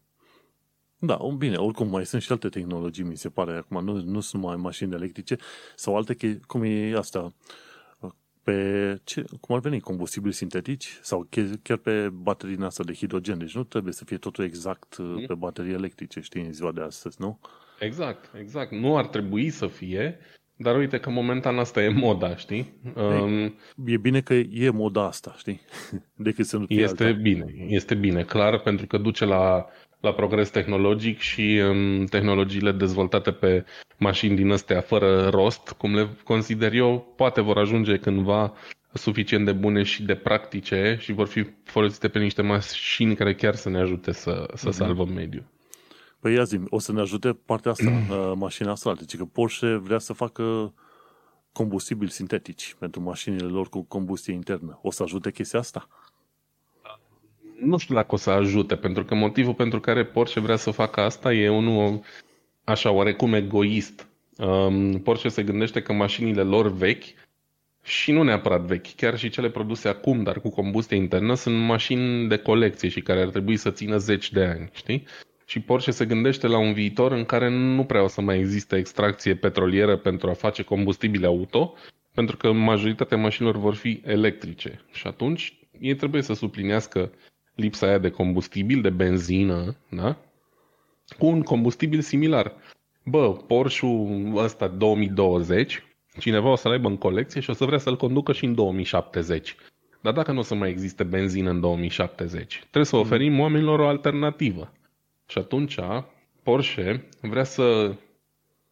Da, 1.03 1.17
bine, 1.37 1.55
oricum 1.55 1.87
mai 1.87 2.05
sunt 2.05 2.21
și 2.21 2.31
alte 2.31 2.49
tehnologii, 2.49 3.03
mi 3.03 3.17
se 3.17 3.29
pare, 3.29 3.51
acum 3.51 3.83
nu, 3.83 4.01
nu 4.01 4.19
sunt 4.19 4.41
numai 4.41 4.57
mașini 4.57 4.93
electrice 4.93 5.37
sau 5.75 5.95
alte, 5.95 6.39
cum 6.47 6.63
e 6.63 6.93
asta, 6.97 7.33
pe, 8.43 8.99
ce, 9.03 9.23
cum 9.41 9.55
ar 9.55 9.61
veni, 9.61 9.79
combustibili 9.79 10.33
sintetici 10.33 10.99
sau 11.01 11.27
chiar 11.61 11.77
pe 11.77 12.09
baterii 12.09 12.55
din 12.55 12.63
asta 12.63 12.83
de 12.83 12.93
hidrogen. 12.93 13.37
Deci 13.37 13.55
nu 13.55 13.63
trebuie 13.63 13.93
să 13.93 14.05
fie 14.05 14.17
totul 14.17 14.43
exact 14.43 14.97
mm. 14.97 15.25
pe 15.27 15.33
baterii 15.33 15.73
electrice, 15.73 16.19
știi, 16.19 16.45
în 16.45 16.53
ziua 16.53 16.71
de 16.71 16.81
astăzi, 16.81 17.17
nu? 17.19 17.39
Exact, 17.79 18.31
exact. 18.39 18.71
Nu 18.71 18.97
ar 18.97 19.07
trebui 19.07 19.49
să 19.49 19.67
fie, 19.67 20.19
dar 20.55 20.77
uite 20.77 20.99
că 20.99 21.09
momentan 21.09 21.57
asta 21.57 21.83
e 21.83 21.89
moda, 21.89 22.35
știi? 22.35 22.73
Um, 22.95 23.55
e 23.85 23.97
bine 23.97 24.21
că 24.21 24.33
e 24.33 24.69
moda 24.69 25.05
asta, 25.05 25.33
știi? 25.37 25.61
Decât 26.15 26.45
să 26.45 26.57
nu 26.57 26.65
fie 26.65 26.81
Este 26.81 27.03
alta. 27.03 27.19
bine, 27.21 27.45
este 27.67 27.95
bine, 27.95 28.23
clar, 28.23 28.59
pentru 28.59 28.87
că 28.87 28.97
duce 28.97 29.25
la 29.25 29.65
la 30.01 30.13
progres 30.13 30.49
tehnologic 30.49 31.19
și 31.19 31.55
în 31.55 32.05
tehnologiile 32.09 32.71
dezvoltate 32.71 33.31
pe 33.31 33.65
mașini 33.97 34.35
din 34.35 34.51
astea 34.51 34.81
fără 34.81 35.29
rost, 35.29 35.71
cum 35.77 35.95
le 35.95 36.09
consider 36.23 36.73
eu, 36.73 37.13
poate 37.15 37.41
vor 37.41 37.57
ajunge 37.57 37.97
cândva 37.97 38.53
suficient 38.93 39.45
de 39.45 39.51
bune 39.51 39.83
și 39.83 40.03
de 40.03 40.15
practice 40.15 40.97
și 40.99 41.13
vor 41.13 41.27
fi 41.27 41.45
folosite 41.63 42.07
pe 42.07 42.19
niște 42.19 42.41
mașini 42.41 43.15
care 43.15 43.35
chiar 43.35 43.55
să 43.55 43.69
ne 43.69 43.79
ajute 43.79 44.11
să, 44.11 44.49
să 44.53 44.69
mm-hmm. 44.69 44.71
salvăm 44.71 45.09
mediul. 45.09 45.43
Păi 46.19 46.33
ia 46.33 46.43
zi, 46.43 46.59
o 46.69 46.79
să 46.79 46.91
ne 46.91 47.01
ajute 47.01 47.39
partea 47.45 47.71
asta, 47.71 47.89
mm. 47.89 48.37
mașina 48.45 48.71
asta, 48.71 48.93
deci 48.93 49.17
că 49.17 49.25
Porsche 49.25 49.75
vrea 49.75 49.99
să 49.99 50.13
facă 50.13 50.73
combustibili 51.51 52.11
sintetici 52.11 52.75
pentru 52.79 53.01
mașinile 53.01 53.45
lor 53.45 53.69
cu 53.69 53.81
combustie 53.81 54.33
internă. 54.33 54.79
O 54.81 54.91
să 54.91 55.03
ajute 55.03 55.31
chestia 55.31 55.59
asta? 55.59 55.87
Nu 57.63 57.77
știu 57.77 57.95
dacă 57.95 58.15
o 58.15 58.17
să 58.17 58.29
ajute, 58.29 58.75
pentru 58.75 59.05
că 59.05 59.15
motivul 59.15 59.53
pentru 59.53 59.79
care 59.79 60.05
Porsche 60.05 60.39
vrea 60.39 60.55
să 60.55 60.71
facă 60.71 61.01
asta 61.01 61.33
e 61.33 61.49
unul 61.49 62.01
așa 62.63 62.91
oarecum 62.91 63.33
egoist. 63.33 64.07
Um, 64.37 64.99
Porsche 64.99 65.29
se 65.29 65.43
gândește 65.43 65.81
că 65.81 65.93
mașinile 65.93 66.41
lor 66.41 66.71
vechi 66.71 67.03
și 67.83 68.11
nu 68.11 68.23
neapărat 68.23 68.61
vechi, 68.61 68.95
chiar 68.95 69.17
și 69.17 69.29
cele 69.29 69.49
produse 69.49 69.87
acum, 69.87 70.23
dar 70.23 70.41
cu 70.41 70.49
combustie 70.49 70.97
internă, 70.97 71.33
sunt 71.33 71.57
mașini 71.57 72.27
de 72.27 72.37
colecție 72.37 72.89
și 72.89 73.01
care 73.01 73.21
ar 73.21 73.29
trebui 73.29 73.57
să 73.57 73.71
țină 73.71 73.97
zeci 73.97 74.31
de 74.31 74.43
ani, 74.43 74.69
știi? 74.73 75.07
Și 75.45 75.59
Porsche 75.59 75.91
se 75.91 76.05
gândește 76.05 76.47
la 76.47 76.57
un 76.57 76.73
viitor 76.73 77.11
în 77.11 77.25
care 77.25 77.49
nu 77.49 77.83
prea 77.83 78.03
o 78.03 78.07
să 78.07 78.21
mai 78.21 78.39
existe 78.39 78.77
extracție 78.77 79.35
petrolieră 79.35 79.97
pentru 79.97 80.29
a 80.29 80.33
face 80.33 80.63
combustibile 80.63 81.25
auto, 81.25 81.73
pentru 82.13 82.37
că 82.37 82.51
majoritatea 82.51 83.17
mașinilor 83.17 83.57
vor 83.57 83.75
fi 83.75 84.01
electrice. 84.05 84.81
Și 84.91 85.07
atunci 85.07 85.59
ei 85.79 85.95
trebuie 85.95 86.21
să 86.21 86.33
suplinească 86.33 87.11
lipsa 87.55 87.87
aia 87.87 87.97
de 87.97 88.09
combustibil, 88.09 88.81
de 88.81 88.89
benzină, 88.89 89.75
da? 89.89 90.17
cu 91.17 91.25
un 91.25 91.41
combustibil 91.41 92.01
similar. 92.01 92.53
Bă, 93.03 93.33
Porsche-ul 93.33 94.37
ăsta 94.37 94.67
2020, 94.67 95.83
cineva 96.19 96.49
o 96.49 96.55
să-l 96.55 96.71
aibă 96.71 96.87
în 96.87 96.97
colecție 96.97 97.41
și 97.41 97.49
o 97.49 97.53
să 97.53 97.65
vrea 97.65 97.77
să-l 97.77 97.97
conducă 97.97 98.31
și 98.31 98.45
în 98.45 98.55
2070. 98.55 99.55
Dar 100.01 100.13
dacă 100.13 100.31
nu 100.31 100.39
o 100.39 100.41
să 100.41 100.55
mai 100.55 100.69
existe 100.69 101.03
benzină 101.03 101.49
în 101.49 101.59
2070, 101.59 102.57
trebuie 102.59 102.85
să 102.85 102.95
oferim 102.95 103.39
oamenilor 103.39 103.79
o 103.79 103.87
alternativă. 103.87 104.73
Și 105.27 105.37
atunci 105.37 105.77
Porsche 106.43 107.07
vrea 107.21 107.43
să 107.43 107.95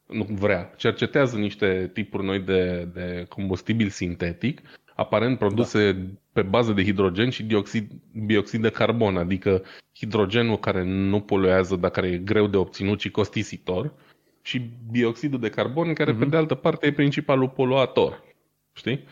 nu 0.07 0.23
vrea, 0.29 0.73
cercetează 0.77 1.37
niște 1.37 1.89
tipuri 1.93 2.25
noi 2.25 2.39
de, 2.39 2.87
de 2.93 3.25
combustibil 3.29 3.89
sintetic 3.89 4.61
aparent 4.99 5.37
produse 5.37 5.91
da. 5.91 6.07
pe 6.33 6.41
bază 6.41 6.71
de 6.71 6.83
hidrogen 6.83 7.29
și 7.29 7.43
dioxid, 7.43 7.91
bioxid 8.25 8.61
de 8.61 8.69
carbon, 8.69 9.17
adică 9.17 9.63
hidrogenul 9.95 10.59
care 10.59 10.83
nu 10.83 11.19
poluează, 11.19 11.75
dar 11.75 11.91
care 11.91 12.07
e 12.07 12.17
greu 12.17 12.47
de 12.47 12.57
obținut 12.57 12.99
și 12.99 13.11
costisitor, 13.11 13.93
și 14.41 14.61
bioxidul 14.91 15.39
de 15.39 15.49
carbon 15.49 15.93
care, 15.93 16.11
uh-huh. 16.11 16.17
pe 16.17 16.21
mhm. 16.21 16.29
de 16.29 16.37
altă 16.37 16.55
parte, 16.55 16.87
e 16.87 16.91
principalul 16.91 17.49
poluator. 17.49 18.23
Știi? 18.73 19.03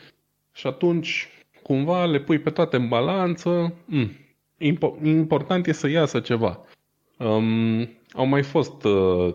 Și 0.54 0.68
atunci, 0.68 1.28
cumva, 1.64 2.06
le 2.06 2.20
pui 2.20 2.40
pe 2.40 2.50
toate 2.50 2.76
în 2.76 2.88
balanță. 2.88 3.74
Mm, 3.86 4.12
impo- 4.60 5.04
important 5.04 5.68
e 5.68 5.72
să 5.72 5.90
iasă 5.90 6.20
ceva. 6.20 6.60
Um, 7.18 7.80
au 8.12 8.26
mai 8.26 8.44
fost 8.44 8.84
uh, 8.84 9.34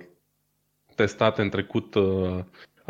testate 0.94 1.42
în 1.42 1.48
trecut 1.48 1.94
uh, 1.94 2.38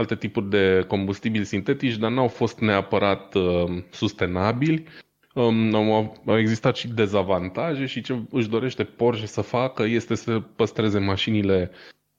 alte 0.02 0.16
tipuri 0.16 0.50
de 0.50 0.84
combustibili 0.88 1.44
sintetici, 1.44 1.96
dar 1.96 2.10
n-au 2.10 2.28
fost 2.28 2.58
neapărat 2.58 3.34
uh, 3.34 3.82
sustenabili. 3.90 4.84
Um, 5.34 5.74
au, 5.74 6.16
au 6.26 6.38
existat 6.38 6.76
și 6.76 6.88
dezavantaje 6.88 7.86
și 7.86 8.00
ce 8.00 8.22
își 8.30 8.48
dorește 8.48 8.84
Porsche 8.84 9.26
să 9.26 9.40
facă 9.40 9.82
este 9.82 10.14
să 10.14 10.40
păstreze 10.56 10.98
mașinile 10.98 11.70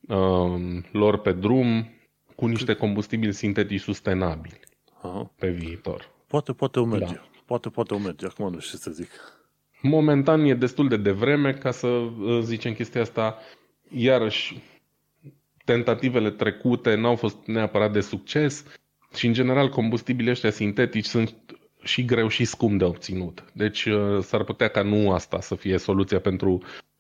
um, 0.07 0.85
lor 0.91 1.17
pe 1.17 1.31
drum 1.31 1.89
cu 2.35 2.45
niște 2.45 2.73
combustibili 2.73 3.33
sintetici 3.33 3.81
sustenabili 3.81 4.59
Aha. 5.01 5.31
pe 5.39 5.49
viitor. 5.49 6.11
Poate, 6.27 6.53
poate 6.53 6.79
o 6.79 6.85
merge. 6.85 7.13
Da. 7.13 7.27
Poate, 7.45 7.69
poate 7.69 7.93
o 7.93 7.97
merge. 7.97 8.25
Acum 8.25 8.53
nu 8.53 8.59
știu 8.59 8.77
ce 8.77 8.83
să 8.83 8.91
zic. 8.91 9.09
Momentan 9.81 10.45
e 10.45 10.53
destul 10.53 10.87
de 10.87 10.97
devreme 10.97 11.53
ca 11.53 11.71
să 11.71 11.87
uh, 11.87 12.39
zicem 12.41 12.73
chestia 12.73 13.01
asta. 13.01 13.37
Iarăși, 13.89 14.57
tentativele 15.65 16.29
trecute 16.29 16.95
n-au 16.95 17.15
fost 17.15 17.37
neapărat 17.45 17.91
de 17.91 17.99
succes 17.99 18.65
și, 19.15 19.27
în 19.27 19.33
general, 19.33 19.69
combustibilii 19.69 20.31
ăștia 20.31 20.51
sintetici 20.51 21.05
sunt 21.05 21.35
și 21.83 22.05
greu 22.05 22.27
și 22.27 22.45
scump 22.45 22.77
de 22.77 22.83
obținut. 22.83 23.43
Deci 23.53 23.85
uh, 23.85 24.19
s-ar 24.21 24.43
putea 24.43 24.67
ca 24.67 24.81
nu 24.81 25.11
asta 25.11 25.39
să 25.39 25.55
fie 25.55 25.77
soluția 25.77 26.19
pentru 26.19 26.51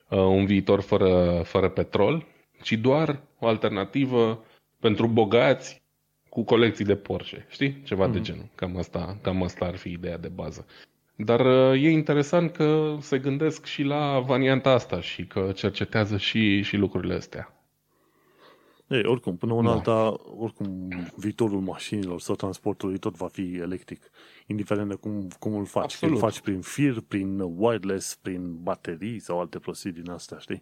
uh, 0.09 0.17
un 0.17 0.45
viitor 0.45 0.81
fără, 0.81 1.41
fără 1.45 1.69
petrol, 1.69 2.25
ci 2.61 2.73
doar 2.73 3.21
o 3.39 3.47
alternativă 3.47 4.45
pentru 4.79 5.07
bogați 5.07 5.81
cu 6.29 6.43
colecții 6.43 6.85
de 6.85 6.95
Porsche, 6.95 7.45
știi? 7.49 7.81
Ceva 7.83 8.07
mm-hmm. 8.07 8.11
de 8.11 8.17
mhm. 8.17 8.27
genul. 8.27 8.49
Cam 8.55 8.77
asta, 8.77 9.17
cam 9.21 9.43
asta 9.43 9.65
ar 9.65 9.75
fi 9.75 9.89
ideea 9.89 10.17
de 10.17 10.27
bază. 10.27 10.65
Dar 11.15 11.39
uh, 11.39 11.83
e 11.83 11.89
interesant 11.89 12.51
că 12.51 12.95
se 12.99 13.17
gândesc 13.19 13.65
și 13.65 13.83
la 13.83 14.19
varianta 14.19 14.69
asta 14.69 15.01
și 15.01 15.25
că 15.25 15.51
cercetează 15.55 16.17
și, 16.17 16.61
și 16.61 16.75
lucrurile 16.75 17.13
astea. 17.13 17.52
Ei, 18.93 19.05
oricum, 19.05 19.37
până 19.37 19.53
una 19.53 19.69
da. 19.69 19.73
alta, 19.73 20.21
oricum, 20.37 20.87
viitorul 21.15 21.59
mașinilor 21.59 22.19
sau 22.19 22.35
transportului 22.35 22.97
tot 22.97 23.15
va 23.15 23.27
fi 23.27 23.55
electric, 23.55 24.09
indiferent 24.45 24.89
de 24.89 24.95
cum, 24.95 25.27
cum 25.39 25.55
îl 25.55 25.65
faci. 25.65 25.83
Absolut. 25.83 26.13
Îl 26.13 26.21
faci 26.21 26.39
prin 26.39 26.61
fir, 26.61 27.03
prin 27.07 27.39
wireless, 27.39 28.15
prin 28.15 28.63
baterii 28.63 29.19
sau 29.19 29.39
alte 29.39 29.59
prostii 29.59 29.91
din 29.91 30.09
astea, 30.09 30.37
știi? 30.37 30.61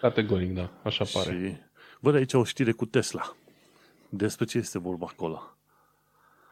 Categoric, 0.00 0.54
da, 0.54 0.70
așa 0.82 1.04
pare. 1.12 1.30
Și 1.30 1.56
văd 2.00 2.14
aici 2.14 2.32
o 2.32 2.44
știre 2.44 2.72
cu 2.72 2.86
Tesla. 2.86 3.36
Despre 4.08 4.44
ce 4.44 4.58
este 4.58 4.78
vorba 4.78 5.06
acolo? 5.10 5.56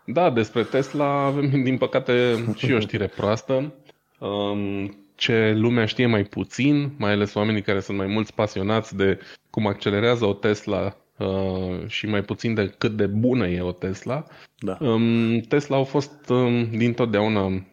Da, 0.04 0.30
despre 0.30 0.64
Tesla 0.64 1.24
avem, 1.24 1.50
din 1.68 1.78
păcate, 1.78 2.44
și 2.56 2.72
o 2.72 2.80
știre 2.80 3.06
proastă. 3.06 3.74
Um, 4.18 4.96
ce 5.14 5.52
lumea 5.56 5.86
știe 5.86 6.06
mai 6.06 6.24
puțin, 6.24 6.92
mai 6.98 7.12
ales 7.12 7.34
oamenii 7.34 7.62
care 7.62 7.80
sunt 7.80 7.96
mai 7.96 8.06
mulți 8.06 8.34
pasionați 8.34 8.96
de 8.96 9.18
cum 9.50 9.66
accelerează 9.66 10.24
o 10.24 10.32
Tesla 10.32 10.96
uh, 11.20 11.86
și 11.86 12.06
mai 12.06 12.22
puțin 12.22 12.54
de 12.54 12.74
cât 12.78 12.96
de 12.96 13.06
bună 13.06 13.46
e 13.46 13.60
o 13.60 13.72
Tesla. 13.72 14.24
Da. 14.58 14.76
Um, 14.80 15.40
Tesla 15.40 15.76
au 15.76 15.84
fost 15.84 16.28
um, 16.28 16.70
din 16.70 16.92
totdeauna 16.92 17.64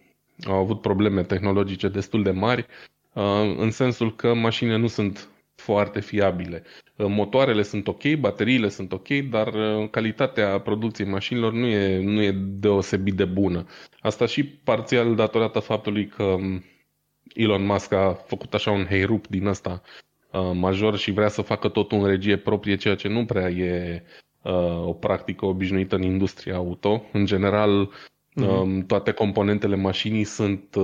au 0.46 0.56
avut 0.56 0.82
probleme 0.82 1.24
tehnologice 1.24 1.88
destul 1.88 2.24
de 2.24 2.32
mari, 2.32 2.66
uh, 3.14 3.56
în 3.58 3.72
sensul 3.72 4.16
că 4.16 4.34
mașinile 4.34 4.78
nu 4.78 4.88
sunt 4.88 5.30
foarte 5.56 6.00
fiabile. 6.00 6.64
Uh, 6.96 7.06
motoarele 7.10 7.62
sunt 7.62 7.88
ok, 7.88 8.14
bateriile 8.20 8.70
sunt 8.70 8.92
ok, 8.92 9.08
dar 9.08 9.48
uh, 9.48 9.90
calitatea 9.90 10.60
producției 10.60 11.08
mașinilor 11.08 11.54
nu 11.54 11.66
e, 11.66 12.04
nu 12.04 12.22
e 12.22 12.32
deosebit 12.32 13.14
de 13.14 13.26
bună. 13.26 13.66
Asta 14.00 14.26
și 14.26 14.44
parțial 14.44 15.16
datorată 15.16 15.60
faptului 15.60 16.08
că 16.08 16.24
um, 16.24 16.64
Elon 17.34 17.66
Musk 17.66 17.92
a 17.92 18.14
făcut 18.14 18.54
așa 18.54 18.72
un 18.72 18.86
heirup 18.86 19.28
din 19.28 19.46
ăsta 19.46 19.82
uh, 19.84 20.07
major 20.54 20.98
și 20.98 21.12
vrea 21.12 21.28
să 21.28 21.42
facă 21.42 21.68
totul 21.68 22.00
în 22.00 22.06
regie 22.06 22.38
proprie, 22.38 22.76
ceea 22.76 22.96
ce 22.96 23.08
nu 23.08 23.26
prea 23.26 23.50
e 23.50 24.04
o 24.86 24.94
practică 24.94 25.46
obișnuită 25.46 25.96
în 25.96 26.02
industria 26.02 26.56
auto. 26.56 27.04
În 27.12 27.26
general, 27.26 27.90
Uh-huh. 28.42 28.86
Toate 28.88 29.12
componentele 29.12 29.76
mașinii 29.76 30.24
sunt 30.24 30.76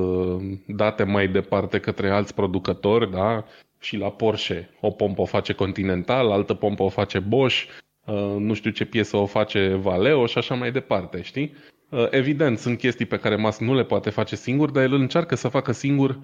date 0.65 1.03
mai 1.03 1.27
departe 1.27 1.79
către 1.79 2.09
alți 2.09 2.33
producători, 2.33 3.11
da? 3.11 3.45
și 3.83 3.97
la 3.97 4.11
Porsche 4.11 4.69
o 4.81 4.91
pompă 4.91 5.21
o 5.21 5.25
face 5.25 5.53
Continental, 5.53 6.31
altă 6.31 6.53
pompă 6.53 6.83
o 6.83 6.89
face 6.89 7.19
Bosch, 7.19 7.65
uh, 8.05 8.35
nu 8.37 8.53
știu 8.53 8.71
ce 8.71 8.85
piesă 8.85 9.17
o 9.17 9.25
face 9.25 9.73
Valeo 9.73 10.25
și 10.25 10.37
așa 10.37 10.55
mai 10.55 10.71
departe, 10.71 11.21
știi? 11.21 11.53
Uh, 11.89 12.07
evident, 12.09 12.57
sunt 12.57 12.77
chestii 12.77 13.05
pe 13.05 13.17
care 13.17 13.35
Musk 13.35 13.59
nu 13.59 13.73
le 13.75 13.83
poate 13.83 14.09
face 14.09 14.35
singur, 14.35 14.71
dar 14.71 14.83
el 14.83 14.93
încearcă 14.93 15.35
să 15.35 15.47
facă 15.47 15.71
singur 15.71 16.19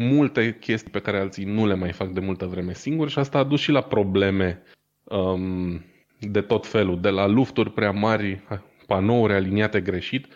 multe 0.00 0.56
chestii 0.60 0.90
pe 0.90 1.00
care 1.00 1.18
alții 1.18 1.44
nu 1.44 1.66
le 1.66 1.74
mai 1.74 1.92
fac 1.92 2.08
de 2.08 2.20
multă 2.20 2.46
vreme 2.46 2.74
singur 2.74 3.08
și 3.08 3.18
asta 3.18 3.38
a 3.38 3.44
dus 3.44 3.60
și 3.60 3.70
la 3.70 3.80
probleme 3.80 4.62
um, 5.04 5.84
de 6.20 6.40
tot 6.40 6.66
felul, 6.66 7.00
de 7.00 7.08
la 7.08 7.26
lufturi 7.26 7.72
prea 7.72 7.90
mari, 7.90 8.40
panouri 8.86 9.32
aliniate 9.32 9.80
greșit, 9.80 10.26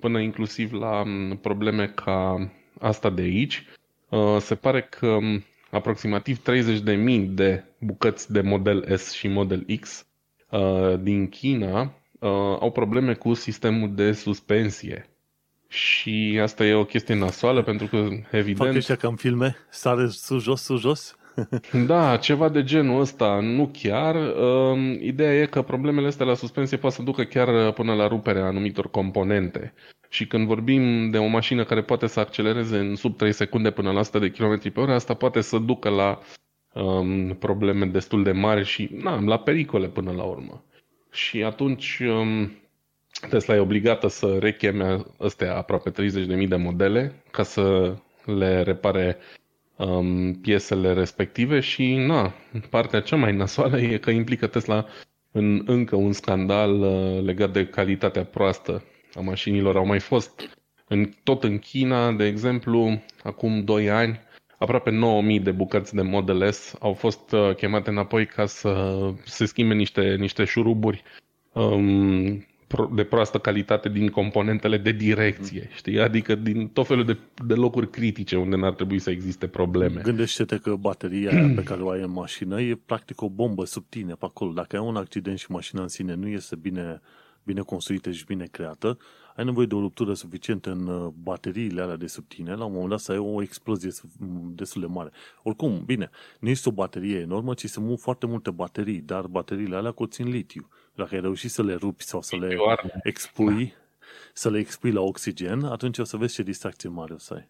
până 0.00 0.20
inclusiv 0.20 0.72
la 0.72 1.00
um, 1.00 1.36
probleme 1.36 1.86
ca 1.86 2.50
asta 2.78 3.10
de 3.10 3.22
aici. 3.22 3.66
Uh, 4.08 4.36
se 4.38 4.54
pare 4.54 4.82
că 4.82 5.06
um, 5.06 5.44
aproximativ 5.70 6.42
30.000 7.18 7.26
de 7.28 7.64
bucăți 7.80 8.32
de 8.32 8.40
Model 8.40 8.96
S 8.96 9.12
și 9.12 9.28
Model 9.28 9.66
X 9.80 10.06
uh, 10.50 10.94
din 11.00 11.28
China 11.28 11.80
uh, 11.82 12.28
au 12.60 12.70
probleme 12.70 13.14
cu 13.14 13.34
sistemul 13.34 13.94
de 13.94 14.12
suspensie. 14.12 15.09
Și 15.70 16.38
asta 16.42 16.64
e 16.64 16.74
o 16.74 16.84
chestie 16.84 17.14
nasoală 17.14 17.62
pentru 17.62 17.86
că, 17.86 17.96
evident... 18.30 18.68
Fac 18.68 18.74
ăștia 18.74 18.96
ca 18.96 19.08
în 19.08 19.16
filme? 19.16 19.56
Sare 19.68 20.06
sus, 20.08 20.42
jos, 20.42 20.62
sus, 20.62 20.80
jos? 20.80 21.18
da, 21.86 22.16
ceva 22.16 22.48
de 22.48 22.62
genul 22.62 23.00
ăsta, 23.00 23.40
nu 23.40 23.70
chiar. 23.72 24.14
Uh, 24.14 24.98
ideea 25.00 25.34
e 25.34 25.46
că 25.46 25.62
problemele 25.62 26.06
astea 26.06 26.26
la 26.26 26.34
suspensie 26.34 26.76
poate 26.76 26.96
să 26.96 27.02
ducă 27.02 27.22
chiar 27.22 27.72
până 27.72 27.94
la 27.94 28.06
ruperea 28.06 28.44
anumitor 28.44 28.90
componente. 28.90 29.74
Și 30.08 30.26
când 30.26 30.46
vorbim 30.46 31.10
de 31.10 31.18
o 31.18 31.26
mașină 31.26 31.64
care 31.64 31.82
poate 31.82 32.06
să 32.06 32.20
accelereze 32.20 32.78
în 32.78 32.94
sub 32.94 33.16
3 33.16 33.32
secunde 33.32 33.70
până 33.70 33.92
la 33.92 33.98
100 33.98 34.18
de 34.18 34.30
km 34.30 34.72
pe 34.72 34.80
oră, 34.80 34.92
asta 34.92 35.14
poate 35.14 35.40
să 35.40 35.58
ducă 35.58 35.88
la 35.88 36.18
um, 36.72 37.28
probleme 37.28 37.86
destul 37.86 38.22
de 38.22 38.32
mari 38.32 38.64
și 38.64 38.90
na, 39.02 39.20
la 39.20 39.38
pericole 39.38 39.88
până 39.88 40.12
la 40.12 40.22
urmă. 40.22 40.64
Și 41.10 41.42
atunci 41.42 41.98
um, 41.98 42.50
Tesla 43.28 43.54
e 43.54 43.58
obligată 43.58 44.08
să 44.08 44.36
recheme 44.40 45.02
astea 45.18 45.56
aproape 45.56 45.90
30.000 45.90 46.48
de 46.48 46.56
modele 46.56 47.22
ca 47.30 47.42
să 47.42 47.94
le 48.24 48.62
repare 48.62 49.16
um, 49.76 50.32
piesele 50.32 50.92
respective 50.92 51.60
și 51.60 51.94
na, 51.94 52.34
partea 52.70 53.00
cea 53.00 53.16
mai 53.16 53.36
nasoală 53.36 53.80
e 53.80 53.98
că 53.98 54.10
implică 54.10 54.46
Tesla 54.46 54.86
în 55.32 55.62
încă 55.66 55.96
un 55.96 56.12
scandal 56.12 56.80
uh, 56.80 57.22
legat 57.24 57.52
de 57.52 57.66
calitatea 57.66 58.24
proastă 58.24 58.84
a 59.14 59.20
mașinilor. 59.20 59.76
Au 59.76 59.86
mai 59.86 60.00
fost 60.00 60.58
în, 60.88 61.10
tot 61.22 61.44
în 61.44 61.58
China, 61.58 62.12
de 62.12 62.26
exemplu, 62.26 63.02
acum 63.22 63.64
2 63.64 63.90
ani, 63.90 64.20
aproape 64.58 64.90
9000 64.90 65.40
de 65.40 65.50
bucăți 65.50 65.94
de 65.94 66.02
Model 66.02 66.50
S 66.50 66.74
au 66.80 66.92
fost 66.92 67.32
uh, 67.32 67.54
chemate 67.54 67.90
înapoi 67.90 68.26
ca 68.26 68.46
să 68.46 69.00
se 69.24 69.44
schimbe 69.44 69.74
niște, 69.74 70.14
niște 70.14 70.44
șuruburi 70.44 71.02
um, 71.52 72.46
de 72.92 73.04
proastă 73.04 73.38
calitate 73.38 73.88
din 73.88 74.08
componentele 74.08 74.78
de 74.78 74.92
direcție, 74.92 75.68
știi? 75.74 76.00
Adică 76.00 76.34
din 76.34 76.68
tot 76.68 76.86
felul 76.86 77.04
de, 77.04 77.16
de 77.46 77.54
locuri 77.54 77.90
critice 77.90 78.36
unde 78.36 78.56
n-ar 78.56 78.72
trebui 78.72 78.98
să 78.98 79.10
existe 79.10 79.46
probleme. 79.46 80.00
Gândește-te 80.00 80.56
că 80.56 80.76
bateria 80.76 81.30
aia 81.30 81.52
pe 81.56 81.62
care 81.62 81.82
o 81.82 81.90
ai 81.90 82.00
în 82.00 82.10
mașină 82.10 82.60
e 82.60 82.80
practic 82.86 83.20
o 83.20 83.28
bombă 83.28 83.64
sub 83.64 83.84
tine 83.88 84.12
pe 84.12 84.24
acolo. 84.24 84.52
Dacă 84.52 84.76
ai 84.76 84.82
un 84.86 84.96
accident 84.96 85.38
și 85.38 85.50
mașina 85.50 85.82
în 85.82 85.88
sine 85.88 86.14
nu 86.14 86.28
iese 86.28 86.56
bine 86.56 87.00
bine 87.44 87.60
construită 87.60 88.10
și 88.10 88.24
bine 88.24 88.46
creată, 88.50 88.98
ai 89.36 89.44
nevoie 89.44 89.66
de 89.66 89.74
o 89.74 89.80
ruptură 89.80 90.14
suficientă 90.14 90.70
în 90.70 90.86
uh, 90.86 91.12
bateriile 91.22 91.82
alea 91.82 91.96
de 91.96 92.06
sub 92.06 92.28
tine, 92.28 92.54
la 92.54 92.64
un 92.64 92.72
moment 92.72 92.90
dat 92.90 92.98
să 92.98 93.12
ai 93.12 93.18
o 93.18 93.42
explozie 93.42 93.90
destul 94.54 94.80
de 94.80 94.86
mare. 94.86 95.10
Oricum, 95.42 95.82
bine, 95.84 96.10
nu 96.40 96.48
este 96.48 96.68
o 96.68 96.72
baterie 96.72 97.18
enormă, 97.18 97.54
ci 97.54 97.64
sunt 97.64 98.00
foarte 98.00 98.26
multe 98.26 98.50
baterii, 98.50 99.00
dar 99.00 99.26
bateriile 99.26 99.76
alea 99.76 99.90
conțin 99.90 100.28
litiu. 100.28 100.68
Dacă 101.00 101.14
ai 101.14 101.20
reușit 101.20 101.50
să 101.50 101.62
le 101.62 101.74
rupi 101.74 102.02
sau 102.02 102.22
să 102.22 102.36
le 102.36 102.56
expui, 103.02 103.74
să 104.32 104.50
le 104.50 104.58
expui 104.58 104.90
la 104.90 105.00
oxigen, 105.00 105.64
atunci 105.64 105.98
o 105.98 106.04
să 106.04 106.16
vezi 106.16 106.34
ce 106.34 106.42
distracție 106.42 106.88
mare 106.88 107.12
o 107.12 107.18
să 107.18 107.34
ai. 107.34 107.48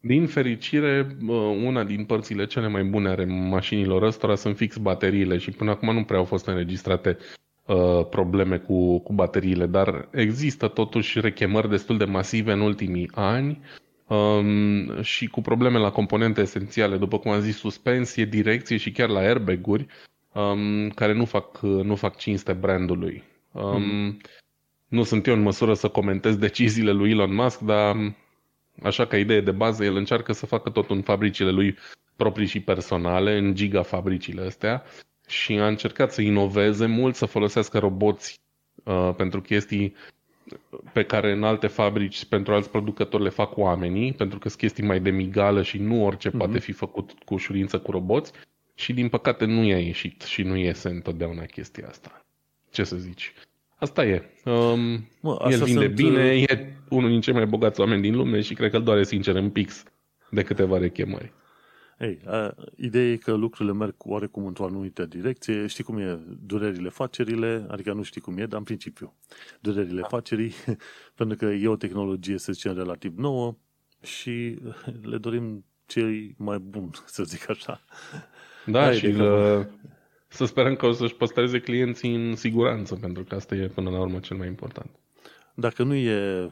Din 0.00 0.26
fericire, 0.26 1.16
una 1.64 1.84
din 1.84 2.04
părțile 2.04 2.46
cele 2.46 2.68
mai 2.68 2.84
bune 2.84 3.08
ale 3.08 3.24
mașinilor 3.24 4.02
ăstora 4.02 4.34
sunt 4.34 4.56
fix 4.56 4.76
bateriile 4.76 5.38
și 5.38 5.50
până 5.50 5.70
acum 5.70 5.94
nu 5.94 6.04
prea 6.04 6.18
au 6.18 6.24
fost 6.24 6.46
înregistrate 6.46 7.18
Uh, 7.66 8.06
probleme 8.10 8.58
cu, 8.58 8.98
cu 8.98 9.12
bateriile, 9.12 9.66
dar 9.66 10.08
există 10.12 10.68
totuși 10.68 11.20
rechemări 11.20 11.68
destul 11.68 11.98
de 11.98 12.04
masive 12.04 12.52
în 12.52 12.60
ultimii 12.60 13.10
ani 13.14 13.60
um, 14.06 15.02
și 15.02 15.26
cu 15.26 15.40
probleme 15.40 15.78
la 15.78 15.90
componente 15.90 16.40
esențiale, 16.40 16.96
după 16.96 17.18
cum 17.18 17.30
am 17.30 17.40
zis, 17.40 17.56
suspensie, 17.56 18.24
direcție 18.24 18.76
și 18.76 18.92
chiar 18.92 19.08
la 19.08 19.18
airbag-uri, 19.18 19.86
um, 20.32 20.88
care 20.88 21.12
nu 21.12 21.24
fac, 21.24 21.58
nu 21.60 21.94
fac 21.94 22.16
cinste 22.16 22.52
brandului. 22.52 23.22
Um, 23.52 23.82
mm. 23.82 24.20
Nu 24.88 25.02
sunt 25.02 25.26
eu 25.26 25.34
în 25.34 25.42
măsură 25.42 25.74
să 25.74 25.88
comentez 25.88 26.36
deciziile 26.36 26.92
lui 26.92 27.10
Elon 27.10 27.34
Musk, 27.34 27.60
dar 27.60 28.14
așa 28.82 29.06
ca 29.06 29.18
idee 29.18 29.40
de 29.40 29.50
bază, 29.50 29.84
el 29.84 29.96
încearcă 29.96 30.32
să 30.32 30.46
facă 30.46 30.70
tot 30.70 30.90
în 30.90 31.02
fabricile 31.02 31.50
lui 31.50 31.76
proprii 32.16 32.46
și 32.46 32.60
personale, 32.60 33.38
în 33.38 33.54
gigafabricile 33.54 34.42
astea, 34.42 34.82
și 35.26 35.52
a 35.52 35.66
încercat 35.66 36.12
să 36.12 36.22
inoveze 36.22 36.86
mult, 36.86 37.14
să 37.14 37.26
folosească 37.26 37.78
roboți 37.78 38.40
uh, 38.84 39.10
pentru 39.16 39.40
chestii 39.40 39.94
pe 40.92 41.04
care 41.04 41.32
în 41.32 41.44
alte 41.44 41.66
fabrici, 41.66 42.24
pentru 42.24 42.54
alți 42.54 42.70
producători 42.70 43.22
le 43.22 43.28
fac 43.28 43.56
oamenii, 43.56 44.12
pentru 44.12 44.38
că 44.38 44.48
sunt 44.48 44.60
chestii 44.60 44.84
mai 44.84 45.00
de 45.00 45.10
migală 45.10 45.62
și 45.62 45.78
nu 45.78 46.04
orice 46.04 46.28
uh-huh. 46.28 46.36
poate 46.36 46.58
fi 46.58 46.72
făcut 46.72 47.10
cu 47.24 47.34
ușurință 47.34 47.78
cu 47.78 47.90
roboți 47.90 48.32
și 48.74 48.92
din 48.92 49.08
păcate 49.08 49.44
nu 49.44 49.64
i-a 49.64 49.78
ieșit 49.78 50.22
și 50.22 50.42
nu 50.42 50.56
iese 50.56 50.88
întotdeauna 50.88 51.44
chestia 51.44 51.88
asta. 51.88 52.26
Ce 52.70 52.84
să 52.84 52.96
zici? 52.96 53.32
Asta 53.76 54.04
e. 54.04 54.30
Um, 54.44 55.08
Mă, 55.20 55.48
el 55.50 55.64
vinde 55.64 55.84
sunt... 55.84 55.94
bine, 55.94 56.32
uh, 56.32 56.42
e 56.42 56.76
unul 56.88 57.10
din 57.10 57.20
cei 57.20 57.32
mai 57.32 57.46
bogați 57.46 57.80
oameni 57.80 58.02
din 58.02 58.16
lume 58.16 58.40
și 58.40 58.54
cred 58.54 58.70
că 58.70 58.76
îl 58.76 58.82
doare 58.82 59.04
sincer 59.04 59.34
în 59.34 59.50
pix 59.50 59.84
de 60.30 60.42
câteva 60.42 60.78
rechemări. 60.78 61.32
Ei, 61.98 62.20
a, 62.26 62.54
ideea 62.76 63.10
e 63.10 63.16
că 63.16 63.32
lucrurile 63.32 63.74
merg 63.74 63.94
oarecum 63.98 64.46
într-o 64.46 64.64
anumită 64.64 65.06
direcție. 65.06 65.66
Știi 65.66 65.84
cum 65.84 65.98
e 65.98 66.18
durerile, 66.46 66.88
facerile, 66.88 67.66
adică 67.68 67.92
nu 67.92 68.02
știi 68.02 68.20
cum 68.20 68.38
e, 68.38 68.46
dar 68.46 68.58
în 68.58 68.64
principiu. 68.64 69.14
Durerile, 69.60 70.00
da. 70.00 70.06
facerii, 70.06 70.52
pentru 71.16 71.36
că 71.36 71.44
e 71.44 71.68
o 71.68 71.76
tehnologie, 71.76 72.38
să 72.38 72.52
zicem, 72.52 72.74
relativ 72.74 73.16
nouă 73.16 73.56
și 74.02 74.58
le 75.02 75.16
dorim 75.16 75.64
ce 75.86 76.00
e 76.00 76.34
mai 76.36 76.58
bun, 76.58 76.90
să 77.06 77.22
zic 77.22 77.50
așa. 77.50 77.84
Da, 78.66 78.82
Hai, 78.82 78.94
și 78.94 79.12
că... 79.12 79.66
să 80.28 80.44
sperăm 80.44 80.74
că 80.74 80.86
o 80.86 80.92
să-și 80.92 81.14
păstreze 81.14 81.60
clienții 81.60 82.14
în 82.14 82.36
siguranță, 82.36 82.94
pentru 82.94 83.24
că 83.24 83.34
asta 83.34 83.54
e 83.54 83.66
până 83.66 83.90
la 83.90 84.00
urmă 84.00 84.18
cel 84.18 84.36
mai 84.36 84.46
important. 84.46 84.90
Dacă 85.54 85.82
nu 85.82 85.94
e 85.94 86.50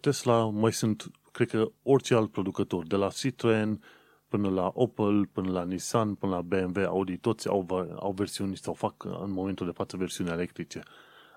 Tesla, 0.00 0.44
mai 0.44 0.72
sunt, 0.72 1.10
cred 1.32 1.48
că 1.48 1.70
orice 1.82 2.14
alt 2.14 2.30
producător, 2.30 2.86
de 2.86 2.96
la 2.96 3.08
Citroen 3.08 3.80
până 4.28 4.50
la 4.50 4.70
Opel, 4.74 5.26
până 5.26 5.50
la 5.50 5.64
Nissan, 5.64 6.14
până 6.14 6.32
la 6.34 6.42
BMW, 6.42 6.84
Audi, 6.84 7.16
toți 7.16 7.48
au, 7.48 7.66
au 8.00 8.12
versiuni 8.12 8.56
sau 8.56 8.74
fac 8.74 9.04
în 9.04 9.32
momentul 9.32 9.66
de 9.66 9.72
față 9.72 9.96
versiuni 9.96 10.30
electrice. 10.30 10.82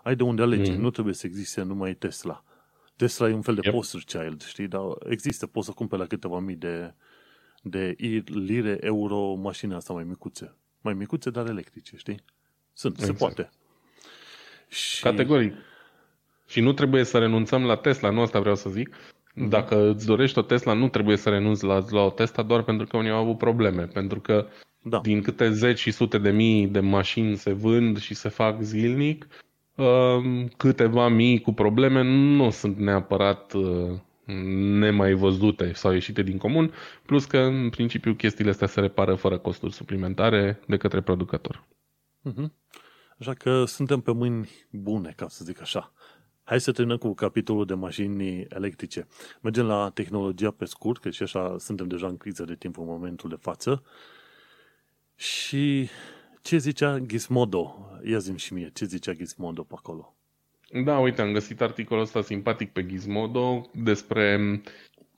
Ai 0.03 0.15
de 0.15 0.23
unde 0.23 0.41
alege, 0.41 0.71
mm. 0.71 0.81
nu 0.81 0.89
trebuie 0.89 1.13
să 1.13 1.27
existe 1.27 1.61
numai 1.61 1.93
Tesla. 1.93 2.43
Tesla 2.95 3.29
e 3.29 3.33
un 3.33 3.41
fel 3.41 3.55
de 3.55 3.61
yep. 3.63 3.73
poster 3.73 4.01
child, 4.05 4.43
știi, 4.43 4.67
dar 4.67 4.81
există, 5.09 5.47
poți 5.47 5.65
să 5.65 5.71
cumperi 5.71 6.01
la 6.01 6.07
câteva 6.07 6.39
mii 6.39 6.55
de, 6.55 6.93
de 7.61 7.95
lire, 8.25 8.77
euro, 8.81 9.33
mașina 9.33 9.75
asta 9.75 9.93
mai 9.93 10.03
micuțe. 10.03 10.55
Mai 10.81 10.93
micuțe, 10.93 11.29
dar 11.29 11.47
electrice, 11.47 11.97
știi? 11.97 12.21
Sunt, 12.73 12.97
exact. 12.97 13.17
se 13.17 13.23
poate. 13.23 13.49
Și... 14.67 15.01
Categoric. 15.01 15.53
Și 16.47 16.61
nu 16.61 16.73
trebuie 16.73 17.03
să 17.03 17.17
renunțăm 17.17 17.65
la 17.65 17.75
Tesla, 17.75 18.09
nu 18.09 18.21
asta 18.21 18.39
vreau 18.39 18.55
să 18.55 18.69
zic. 18.69 18.95
Mm-hmm. 18.95 19.49
Dacă 19.49 19.89
îți 19.89 20.05
dorești 20.05 20.39
o 20.39 20.41
Tesla, 20.41 20.73
nu 20.73 20.89
trebuie 20.89 21.17
să 21.17 21.29
renunți 21.29 21.63
la, 21.63 21.85
la 21.89 22.01
o 22.01 22.09
Tesla 22.09 22.43
doar 22.43 22.63
pentru 22.63 22.85
că 22.87 22.97
unii 22.97 23.09
au 23.09 23.21
avut 23.21 23.37
probleme. 23.37 23.83
Pentru 23.83 24.19
că 24.19 24.47
da. 24.81 24.99
din 24.99 25.21
câte 25.21 25.51
zeci 25.51 25.79
și 25.79 25.91
sute 25.91 26.17
de 26.17 26.29
mii 26.29 26.67
de 26.67 26.79
mașini 26.79 27.35
se 27.35 27.51
vând 27.51 27.99
și 27.99 28.13
se 28.13 28.29
fac 28.29 28.61
zilnic, 28.61 29.27
uh, 29.75 30.45
câteva 30.57 31.07
mii 31.07 31.41
cu 31.41 31.53
probleme 31.53 32.03
nu 32.03 32.49
sunt 32.49 32.77
neapărat 32.77 33.53
uh, 33.53 33.91
nemai 34.33 35.13
văzute 35.13 35.73
sau 35.73 35.91
ieșite 35.91 36.21
din 36.21 36.37
comun, 36.37 36.73
plus 37.05 37.25
că 37.25 37.37
în 37.37 37.69
principiu 37.69 38.13
chestiile 38.13 38.49
astea 38.49 38.67
se 38.67 38.79
repară 38.79 39.15
fără 39.15 39.37
costuri 39.37 39.73
suplimentare 39.73 40.59
de 40.67 40.77
către 40.77 41.01
producător. 41.01 41.67
Mm-hmm. 42.29 42.51
Așa 43.19 43.33
că 43.33 43.65
suntem 43.65 43.99
pe 43.99 44.11
mâini 44.11 44.49
bune, 44.71 45.13
ca 45.15 45.27
să 45.27 45.43
zic 45.43 45.61
așa. 45.61 45.93
Hai 46.43 46.61
să 46.61 46.71
terminăm 46.71 46.97
cu 46.97 47.13
capitolul 47.13 47.65
de 47.65 47.73
mașini 47.73 48.45
electrice. 48.49 49.07
Mergem 49.41 49.65
la 49.65 49.89
tehnologia 49.93 50.51
pe 50.51 50.65
scurt, 50.65 51.01
că 51.01 51.09
și 51.09 51.23
așa 51.23 51.55
suntem 51.59 51.87
deja 51.87 52.07
în 52.07 52.17
criză 52.17 52.43
de 52.43 52.55
timp 52.55 52.77
în 52.77 52.85
momentul 52.85 53.29
de 53.29 53.35
față. 53.39 53.83
Și 55.15 55.89
ce 56.41 56.57
zicea 56.57 56.99
Gizmodo? 56.99 57.89
Ia 58.03 58.17
zi 58.17 58.35
și 58.35 58.53
mie, 58.53 58.69
ce 58.73 58.85
zicea 58.85 59.13
Gizmodo 59.13 59.63
pe 59.63 59.73
acolo? 59.77 60.16
Da, 60.69 60.99
uite, 60.99 61.21
am 61.21 61.31
găsit 61.31 61.61
articolul 61.61 62.03
ăsta 62.03 62.21
simpatic 62.21 62.71
pe 62.71 62.85
Gizmodo 62.85 63.69
despre 63.73 64.61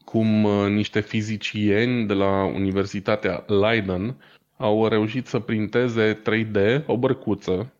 cum 0.05 0.43
uh, 0.43 0.67
niște 0.69 0.99
fizicieni 0.99 2.07
de 2.07 2.13
la 2.13 2.43
Universitatea 2.43 3.43
Leiden 3.47 4.15
au 4.57 4.87
reușit 4.87 5.27
să 5.27 5.39
printeze 5.39 6.21
3D 6.21 6.85
o 6.85 6.97
bărcuță 6.97 7.73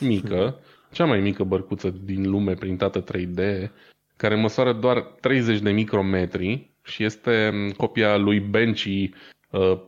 mică 0.00 0.60
cea 0.92 1.04
mai 1.04 1.20
mică 1.20 1.44
bărcuță 1.44 1.94
din 2.04 2.30
lume 2.30 2.54
printată 2.54 3.04
3D, 3.04 3.70
care 4.16 4.34
măsoară 4.34 4.72
doar 4.72 5.00
30 5.00 5.58
de 5.58 5.70
micrometri 5.70 6.70
și 6.84 7.04
este 7.04 7.50
mm, 7.52 7.70
copia 7.70 8.16
lui 8.16 8.40
Benchy, 8.40 9.10
uh, 9.50 9.78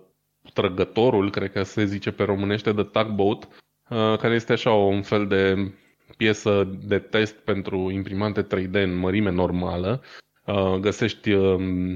trăgătorul, 0.53 1.31
cred 1.31 1.53
că 1.53 1.63
se 1.63 1.85
zice 1.85 2.11
pe 2.11 2.25
românește, 2.25 2.73
de 2.73 2.83
tugboat, 2.83 3.49
uh, 3.89 4.17
care 4.19 4.35
este 4.35 4.53
așa 4.53 4.71
un 4.71 5.03
fel 5.03 5.27
de 5.27 5.73
piesă 6.17 6.69
de 6.87 6.99
test 6.99 7.35
pentru 7.35 7.91
imprimante 7.91 8.43
3D 8.43 8.71
în 8.73 8.95
mărime 8.95 9.31
normală. 9.31 10.03
Uh, 10.47 10.75
găsești 10.81 11.33
um, 11.33 11.91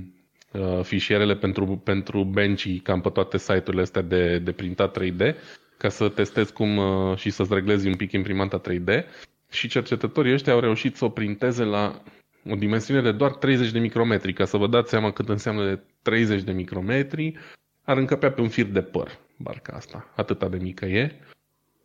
uh, 0.53 0.81
fișierele 0.83 1.35
pentru, 1.37 1.67
pentru 1.85 2.25
Benchy 2.25 2.79
cam 2.81 3.01
pe 3.01 3.09
toate 3.09 3.39
site-urile 3.39 3.83
astea 3.83 4.03
de, 4.03 4.39
de 4.39 4.53
printat 4.53 4.99
3D 5.01 5.35
ca 5.79 5.89
să 5.89 6.09
testezi 6.09 6.53
cum 6.53 6.77
uh, 6.77 7.17
și 7.17 7.31
să-ți 7.31 7.55
reglezi 7.55 7.87
un 7.89 7.97
pic 7.97 8.13
imprimanta 8.13 8.61
3D 8.61 9.05
și 9.51 9.69
cercetătorii 9.69 10.33
ăștia 10.33 10.53
au 10.53 10.61
reușit 10.61 10.97
să 10.97 11.05
o 11.05 11.09
printeze 11.09 11.65
la 11.65 12.03
o 12.51 12.55
dimensiune 12.55 13.03
de 13.03 13.13
doar 13.13 13.33
30 13.33 13.71
de 13.71 13.79
micrometri. 13.79 14.33
Ca 14.33 14.45
să 14.45 14.57
vă 14.57 14.67
dați 14.67 14.91
seama 14.91 15.13
cât 15.13 15.29
înseamnă 15.29 15.69
de 15.69 15.81
30 16.03 16.43
de 16.43 16.53
micrometri, 16.53 17.37
ar 17.83 17.97
încăpea 17.97 18.31
pe 18.33 18.41
un 18.41 18.49
fir 18.49 18.67
de 18.67 18.83
păr 18.83 19.19
barca 19.37 19.73
asta. 19.77 20.13
Atâta 20.17 20.49
de 20.49 20.57
mică 20.57 20.85
e. 20.87 21.19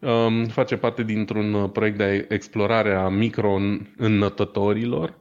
Um, 0.03 0.45
face 0.45 0.77
parte 0.77 1.03
dintr-un 1.03 1.53
uh, 1.53 1.69
proiect 1.71 1.97
de 1.97 2.25
explorare 2.29 2.93
a 2.93 3.07
micro-înnătătorilor 3.07 5.17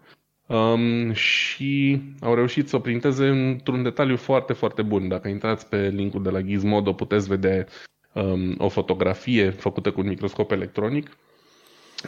um, 0.47 1.13
și 1.13 2.01
au 2.21 2.35
reușit 2.35 2.69
să 2.69 2.77
o 2.77 2.79
printeze 2.79 3.29
într-un 3.29 3.83
detaliu 3.83 4.17
foarte, 4.17 4.53
foarte 4.53 4.83
bun. 4.83 5.09
Dacă 5.09 5.29
intrați 5.29 5.69
pe 5.69 5.89
linkul 5.89 6.23
de 6.23 6.31
la 6.31 6.41
Gizmodo, 6.41 6.93
puteți 6.93 7.29
vedea 7.29 7.67
um, 8.13 8.55
o 8.59 8.69
fotografie 8.69 9.51
făcută 9.51 9.91
cu 9.91 10.01
un 10.01 10.09
microscop 10.09 10.51
electronic, 10.51 11.17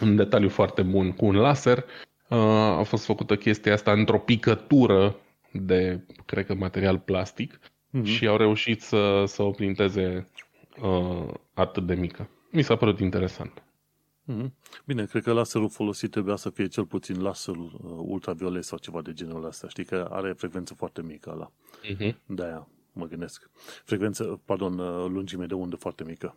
un 0.01 0.16
detaliu 0.16 0.48
foarte 0.48 0.82
bun 0.82 1.12
cu 1.12 1.24
un 1.24 1.36
laser. 1.36 1.84
Uh, 2.28 2.38
a 2.78 2.82
fost 2.82 3.05
făcută 3.05 3.36
chestia 3.36 3.72
asta 3.72 3.92
într-o 3.92 4.18
picătură 4.18 5.16
de, 5.52 6.01
cred 6.26 6.46
că, 6.46 6.55
material 6.55 6.98
plastic 6.98 7.59
mm-hmm. 7.59 8.05
și 8.05 8.26
au 8.26 8.36
reușit 8.36 8.82
să, 8.82 9.24
să 9.26 9.42
o 9.42 9.51
printeze 9.51 10.28
uh, 10.82 11.26
atât 11.52 11.86
de 11.86 11.94
mică. 11.94 12.28
Mi 12.55 12.62
s-a 12.62 12.76
părut 12.76 12.98
interesant. 12.98 13.62
Mm-hmm. 14.32 14.51
Bine, 14.85 15.05
cred 15.05 15.22
că 15.22 15.32
laserul 15.32 15.70
folosit 15.70 16.10
trebuia 16.10 16.36
să 16.36 16.51
fie 16.51 16.66
cel 16.66 16.86
puțin 16.86 17.22
laserul 17.22 17.81
uh, 17.82 17.90
ultraviolet 17.97 18.64
sau 18.64 18.78
ceva 18.78 19.02
de 19.02 19.12
genul 19.12 19.44
ăsta. 19.44 19.68
Știi 19.68 19.85
că 19.85 20.09
are 20.10 20.32
frecvență 20.32 20.74
foarte 20.74 21.02
mică 21.02 21.31
ăla. 21.31 21.52
Mm-hmm. 21.82 22.16
De-aia 22.26 22.68
mă 22.93 23.06
gândesc. 23.06 23.51
Frecvență, 23.85 24.40
pardon, 24.44 24.78
uh, 24.78 25.06
lungime 25.09 25.47
de 25.47 25.55
undă 25.55 25.76
foarte 25.76 26.05
mică. 26.05 26.36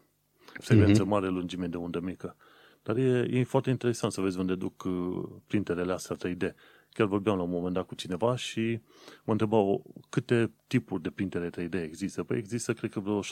Frecvență 0.59 1.03
mm-hmm. 1.03 1.07
mare, 1.07 1.27
lungime 1.27 1.67
de 1.67 1.77
undă 1.77 1.99
mică. 1.99 2.35
Dar 2.83 2.97
e, 2.97 3.27
e 3.31 3.43
foarte 3.43 3.69
interesant 3.69 4.11
să 4.11 4.21
vezi 4.21 4.39
unde 4.39 4.55
duc 4.55 4.83
uh, 4.83 5.23
printerele 5.47 5.93
astea 5.93 6.15
3D. 6.15 6.53
Chiar 6.89 7.07
vorbeam 7.07 7.37
la 7.37 7.43
un 7.43 7.49
moment 7.49 7.73
dat 7.73 7.85
cu 7.85 7.95
cineva 7.95 8.35
și 8.35 8.79
mă 9.23 9.31
întreba 9.31 9.57
câte 10.09 10.51
tipuri 10.67 11.01
de 11.01 11.09
printere 11.09 11.49
3D 11.49 11.83
există. 11.83 12.23
Păi 12.23 12.37
există, 12.37 12.73
cred 12.73 12.91
că 12.91 12.99
vreo 12.99 13.19
6-7 13.19 13.23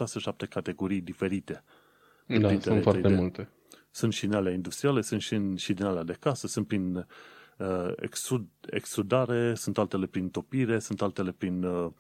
categorii 0.50 1.02
diferite. 1.02 1.54
De 1.54 1.64
da, 2.28 2.60
sunt 2.60 2.80
3D. 2.80 2.82
foarte 2.82 3.08
multe. 3.08 3.50
Sunt 3.92 4.14
și 4.14 4.26
în 4.26 4.34
alea 4.34 4.54
industriale, 4.54 5.02
sunt 5.02 5.22
și, 5.22 5.34
în, 5.34 5.56
și 5.56 5.74
din 5.74 5.86
alea 5.86 6.04
de 6.04 6.18
casă, 6.20 6.48
sunt 6.48 6.68
prin 6.68 6.96
uh, 7.58 7.92
extrud, 7.96 8.48
extrudare, 8.70 9.54
sunt 9.54 9.78
altele 9.78 10.06
prin 10.06 10.30
topire, 10.30 10.80
sunt 10.80 11.02
altele 11.02 11.32
prin 11.32 11.64
uh, 11.64 11.92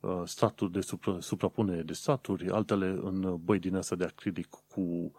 Uh, 0.00 0.22
staturi 0.24 0.72
de 0.72 0.80
supra, 0.80 1.16
suprapunere 1.20 1.82
de 1.82 1.92
staturi, 1.92 2.50
altele 2.50 2.86
în 2.86 3.36
băi 3.44 3.58
din 3.58 3.76
asta 3.76 3.96
de 3.96 4.04
acrilic 4.04 4.48
cu 4.68 5.12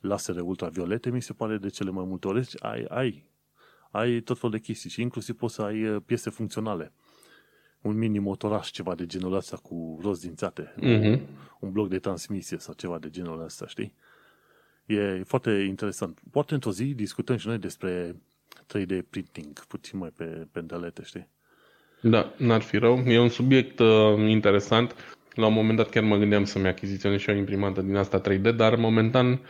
lasere 0.00 0.40
ultraviolete, 0.40 1.10
mi 1.10 1.22
se 1.22 1.32
pare 1.32 1.56
de 1.56 1.68
cele 1.68 1.90
mai 1.90 2.04
multe 2.04 2.28
ori 2.28 2.48
ai, 2.58 2.84
ai, 2.88 3.24
ai 3.90 4.20
tot 4.20 4.38
felul 4.38 4.56
de 4.56 4.62
chestii 4.62 4.90
și 4.90 5.00
inclusiv 5.00 5.36
poți 5.36 5.54
să 5.54 5.62
ai 5.62 5.88
uh, 5.88 6.02
piese 6.06 6.30
funcționale. 6.30 6.92
Un 7.82 7.98
mini 7.98 8.18
motoraș, 8.18 8.70
ceva 8.70 8.94
de 8.94 9.06
genul 9.06 9.34
ăsta 9.34 9.56
cu 9.56 9.98
roz 10.02 10.20
dințate, 10.20 10.74
uh-huh. 10.76 11.20
un 11.60 11.72
bloc 11.72 11.88
de 11.88 11.98
transmisie 11.98 12.58
sau 12.58 12.74
ceva 12.74 12.98
de 12.98 13.10
genul 13.10 13.42
ăsta, 13.44 13.66
știi? 13.66 13.94
E 14.86 15.22
foarte 15.26 15.50
interesant. 15.50 16.18
Poate 16.30 16.54
într-o 16.54 16.72
zi 16.72 16.84
discutăm 16.84 17.36
și 17.36 17.46
noi 17.46 17.58
despre 17.58 18.16
3D 18.56 19.08
printing, 19.10 19.64
puțin 19.68 19.98
mai 19.98 20.10
pe, 20.16 20.46
pe 20.52 20.58
îndelete, 20.58 21.02
știi? 21.04 21.28
Da, 22.00 22.34
n-ar 22.36 22.60
fi 22.60 22.78
rău. 22.78 22.98
E 23.06 23.18
un 23.18 23.28
subiect 23.28 23.78
uh, 23.78 24.28
interesant. 24.28 24.94
La 25.34 25.46
un 25.46 25.52
moment 25.52 25.76
dat 25.76 25.88
chiar 25.90 26.02
mă 26.02 26.16
gândeam 26.16 26.44
să-mi 26.44 26.66
achiziționez 26.66 27.20
și 27.20 27.30
o 27.30 27.34
imprimantă 27.34 27.80
din 27.80 27.96
asta 27.96 28.20
3D, 28.20 28.56
dar 28.56 28.76
momentan 28.76 29.40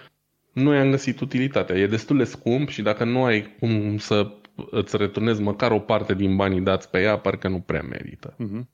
nu 0.52 0.74
i-am 0.74 0.90
găsit 0.90 1.20
utilitatea. 1.20 1.76
E 1.76 1.86
destul 1.86 2.16
de 2.16 2.24
scump 2.24 2.68
și 2.68 2.82
dacă 2.82 3.04
nu 3.04 3.24
ai 3.24 3.56
cum 3.58 3.98
să 3.98 4.32
îți 4.70 4.96
returnezi 4.96 5.40
măcar 5.40 5.70
o 5.70 5.78
parte 5.78 6.14
din 6.14 6.36
banii 6.36 6.60
dați 6.60 6.90
pe 6.90 7.00
ea, 7.00 7.18
parcă 7.18 7.48
nu 7.48 7.60
prea 7.60 7.82
merită. 7.82 8.36
Mm-hmm. 8.36 8.66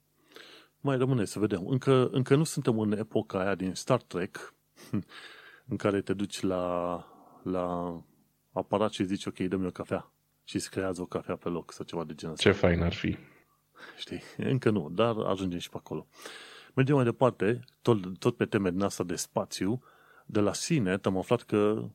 Mai 0.81 0.97
rămâne 0.97 1.25
să 1.25 1.39
vedem. 1.39 1.67
Încă, 1.67 2.09
încă 2.13 2.37
nu 2.37 2.45
suntem 2.45 2.79
în 2.79 2.93
epoca 2.93 3.41
aia 3.41 3.55
din 3.55 3.75
Star 3.75 4.03
Trek 4.03 4.55
în 5.71 5.77
care 5.77 6.01
te 6.01 6.13
duci 6.13 6.41
la, 6.41 7.05
la 7.43 7.97
aparat 8.53 8.93
și 8.93 9.05
zici, 9.05 9.27
ok, 9.27 9.39
dă-mi 9.39 9.67
o 9.67 9.71
cafea 9.71 10.13
și 10.45 10.57
îți 10.57 10.71
creează 10.71 11.03
o 11.03 11.07
cafea 11.07 11.37
pe 11.37 11.49
loc 11.49 11.73
sau 11.73 11.85
ceva 11.85 12.05
de 12.05 12.15
genul 12.15 12.37
Ce 12.37 12.51
fain 12.51 12.83
ar 12.83 12.93
fi. 12.93 13.17
Știi? 13.97 14.23
Încă 14.37 14.71
nu, 14.71 14.91
dar 14.91 15.17
ajungem 15.17 15.59
și 15.59 15.71
pe 15.71 15.77
acolo. 15.77 16.07
Mergem 16.75 16.95
mai 16.95 17.05
departe, 17.05 17.61
tot, 17.83 18.19
tot 18.19 18.37
pe 18.37 18.45
teme 18.45 18.71
din 18.71 18.83
asta 18.83 19.05
de 19.05 19.17
spațiu, 19.17 19.83
de 20.27 20.41
la 20.41 20.53
sine 20.53 20.99
am 21.03 21.17
aflat 21.17 21.43
că 21.43 21.89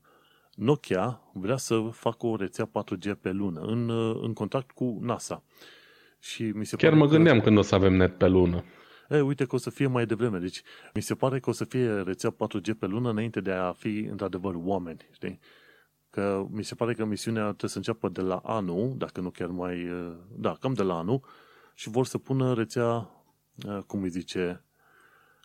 Nokia 0.56 1.22
vrea 1.34 1.58
să 1.58 1.90
facă 1.92 2.26
o 2.26 2.36
rețea 2.36 2.70
4G 2.70 3.20
pe 3.22 3.32
lună, 3.32 3.62
în, 3.62 3.90
în 4.22 4.34
contact 4.34 4.72
cu 4.72 4.98
NASA. 5.02 5.44
Și 6.20 6.44
mi 6.44 6.66
se 6.66 6.76
Chiar 6.76 6.92
pare 6.92 7.04
mă 7.04 7.10
gândeam 7.10 7.38
că... 7.38 7.44
când 7.44 7.58
o 7.58 7.62
să 7.62 7.76
avem 7.76 7.94
net 7.94 8.18
pe 8.18 8.28
lună. 8.28 8.64
E, 9.10 9.22
uite 9.22 9.46
că 9.46 9.56
o 9.56 9.58
să 9.58 9.70
fie 9.70 9.88
mai 9.88 10.06
devreme. 10.06 10.38
Deci, 10.38 10.62
mi 10.94 11.02
se 11.02 11.16
pare 11.16 11.40
că 11.40 11.50
o 11.50 11.54
să 11.54 11.64
fie 11.64 11.90
rețea 11.90 12.36
4G 12.36 12.78
pe 12.80 12.86
lună 12.86 13.10
înainte 13.10 13.42
de 13.42 13.52
a 13.52 13.72
fi, 13.72 13.98
într-adevăr, 13.98 14.54
oameni. 14.58 15.08
Știi? 15.12 15.40
Că 16.10 16.46
mi 16.50 16.64
se 16.64 16.76
pare 16.76 16.94
că 16.94 17.06
misiunea 17.06 17.44
trebuie 17.44 17.70
să 17.70 17.78
înceapă 17.78 18.10
de 18.10 18.22
la 18.22 18.36
anul, 18.36 18.94
dacă 18.98 19.22
nu 19.22 19.30
chiar 19.30 19.48
mai... 19.48 19.88
Da, 20.36 20.56
cam 20.60 20.74
de 20.74 20.84
la 20.84 20.98
anul, 20.98 21.22
și 21.74 21.90
vor 21.90 22.06
să 22.06 22.18
pună 22.18 22.54
rețea, 22.54 23.10
uh, 23.68 23.78
cum 23.88 24.02
îi 24.02 24.10
zice, 24.10 24.64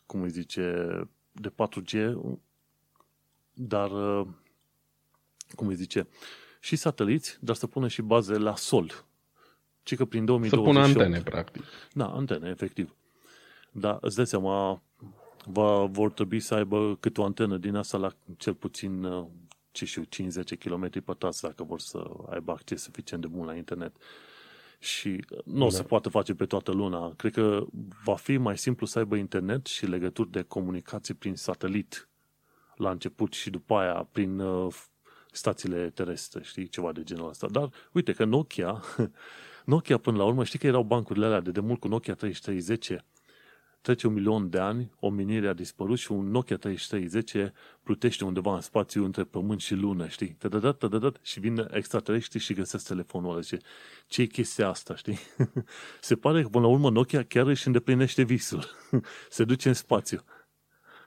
cum 0.07 0.23
îi 0.23 0.29
zice, 0.29 0.87
de 1.33 1.53
4G, 1.53 2.15
dar, 3.53 3.91
cum 5.55 5.67
îi 5.67 5.75
zice, 5.75 6.09
și 6.61 6.77
sateliți, 6.77 7.39
dar 7.41 7.57
să 7.57 7.67
pună 7.67 7.89
și 7.89 8.03
baze 8.03 8.37
la 8.39 8.57
sol. 8.57 9.05
Ci 9.83 9.97
că 9.97 10.05
prin 10.05 10.25
2028... 10.25 10.49
Să 10.49 10.73
pună 10.73 11.01
antene, 11.03 11.23
practic. 11.23 11.65
Da, 11.93 12.07
antene, 12.07 12.49
efectiv. 12.49 12.95
Dar 13.71 13.99
îți 14.01 14.17
dai 14.17 14.27
seama, 14.27 14.83
va, 15.45 15.85
vor 15.85 16.13
trebui 16.13 16.41
să 16.41 16.55
aibă 16.55 16.97
câte 17.01 17.21
o 17.21 17.25
antenă 17.25 17.57
din 17.57 17.75
asta 17.75 17.99
la 17.99 18.13
cel 18.37 18.55
puțin, 18.55 19.07
ce 19.71 19.85
știu, 19.85 20.03
5-10 20.03 20.07
km 20.59 21.03
pătați 21.05 21.43
dacă 21.43 21.65
vor 21.65 21.81
să 21.81 22.11
aibă 22.31 22.53
acces 22.53 22.83
suficient 22.83 23.23
de 23.23 23.29
bun 23.29 23.47
la 23.47 23.55
internet. 23.55 23.97
Și 24.79 25.25
nu 25.45 25.65
o 25.65 25.69
da. 25.69 25.75
se 25.75 25.83
poate 25.83 26.09
face 26.09 26.35
pe 26.35 26.47
toată 26.47 26.73
luna. 26.73 27.13
Cred 27.17 27.33
că 27.33 27.67
va 28.05 28.15
fi 28.15 28.37
mai 28.37 28.59
simplu 28.59 28.87
să 28.87 28.99
aibă 28.99 29.17
internet 29.17 29.67
și 29.67 29.87
legături 29.87 30.31
de 30.31 30.43
comunicații 30.43 31.15
prin 31.15 31.35
satelit 31.35 32.09
la 32.77 32.91
început 32.91 33.33
și 33.33 33.51
după 33.51 33.75
aia 33.75 34.09
prin 34.13 34.39
uh, 34.39 34.75
stațiile 35.33 35.91
terestre, 35.91 36.43
știi, 36.43 36.69
ceva 36.69 36.93
de 36.93 37.03
genul 37.03 37.29
ăsta. 37.29 37.47
Dar 37.51 37.71
uite 37.93 38.13
că 38.13 38.25
Nokia, 38.25 38.83
Nokia 39.65 39.99
până 39.99 40.17
la 40.17 40.25
urmă, 40.25 40.45
știi 40.45 40.59
că 40.59 40.67
erau 40.67 40.83
bancurile 40.83 41.27
alea 41.27 41.41
de 41.41 41.51
demult 41.51 41.81
cu 41.81 41.89
Nokia 41.89 42.15
3310, 42.15 43.05
trece 43.81 44.07
un 44.07 44.13
milion 44.13 44.51
de 44.51 44.59
ani, 44.59 44.91
omenirea 45.01 45.51
a 45.51 45.53
dispărut 45.53 45.99
și 45.99 46.13
un 46.13 46.31
Nokia 46.31 46.57
3310 46.57 47.53
plutește 47.83 48.25
undeva 48.25 48.55
în 48.55 48.61
spațiu 48.61 49.05
între 49.05 49.25
pământ 49.25 49.61
și 49.61 49.75
lună, 49.75 50.09
știi? 50.09 50.37
Tădădat, 50.39 50.77
tădădat, 50.79 51.19
și 51.23 51.41
vin 51.41 51.69
extraterestri 51.71 52.39
și 52.39 52.55
găsesc 52.55 52.87
telefonul 52.87 53.31
ăla. 53.31 53.41
Zice, 53.41 53.59
ce 54.07 54.23
e 54.23 54.27
chestia 54.27 54.69
asta, 54.69 54.97
știi? 54.97 55.19
Se 56.01 56.17
pare 56.17 56.43
că 56.43 56.49
până 56.49 56.65
la 56.67 56.71
urmă 56.71 56.91
Nokia 56.91 57.25
chiar 57.25 57.47
își 57.47 57.67
îndeplinește 57.67 58.23
visul. 58.23 58.65
Se 59.31 59.45
duce 59.45 59.69
în 59.69 59.75
spațiu. 59.75 60.25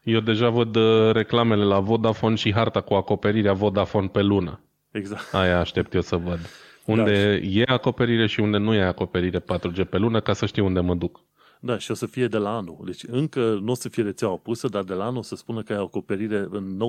Eu 0.03 0.19
deja 0.19 0.49
văd 0.49 0.75
uh, 0.75 1.11
reclamele 1.11 1.63
la 1.63 1.79
Vodafone 1.79 2.35
și 2.35 2.53
harta 2.53 2.81
cu 2.81 2.93
acoperirea 2.93 3.53
Vodafone 3.53 4.07
pe 4.07 4.21
lună. 4.21 4.59
Exact. 4.91 5.33
Aia 5.33 5.59
aștept 5.59 5.93
eu 5.93 6.01
să 6.01 6.15
văd. 6.15 6.39
Unde 6.85 7.39
da. 7.39 7.45
e 7.45 7.63
acoperire 7.65 8.27
și 8.27 8.39
unde 8.39 8.57
nu 8.57 8.73
e 8.73 8.81
acoperire 8.81 9.39
4G 9.39 9.89
pe 9.89 9.97
lună, 9.97 10.19
ca 10.19 10.33
să 10.33 10.45
știu 10.45 10.65
unde 10.65 10.79
mă 10.79 10.95
duc. 10.95 11.19
Da, 11.59 11.77
și 11.77 11.91
o 11.91 11.93
să 11.93 12.05
fie 12.05 12.27
de 12.27 12.37
la 12.37 12.55
anul. 12.55 12.81
Deci 12.85 13.03
încă 13.03 13.59
nu 13.61 13.71
o 13.71 13.75
să 13.75 13.89
fie 13.89 14.03
rețeaua 14.03 14.37
pusă, 14.37 14.67
dar 14.67 14.83
de 14.83 14.93
la 14.93 15.05
anul 15.05 15.17
o 15.17 15.21
să 15.21 15.35
spună 15.35 15.61
că 15.61 15.73
ai 15.73 15.79
acoperire 15.79 16.47
în 16.49 16.79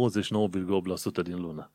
99,8% 1.21 1.23
din 1.23 1.41
lună. 1.41 1.71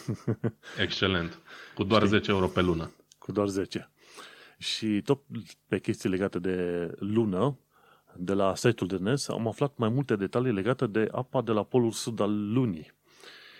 Excelent. 0.84 1.38
Cu 1.74 1.84
doar 1.84 2.02
Știi? 2.02 2.16
10 2.16 2.30
euro 2.30 2.46
pe 2.46 2.60
lună. 2.60 2.92
Cu 3.18 3.32
doar 3.32 3.48
10. 3.48 3.90
Și 4.58 5.00
tot 5.04 5.22
pe 5.68 5.78
chestii 5.78 6.08
legate 6.08 6.38
de 6.38 6.88
lună, 6.98 7.58
de 8.16 8.32
la 8.32 8.54
site-ul 8.54 8.88
de 8.88 8.96
NES, 8.96 9.28
am 9.28 9.46
aflat 9.46 9.76
mai 9.76 9.88
multe 9.88 10.16
detalii 10.16 10.52
legate 10.52 10.86
de 10.86 11.08
apa 11.12 11.42
de 11.42 11.52
la 11.52 11.62
polul 11.62 11.90
sud 11.90 12.20
al 12.20 12.52
lunii. 12.52 12.92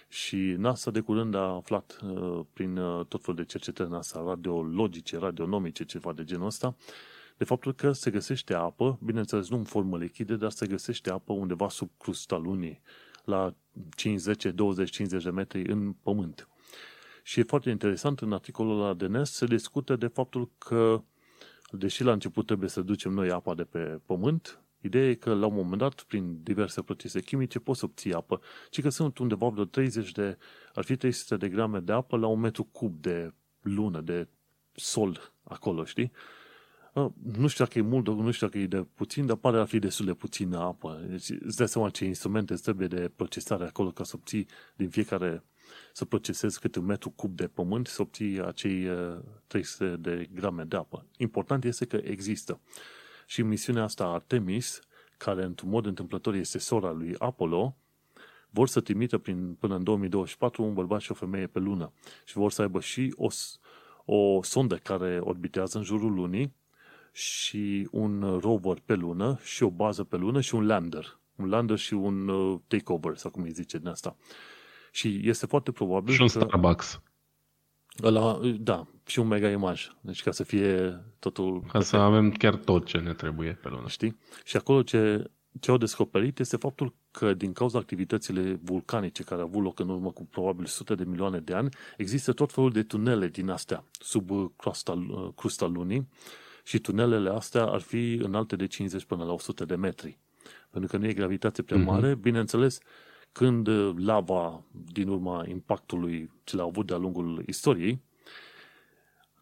Și 0.08 0.36
NASA 0.36 0.90
de 0.90 1.00
curând 1.00 1.34
a 1.34 1.54
aflat 1.54 1.98
uh, 2.04 2.40
prin 2.52 2.76
uh, 2.76 3.06
tot 3.06 3.20
felul 3.20 3.36
de 3.36 3.44
cercetări 3.44 3.90
NASA 3.90 4.24
radiologice, 4.26 5.18
radionomice, 5.18 5.84
ceva 5.84 6.12
de 6.12 6.24
genul 6.24 6.46
ăsta, 6.46 6.76
de 7.36 7.44
faptul 7.44 7.72
că 7.72 7.92
se 7.92 8.10
găsește 8.10 8.54
apă, 8.54 8.98
bineînțeles 9.02 9.48
nu 9.48 9.56
în 9.56 9.64
formă 9.64 9.98
lichidă, 9.98 10.36
dar 10.36 10.50
se 10.50 10.66
găsește 10.66 11.10
apă 11.10 11.32
undeva 11.32 11.68
sub 11.68 11.90
crusta 11.98 12.36
lunii, 12.36 12.80
la 13.24 13.54
5, 13.96 14.18
10, 14.20 14.50
20, 14.50 14.90
50 14.90 15.22
de 15.22 15.30
metri 15.30 15.66
în 15.66 15.92
pământ. 15.92 16.48
Și 17.22 17.40
e 17.40 17.42
foarte 17.42 17.70
interesant, 17.70 18.20
în 18.20 18.32
articolul 18.32 18.82
ăla 18.82 18.94
de 18.94 19.06
NES 19.06 19.30
se 19.30 19.46
discută 19.46 19.96
de 19.96 20.06
faptul 20.06 20.50
că, 20.58 21.02
deși 21.72 22.02
la 22.02 22.12
început 22.12 22.46
trebuie 22.46 22.68
să 22.68 22.80
ducem 22.80 23.12
noi 23.12 23.30
apa 23.30 23.54
de 23.54 23.64
pe 23.64 24.00
pământ, 24.06 24.62
Ideea 24.82 25.08
e 25.08 25.14
că 25.14 25.34
la 25.34 25.46
un 25.46 25.54
moment 25.54 25.78
dat, 25.78 26.02
prin 26.02 26.38
diverse 26.42 26.82
procese 26.82 27.20
chimice, 27.20 27.58
poți 27.58 27.78
să 27.78 27.84
obții 27.84 28.12
apă. 28.12 28.40
Ci 28.70 28.80
că 28.80 28.88
sunt 28.88 29.18
undeva 29.18 29.48
vreo 29.48 29.64
30 29.64 30.12
de, 30.12 30.38
ar 30.74 30.84
fi 30.84 30.96
300 30.96 31.36
de 31.36 31.48
grame 31.48 31.78
de 31.78 31.92
apă 31.92 32.16
la 32.16 32.26
un 32.26 32.40
metru 32.40 32.64
cub 32.64 33.00
de 33.00 33.32
lună, 33.60 34.00
de 34.00 34.28
sol 34.72 35.32
acolo, 35.42 35.84
știi? 35.84 36.12
Nu 37.22 37.46
știu 37.46 37.64
dacă 37.64 37.78
e 37.78 37.82
mult, 37.82 38.06
nu 38.08 38.30
știu 38.30 38.46
dacă 38.46 38.58
e 38.58 38.66
de 38.66 38.86
puțin, 38.94 39.26
dar 39.26 39.36
pare 39.36 39.58
a 39.58 39.64
fi 39.64 39.78
destul 39.78 40.06
de 40.06 40.14
puțină 40.14 40.58
apă. 40.58 41.04
Deci 41.08 41.30
îți 41.30 41.56
dai 41.56 41.68
seama 41.68 41.90
ce 41.90 42.04
instrumente 42.04 42.52
îți 42.52 42.62
trebuie 42.62 42.86
de 42.86 43.10
procesare 43.16 43.64
acolo 43.64 43.90
ca 43.90 44.04
să 44.04 44.12
obții 44.16 44.46
din 44.76 44.88
fiecare, 44.88 45.44
să 45.92 46.04
procesezi 46.04 46.60
câte 46.60 46.78
un 46.78 46.84
metru 46.84 47.10
cub 47.10 47.36
de 47.36 47.46
pământ, 47.46 47.86
să 47.86 48.02
obții 48.02 48.40
acei 48.40 48.88
300 49.46 49.96
de 49.96 50.28
grame 50.34 50.64
de 50.64 50.76
apă. 50.76 51.06
Important 51.16 51.64
este 51.64 51.84
că 51.86 52.00
există. 52.02 52.60
Și 53.26 53.42
misiunea 53.42 53.82
asta 53.82 54.04
Artemis, 54.04 54.80
care 55.16 55.44
într-un 55.44 55.68
mod 55.68 55.86
întâmplător 55.86 56.34
este 56.34 56.58
sora 56.58 56.90
lui 56.90 57.14
Apollo, 57.18 57.76
vor 58.50 58.68
să 58.68 58.80
trimită 58.80 59.18
prin, 59.18 59.54
până 59.54 59.74
în 59.74 59.82
2024 59.82 60.62
un 60.62 60.74
bărbat 60.74 61.00
și 61.00 61.10
o 61.10 61.14
femeie 61.14 61.46
pe 61.46 61.58
lună. 61.58 61.92
Și 62.24 62.36
vor 62.36 62.52
să 62.52 62.62
aibă 62.62 62.80
și 62.80 63.14
o, 63.16 63.28
o 64.04 64.42
sondă 64.42 64.76
care 64.76 65.18
orbitează 65.20 65.78
în 65.78 65.84
jurul 65.84 66.12
lunii 66.14 66.54
și 67.12 67.88
un 67.90 68.38
rover 68.40 68.78
pe 68.84 68.94
lună 68.94 69.38
și 69.42 69.62
o 69.62 69.70
bază 69.70 70.04
pe 70.04 70.16
lună 70.16 70.40
și 70.40 70.54
un 70.54 70.66
lander. 70.66 71.18
Un 71.36 71.48
lander 71.48 71.78
și 71.78 71.94
un 71.94 72.28
uh, 72.28 72.60
takeover, 72.66 73.16
sau 73.16 73.30
cum 73.30 73.42
îi 73.42 73.50
zice 73.50 73.78
din 73.78 73.88
asta. 73.88 74.16
Și 74.94 75.20
este 75.22 75.46
foarte 75.46 75.72
probabil 75.72 76.14
Și 76.14 76.20
un 76.20 76.28
că... 76.28 76.38
Starbucks. 76.38 77.00
Ăla, 78.02 78.40
da, 78.58 78.86
și 79.06 79.18
un 79.18 79.26
mega 79.26 79.50
imaj. 79.50 79.88
Deci 80.00 80.22
ca 80.22 80.30
să 80.30 80.42
fie 80.42 81.00
totul... 81.18 81.64
Ca 81.72 81.80
să 81.80 81.96
avem 81.96 82.30
chiar 82.30 82.54
tot 82.54 82.86
ce 82.86 82.98
ne 82.98 83.12
trebuie 83.12 83.58
pe 83.62 83.68
lună. 83.68 83.88
Știi? 83.88 84.18
Și 84.44 84.56
acolo 84.56 84.82
ce, 84.82 85.30
ce 85.60 85.70
au 85.70 85.76
descoperit 85.76 86.38
este 86.38 86.56
faptul 86.56 86.94
că 87.10 87.34
din 87.34 87.52
cauza 87.52 87.78
activitățile 87.78 88.60
vulcanice 88.62 89.22
care 89.22 89.40
au 89.40 89.46
avut 89.46 89.62
loc 89.62 89.78
în 89.78 89.88
urmă 89.88 90.10
cu 90.10 90.26
probabil 90.26 90.66
sute 90.66 90.94
de 90.94 91.04
milioane 91.04 91.38
de 91.38 91.54
ani, 91.54 91.68
există 91.96 92.32
tot 92.32 92.52
felul 92.52 92.72
de 92.72 92.82
tunele 92.82 93.28
din 93.28 93.48
astea 93.48 93.84
sub 93.92 94.30
crusta, 94.56 95.06
crusta 95.36 95.66
lunii 95.66 96.08
și 96.64 96.78
tunelele 96.78 97.30
astea 97.30 97.64
ar 97.64 97.80
fi 97.80 98.12
înalte 98.14 98.56
de 98.56 98.66
50 98.66 99.04
până 99.04 99.24
la 99.24 99.32
100 99.32 99.64
de 99.64 99.74
metri. 99.74 100.18
Pentru 100.70 100.90
că 100.90 100.96
nu 100.96 101.08
e 101.08 101.12
gravitație 101.12 101.62
prea 101.62 101.78
mhm. 101.78 101.86
mare, 101.86 102.14
mm-hmm. 102.14 102.20
bineînțeles, 102.20 102.78
când 103.32 103.68
lava, 103.96 104.64
din 104.92 105.08
urma 105.08 105.44
impactului 105.48 106.30
ce 106.44 106.56
l-a 106.56 106.62
avut 106.62 106.86
de-a 106.86 106.96
lungul 106.96 107.42
istoriei, 107.46 108.02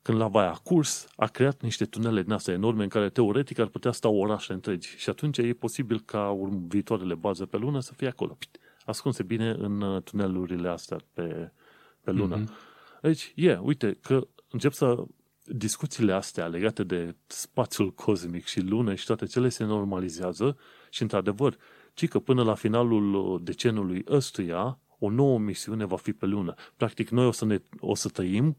când 0.02 0.18
lava 0.18 0.48
a 0.48 0.60
curs, 0.62 1.06
a 1.16 1.26
creat 1.26 1.62
niște 1.62 1.84
tunele 1.84 2.22
din 2.22 2.32
astea 2.32 2.54
enorme 2.54 2.82
în 2.82 2.88
care 2.88 3.08
teoretic 3.08 3.58
ar 3.58 3.66
putea 3.66 3.92
sta 3.92 4.08
orașe 4.08 4.52
întregi. 4.52 4.96
Și 4.96 5.10
atunci 5.10 5.38
e 5.38 5.52
posibil 5.52 6.00
ca 6.00 6.38
viitoarele 6.68 7.14
baze 7.14 7.44
pe 7.44 7.56
lună 7.56 7.80
să 7.80 7.92
fie 7.92 8.08
acolo, 8.08 8.38
ascunse 8.84 9.22
bine 9.22 9.50
în 9.50 9.80
uh, 9.80 10.02
tunelurile 10.02 10.68
astea 10.68 10.96
pe, 11.12 11.52
pe 12.00 12.10
lună. 12.10 12.44
Mm-hmm. 12.44 13.00
Deci, 13.02 13.32
e, 13.36 13.44
yeah, 13.44 13.60
uite, 13.62 13.98
că 14.02 14.26
încep 14.50 14.72
să 14.72 15.04
discuțiile 15.44 16.12
astea 16.12 16.46
legate 16.46 16.84
de 16.84 17.16
spațiul 17.26 17.90
cosmic 17.90 18.44
și 18.44 18.60
lună 18.60 18.94
și 18.94 19.06
toate 19.06 19.26
cele 19.26 19.48
se 19.48 19.64
normalizează 19.64 20.56
și, 20.90 21.02
într-adevăr, 21.02 21.56
ci 22.00 22.08
că 22.08 22.18
până 22.18 22.42
la 22.42 22.54
finalul 22.54 23.40
decenului 23.42 24.04
ăstuia, 24.08 24.78
o 24.98 25.10
nouă 25.10 25.38
misiune 25.38 25.84
va 25.84 25.96
fi 25.96 26.12
pe 26.12 26.26
lună. 26.26 26.54
Practic, 26.76 27.08
noi 27.08 27.26
o 27.26 27.30
să, 27.30 27.44
ne, 27.44 27.58
o 27.80 27.94
să 27.94 28.08
tăim 28.08 28.56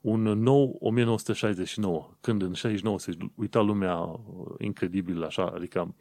un 0.00 0.22
nou 0.22 0.76
1969, 0.80 2.10
când 2.20 2.42
în 2.42 2.52
69 2.52 2.98
se 2.98 3.16
uita 3.34 3.60
lumea 3.60 3.96
uh, 3.96 4.18
incredibil 4.58 5.24
așa, 5.24 5.52
adică 5.54 5.94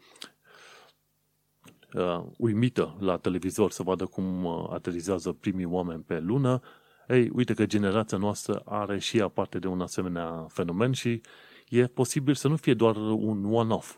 uh, 1.94 2.24
uimită 2.38 2.98
la 3.00 3.18
televizor 3.18 3.72
să 3.72 3.84
vadă 3.84 4.06
cum 4.06 4.46
uh, 4.46 4.68
aterizează 4.70 5.32
primii 5.32 5.66
oameni 5.66 6.04
pe 6.04 6.20
lună, 6.20 6.62
ei, 7.08 7.30
uite 7.34 7.54
că 7.54 7.66
generația 7.66 8.18
noastră 8.18 8.62
are 8.66 9.00
și 9.00 9.18
ea 9.18 9.28
parte 9.28 9.60
de 9.60 9.68
un 9.68 9.82
asemenea 9.82 10.46
fenomen 10.50 10.91
și 10.91 11.22
e 11.70 11.86
posibil 11.86 12.34
să 12.34 12.48
nu 12.48 12.56
fie 12.56 12.74
doar 12.74 12.96
un 12.96 13.54
one-off. 13.54 13.98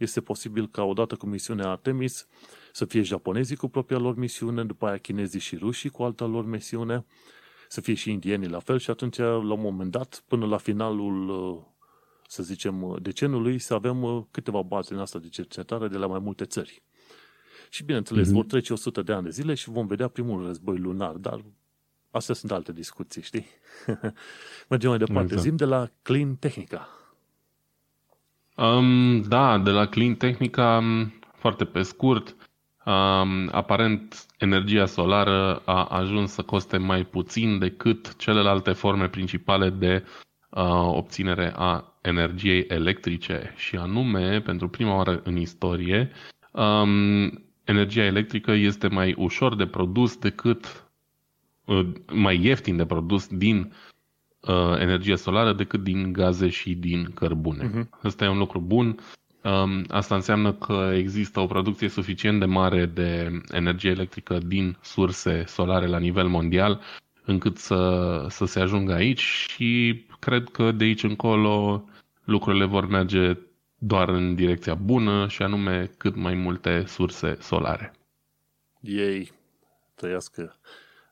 Este 0.00 0.20
posibil 0.20 0.68
ca 0.68 0.82
odată 0.82 1.16
cu 1.16 1.26
misiunea 1.26 1.70
Artemis 1.70 2.26
să 2.72 2.84
fie 2.84 3.02
japonezii 3.02 3.56
cu 3.56 3.68
propria 3.68 3.98
lor 3.98 4.16
misiune, 4.16 4.64
după 4.64 4.86
aia 4.86 4.96
chinezii 4.96 5.40
și 5.40 5.56
rușii 5.56 5.90
cu 5.90 6.02
alta 6.02 6.24
lor 6.24 6.44
misiune, 6.46 7.04
să 7.68 7.80
fie 7.80 7.94
și 7.94 8.10
indienii 8.10 8.48
la 8.48 8.58
fel 8.58 8.78
și 8.78 8.90
atunci, 8.90 9.16
la 9.16 9.52
un 9.52 9.60
moment 9.60 9.90
dat, 9.90 10.24
până 10.28 10.46
la 10.46 10.56
finalul, 10.56 11.28
să 12.26 12.42
zicem, 12.42 12.98
decenului, 13.02 13.58
să 13.58 13.74
avem 13.74 14.28
câteva 14.30 14.62
baze 14.62 14.94
în 14.94 15.00
asta 15.00 15.18
de 15.18 15.28
cercetare 15.28 15.88
de 15.88 15.96
la 15.96 16.06
mai 16.06 16.18
multe 16.18 16.44
țări. 16.44 16.82
Și 17.70 17.84
bineînțeles, 17.84 18.28
mm-hmm. 18.28 18.32
vor 18.32 18.44
trece 18.44 18.72
100 18.72 19.02
de 19.02 19.12
ani 19.12 19.24
de 19.24 19.30
zile 19.30 19.54
și 19.54 19.70
vom 19.70 19.86
vedea 19.86 20.08
primul 20.08 20.46
război 20.46 20.78
lunar, 20.78 21.14
dar 21.14 21.44
astea 22.10 22.34
sunt 22.34 22.52
alte 22.52 22.72
discuții, 22.72 23.22
știi? 23.22 23.46
Mergem 24.68 24.88
mai 24.88 24.98
departe. 24.98 25.22
Exact. 25.22 25.42
Zim 25.42 25.56
de 25.56 25.64
la 25.64 25.90
Clean 26.02 26.36
Technica. 26.36 26.88
Um, 28.60 29.22
da, 29.22 29.58
de 29.58 29.70
la 29.70 29.86
Clean 29.86 30.14
Technica, 30.14 30.76
um, 30.76 31.12
foarte 31.34 31.64
pe 31.64 31.82
scurt, 31.82 32.36
um, 32.84 33.48
aparent 33.52 34.26
energia 34.38 34.86
solară 34.86 35.62
a 35.64 35.84
ajuns 35.84 36.32
să 36.32 36.42
coste 36.42 36.76
mai 36.76 37.04
puțin 37.04 37.58
decât 37.58 38.16
celelalte 38.16 38.72
forme 38.72 39.08
principale 39.08 39.70
de 39.70 40.04
uh, 40.50 40.62
obținere 40.86 41.52
a 41.56 41.98
energiei 42.00 42.64
electrice. 42.68 43.54
Și 43.56 43.76
anume, 43.76 44.40
pentru 44.40 44.68
prima 44.68 44.94
oară 44.94 45.20
în 45.24 45.36
istorie, 45.36 46.10
um, 46.52 47.44
energia 47.64 48.04
electrică 48.04 48.52
este 48.52 48.88
mai 48.88 49.14
ușor 49.18 49.56
de 49.56 49.66
produs 49.66 50.16
decât 50.16 50.90
uh, 51.64 51.86
mai 52.12 52.44
ieftin 52.44 52.76
de 52.76 52.86
produs 52.86 53.26
din 53.26 53.58
uh, 53.58 53.89
energie 54.78 55.16
solară 55.16 55.52
decât 55.52 55.82
din 55.82 56.12
gaze 56.12 56.48
și 56.48 56.74
din 56.74 57.10
cărbune. 57.14 57.70
Uh-huh. 57.70 58.00
Asta 58.02 58.24
e 58.24 58.28
un 58.28 58.38
lucru 58.38 58.60
bun. 58.60 58.98
Um, 59.42 59.84
asta 59.88 60.14
înseamnă 60.14 60.52
că 60.52 60.90
există 60.94 61.40
o 61.40 61.46
producție 61.46 61.88
suficient 61.88 62.38
de 62.38 62.44
mare 62.44 62.86
de 62.86 63.40
energie 63.50 63.90
electrică 63.90 64.38
din 64.38 64.76
surse 64.82 65.44
solare 65.46 65.86
la 65.86 65.98
nivel 65.98 66.28
mondial 66.28 66.80
încât 67.24 67.56
să, 67.56 68.26
să 68.28 68.44
se 68.44 68.60
ajungă 68.60 68.92
aici 68.92 69.20
și 69.20 70.02
cred 70.18 70.48
că 70.48 70.72
de 70.72 70.84
aici 70.84 71.02
încolo 71.02 71.84
lucrurile 72.24 72.64
vor 72.64 72.86
merge 72.86 73.38
doar 73.78 74.08
în 74.08 74.34
direcția 74.34 74.74
bună 74.74 75.28
și 75.28 75.42
anume 75.42 75.90
cât 75.96 76.16
mai 76.16 76.34
multe 76.34 76.84
surse 76.86 77.36
solare. 77.40 77.92
Ei, 78.80 79.32
trăiască. 79.94 80.56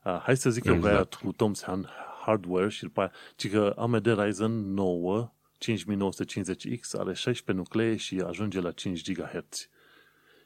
Uh, 0.03 0.21
hai 0.23 0.37
să 0.37 0.49
zic 0.49 0.65
exact. 0.65 1.19
eu 1.21 1.29
cu 1.29 1.33
Tom's 1.33 1.65
Hardware 2.29 2.69
și 2.69 2.83
după 2.83 2.99
aia, 2.99 3.11
ci 3.35 3.49
că 3.49 3.73
AMD 3.77 4.05
Ryzen 4.05 4.73
9 4.73 5.31
5950X 5.59 6.97
are 6.97 7.13
16 7.13 7.51
nuclee 7.51 7.95
și 7.95 8.21
ajunge 8.25 8.61
la 8.61 8.71
5 8.71 9.11
GHz. 9.11 9.69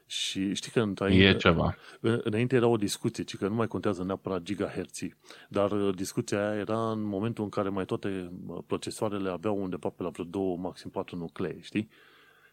Și 0.06 0.54
știi 0.54 0.70
că 0.70 0.80
înainte, 0.80 1.24
e 1.24 1.36
ceva. 1.36 1.76
înainte 2.00 2.56
era 2.56 2.66
o 2.66 2.76
discuție, 2.76 3.24
ci 3.24 3.36
că 3.36 3.48
nu 3.48 3.54
mai 3.54 3.66
contează 3.66 4.04
neapărat 4.04 4.42
gigaherții, 4.42 5.14
dar 5.48 5.70
uh, 5.72 5.94
discuția 5.94 6.48
aia 6.48 6.58
era 6.58 6.90
în 6.90 7.02
momentul 7.02 7.44
în 7.44 7.50
care 7.50 7.68
mai 7.68 7.84
toate 7.84 8.32
uh, 8.46 8.58
procesoarele 8.66 9.30
aveau 9.30 9.62
undeva 9.62 9.88
pe 9.88 10.02
la 10.02 10.08
vreo 10.08 10.24
2, 10.24 10.56
maxim 10.60 10.90
4 10.90 11.16
nuclee, 11.16 11.60
știi? 11.60 11.88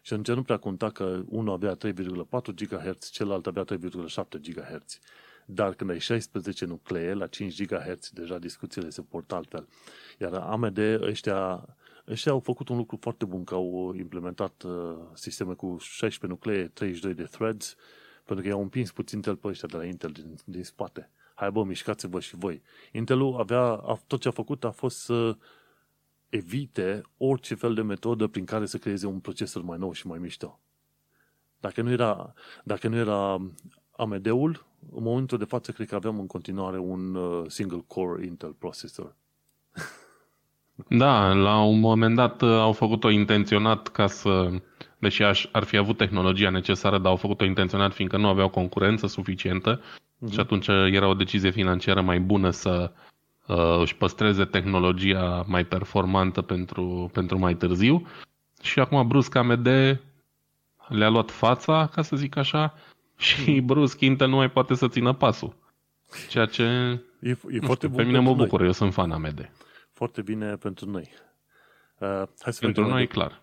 Și 0.02 0.12
atunci 0.12 0.36
nu 0.36 0.42
prea 0.42 0.56
conta 0.56 0.90
că 0.90 1.22
unul 1.28 1.52
avea 1.52 1.76
3,4 1.76 2.54
GHz, 2.54 3.10
celălalt 3.10 3.46
avea 3.46 3.64
3,7 3.64 4.40
GHz. 4.40 4.98
Dar 5.46 5.74
când 5.74 5.90
ai 5.90 5.98
16 5.98 6.64
nuclee 6.64 7.12
la 7.12 7.26
5 7.26 7.64
GHz, 7.64 8.10
deja 8.10 8.38
discuțiile 8.38 8.90
se 8.90 9.02
port 9.02 9.32
altfel. 9.32 9.68
Iar 10.18 10.32
AMD 10.32 10.78
ăștia 11.00 11.68
Ăștia 12.08 12.32
au 12.32 12.40
făcut 12.40 12.68
un 12.68 12.76
lucru 12.76 12.98
foarte 13.00 13.24
bun, 13.24 13.44
că 13.44 13.54
au 13.54 13.94
implementat 13.94 14.62
uh, 14.62 14.96
sisteme 15.12 15.54
cu 15.54 15.76
16 15.80 16.26
nuclee, 16.26 16.68
32 16.68 17.14
de 17.14 17.22
threads, 17.22 17.76
pentru 18.24 18.44
că 18.44 18.50
i-au 18.50 18.60
împins 18.60 18.92
puțin 18.92 19.16
Intel 19.16 19.36
pe 19.36 19.48
ăștia 19.48 19.68
de 19.68 19.76
la 19.76 19.84
Intel 19.84 20.10
din, 20.10 20.36
din 20.44 20.64
spate. 20.64 21.10
Hai 21.34 21.50
bă, 21.50 21.64
mișcați-vă 21.64 22.20
și 22.20 22.36
voi. 22.36 22.62
Intelul 22.92 23.36
avea, 23.38 23.60
a, 23.60 24.00
tot 24.06 24.20
ce 24.20 24.28
a 24.28 24.30
făcut 24.30 24.64
a 24.64 24.70
fost 24.70 24.98
să 24.98 25.36
evite 26.28 27.02
orice 27.16 27.54
fel 27.54 27.74
de 27.74 27.82
metodă 27.82 28.26
prin 28.26 28.44
care 28.44 28.66
să 28.66 28.78
creeze 28.78 29.06
un 29.06 29.20
procesor 29.20 29.62
mai 29.62 29.78
nou 29.78 29.92
și 29.92 30.06
mai 30.06 30.18
mișto. 30.18 30.60
Dacă 31.60 31.82
nu 31.82 31.90
era, 31.90 32.34
dacă 32.64 32.88
nu 32.88 32.96
era 32.96 33.50
AMD-ul, 33.90 34.66
în 34.90 35.02
momentul 35.02 35.38
de 35.38 35.44
față 35.44 35.72
cred 35.72 35.88
că 35.88 35.94
aveam 35.94 36.18
în 36.18 36.26
continuare 36.26 36.78
un 36.78 37.14
uh, 37.14 37.44
single 37.46 37.84
core 37.86 38.26
Intel 38.26 38.54
processor. 38.58 39.14
Da, 40.88 41.32
la 41.32 41.62
un 41.62 41.80
moment 41.80 42.14
dat 42.16 42.42
uh, 42.42 42.50
au 42.50 42.72
făcut-o 42.72 43.10
intenționat 43.10 43.88
ca 43.88 44.06
să, 44.06 44.50
deși 44.98 45.22
aș, 45.22 45.46
ar 45.52 45.64
fi 45.64 45.76
avut 45.76 45.96
tehnologia 45.96 46.50
necesară, 46.50 46.98
dar 46.98 47.10
au 47.10 47.16
făcut-o 47.16 47.44
intenționat 47.44 47.92
fiindcă 47.92 48.16
nu 48.16 48.28
aveau 48.28 48.48
concurență 48.48 49.06
suficientă 49.06 49.80
uh-huh. 49.80 50.32
și 50.32 50.40
atunci 50.40 50.68
era 50.68 51.08
o 51.08 51.14
decizie 51.14 51.50
financiară 51.50 52.00
mai 52.00 52.20
bună 52.20 52.50
să 52.50 52.92
uh, 53.46 53.80
își 53.80 53.96
păstreze 53.96 54.44
tehnologia 54.44 55.44
mai 55.46 55.64
performantă 55.64 56.42
pentru, 56.42 57.10
pentru 57.12 57.38
mai 57.38 57.54
târziu. 57.54 58.06
Și 58.62 58.80
acum 58.80 59.08
brusc 59.08 59.34
AMD 59.34 59.66
le-a 60.88 61.08
luat 61.08 61.30
fața, 61.30 61.86
ca 61.86 62.02
să 62.02 62.16
zic 62.16 62.36
așa, 62.36 62.74
și 63.22 63.50
mhm. 63.50 63.64
brusc 63.64 64.00
Intel 64.00 64.28
nu 64.28 64.36
mai 64.36 64.50
poate 64.50 64.74
să 64.74 64.88
țină 64.88 65.12
pasul. 65.12 65.56
Ceea 66.28 66.46
ce 66.46 66.62
e, 67.20 67.30
e 67.30 67.60
foarte 67.60 67.86
bun 67.86 67.96
pe 67.96 68.02
mine 68.02 68.18
mă 68.18 68.34
bucur, 68.34 68.62
eu 68.62 68.72
sunt 68.72 68.92
fan 68.92 69.10
AMD 69.10 69.50
foarte 70.02 70.22
bine 70.22 70.56
pentru 70.56 70.90
noi. 70.90 71.08
Uh, 71.98 72.22
hai 72.38 72.52
să 72.52 72.60
pentru 72.60 72.86
noi, 72.86 73.00
de... 73.00 73.06
clar. 73.06 73.42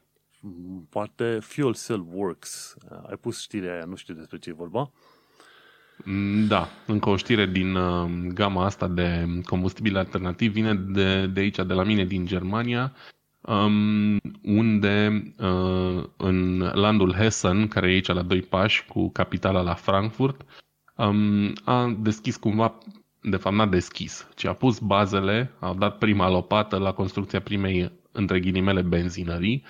Poate 0.90 1.40
Fuel 1.42 1.76
Cell 1.76 2.06
Works. 2.12 2.76
Uh, 2.92 3.10
ai 3.10 3.16
pus 3.16 3.42
știrea 3.42 3.74
aia, 3.74 3.86
nu 3.86 3.96
știu 3.96 4.14
despre 4.14 4.38
ce 4.38 4.50
e 4.50 4.54
vorba. 4.54 4.92
Mm, 6.04 6.48
da, 6.48 6.68
încă 6.86 7.10
o 7.10 7.16
știre 7.16 7.46
din 7.46 7.76
uh, 7.76 8.10
gama 8.34 8.66
asta 8.66 8.88
de 8.88 9.26
combustibil 9.46 9.98
alternativ 9.98 10.52
vine 10.52 10.76
de, 10.76 11.28
de 11.28 11.40
aici, 11.40 11.56
de 11.56 11.74
la 11.74 11.84
mine, 11.84 12.06
din 12.06 12.26
Germania, 12.26 12.84
um, 12.84 13.19
unde 14.42 15.24
uh, 15.40 16.04
în 16.18 16.60
landul 16.74 17.14
Hessen, 17.14 17.68
care 17.68 17.88
e 17.90 17.94
aici 17.94 18.08
la 18.08 18.22
doi 18.22 18.42
pași, 18.42 18.86
cu 18.86 19.10
capitala 19.10 19.62
la 19.62 19.74
Frankfurt, 19.74 20.46
um, 20.96 21.54
a 21.64 21.96
deschis 22.00 22.36
cumva 22.38 22.78
de 23.22 23.36
fapt 23.36 23.56
n-a 23.56 23.66
deschis, 23.66 24.28
ci 24.36 24.46
a 24.46 24.54
pus 24.54 24.80
bazele, 24.80 25.52
a 25.60 25.74
dat 25.74 25.98
prima 25.98 26.30
lopată 26.30 26.78
la 26.78 26.92
construcția 26.92 27.42
primei, 27.42 27.92
între 28.12 28.40
ghilimele, 28.40 28.82
benzinării 28.82 29.64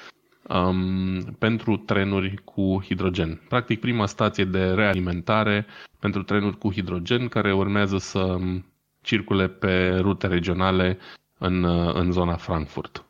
um, 0.47 1.21
pentru 1.23 1.77
trenuri 1.77 2.41
cu 2.43 2.81
hidrogen. 2.85 3.41
Practic 3.49 3.79
prima 3.79 4.05
stație 4.05 4.45
de 4.45 4.71
realimentare 4.71 5.65
pentru 5.99 6.23
trenuri 6.23 6.57
cu 6.57 6.71
hidrogen 6.71 7.27
care 7.27 7.53
urmează 7.53 7.97
să 7.97 8.37
circule 9.01 9.47
pe 9.47 9.97
rute 9.99 10.27
regionale 10.27 10.97
în, 11.37 11.63
în 11.93 12.11
zona 12.11 12.35
Frankfurt. 12.35 13.03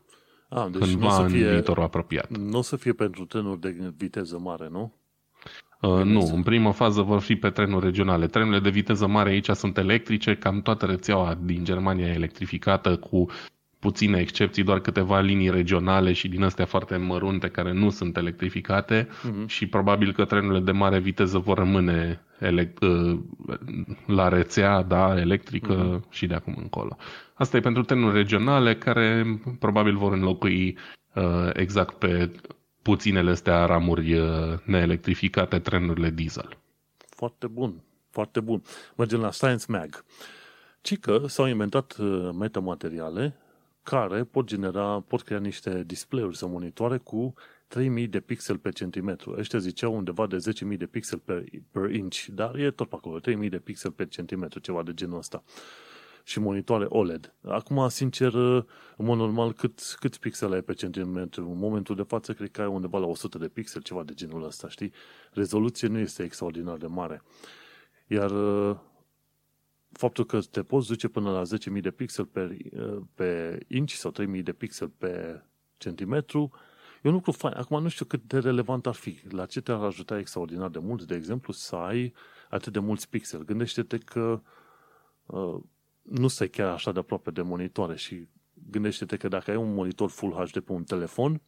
Ah, 0.49 0.67
deci 0.71 0.81
cândva 0.81 1.23
în 1.23 1.29
fie, 1.29 1.51
viitorul 1.51 1.83
apropiat. 1.83 2.37
Nu 2.37 2.57
o 2.57 2.61
să 2.61 2.75
fie 2.75 2.93
pentru 2.93 3.25
trenuri 3.25 3.59
de 3.59 3.93
viteză 3.97 4.39
mare, 4.39 4.67
nu? 4.71 4.93
Uh, 5.81 6.03
nu, 6.03 6.31
în 6.33 6.43
primă 6.43 6.71
fază 6.71 7.01
vor 7.01 7.19
fi 7.19 7.35
pe 7.35 7.49
trenuri 7.49 7.85
regionale. 7.85 8.27
Trenurile 8.27 8.59
de 8.59 8.69
viteză 8.69 9.07
mare 9.07 9.29
aici 9.29 9.49
sunt 9.49 9.77
electrice, 9.77 10.35
cam 10.35 10.61
toată 10.61 10.85
rețeaua 10.85 11.37
din 11.41 11.63
Germania 11.63 12.07
e 12.07 12.13
electrificată 12.13 12.97
cu 12.97 13.25
puține 13.79 14.19
excepții, 14.19 14.63
doar 14.63 14.79
câteva 14.79 15.19
linii 15.19 15.49
regionale 15.49 16.13
și 16.13 16.27
din 16.27 16.43
astea 16.43 16.65
foarte 16.65 16.97
mărunte 16.97 17.49
care 17.49 17.73
nu 17.73 17.89
sunt 17.89 18.17
electrificate 18.17 19.07
uh-huh. 19.07 19.45
și 19.45 19.67
probabil 19.67 20.13
că 20.13 20.25
trenurile 20.25 20.59
de 20.59 20.71
mare 20.71 20.99
viteză 20.99 21.37
vor 21.37 21.57
rămâne 21.57 22.21
elect- 22.39 22.81
uh, 22.81 23.19
la 24.05 24.27
rețea 24.27 24.81
da, 24.81 25.19
electrică 25.19 25.99
uh-huh. 25.99 26.09
și 26.09 26.27
de 26.27 26.33
acum 26.33 26.55
încolo. 26.57 26.97
Asta 27.33 27.57
e 27.57 27.59
pentru 27.59 27.83
trenuri 27.83 28.15
regionale 28.15 28.75
care 28.75 29.39
probabil 29.59 29.97
vor 29.97 30.13
înlocui 30.13 30.77
uh, 31.15 31.49
exact 31.53 31.93
pe 31.93 32.31
puținele 32.81 33.29
astea 33.31 33.65
ramuri 33.65 34.13
uh, 34.17 34.27
neelectrificate, 34.63 35.59
trenurile 35.59 36.09
diesel. 36.09 36.57
Foarte 37.09 37.47
bun, 37.47 37.83
foarte 38.09 38.39
bun. 38.39 38.61
Mergem 38.95 39.19
la 39.19 39.31
Science 39.31 39.65
Mag. 39.67 40.03
Ci 40.81 40.97
că 40.99 41.21
s-au 41.27 41.47
inventat 41.47 41.97
uh, 41.99 42.29
metamateriale 42.39 43.35
care 43.97 44.23
pot 44.23 44.45
genera, 44.45 45.03
pot 45.07 45.21
crea 45.21 45.39
niște 45.39 45.83
display-uri 45.85 46.37
sau 46.37 46.49
monitoare 46.49 46.97
cu 46.97 47.33
3000 47.67 48.07
de 48.07 48.19
pixel 48.19 48.57
pe 48.57 48.69
centimetru. 48.69 49.35
Ăștia 49.37 49.59
ziceau 49.59 49.95
undeva 49.95 50.27
de 50.27 50.37
10.000 50.71 50.77
de 50.77 50.85
pixel 50.85 51.19
per, 51.19 51.43
per 51.71 51.89
inch, 51.93 52.25
dar 52.25 52.55
e 52.55 52.71
tot 52.71 52.89
pe 52.89 52.95
acolo, 52.95 53.19
3000 53.19 53.49
de 53.49 53.59
pixel 53.59 53.91
pe 53.91 54.05
centimetru, 54.05 54.59
ceva 54.59 54.83
de 54.83 54.93
genul 54.93 55.17
ăsta. 55.17 55.43
Uh, 55.45 55.51
și 56.29 56.39
monitoare 56.39 56.85
OLED. 56.89 57.33
Acum, 57.43 57.87
sincer, 57.87 58.33
în 58.33 59.05
mod 59.05 59.17
normal, 59.17 59.53
cât, 59.53 59.95
cât 59.99 60.17
pixele 60.17 60.55
ai 60.55 60.61
pe 60.61 60.73
centimetru? 60.73 61.49
În 61.49 61.57
momentul 61.57 61.95
de 61.95 62.03
față, 62.03 62.33
cred 62.33 62.51
că 62.51 62.61
ai 62.61 62.67
undeva 62.67 62.97
la 62.97 63.05
100 63.05 63.37
de 63.37 63.47
pixel, 63.47 63.81
ceva 63.81 64.03
de 64.03 64.13
genul 64.13 64.43
ăsta, 64.43 64.69
știi? 64.69 64.93
Rezoluție 65.31 65.87
nu 65.87 65.97
este 65.97 66.23
extraordinar 66.23 66.77
de 66.77 66.87
mare. 66.87 67.21
Iar 68.07 68.31
faptul 69.91 70.25
că 70.25 70.39
te 70.39 70.63
poți 70.63 70.87
duce 70.87 71.07
până 71.07 71.31
la 71.31 71.41
10.000 71.75 71.81
de 71.81 71.91
pixel 71.91 72.25
pe, 72.25 72.57
pe 73.13 73.59
inch 73.67 73.91
sau 73.91 74.13
3.000 74.35 74.43
de 74.43 74.53
pixel 74.53 74.87
pe 74.87 75.43
centimetru, 75.77 76.51
e 77.03 77.07
un 77.07 77.13
lucru 77.13 77.31
fain. 77.31 77.53
Acum 77.57 77.81
nu 77.81 77.87
știu 77.87 78.05
cât 78.05 78.23
de 78.23 78.39
relevant 78.39 78.87
ar 78.87 78.93
fi. 78.93 79.19
La 79.29 79.45
ce 79.45 79.61
te-ar 79.61 79.83
ajuta 79.83 80.17
extraordinar 80.17 80.69
de 80.69 80.79
mult, 80.79 81.03
de 81.03 81.15
exemplu, 81.15 81.53
să 81.53 81.75
ai 81.75 82.13
atât 82.49 82.73
de 82.73 82.79
mulți 82.79 83.09
pixel. 83.09 83.45
Gândește-te 83.45 83.97
că 83.97 84.41
uh, 85.25 85.59
nu 86.01 86.27
stai 86.27 86.47
chiar 86.47 86.67
așa 86.67 86.91
de 86.91 86.99
aproape 86.99 87.31
de 87.31 87.41
monitoare 87.41 87.95
și 87.95 88.27
gândește-te 88.69 89.17
că 89.17 89.27
dacă 89.27 89.51
ai 89.51 89.57
un 89.57 89.73
monitor 89.73 90.09
Full 90.09 90.33
HD 90.33 90.59
pe 90.59 90.71
un 90.71 90.83
telefon, 90.83 91.41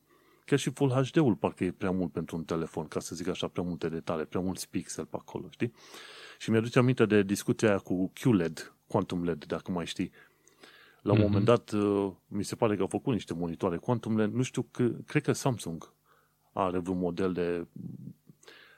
chiar 0.46 0.60
și 0.60 0.70
Full 0.70 0.92
HD-ul 0.92 1.36
parcă 1.36 1.64
e 1.64 1.72
prea 1.72 1.92
mult 1.92 2.12
pentru 2.12 2.36
un 2.36 2.44
telefon, 2.44 2.88
ca 2.88 3.00
să 3.00 3.16
zic 3.16 3.28
așa, 3.28 3.48
prea 3.48 3.64
multe 3.64 3.90
detalii, 3.90 4.26
prea 4.26 4.42
mulți 4.42 4.70
pixel 4.70 5.06
pe 5.06 5.18
acolo, 5.20 5.48
știi? 5.50 5.74
Și 6.42 6.50
mi-aduce 6.50 6.80
aminte 6.80 7.06
de 7.06 7.24
discuția 7.24 7.68
aia 7.68 7.78
cu 7.78 8.12
QLED, 8.14 8.74
Quantum 8.88 9.24
LED, 9.24 9.46
dacă 9.46 9.72
mai 9.72 9.86
știi. 9.86 10.12
La 11.02 11.12
un 11.12 11.18
mm-hmm. 11.18 11.22
moment 11.22 11.46
dat, 11.46 11.72
uh, 11.72 12.12
mi 12.28 12.44
se 12.44 12.56
pare 12.56 12.76
că 12.76 12.82
au 12.82 12.88
făcut 12.88 13.14
niște 13.14 13.34
monitoare 13.34 13.78
Quantum 13.78 14.18
LED, 14.18 14.34
nu 14.34 14.42
știu, 14.42 14.62
că, 14.72 14.90
cred 15.06 15.24
că 15.24 15.32
Samsung 15.32 15.94
are 16.54 16.80
vreun 16.80 16.98
model 16.98 17.34
de, 17.34 17.68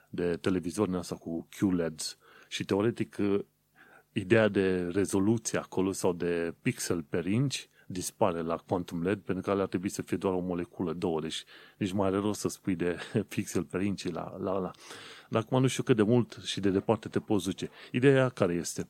de 0.08 0.36
televizor 0.36 0.88
în 0.88 0.94
asta 0.94 1.14
cu 1.14 1.48
QLEDs 1.58 2.18
și 2.48 2.64
teoretic 2.64 3.16
uh, 3.20 3.40
ideea 4.12 4.48
de 4.48 4.88
rezoluție 4.88 5.58
acolo 5.58 5.92
sau 5.92 6.12
de 6.12 6.54
pixel 6.62 7.02
per 7.02 7.26
inch 7.26 7.56
dispare 7.94 8.40
la 8.40 8.56
Quantum 8.56 9.02
LED, 9.02 9.20
pentru 9.20 9.44
că 9.44 9.50
alea 9.50 9.62
ar 9.62 9.68
trebui 9.68 9.88
să 9.88 10.02
fie 10.02 10.16
doar 10.16 10.34
o 10.34 10.38
moleculă, 10.38 10.92
două, 10.92 11.20
deci 11.20 11.44
nici 11.76 11.92
mai 11.92 12.06
are 12.06 12.16
rost 12.16 12.40
să 12.40 12.48
spui 12.48 12.74
de 12.74 12.96
pixel 13.28 13.64
per 13.64 13.80
inch 13.80 14.02
la, 14.02 14.36
la, 14.38 14.58
la. 14.58 14.70
Dar 15.28 15.42
acum 15.42 15.60
nu 15.60 15.66
știu 15.66 15.82
cât 15.82 15.96
de 15.96 16.02
mult 16.02 16.38
și 16.44 16.60
de 16.60 16.70
departe 16.70 17.08
te 17.08 17.20
poți 17.20 17.44
duce. 17.44 17.70
Ideea 17.90 18.28
care 18.28 18.54
este? 18.54 18.88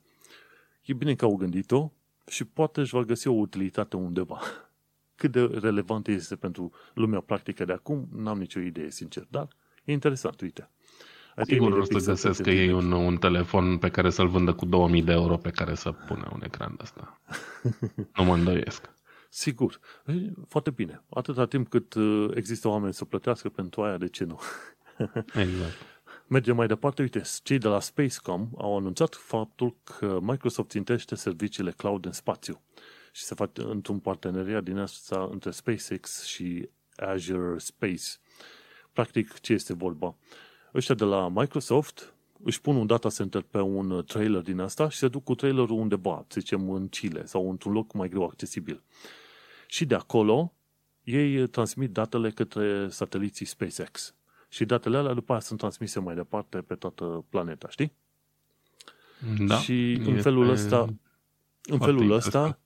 E 0.84 0.92
bine 0.92 1.14
că 1.14 1.24
au 1.24 1.36
gândit-o 1.36 1.92
și 2.26 2.44
poate 2.44 2.80
își 2.80 2.94
va 2.94 3.02
găsi 3.02 3.28
o 3.28 3.32
utilitate 3.32 3.96
undeva. 3.96 4.40
Cât 5.16 5.32
de 5.32 5.40
relevant 5.40 6.08
este 6.08 6.36
pentru 6.36 6.72
lumea 6.94 7.20
practică 7.20 7.64
de 7.64 7.72
acum, 7.72 8.08
n-am 8.12 8.38
nicio 8.38 8.60
idee, 8.60 8.90
sincer, 8.90 9.26
dar 9.30 9.48
e 9.84 9.92
interesant, 9.92 10.40
uite. 10.40 10.70
Sigur 11.42 11.72
o 11.72 11.84
să 11.84 11.98
găsesc 11.98 12.42
că 12.42 12.50
e 12.50 12.72
un, 12.72 12.92
un 12.92 13.16
telefon 13.16 13.78
pe 13.78 13.88
care 13.88 14.10
să-l 14.10 14.28
vândă 14.28 14.52
cu 14.52 14.64
2000 14.64 15.02
de 15.02 15.12
euro 15.12 15.36
pe 15.36 15.50
care 15.50 15.74
să 15.74 15.92
pune 15.92 16.22
un 16.32 16.40
ecran 16.42 16.74
de 16.76 16.82
ăsta. 16.82 17.20
nu 18.16 18.24
mă 18.24 18.34
îndoiesc. 18.34 18.93
Sigur. 19.36 19.80
Foarte 20.48 20.70
bine. 20.70 21.02
Atâta 21.10 21.46
timp 21.46 21.68
cât 21.68 21.94
uh, 21.94 22.30
există 22.34 22.68
oameni 22.68 22.94
să 22.94 23.04
plătească 23.04 23.48
pentru 23.48 23.82
aia, 23.82 23.96
de 23.96 24.08
ce 24.08 24.24
nu? 24.24 24.40
exact. 25.44 25.74
Mergem 26.26 26.56
mai 26.56 26.66
departe. 26.66 27.02
Uite, 27.02 27.22
cei 27.42 27.58
de 27.58 27.68
la 27.68 27.80
Spacecom 27.80 28.48
au 28.58 28.76
anunțat 28.76 29.14
faptul 29.14 29.76
că 29.84 30.18
Microsoft 30.22 30.70
țintește 30.70 31.14
serviciile 31.14 31.70
cloud 31.70 32.04
în 32.04 32.12
spațiu 32.12 32.62
și 33.12 33.22
se 33.22 33.34
face 33.34 33.62
într-un 33.62 33.98
parteneriat 33.98 34.62
din 34.62 34.78
asta 34.78 35.28
între 35.30 35.50
SpaceX 35.50 36.24
și 36.24 36.68
Azure 36.96 37.58
Space. 37.58 38.04
Practic, 38.92 39.40
ce 39.40 39.52
este 39.52 39.74
vorba? 39.74 40.16
ăștia 40.74 40.94
de 40.94 41.04
la 41.04 41.28
Microsoft 41.28 42.14
își 42.42 42.60
pun 42.60 42.76
un 42.76 42.86
data 42.86 43.08
center 43.08 43.42
pe 43.42 43.60
un 43.60 44.04
trailer 44.06 44.40
din 44.40 44.60
asta 44.60 44.88
și 44.88 44.98
se 44.98 45.08
duc 45.08 45.24
cu 45.24 45.34
trailerul 45.34 45.78
undeva, 45.78 46.24
să 46.28 46.40
zicem 46.40 46.70
în 46.70 46.88
Chile 46.88 47.26
sau 47.26 47.50
într-un 47.50 47.72
loc 47.72 47.92
mai 47.92 48.08
greu 48.08 48.24
accesibil. 48.24 48.82
Și 49.74 49.84
de 49.84 49.94
acolo 49.94 50.52
ei 51.02 51.46
transmit 51.48 51.90
datele 51.90 52.30
către 52.30 52.88
sateliții 52.88 53.46
SpaceX. 53.46 54.14
Și 54.48 54.64
datele 54.64 54.96
alea 54.96 55.12
după 55.12 55.32
aia 55.32 55.40
sunt 55.40 55.58
transmise 55.58 56.00
mai 56.00 56.14
departe 56.14 56.58
pe 56.58 56.74
toată 56.74 57.24
planeta, 57.28 57.68
știi? 57.68 57.92
Da. 59.38 59.58
Și 59.58 60.00
în 60.04 60.20
felul 60.20 60.48
ăsta, 60.48 60.94
în 61.62 61.78
felul 61.78 62.10
ăsta, 62.10 62.58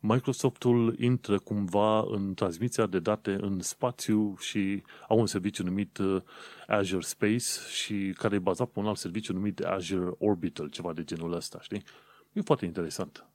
Microsoftul 0.00 0.96
intră 0.98 1.38
cumva 1.38 2.04
în 2.06 2.34
transmisia 2.34 2.86
de 2.86 2.98
date 2.98 3.38
în 3.40 3.60
spațiu 3.60 4.36
și 4.38 4.82
au 5.08 5.18
un 5.18 5.26
serviciu 5.26 5.62
numit 5.62 5.98
uh, 5.98 6.22
Azure 6.66 7.04
Space 7.04 7.46
și 7.72 8.14
care 8.18 8.34
e 8.34 8.38
bazat 8.38 8.68
pe 8.68 8.78
un 8.78 8.86
alt 8.86 8.98
serviciu 8.98 9.32
numit 9.32 9.60
Azure 9.60 10.10
Orbital, 10.18 10.68
ceva 10.68 10.92
de 10.92 11.04
genul 11.04 11.32
ăsta, 11.32 11.58
știi? 11.60 11.82
E 12.32 12.40
foarte 12.40 12.64
interesant. 12.64 13.29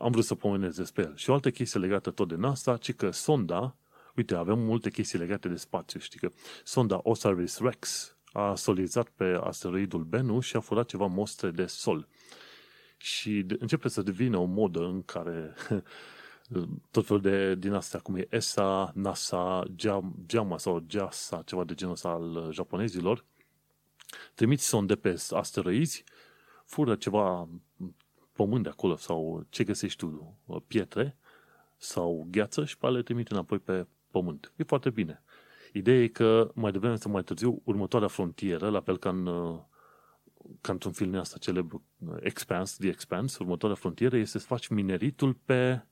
Am 0.00 0.10
vrut 0.10 0.24
să 0.24 0.34
pomenez 0.34 0.76
despre 0.76 1.02
el. 1.02 1.16
Și 1.16 1.30
o 1.30 1.32
altă 1.32 1.50
chestie 1.50 1.80
legată 1.80 2.10
tot 2.10 2.28
de 2.28 2.34
NASA, 2.34 2.76
ci 2.76 2.92
că 2.92 3.10
sonda, 3.10 3.76
uite, 4.16 4.34
avem 4.34 4.58
multe 4.58 4.90
chestii 4.90 5.18
legate 5.18 5.48
de 5.48 5.56
spațiu, 5.56 6.00
știi 6.00 6.18
că 6.18 6.30
sonda 6.64 7.00
OSIRIS-REx 7.02 8.16
a 8.32 8.54
solizat 8.54 9.08
pe 9.08 9.38
asteroidul 9.42 10.02
Bennu 10.02 10.40
și 10.40 10.56
a 10.56 10.60
furat 10.60 10.86
ceva 10.86 11.06
mostre 11.06 11.50
de 11.50 11.66
sol 11.66 12.08
și 12.96 13.42
de, 13.42 13.56
începe 13.58 13.88
să 13.88 14.02
devină 14.02 14.36
o 14.36 14.44
modă 14.44 14.80
în 14.84 15.02
care 15.02 15.54
tot 16.90 17.06
felul 17.06 17.22
de 17.22 17.54
din 17.54 17.72
astea, 17.72 18.00
cum 18.00 18.16
e 18.16 18.26
ESA, 18.30 18.92
NASA, 18.94 19.62
JAMA 20.26 20.58
sau 20.58 20.84
JASA, 20.88 21.42
ceva 21.46 21.64
de 21.64 21.74
genul 21.74 21.92
ăsta 21.92 22.08
al 22.08 22.48
japonezilor, 22.50 23.24
trimiți 24.34 24.66
sonde 24.66 24.96
pe 24.96 25.22
asteroizi, 25.30 26.04
fură 26.64 26.94
ceva 26.94 27.48
pământ 28.32 28.62
de 28.62 28.68
acolo 28.68 28.96
sau 28.96 29.46
ce 29.48 29.64
găsești 29.64 29.98
tu, 29.98 30.38
pietre 30.66 31.16
sau 31.76 32.26
gheață 32.30 32.64
și 32.64 32.78
pe 32.78 32.88
le 32.88 33.02
trimite 33.02 33.32
înapoi 33.32 33.58
pe 33.58 33.86
pământ. 34.10 34.52
E 34.56 34.62
foarte 34.62 34.90
bine. 34.90 35.22
Ideea 35.72 36.02
e 36.02 36.06
că 36.06 36.50
mai 36.54 36.72
devreme 36.72 36.96
sau 36.96 37.10
mai 37.10 37.22
târziu, 37.22 37.60
următoarea 37.64 38.08
frontieră, 38.08 38.68
la 38.68 38.80
fel 38.80 38.98
ca 38.98 39.08
în 39.08 39.24
ca 40.60 40.72
într-un 40.72 40.92
film 40.92 41.14
asta 41.14 41.38
celebru, 41.38 41.82
Expanse, 42.20 42.76
The 42.78 42.88
Expanse, 42.88 43.36
următoarea 43.40 43.76
frontieră 43.76 44.16
este 44.16 44.38
să 44.38 44.46
faci 44.46 44.68
mineritul 44.68 45.34
pe, 45.44 45.84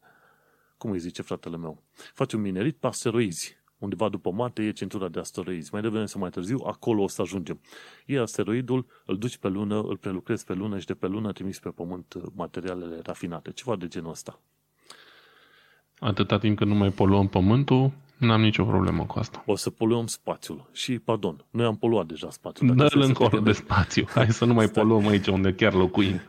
cum 0.77 0.91
îi 0.91 0.99
zice 0.99 1.23
fratele 1.23 1.57
meu, 1.57 1.83
faci 1.93 2.33
un 2.33 2.41
minerit 2.41 2.77
pe 2.77 2.87
asteroizi. 2.87 3.59
Undeva 3.81 4.09
după 4.09 4.31
Marte 4.31 4.63
e 4.63 4.71
centura 4.71 5.09
de 5.09 5.19
asteroizi. 5.19 5.69
Mai 5.73 5.83
devreme 5.83 6.07
sau 6.07 6.21
mai 6.21 6.31
târziu, 6.31 6.63
acolo 6.67 7.03
o 7.03 7.09
să 7.09 7.23
ajungem. 7.23 7.61
E 8.07 8.21
asteroidul, 8.21 8.87
îl 9.07 9.19
duci 9.19 9.37
pe 9.37 9.49
lună, 9.49 9.81
îl 9.81 9.97
prelucrezi 9.97 10.45
pe 10.45 10.55
lună 10.55 10.79
și 10.79 10.87
de 10.87 10.95
pe 10.95 11.07
lună 11.07 11.33
trimis 11.33 11.59
pe 11.59 11.69
pământ 11.69 12.15
materialele 12.35 13.01
rafinate. 13.03 13.51
Ceva 13.51 13.77
de 13.77 13.87
genul 13.87 14.11
ăsta. 14.11 14.41
Atâta 15.99 16.39
timp 16.39 16.57
când 16.57 16.71
nu 16.71 16.77
mai 16.77 16.91
poluăm 16.91 17.29
pământul, 17.29 17.93
N-am 18.21 18.41
nicio 18.41 18.65
problemă 18.65 19.05
cu 19.05 19.19
asta. 19.19 19.43
O 19.47 19.57
să 19.57 19.71
poluăm 19.71 20.07
spațiul. 20.07 20.71
Și, 20.73 20.99
pardon, 20.99 21.45
noi 21.51 21.67
am 21.67 21.77
poluat 21.77 22.07
deja 22.07 22.31
spațiul. 22.31 22.75
Dă-l 22.75 23.01
încolo 23.01 23.39
de 23.41 23.53
spațiu. 23.53 24.05
Hai 24.09 24.33
să 24.33 24.45
nu 24.45 24.53
mai 24.53 24.69
poluăm 24.69 25.07
aici 25.07 25.27
unde 25.27 25.55
chiar 25.55 25.75
locuim. 25.75 26.21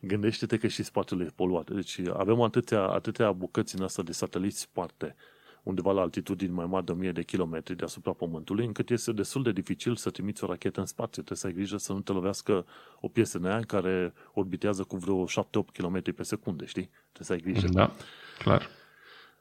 Gândește-te 0.00 0.56
că 0.56 0.66
și 0.66 0.82
spațiul 0.82 1.20
e 1.20 1.32
poluat. 1.34 1.70
Deci 1.70 2.00
avem 2.12 2.40
atâtea, 2.40 2.82
atâtea 2.82 3.32
bucăți 3.32 3.76
în 3.76 3.82
asta 3.82 4.02
de 4.02 4.12
sateliți 4.12 4.60
sparte 4.60 5.16
undeva 5.62 5.92
la 5.92 6.00
altitudini 6.00 6.52
mai 6.52 6.66
mari 6.66 6.84
de 6.84 6.92
1000 6.92 7.12
de 7.12 7.22
kilometri 7.22 7.76
deasupra 7.76 8.12
Pământului, 8.12 8.66
încât 8.66 8.90
este 8.90 9.12
destul 9.12 9.42
de 9.42 9.52
dificil 9.52 9.96
să 9.96 10.10
trimiți 10.10 10.44
o 10.44 10.46
rachetă 10.46 10.80
în 10.80 10.86
spațiu. 10.86 11.22
Trebuie 11.22 11.38
să 11.38 11.46
ai 11.46 11.52
grijă 11.52 11.76
să 11.76 11.92
nu 11.92 12.00
te 12.00 12.12
lovească 12.12 12.66
o 13.00 13.08
piesă 13.08 13.38
în 13.38 13.44
aia 13.44 13.60
care 13.60 14.12
orbitează 14.32 14.84
cu 14.84 14.96
vreo 14.96 15.24
7-8 15.24 15.28
km 15.72 16.14
pe 16.14 16.22
secundă, 16.22 16.64
știi? 16.64 16.90
Trebuie 17.12 17.26
să 17.26 17.32
ai 17.32 17.52
grijă. 17.52 17.68
Da, 17.72 17.90
clar. 18.38 18.68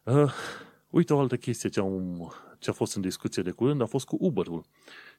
Uh, 0.03 0.31
Uite 0.89 1.13
o 1.13 1.19
altă 1.19 1.37
chestie 1.37 1.69
ce, 1.69 1.79
am, 1.79 2.33
ce 2.59 2.69
a 2.69 2.73
fost 2.73 2.95
în 2.95 3.01
discuție 3.01 3.43
de 3.43 3.51
curând 3.51 3.81
a 3.81 3.85
fost 3.85 4.05
cu 4.05 4.17
Uber-ul. 4.19 4.65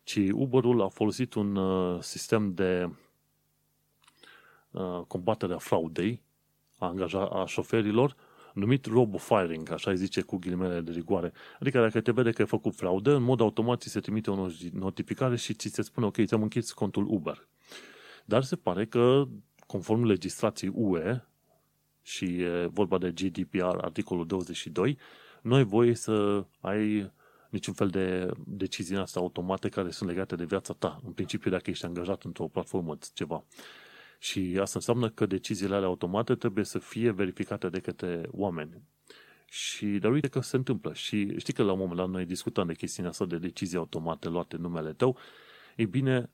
Ci 0.02 0.16
Uber-ul 0.32 0.82
a 0.82 0.88
folosit 0.88 1.34
un 1.34 1.56
uh, 1.56 2.02
sistem 2.02 2.54
de 2.54 2.90
uh, 4.70 5.00
combatere 5.06 5.54
a 5.54 5.58
fraudei 5.58 6.22
a, 6.78 6.86
angaja, 6.86 7.26
a 7.26 7.46
șoferilor 7.46 8.16
numit 8.54 8.86
robo-firing, 8.86 9.70
așa 9.70 9.90
îi 9.90 9.96
zice 9.96 10.20
cu 10.20 10.36
ghilimele 10.36 10.80
de 10.80 10.90
rigoare. 10.90 11.32
Adică 11.60 11.80
dacă 11.80 12.00
te 12.00 12.12
vede 12.12 12.30
că 12.30 12.40
ai 12.42 12.48
făcut 12.48 12.74
fraudă, 12.74 13.14
în 13.14 13.22
mod 13.22 13.40
automat 13.40 13.80
ți 13.80 13.88
se 13.88 14.00
trimite 14.00 14.30
o 14.30 14.48
notificare 14.72 15.36
și 15.36 15.54
ți 15.54 15.68
se 15.68 15.82
spune, 15.82 16.06
ok, 16.06 16.24
ți-am 16.24 16.42
închis 16.42 16.72
contul 16.72 17.06
Uber. 17.08 17.48
Dar 18.24 18.42
se 18.42 18.56
pare 18.56 18.86
că, 18.86 19.28
conform 19.66 20.04
legislației 20.04 20.72
UE, 20.74 21.24
și 22.02 22.24
e 22.24 22.66
vorba 22.66 22.98
de 22.98 23.10
GDPR, 23.10 23.76
articolul 23.80 24.26
22, 24.26 24.98
nu 25.42 25.54
ai 25.54 25.64
voie 25.64 25.94
să 25.94 26.44
ai 26.60 27.12
niciun 27.50 27.74
fel 27.74 27.88
de 27.88 28.30
decizii 28.46 28.96
astea 28.96 29.20
automate 29.20 29.68
care 29.68 29.90
sunt 29.90 30.08
legate 30.08 30.36
de 30.36 30.44
viața 30.44 30.74
ta. 30.78 31.00
În 31.04 31.12
principiu, 31.12 31.50
dacă 31.50 31.70
ești 31.70 31.84
angajat 31.84 32.22
într-o 32.22 32.48
platformă, 32.48 32.96
ceva. 33.14 33.44
Și 34.22 34.58
asta 34.60 34.72
înseamnă 34.74 35.08
că 35.08 35.26
deciziile 35.26 35.74
alea 35.74 35.88
automate 35.88 36.34
trebuie 36.34 36.64
să 36.64 36.78
fie 36.78 37.10
verificate 37.10 37.68
de 37.68 37.80
către 37.80 38.28
oameni. 38.30 38.82
Și, 39.46 39.86
dar 39.86 40.10
uite 40.12 40.28
că 40.28 40.40
se 40.40 40.56
întâmplă. 40.56 40.92
Și 40.94 41.38
știi 41.38 41.52
că 41.52 41.62
la 41.62 41.72
un 41.72 41.78
moment 41.78 41.96
dat 41.96 42.08
noi 42.08 42.24
discutăm 42.24 42.66
de 42.66 42.74
chestiunea 42.74 43.10
asta 43.10 43.24
de 43.24 43.38
decizii 43.38 43.78
automate 43.78 44.28
luate 44.28 44.56
în 44.56 44.62
numele 44.62 44.92
tău. 44.92 45.16
Ei 45.76 45.86
bine, 45.86 46.30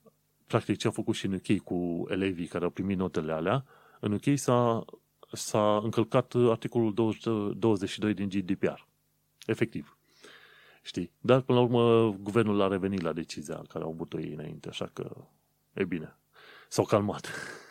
practic 0.47 0.79
ce 0.79 0.87
a 0.87 0.91
făcut 0.91 1.15
și 1.15 1.27
în 1.27 1.33
UK 1.33 1.63
cu 1.63 2.07
elevii 2.09 2.47
care 2.47 2.65
au 2.65 2.71
primit 2.71 2.99
notele 2.99 3.33
alea, 3.33 3.65
în 4.01 4.13
UK 4.13 4.39
s-a, 4.39 4.85
s-a 5.33 5.81
încălcat 5.83 6.35
articolul 6.35 6.95
22 7.59 8.15
din 8.15 8.29
GDPR. 8.29 8.81
Efectiv. 9.47 9.97
Știi? 10.83 11.11
Dar, 11.21 11.41
până 11.41 11.59
la 11.59 11.65
urmă, 11.65 12.17
guvernul 12.21 12.61
a 12.61 12.69
revenit 12.69 13.01
la 13.01 13.13
decizia 13.13 13.63
care 13.69 13.85
au 13.85 13.91
avut-o 13.91 14.21
ei 14.21 14.33
înainte, 14.33 14.69
așa 14.69 14.91
că, 14.93 15.17
e 15.73 15.85
bine. 15.85 16.17
S-au 16.69 16.85
calmat. 16.85 17.31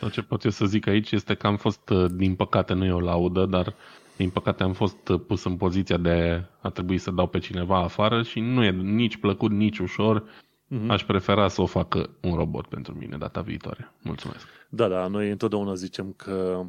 Tot 0.00 0.12
ce 0.12 0.22
pot 0.22 0.44
eu 0.44 0.50
să 0.50 0.66
zic 0.66 0.86
aici 0.86 1.12
este 1.12 1.34
că 1.34 1.46
am 1.46 1.56
fost, 1.56 1.88
uh, 1.88 2.10
din 2.10 2.34
păcate, 2.34 2.74
nu 2.74 2.84
e 2.84 2.92
o 2.92 3.00
laudă, 3.00 3.46
dar 3.46 3.74
din 4.16 4.30
păcate 4.30 4.62
am 4.62 4.72
fost 4.72 5.08
uh, 5.08 5.20
pus 5.26 5.44
în 5.44 5.56
poziția 5.56 5.96
de 5.96 6.44
a 6.60 6.68
trebui 6.68 6.98
să 6.98 7.10
dau 7.10 7.26
pe 7.26 7.38
cineva 7.38 7.82
afară 7.82 8.22
și 8.22 8.40
nu 8.40 8.64
e 8.64 8.70
nici 8.70 9.16
plăcut, 9.16 9.50
nici 9.50 9.78
ușor. 9.78 10.22
Mm-hmm. 10.22 10.88
Aș 10.88 11.04
prefera 11.04 11.48
să 11.48 11.62
o 11.62 11.66
facă 11.66 12.10
un 12.20 12.34
robot 12.34 12.66
pentru 12.66 12.94
mine 12.94 13.16
data 13.16 13.40
viitoare. 13.40 13.92
Mulțumesc. 14.02 14.46
Da, 14.68 14.88
da, 14.88 15.06
noi 15.06 15.30
întotdeauna 15.30 15.74
zicem 15.74 16.12
că 16.16 16.64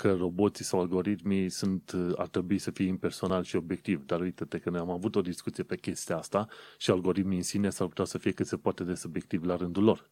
că 0.00 0.12
roboții 0.12 0.64
sau 0.64 0.80
algoritmii 0.80 1.48
sunt, 1.48 1.92
ar 2.16 2.28
trebui 2.28 2.58
să 2.58 2.70
fie 2.70 2.86
impersonal 2.86 3.42
și 3.42 3.56
obiectiv. 3.56 4.06
Dar 4.06 4.20
uite-te 4.20 4.58
că 4.58 4.70
noi 4.70 4.80
am 4.80 4.90
avut 4.90 5.16
o 5.16 5.20
discuție 5.20 5.64
pe 5.64 5.76
chestia 5.76 6.16
asta 6.16 6.48
și 6.78 6.90
algoritmii 6.90 7.36
în 7.36 7.42
sine 7.42 7.70
s-ar 7.70 7.86
putea 7.86 8.04
să 8.04 8.18
fie 8.18 8.32
cât 8.32 8.46
se 8.46 8.56
poate 8.56 8.84
de 8.84 8.94
subiectiv 8.94 9.44
la 9.44 9.56
rândul 9.56 9.82
lor. 9.82 10.10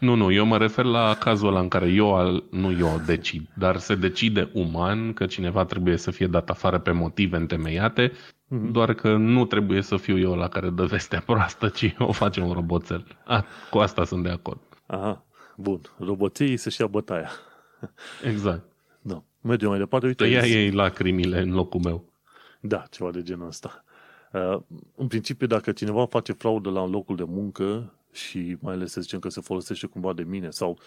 Nu, 0.00 0.14
nu, 0.14 0.32
eu 0.32 0.44
mă 0.44 0.56
refer 0.56 0.84
la 0.84 1.16
cazul 1.18 1.48
ăla 1.48 1.60
în 1.60 1.68
care 1.68 1.88
eu, 1.88 2.42
nu 2.50 2.72
eu 2.72 3.00
decid, 3.06 3.48
dar 3.54 3.76
se 3.76 3.94
decide 3.94 4.50
uman 4.52 5.12
că 5.12 5.26
cineva 5.26 5.64
trebuie 5.64 5.96
să 5.96 6.10
fie 6.10 6.26
dat 6.26 6.50
afară 6.50 6.78
pe 6.78 6.90
motive 6.90 7.36
întemeiate, 7.36 8.08
mm-hmm. 8.08 8.70
doar 8.70 8.94
că 8.94 9.16
nu 9.16 9.44
trebuie 9.44 9.82
să 9.82 9.96
fiu 9.96 10.18
eu 10.18 10.34
la 10.34 10.48
care 10.48 10.70
dă 10.70 10.84
vestea 10.84 11.20
proastă, 11.20 11.68
ci 11.68 11.94
o 11.98 12.12
face 12.12 12.40
un 12.40 12.52
roboțel. 12.52 13.06
A, 13.24 13.44
cu 13.70 13.78
asta 13.78 14.04
sunt 14.04 14.22
de 14.22 14.30
acord. 14.30 14.60
Aha, 14.86 15.24
bun. 15.56 15.80
Roboții 15.98 16.56
să-și 16.56 16.80
ia 16.80 16.86
bătaia. 16.86 17.30
Exact. 18.30 18.64
Da. 19.02 19.22
Mergem 19.40 19.68
mai 19.68 19.78
departe. 19.78 20.06
Uite, 20.06 20.26
Ia 20.26 20.46
ei 20.46 20.70
lacrimile 20.70 21.40
în 21.40 21.52
locul 21.52 21.80
meu. 21.84 22.04
Da, 22.60 22.84
ceva 22.90 23.10
de 23.10 23.22
genul 23.22 23.46
ăsta. 23.46 23.84
Uh, 24.32 24.58
în 24.96 25.06
principiu, 25.06 25.46
dacă 25.46 25.72
cineva 25.72 26.06
face 26.06 26.32
fraudă 26.32 26.70
la 26.70 26.80
un 26.80 26.90
locul 26.90 27.16
de 27.16 27.24
muncă 27.26 27.94
și 28.12 28.56
mai 28.60 28.74
ales 28.74 28.92
să 28.92 29.00
zicem 29.00 29.18
că 29.18 29.28
se 29.28 29.40
folosește 29.40 29.86
cumva 29.86 30.12
de 30.12 30.22
mine 30.22 30.50
sau 30.50 30.78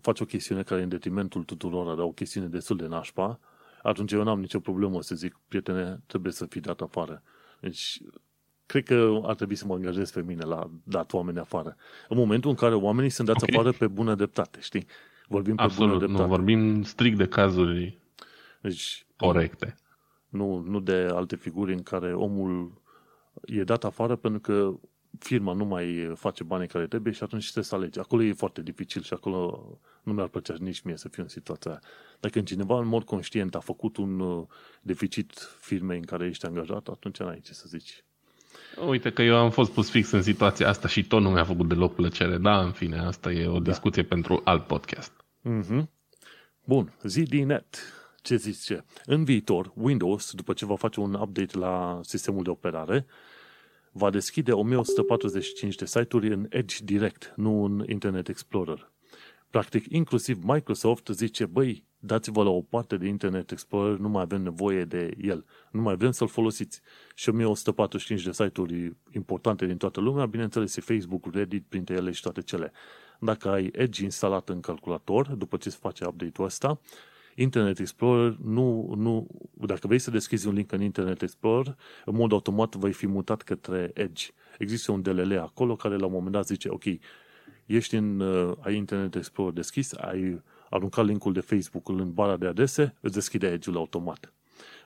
face 0.00 0.22
o 0.22 0.26
chestiune 0.26 0.62
care 0.62 0.80
e 0.80 0.82
în 0.82 0.88
detrimentul 0.88 1.44
tuturor, 1.44 1.96
dar 1.96 2.04
o 2.04 2.10
chestiune 2.10 2.46
destul 2.46 2.76
de 2.76 2.86
nașpa, 2.86 3.40
atunci 3.82 4.12
eu 4.12 4.22
n-am 4.22 4.40
nicio 4.40 4.60
problemă 4.60 5.02
să 5.02 5.14
zic, 5.14 5.38
prietene, 5.48 6.00
trebuie 6.06 6.32
să 6.32 6.46
fii 6.46 6.60
dat 6.60 6.80
afară. 6.80 7.22
Deci, 7.60 8.00
cred 8.66 8.84
că 8.84 9.20
ar 9.22 9.34
trebui 9.34 9.54
să 9.54 9.66
mă 9.66 9.74
angajez 9.74 10.10
pe 10.10 10.22
mine 10.22 10.44
la 10.44 10.70
dat 10.84 11.12
oameni 11.12 11.38
afară. 11.38 11.76
În 12.08 12.16
momentul 12.16 12.50
în 12.50 12.56
care 12.56 12.74
oamenii 12.74 13.10
sunt 13.10 13.26
dați 13.26 13.44
okay. 13.44 13.54
afară 13.58 13.76
pe 13.76 13.86
bună 13.86 14.14
dreptate, 14.14 14.58
știi? 14.60 14.86
Vorbim 15.28 15.56
pe 15.56 15.62
Absolut, 15.62 15.88
bună 15.88 15.98
dreptate. 15.98 16.22
nu, 16.22 16.28
vorbim 16.28 16.82
strict 16.82 17.16
de 17.16 17.26
cazuri 17.26 17.98
deci, 18.60 19.06
corecte. 19.16 19.76
Nu, 20.28 20.58
nu 20.58 20.80
de 20.80 21.08
alte 21.12 21.36
figuri 21.36 21.72
în 21.72 21.82
care 21.82 22.14
omul 22.14 22.82
e 23.44 23.62
dat 23.64 23.84
afară 23.84 24.16
pentru 24.16 24.40
că 24.40 24.74
firma 25.18 25.52
nu 25.52 25.64
mai 25.64 26.12
face 26.14 26.44
banii 26.44 26.66
care 26.66 26.86
trebuie 26.86 27.12
și 27.12 27.22
atunci 27.22 27.42
trebuie 27.42 27.64
să 27.64 27.74
alegi. 27.74 27.98
Acolo 27.98 28.22
e 28.22 28.32
foarte 28.32 28.62
dificil 28.62 29.02
și 29.02 29.12
acolo 29.12 29.68
nu 30.02 30.12
mi-ar 30.12 30.28
plăcea 30.28 30.54
nici 30.58 30.80
mie 30.80 30.96
să 30.96 31.08
fiu 31.08 31.22
în 31.22 31.28
situația 31.28 31.70
aia. 31.70 31.80
Dacă 32.20 32.40
cineva 32.40 32.78
în 32.78 32.86
mod 32.86 33.02
conștient 33.02 33.54
a 33.54 33.60
făcut 33.60 33.96
un 33.96 34.20
uh, 34.20 34.46
deficit 34.82 35.56
firmei 35.60 35.98
în 35.98 36.04
care 36.04 36.26
ești 36.26 36.46
angajat, 36.46 36.88
atunci 36.88 37.18
n-ai 37.18 37.40
ce 37.40 37.52
să 37.54 37.64
zici. 37.68 38.04
Uite 38.86 39.10
că 39.10 39.22
eu 39.22 39.36
am 39.36 39.50
fost 39.50 39.70
pus 39.70 39.90
fix 39.90 40.10
în 40.10 40.22
situația 40.22 40.68
asta 40.68 40.88
și 40.88 41.04
tot 41.04 41.20
nu 41.20 41.30
mi-a 41.30 41.44
făcut 41.44 41.68
deloc 41.68 41.94
plăcere. 41.94 42.38
Da, 42.38 42.60
în 42.60 42.72
fine, 42.72 42.98
asta 42.98 43.32
e 43.32 43.46
o 43.46 43.58
da. 43.58 43.70
discuție 43.70 44.02
pentru 44.02 44.40
alt 44.44 44.66
podcast. 44.66 45.12
Mm-hmm. 45.44 45.82
Bun, 46.64 46.92
ZDNet. 47.02 47.92
Ce 48.22 48.36
zice? 48.36 48.84
În 49.04 49.24
viitor, 49.24 49.72
Windows, 49.74 50.32
după 50.32 50.52
ce 50.52 50.66
va 50.66 50.76
face 50.76 51.00
un 51.00 51.14
update 51.14 51.58
la 51.58 52.00
sistemul 52.02 52.42
de 52.42 52.50
operare, 52.50 53.06
va 53.98 54.10
deschide 54.10 54.52
1145 54.52 55.74
de 55.74 55.86
site-uri 55.86 56.32
în 56.32 56.46
Edge 56.48 56.76
direct, 56.84 57.32
nu 57.36 57.64
în 57.64 57.84
Internet 57.88 58.28
Explorer. 58.28 58.92
Practic, 59.50 59.86
inclusiv 59.88 60.38
Microsoft 60.42 61.08
zice, 61.12 61.46
băi, 61.46 61.84
dați-vă 61.98 62.42
la 62.42 62.50
o 62.50 62.60
parte 62.60 62.96
de 62.96 63.06
Internet 63.06 63.50
Explorer, 63.50 63.98
nu 63.98 64.08
mai 64.08 64.22
avem 64.22 64.42
nevoie 64.42 64.84
de 64.84 65.14
el, 65.20 65.44
nu 65.70 65.80
mai 65.80 65.96
vrem 65.96 66.10
să-l 66.10 66.28
folosiți. 66.28 66.80
Și 67.14 67.28
1145 67.28 68.22
de 68.22 68.32
site-uri 68.32 68.96
importante 69.10 69.66
din 69.66 69.76
toată 69.76 70.00
lumea, 70.00 70.26
bineînțeles, 70.26 70.76
e 70.76 70.80
Facebook, 70.80 71.34
Reddit, 71.34 71.64
printre 71.68 71.94
ele 71.94 72.10
și 72.10 72.22
toate 72.22 72.40
cele. 72.40 72.72
Dacă 73.20 73.48
ai 73.48 73.70
Edge 73.72 74.04
instalat 74.04 74.48
în 74.48 74.60
calculator, 74.60 75.26
după 75.26 75.56
ce 75.56 75.70
se 75.70 75.76
face 75.80 76.06
update-ul 76.06 76.46
ăsta, 76.46 76.80
Internet 77.40 77.78
Explorer 77.78 78.36
nu, 78.42 78.94
nu, 78.96 79.26
dacă 79.66 79.86
vrei 79.86 79.98
să 79.98 80.10
deschizi 80.10 80.46
un 80.46 80.54
link 80.54 80.72
în 80.72 80.82
Internet 80.82 81.22
Explorer, 81.22 81.76
în 82.04 82.14
mod 82.14 82.32
automat 82.32 82.74
vei 82.74 82.92
fi 82.92 83.06
mutat 83.06 83.42
către 83.42 83.90
Edge. 83.94 84.26
Există 84.58 84.92
un 84.92 85.02
DLL 85.02 85.38
acolo 85.38 85.76
care 85.76 85.96
la 85.96 86.06
un 86.06 86.12
moment 86.12 86.32
dat 86.32 86.46
zice, 86.46 86.68
ok, 86.68 86.84
ești 87.66 87.96
în, 87.96 88.20
uh, 88.20 88.56
ai 88.60 88.76
Internet 88.76 89.14
Explorer 89.14 89.52
deschis, 89.52 89.92
ai 89.92 90.42
aruncat 90.70 91.04
linkul 91.04 91.32
de 91.32 91.40
Facebook 91.40 91.88
în 91.88 92.12
bara 92.12 92.36
de 92.36 92.46
adrese, 92.46 92.94
îți 93.00 93.14
deschide 93.14 93.46
Edge-ul 93.46 93.76
automat. 93.76 94.32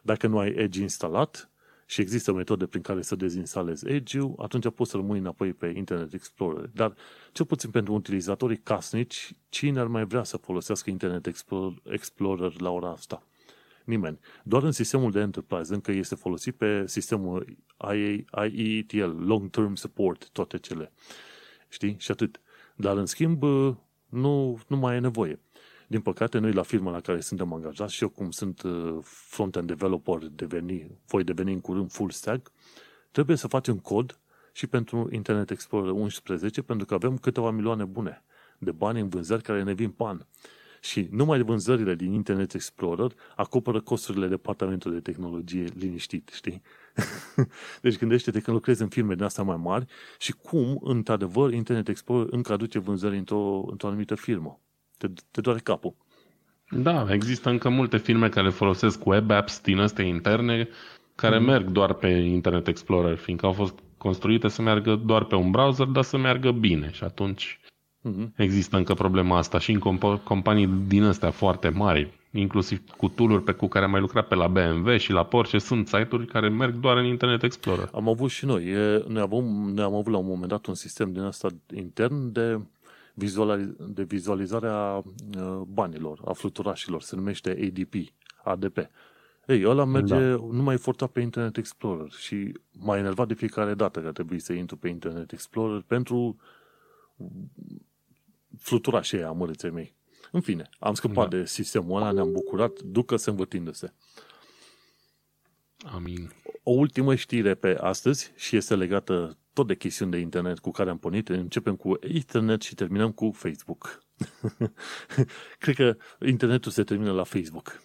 Dacă 0.02 0.26
nu 0.26 0.38
ai 0.38 0.50
Edge 0.50 0.80
instalat, 0.80 1.51
și 1.86 2.00
există 2.00 2.32
metode 2.32 2.66
prin 2.66 2.82
care 2.82 3.02
să 3.02 3.16
dezinstalezi 3.16 3.88
Edge-ul, 3.88 4.34
atunci 4.38 4.70
poți 4.70 4.90
să 4.90 4.96
rămâi 4.96 5.18
înapoi 5.18 5.52
pe 5.52 5.72
Internet 5.76 6.12
Explorer. 6.12 6.70
Dar, 6.74 6.94
cel 7.32 7.46
puțin 7.46 7.70
pentru 7.70 7.94
utilizatorii 7.94 8.58
casnici, 8.58 9.32
cine 9.48 9.80
ar 9.80 9.86
mai 9.86 10.04
vrea 10.04 10.22
să 10.22 10.36
folosească 10.36 10.90
Internet 10.90 11.26
Explorer 11.84 12.60
la 12.60 12.70
ora 12.70 12.90
asta? 12.90 13.26
Nimeni. 13.84 14.18
Doar 14.42 14.62
în 14.62 14.72
sistemul 14.72 15.10
de 15.10 15.20
Enterprise, 15.20 15.74
încă 15.74 15.92
este 15.92 16.14
folosit 16.14 16.54
pe 16.54 16.86
sistemul 16.86 17.56
IETL, 18.52 19.24
Long 19.26 19.50
Term 19.50 19.74
Support, 19.74 20.28
toate 20.30 20.58
cele. 20.58 20.92
Știi? 21.68 21.96
Și 21.98 22.10
atât. 22.10 22.40
Dar, 22.76 22.96
în 22.96 23.06
schimb, 23.06 23.42
nu, 24.08 24.60
nu 24.66 24.76
mai 24.76 24.96
e 24.96 24.98
nevoie. 24.98 25.40
Din 25.92 26.00
păcate, 26.00 26.38
noi 26.38 26.52
la 26.52 26.62
firma 26.62 26.90
la 26.90 27.00
care 27.00 27.20
suntem 27.20 27.52
angajați 27.52 27.94
și 27.94 28.02
eu 28.02 28.08
cum 28.08 28.30
sunt 28.30 28.62
uh, 28.62 28.98
front-end 29.02 29.66
developer, 29.66 30.18
deveni, 30.18 30.90
voi 31.06 31.24
deveni 31.24 31.52
în 31.52 31.60
curând 31.60 31.92
full 31.92 32.10
stack, 32.10 32.52
trebuie 33.10 33.36
să 33.36 33.46
facem 33.46 33.78
cod 33.78 34.20
și 34.52 34.66
pentru 34.66 35.08
Internet 35.10 35.50
Explorer 35.50 35.90
11 35.90 36.62
pentru 36.62 36.86
că 36.86 36.94
avem 36.94 37.16
câteva 37.18 37.50
milioane 37.50 37.84
bune 37.84 38.24
de 38.58 38.70
bani 38.70 39.00
în 39.00 39.08
vânzări 39.08 39.42
care 39.42 39.62
ne 39.62 39.72
vin 39.72 39.90
pan. 39.90 40.26
Și 40.80 41.08
numai 41.10 41.42
vânzările 41.42 41.94
din 41.94 42.12
Internet 42.12 42.54
Explorer 42.54 43.12
acoperă 43.36 43.80
costurile 43.80 44.28
departamentului 44.28 45.00
de 45.00 45.10
tehnologie 45.10 45.64
liniștit, 45.74 46.30
știi? 46.34 46.62
deci 47.82 47.98
gândește-te 47.98 48.40
că 48.40 48.50
lucrezi 48.50 48.82
în 48.82 48.88
firme 48.88 49.14
din 49.14 49.24
astea 49.24 49.44
mai 49.44 49.56
mari 49.56 49.86
și 50.18 50.32
cum, 50.32 50.80
într-adevăr, 50.82 51.52
Internet 51.52 51.88
Explorer 51.88 52.26
încă 52.30 52.52
aduce 52.52 52.78
vânzări 52.78 53.18
într-o, 53.18 53.66
într-o 53.70 53.88
anumită 53.88 54.14
firmă 54.14 54.61
te, 55.06 55.22
te 55.30 55.40
doare 55.40 55.58
capul. 55.58 55.94
Da, 56.70 57.06
există 57.10 57.50
încă 57.50 57.68
multe 57.68 57.96
filme 57.96 58.28
care 58.28 58.48
folosesc 58.48 59.06
web 59.06 59.30
apps 59.30 59.60
din 59.60 59.78
astea 59.78 60.04
interne 60.04 60.68
care 61.14 61.38
mm. 61.38 61.44
merg 61.44 61.70
doar 61.70 61.92
pe 61.92 62.08
Internet 62.08 62.66
Explorer, 62.66 63.16
fiindcă 63.16 63.46
au 63.46 63.52
fost 63.52 63.74
construite 63.98 64.48
să 64.48 64.62
meargă 64.62 64.94
doar 64.94 65.24
pe 65.24 65.34
un 65.34 65.50
browser, 65.50 65.86
dar 65.86 66.02
să 66.02 66.16
meargă 66.16 66.50
bine 66.50 66.90
și 66.92 67.04
atunci 67.04 67.60
mm-hmm. 68.08 68.36
există 68.36 68.76
încă 68.76 68.94
problema 68.94 69.38
asta 69.38 69.58
și 69.58 69.72
în 69.72 69.78
comp- 69.78 70.22
companii 70.24 70.66
din 70.66 71.02
astea 71.02 71.30
foarte 71.30 71.68
mari, 71.68 72.18
inclusiv 72.30 72.82
cu 72.96 73.08
tool 73.08 73.40
pe 73.40 73.52
cu 73.52 73.66
care 73.66 73.84
am 73.84 73.90
mai 73.90 74.00
lucrat 74.00 74.28
pe 74.28 74.34
la 74.34 74.46
BMW 74.46 74.96
și 74.96 75.12
la 75.12 75.24
Porsche, 75.24 75.58
sunt 75.58 75.86
site-uri 75.86 76.26
care 76.26 76.48
merg 76.48 76.74
doar 76.74 76.96
în 76.96 77.04
Internet 77.04 77.42
Explorer. 77.42 77.88
Am 77.92 78.08
avut 78.08 78.30
și 78.30 78.44
noi. 78.44 78.64
E, 78.64 79.04
noi, 79.08 79.22
avem, 79.22 79.44
noi 79.74 79.84
am 79.84 79.94
avut 79.94 80.12
la 80.12 80.18
un 80.18 80.26
moment 80.26 80.48
dat 80.48 80.66
un 80.66 80.74
sistem 80.74 81.12
din 81.12 81.22
asta 81.22 81.48
intern 81.74 82.32
de 82.32 82.60
de 83.78 84.02
vizualizarea 84.02 85.02
uh, 85.36 85.60
banilor, 85.66 86.20
a 86.24 86.32
fluturașilor, 86.32 87.02
se 87.02 87.16
numește 87.16 87.50
ADP, 87.50 87.94
ADP. 88.44 88.76
Ei, 89.46 89.64
ăla 89.66 89.84
merge 89.84 90.14
da. 90.14 90.36
numai 90.36 90.76
forța 90.78 91.06
pe 91.06 91.20
Internet 91.20 91.56
Explorer 91.56 92.10
și 92.10 92.52
m-a 92.72 92.98
enervat 92.98 93.28
de 93.28 93.34
fiecare 93.34 93.74
dată 93.74 94.00
că 94.00 94.12
trebuie 94.12 94.38
să 94.38 94.52
intru 94.52 94.76
pe 94.76 94.88
Internet 94.88 95.32
Explorer 95.32 95.80
pentru 95.86 96.36
fluturașii 98.58 99.18
aia 99.18 99.28
amărâței 99.28 99.70
mei. 99.70 99.94
În 100.30 100.40
fine, 100.40 100.68
am 100.78 100.94
scăpat 100.94 101.28
da. 101.28 101.36
de 101.36 101.46
sistemul 101.46 101.96
ăla, 101.96 102.10
ne-am 102.10 102.32
bucurat, 102.32 102.80
ducă-se 102.80 103.30
învârtindu-se. 103.30 103.92
Amin. 105.94 106.32
O 106.62 106.70
ultimă 106.70 107.14
știre 107.14 107.54
pe 107.54 107.76
astăzi 107.80 108.32
și 108.36 108.56
este 108.56 108.76
legată 108.76 109.38
tot 109.52 109.66
de 109.66 109.76
chestiuni 109.76 110.10
de 110.10 110.18
internet 110.18 110.58
cu 110.58 110.70
care 110.70 110.90
am 110.90 110.98
pornit. 110.98 111.28
Începem 111.28 111.76
cu 111.76 111.98
internet 112.08 112.62
și 112.62 112.74
terminăm 112.74 113.12
cu 113.12 113.30
Facebook. 113.34 114.02
Cred 115.58 115.74
că 115.74 115.96
internetul 116.26 116.72
se 116.72 116.82
termină 116.82 117.12
la 117.12 117.24
Facebook. 117.24 117.82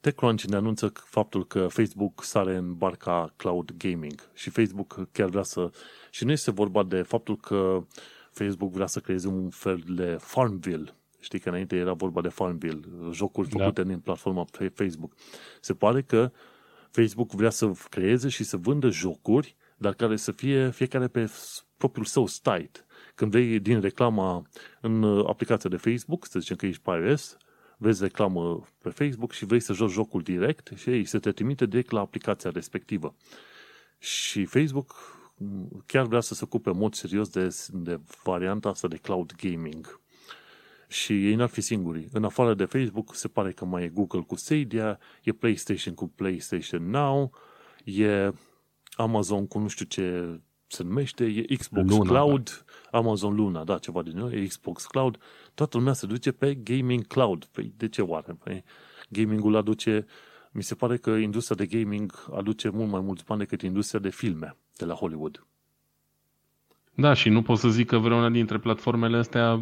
TechCrunch 0.00 0.42
ne 0.42 0.56
anunță 0.56 0.92
faptul 0.94 1.46
că 1.46 1.66
Facebook 1.66 2.24
sare 2.24 2.56
în 2.56 2.74
barca 2.74 3.32
cloud 3.36 3.74
gaming 3.76 4.30
și 4.34 4.50
Facebook 4.50 5.08
chiar 5.12 5.28
vrea 5.28 5.42
să... 5.42 5.70
Și 6.10 6.24
nu 6.24 6.30
este 6.30 6.50
vorba 6.50 6.82
de 6.82 7.02
faptul 7.02 7.36
că 7.36 7.86
Facebook 8.30 8.72
vrea 8.72 8.86
să 8.86 9.00
creeze 9.00 9.28
un 9.28 9.50
fel 9.50 9.82
de 9.88 10.16
Farmville. 10.20 10.94
Știi 11.20 11.38
că 11.38 11.48
înainte 11.48 11.76
era 11.76 11.92
vorba 11.92 12.20
de 12.20 12.28
Farmville, 12.28 12.80
jocuri 13.12 13.48
da. 13.48 13.58
făcute 13.58 13.82
da. 13.82 13.88
din 13.88 13.98
platforma 13.98 14.44
Facebook. 14.74 15.12
Se 15.60 15.74
pare 15.74 16.02
că 16.02 16.32
Facebook 16.90 17.30
vrea 17.30 17.50
să 17.50 17.72
creeze 17.88 18.28
și 18.28 18.44
să 18.44 18.56
vândă 18.56 18.90
jocuri 18.90 19.56
dar 19.80 19.94
care 19.94 20.16
să 20.16 20.32
fie 20.32 20.70
fiecare 20.70 21.08
pe 21.08 21.30
propriul 21.76 22.06
său 22.06 22.26
site. 22.26 22.84
Când 23.14 23.30
vei 23.30 23.58
din 23.58 23.80
reclama 23.80 24.46
în 24.80 25.02
uh, 25.02 25.24
aplicația 25.28 25.70
de 25.70 25.76
Facebook, 25.76 26.26
să 26.26 26.38
zicem 26.38 26.56
că 26.56 26.66
ești 26.66 26.82
pe 26.82 26.90
iOS, 26.90 27.36
vezi 27.78 28.02
reclamă 28.02 28.62
pe 28.82 28.88
Facebook 28.88 29.32
și 29.32 29.44
vrei 29.44 29.60
să 29.60 29.72
joci 29.72 29.90
jocul 29.90 30.22
direct 30.22 30.70
și 30.74 30.90
ei 30.90 31.04
se 31.04 31.18
te 31.18 31.32
trimite 31.32 31.66
direct 31.66 31.90
la 31.90 32.00
aplicația 32.00 32.50
respectivă. 32.50 33.14
Și 33.98 34.44
Facebook 34.44 34.94
mm, 35.36 35.82
chiar 35.86 36.06
vrea 36.06 36.20
să 36.20 36.34
se 36.34 36.44
ocupe 36.44 36.70
în 36.70 36.76
mod 36.76 36.94
serios 36.94 37.28
de, 37.28 37.48
de 37.68 38.00
varianta 38.22 38.68
asta 38.68 38.88
de 38.88 38.96
cloud 38.96 39.32
gaming. 39.36 40.00
Și 40.88 41.26
ei 41.26 41.34
n-ar 41.34 41.48
fi 41.48 41.60
singurii. 41.60 42.08
În 42.12 42.24
afară 42.24 42.54
de 42.54 42.64
Facebook, 42.64 43.14
se 43.14 43.28
pare 43.28 43.52
că 43.52 43.64
mai 43.64 43.84
e 43.84 43.88
Google 43.88 44.20
cu 44.20 44.34
Stadia, 44.34 44.98
e 45.22 45.32
PlayStation 45.32 45.94
cu 45.94 46.08
PlayStation 46.08 46.90
Now, 46.90 47.32
e 47.84 48.32
Amazon 49.00 49.46
cu 49.46 49.58
nu 49.58 49.68
știu 49.68 49.84
ce 49.84 50.38
se 50.66 50.82
numește, 50.82 51.24
e 51.24 51.54
Xbox 51.56 51.88
Luna, 51.88 52.10
Cloud, 52.10 52.64
da. 52.90 52.98
Amazon 52.98 53.34
Luna, 53.34 53.64
da, 53.64 53.78
ceva 53.78 54.02
din 54.02 54.16
nou, 54.16 54.30
e 54.30 54.46
Xbox 54.46 54.84
Cloud, 54.86 55.18
toată 55.54 55.76
lumea 55.76 55.92
se 55.92 56.06
duce 56.06 56.32
pe 56.32 56.54
Gaming 56.54 57.06
Cloud. 57.06 57.44
Păi 57.44 57.72
de 57.76 57.88
ce 57.88 58.02
oare? 58.02 58.32
Păi, 58.32 58.64
gamingul 59.08 59.56
aduce, 59.56 60.06
mi 60.52 60.62
se 60.62 60.74
pare 60.74 60.96
că 60.96 61.10
industria 61.10 61.56
de 61.56 61.78
gaming 61.78 62.12
aduce 62.34 62.68
mult 62.68 62.90
mai 62.90 63.00
mulți 63.00 63.24
bani 63.24 63.40
decât 63.40 63.62
industria 63.62 64.00
de 64.00 64.10
filme 64.10 64.56
de 64.76 64.84
la 64.84 64.94
Hollywood. 64.94 65.46
Da, 67.00 67.12
și 67.12 67.28
nu 67.28 67.42
pot 67.42 67.58
să 67.58 67.68
zic 67.68 67.86
că 67.86 67.98
vreuna 67.98 68.30
dintre 68.30 68.58
platformele 68.58 69.16
astea 69.16 69.60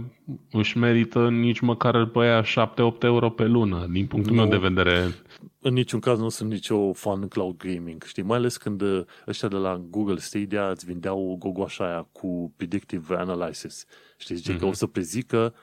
își 0.51 0.79
merită 0.79 1.29
nici 1.29 1.61
măcar 1.61 2.07
pe 2.07 2.19
aia 2.19 2.43
7-8 2.43 3.03
euro 3.03 3.31
pe 3.31 3.45
lună, 3.45 3.87
din 3.91 4.07
punctul 4.07 4.35
nu, 4.35 4.41
meu 4.41 4.51
de 4.51 4.69
vedere. 4.69 5.15
În 5.61 5.73
niciun 5.73 6.01
caz 6.01 6.19
nu 6.19 6.29
sunt 6.29 6.51
nicio 6.51 6.93
fan 6.93 7.29
cloud 7.29 7.57
gaming, 7.57 8.03
știi? 8.03 8.23
Mai 8.23 8.37
ales 8.37 8.57
când 8.57 8.81
uh, 8.81 9.05
ăștia 9.27 9.49
de 9.49 9.57
la 9.57 9.83
Google 9.91 10.19
Stadia 10.19 10.69
îți 10.69 10.87
vindeau 10.87 11.37
gogoașa 11.39 11.85
aia 11.85 12.09
cu 12.13 12.53
predictive 12.57 13.15
analysis. 13.17 13.87
Știi, 14.19 14.35
zice 14.35 14.55
uh-huh. 14.55 14.59
că 14.59 14.67
o 14.67 14.73
să 14.73 14.87
prezică 14.87 15.55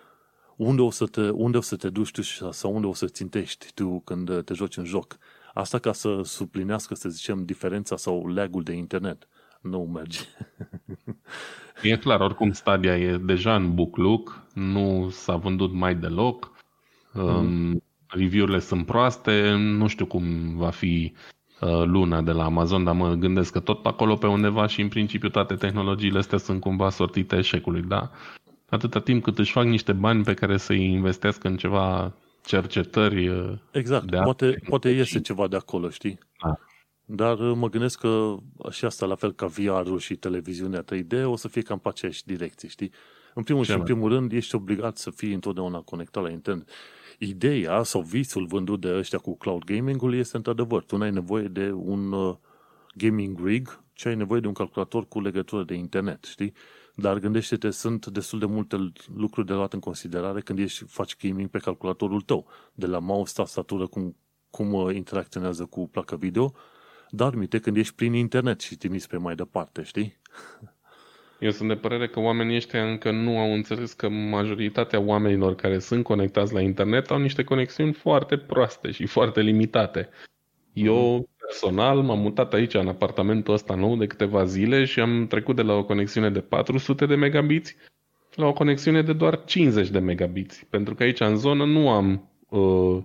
unde 0.56 0.82
o 0.82 0.90
să 0.90 1.06
te, 1.06 1.30
unde 1.30 1.58
o 1.58 1.62
să 1.62 1.76
te 1.76 1.90
duci 1.90 2.12
tu 2.12 2.22
sau 2.52 2.74
unde 2.76 2.88
o 2.88 2.94
să 2.94 3.06
țintești 3.06 3.72
tu 3.74 4.02
când 4.06 4.44
te 4.44 4.54
joci 4.54 4.78
în 4.78 4.86
joc. 4.86 5.18
Asta 5.54 5.80
ca 5.80 5.94
să 5.94 6.22
suplinească, 6.24 6.96
să 6.96 7.10
zicem, 7.10 7.46
diferența 7.46 7.98
sau 7.98 8.28
lag 8.28 8.64
de 8.64 8.74
internet. 8.74 9.28
Nu 9.62 9.90
merge. 9.94 10.20
e 11.82 11.98
clar, 11.98 12.20
oricum 12.20 12.52
Stadia 12.52 12.98
e 12.98 13.18
deja 13.18 13.56
în 13.56 13.76
book 13.76 13.98
look, 13.98 14.44
nu 14.54 15.10
s-a 15.12 15.36
vândut 15.36 15.74
mai 15.74 15.96
deloc, 15.96 16.52
mm. 17.14 17.84
review-urile 18.08 18.60
sunt 18.60 18.86
proaste, 18.86 19.52
nu 19.58 19.88
știu 19.88 20.06
cum 20.06 20.56
va 20.56 20.70
fi 20.70 21.14
uh, 21.62 21.84
luna 21.84 22.22
de 22.22 22.32
la 22.32 22.44
Amazon, 22.44 22.84
dar 22.84 22.94
mă 22.94 23.14
gândesc 23.14 23.52
că 23.52 23.60
tot 23.60 23.82
pe 23.82 23.88
acolo 23.88 24.16
pe 24.16 24.28
undeva 24.28 24.68
și 24.68 24.82
în 24.82 24.88
principiu 24.88 25.30
toate 25.30 25.56
tehnologiile 25.56 26.18
astea 26.18 26.38
sunt 26.38 26.60
cumva 26.60 26.90
sortite 26.90 27.38
eșecului, 27.38 27.82
da? 27.82 28.12
Atâta 28.70 29.00
timp 29.00 29.24
cât 29.24 29.40
își 29.40 29.52
fac 29.52 29.66
niște 29.66 29.94
bani 29.94 30.24
pe 30.24 30.34
care 30.34 30.58
să-i 30.58 30.92
investească 30.92 31.48
în 31.48 31.58
ceva 31.58 32.14
cercetări 32.46 33.28
uh, 33.28 33.54
Exact, 33.72 34.06
de 34.10 34.18
poate, 34.24 34.62
poate 34.70 34.90
iese 34.90 35.22
ceva 35.22 35.48
de 35.48 35.56
acolo, 35.56 35.90
știi? 35.90 36.20
Da. 37.06 37.26
Dar 37.26 37.40
uh, 37.40 37.56
mă 37.56 37.70
gândesc 37.70 38.00
că 38.00 38.36
și 38.70 38.86
asta, 38.86 39.06
la 39.06 39.16
fel 39.16 39.32
ca 39.34 39.46
VR-ul 39.46 40.00
și 40.00 40.16
televiziunea 40.16 40.84
3D, 40.84 41.24
o 41.24 41.36
să 41.36 41.48
fie 41.48 41.62
cam 41.62 41.80
pe 41.80 41.88
aceeași 41.88 42.26
direcție, 42.26 42.70
știi? 42.70 42.92
În 43.34 43.44
primul 43.44 43.64
Ce 43.64 43.72
și 43.72 43.78
în 43.78 43.84
primul 43.84 44.10
rând, 44.10 44.32
ești 44.32 44.56
obligat 44.56 44.98
să 44.98 45.10
fii 45.10 45.34
întotdeauna 45.34 45.82
conectat 45.82 46.24
la 46.24 46.30
internet. 46.30 46.70
Ideea 47.20 47.84
sau 47.84 48.02
visul 48.02 48.46
vândut 48.46 48.82
de 48.82 48.96
ăștia 48.98 49.18
cu 49.18 49.38
cloud 49.38 49.64
gaming-ul 49.64 50.14
este 50.14 50.38
într-adevăr, 50.38 50.84
tu 50.84 50.98
nu 50.98 51.04
ai 51.04 51.12
nevoie 51.12 51.48
de 51.48 51.72
un 51.72 52.12
uh, 52.12 52.36
gaming 52.96 53.46
rig, 53.46 53.84
ci 53.94 54.06
ai 54.06 54.16
nevoie 54.16 54.40
de 54.40 54.48
un 54.48 54.54
calculator 54.54 55.08
cu 55.08 55.22
legătură 55.22 55.64
de 55.64 55.74
internet, 55.74 56.24
știi? 56.24 56.54
Dar 56.96 57.20
gândește-te, 57.20 57.70
sunt 57.70 58.06
destul 58.06 58.40
de 58.40 58.46
multe 58.46 58.92
lucruri 59.16 59.48
de 59.48 59.54
luat 59.54 59.74
în 59.74 59.80
considerare 59.80 60.42
când 60.42 60.60
ești, 60.60 60.84
faci 60.88 61.18
gaming 61.18 61.50
pe 61.50 61.58
calculatorul 61.58 62.22
tău. 62.22 62.48
De 62.74 62.86
la 62.86 63.00
mouse, 63.00 63.34
tastatură, 63.36 63.88
cum, 63.88 64.16
cum 64.50 64.74
uh, 64.74 64.96
interacționează 64.96 65.66
cu 65.66 65.88
placa 65.88 66.16
video, 66.16 66.54
dar 67.10 67.36
minte 67.36 67.60
când 67.60 67.78
ești 67.78 67.96
prin 67.96 68.14
internet 68.14 68.62
și 68.62 68.78
trimiți 68.78 69.08
pe 69.08 69.18
mai 69.18 69.36
departe, 69.36 69.84
știi? 69.84 70.18
Eu 71.40 71.52
sunt 71.52 71.70
de 71.70 71.76
părere 71.76 72.08
că 72.08 72.20
oamenii 72.20 72.56
ăștia 72.56 72.90
încă 72.90 73.12
nu 73.12 73.40
au 73.40 73.54
înțeles 73.54 73.94
că 73.94 74.10
majoritatea 74.10 75.00
oamenilor 75.00 75.56
care 75.56 75.80
sunt 75.80 76.04
conectați 76.04 76.54
la 76.54 76.62
internet 76.62 77.10
au 77.10 77.18
niște 77.18 77.44
conexiuni 77.44 77.94
foarte 77.94 78.38
proaste 78.38 78.92
și 78.92 79.06
foarte 79.06 79.42
limitate. 79.42 80.10
Eu 80.74 81.30
personal 81.38 82.02
m-am 82.02 82.20
mutat 82.20 82.54
aici 82.54 82.74
în 82.74 82.88
apartamentul 82.88 83.54
ăsta 83.54 83.76
nou 83.76 83.96
de 83.96 84.08
câteva 84.08 84.46
zile 84.46 84.86
și 84.86 85.00
am 85.00 85.28
trecut 85.28 85.56
de 85.56 85.62
la 85.62 85.74
o 85.74 85.84
conexiune 85.84 86.30
de 86.30 86.40
400 86.40 87.06
de 87.06 87.16
megabiți 87.16 87.76
la 88.36 88.46
o 88.46 88.54
conexiune 88.54 89.02
de 89.02 89.14
doar 89.14 89.44
50 89.44 89.90
de 89.90 90.00
megabiți. 90.00 90.66
Pentru 90.70 90.96
că 90.96 91.04
aici 91.04 91.20
în 91.20 91.36
zonă 91.36 91.66
nu 91.66 91.90
am 91.90 92.30
uh, 92.50 93.04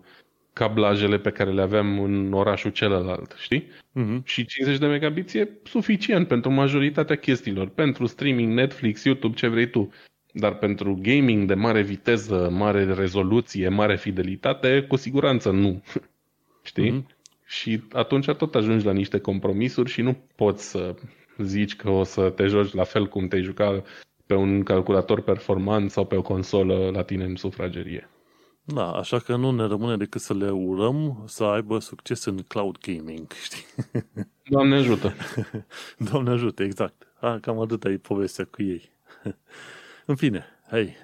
cablajele 0.53 1.19
pe 1.19 1.31
care 1.31 1.51
le 1.51 1.63
aveam 1.63 2.01
în 2.01 2.33
orașul 2.33 2.71
celălalt, 2.71 3.35
știi? 3.39 3.63
Uh-huh. 3.63 4.23
Și 4.25 4.45
50 4.47 4.79
de 4.79 4.87
megabiți 4.87 5.39
e 5.39 5.49
suficient 5.65 6.29
pentru 6.29 6.51
majoritatea 6.51 7.17
chestiilor. 7.17 7.69
Pentru 7.69 8.07
streaming, 8.07 8.53
Netflix, 8.53 9.05
YouTube, 9.05 9.37
ce 9.37 9.47
vrei 9.47 9.71
tu. 9.71 9.93
Dar 10.33 10.55
pentru 10.55 10.99
gaming 11.03 11.47
de 11.47 11.55
mare 11.55 11.83
viteză, 11.83 12.49
mare 12.53 12.85
rezoluție, 12.85 13.69
mare 13.69 13.97
fidelitate, 13.97 14.85
cu 14.89 14.97
siguranță 14.97 15.51
nu. 15.51 15.83
Știi? 16.63 16.91
Uh-huh. 16.91 17.19
Și 17.47 17.83
atunci 17.93 18.27
tot 18.27 18.55
ajungi 18.55 18.85
la 18.85 18.93
niște 18.93 19.19
compromisuri 19.19 19.91
și 19.91 20.03
nu 20.03 20.19
poți 20.35 20.71
să 20.71 20.95
zici 21.39 21.77
că 21.77 21.91
o 21.91 22.05
să 22.05 22.31
te 22.31 22.47
joci 22.47 22.73
la 22.73 22.85
fel 22.85 23.09
cum 23.09 23.29
te-ai 23.29 23.43
juca 23.43 23.83
pe 24.27 24.35
un 24.35 24.63
calculator 24.63 25.21
performant 25.21 25.91
sau 25.91 26.07
pe 26.07 26.17
o 26.17 26.23
consolă 26.23 26.91
la 26.93 27.03
tine 27.03 27.25
în 27.25 27.37
sufragerie. 27.37 28.09
Da, 28.75 28.93
așa 28.93 29.19
că 29.19 29.37
nu 29.37 29.51
ne 29.51 29.65
rămâne 29.65 29.97
decât 29.97 30.21
să 30.21 30.35
le 30.35 30.51
urăm 30.51 31.23
să 31.27 31.45
aibă 31.45 31.79
succes 31.79 32.25
în 32.25 32.43
cloud 32.43 32.79
gaming, 32.79 33.33
știi? 33.45 33.65
Doamne 34.45 34.75
ajută! 34.75 35.15
Doamne 36.11 36.31
ajută, 36.31 36.63
exact. 36.63 37.07
A, 37.21 37.39
cam 37.39 37.61
atât 37.61 37.85
e 37.85 37.99
povestea 37.99 38.45
cu 38.45 38.63
ei. 38.63 38.91
în 40.07 40.17
fine, 40.17 40.45
hei, 40.71 40.97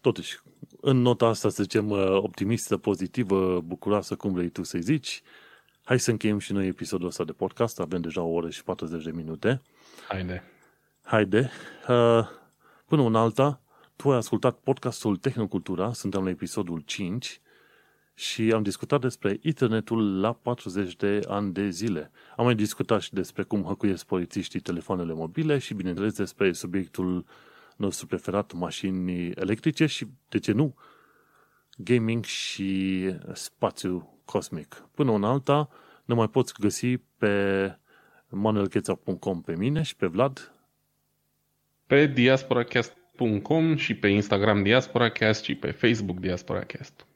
totuși, 0.00 0.40
în 0.80 0.96
nota 0.96 1.26
asta, 1.26 1.48
să 1.48 1.62
zicem, 1.62 1.90
optimistă, 2.16 2.76
pozitivă, 2.76 3.60
bucuroasă, 3.60 4.16
cum 4.16 4.32
vrei 4.32 4.48
tu 4.48 4.62
să-i 4.62 4.82
zici, 4.82 5.22
hai 5.84 6.00
să 6.00 6.10
încheiem 6.10 6.38
și 6.38 6.52
noi 6.52 6.66
episodul 6.66 7.06
ăsta 7.06 7.24
de 7.24 7.32
podcast, 7.32 7.80
avem 7.80 8.00
deja 8.00 8.22
o 8.22 8.32
oră 8.32 8.50
și 8.50 8.64
40 8.64 9.04
de 9.04 9.10
minute. 9.10 9.62
Haide! 10.08 10.42
Haide! 11.02 11.50
Uh, 11.88 12.28
până 12.86 13.02
un 13.02 13.14
alta, 13.14 13.60
tu 13.96 14.10
ai 14.10 14.16
ascultat 14.16 14.58
podcastul 14.58 15.16
Tehnocultura, 15.16 15.92
suntem 15.92 16.24
la 16.24 16.30
episodul 16.30 16.80
5 16.80 17.40
și 18.14 18.52
am 18.52 18.62
discutat 18.62 19.00
despre 19.00 19.38
internetul 19.40 20.20
la 20.20 20.32
40 20.32 20.96
de 20.96 21.20
ani 21.28 21.52
de 21.52 21.68
zile. 21.68 22.10
Am 22.36 22.44
mai 22.44 22.54
discutat 22.54 23.00
și 23.00 23.12
despre 23.12 23.42
cum 23.42 23.62
hăcuiesc 23.62 24.06
polițiștii 24.06 24.60
telefoanele 24.60 25.12
mobile 25.12 25.58
și, 25.58 25.74
bineînțeles, 25.74 26.14
despre 26.14 26.52
subiectul 26.52 27.24
nostru 27.76 28.06
preferat, 28.06 28.52
mașini 28.52 29.30
electrice 29.30 29.86
și, 29.86 30.06
de 30.28 30.38
ce 30.38 30.52
nu, 30.52 30.74
gaming 31.76 32.24
și 32.24 33.10
spațiu 33.32 34.18
cosmic. 34.24 34.86
Până 34.94 35.12
în 35.12 35.24
alta, 35.24 35.68
ne 36.04 36.14
mai 36.14 36.28
poți 36.28 36.54
găsi 36.60 36.96
pe 36.96 37.76
manuelcheța.com 38.28 39.40
pe 39.40 39.56
mine 39.56 39.82
și 39.82 39.96
pe 39.96 40.06
Vlad. 40.06 40.52
Pe 41.86 42.06
diasporacast 42.06 42.96
diasporacast.com 43.22 43.76
și 43.76 43.94
pe 43.94 44.08
Instagram 44.08 44.62
DiasporaCast 44.62 45.44
și 45.44 45.54
pe 45.54 45.70
Facebook 45.70 46.18
DiasporaCast. 46.18 47.06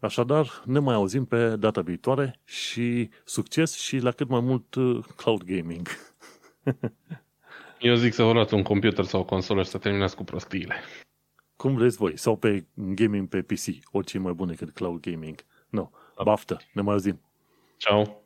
Așadar, 0.00 0.62
ne 0.64 0.78
mai 0.78 0.94
auzim 0.94 1.24
pe 1.24 1.56
data 1.56 1.80
viitoare 1.80 2.40
și 2.44 3.10
succes 3.24 3.76
și 3.76 3.98
la 3.98 4.10
cât 4.10 4.28
mai 4.28 4.40
mult 4.40 4.74
uh, 4.74 5.04
cloud 5.16 5.42
gaming. 5.42 5.88
Eu 7.80 7.94
zic 7.94 8.12
să 8.12 8.22
vă 8.22 8.32
luați 8.32 8.54
un 8.54 8.62
computer 8.62 9.04
sau 9.04 9.20
o 9.20 9.24
consolă 9.24 9.62
și 9.62 9.68
să 9.68 9.78
terminați 9.78 10.16
cu 10.16 10.24
prostiile. 10.24 10.74
Cum 11.56 11.74
vreți 11.74 11.96
voi. 11.96 12.18
Sau 12.18 12.36
pe 12.36 12.66
gaming 12.74 13.28
pe 13.28 13.42
PC. 13.42 13.64
Orice 13.92 14.16
e 14.16 14.20
mai 14.20 14.32
bun 14.32 14.46
decât 14.46 14.70
cloud 14.70 15.00
gaming. 15.00 15.44
No. 15.68 15.90
Baftă. 16.24 16.60
Ne 16.72 16.82
mai 16.82 16.92
auzim. 16.92 17.20
Ciao. 17.76 18.25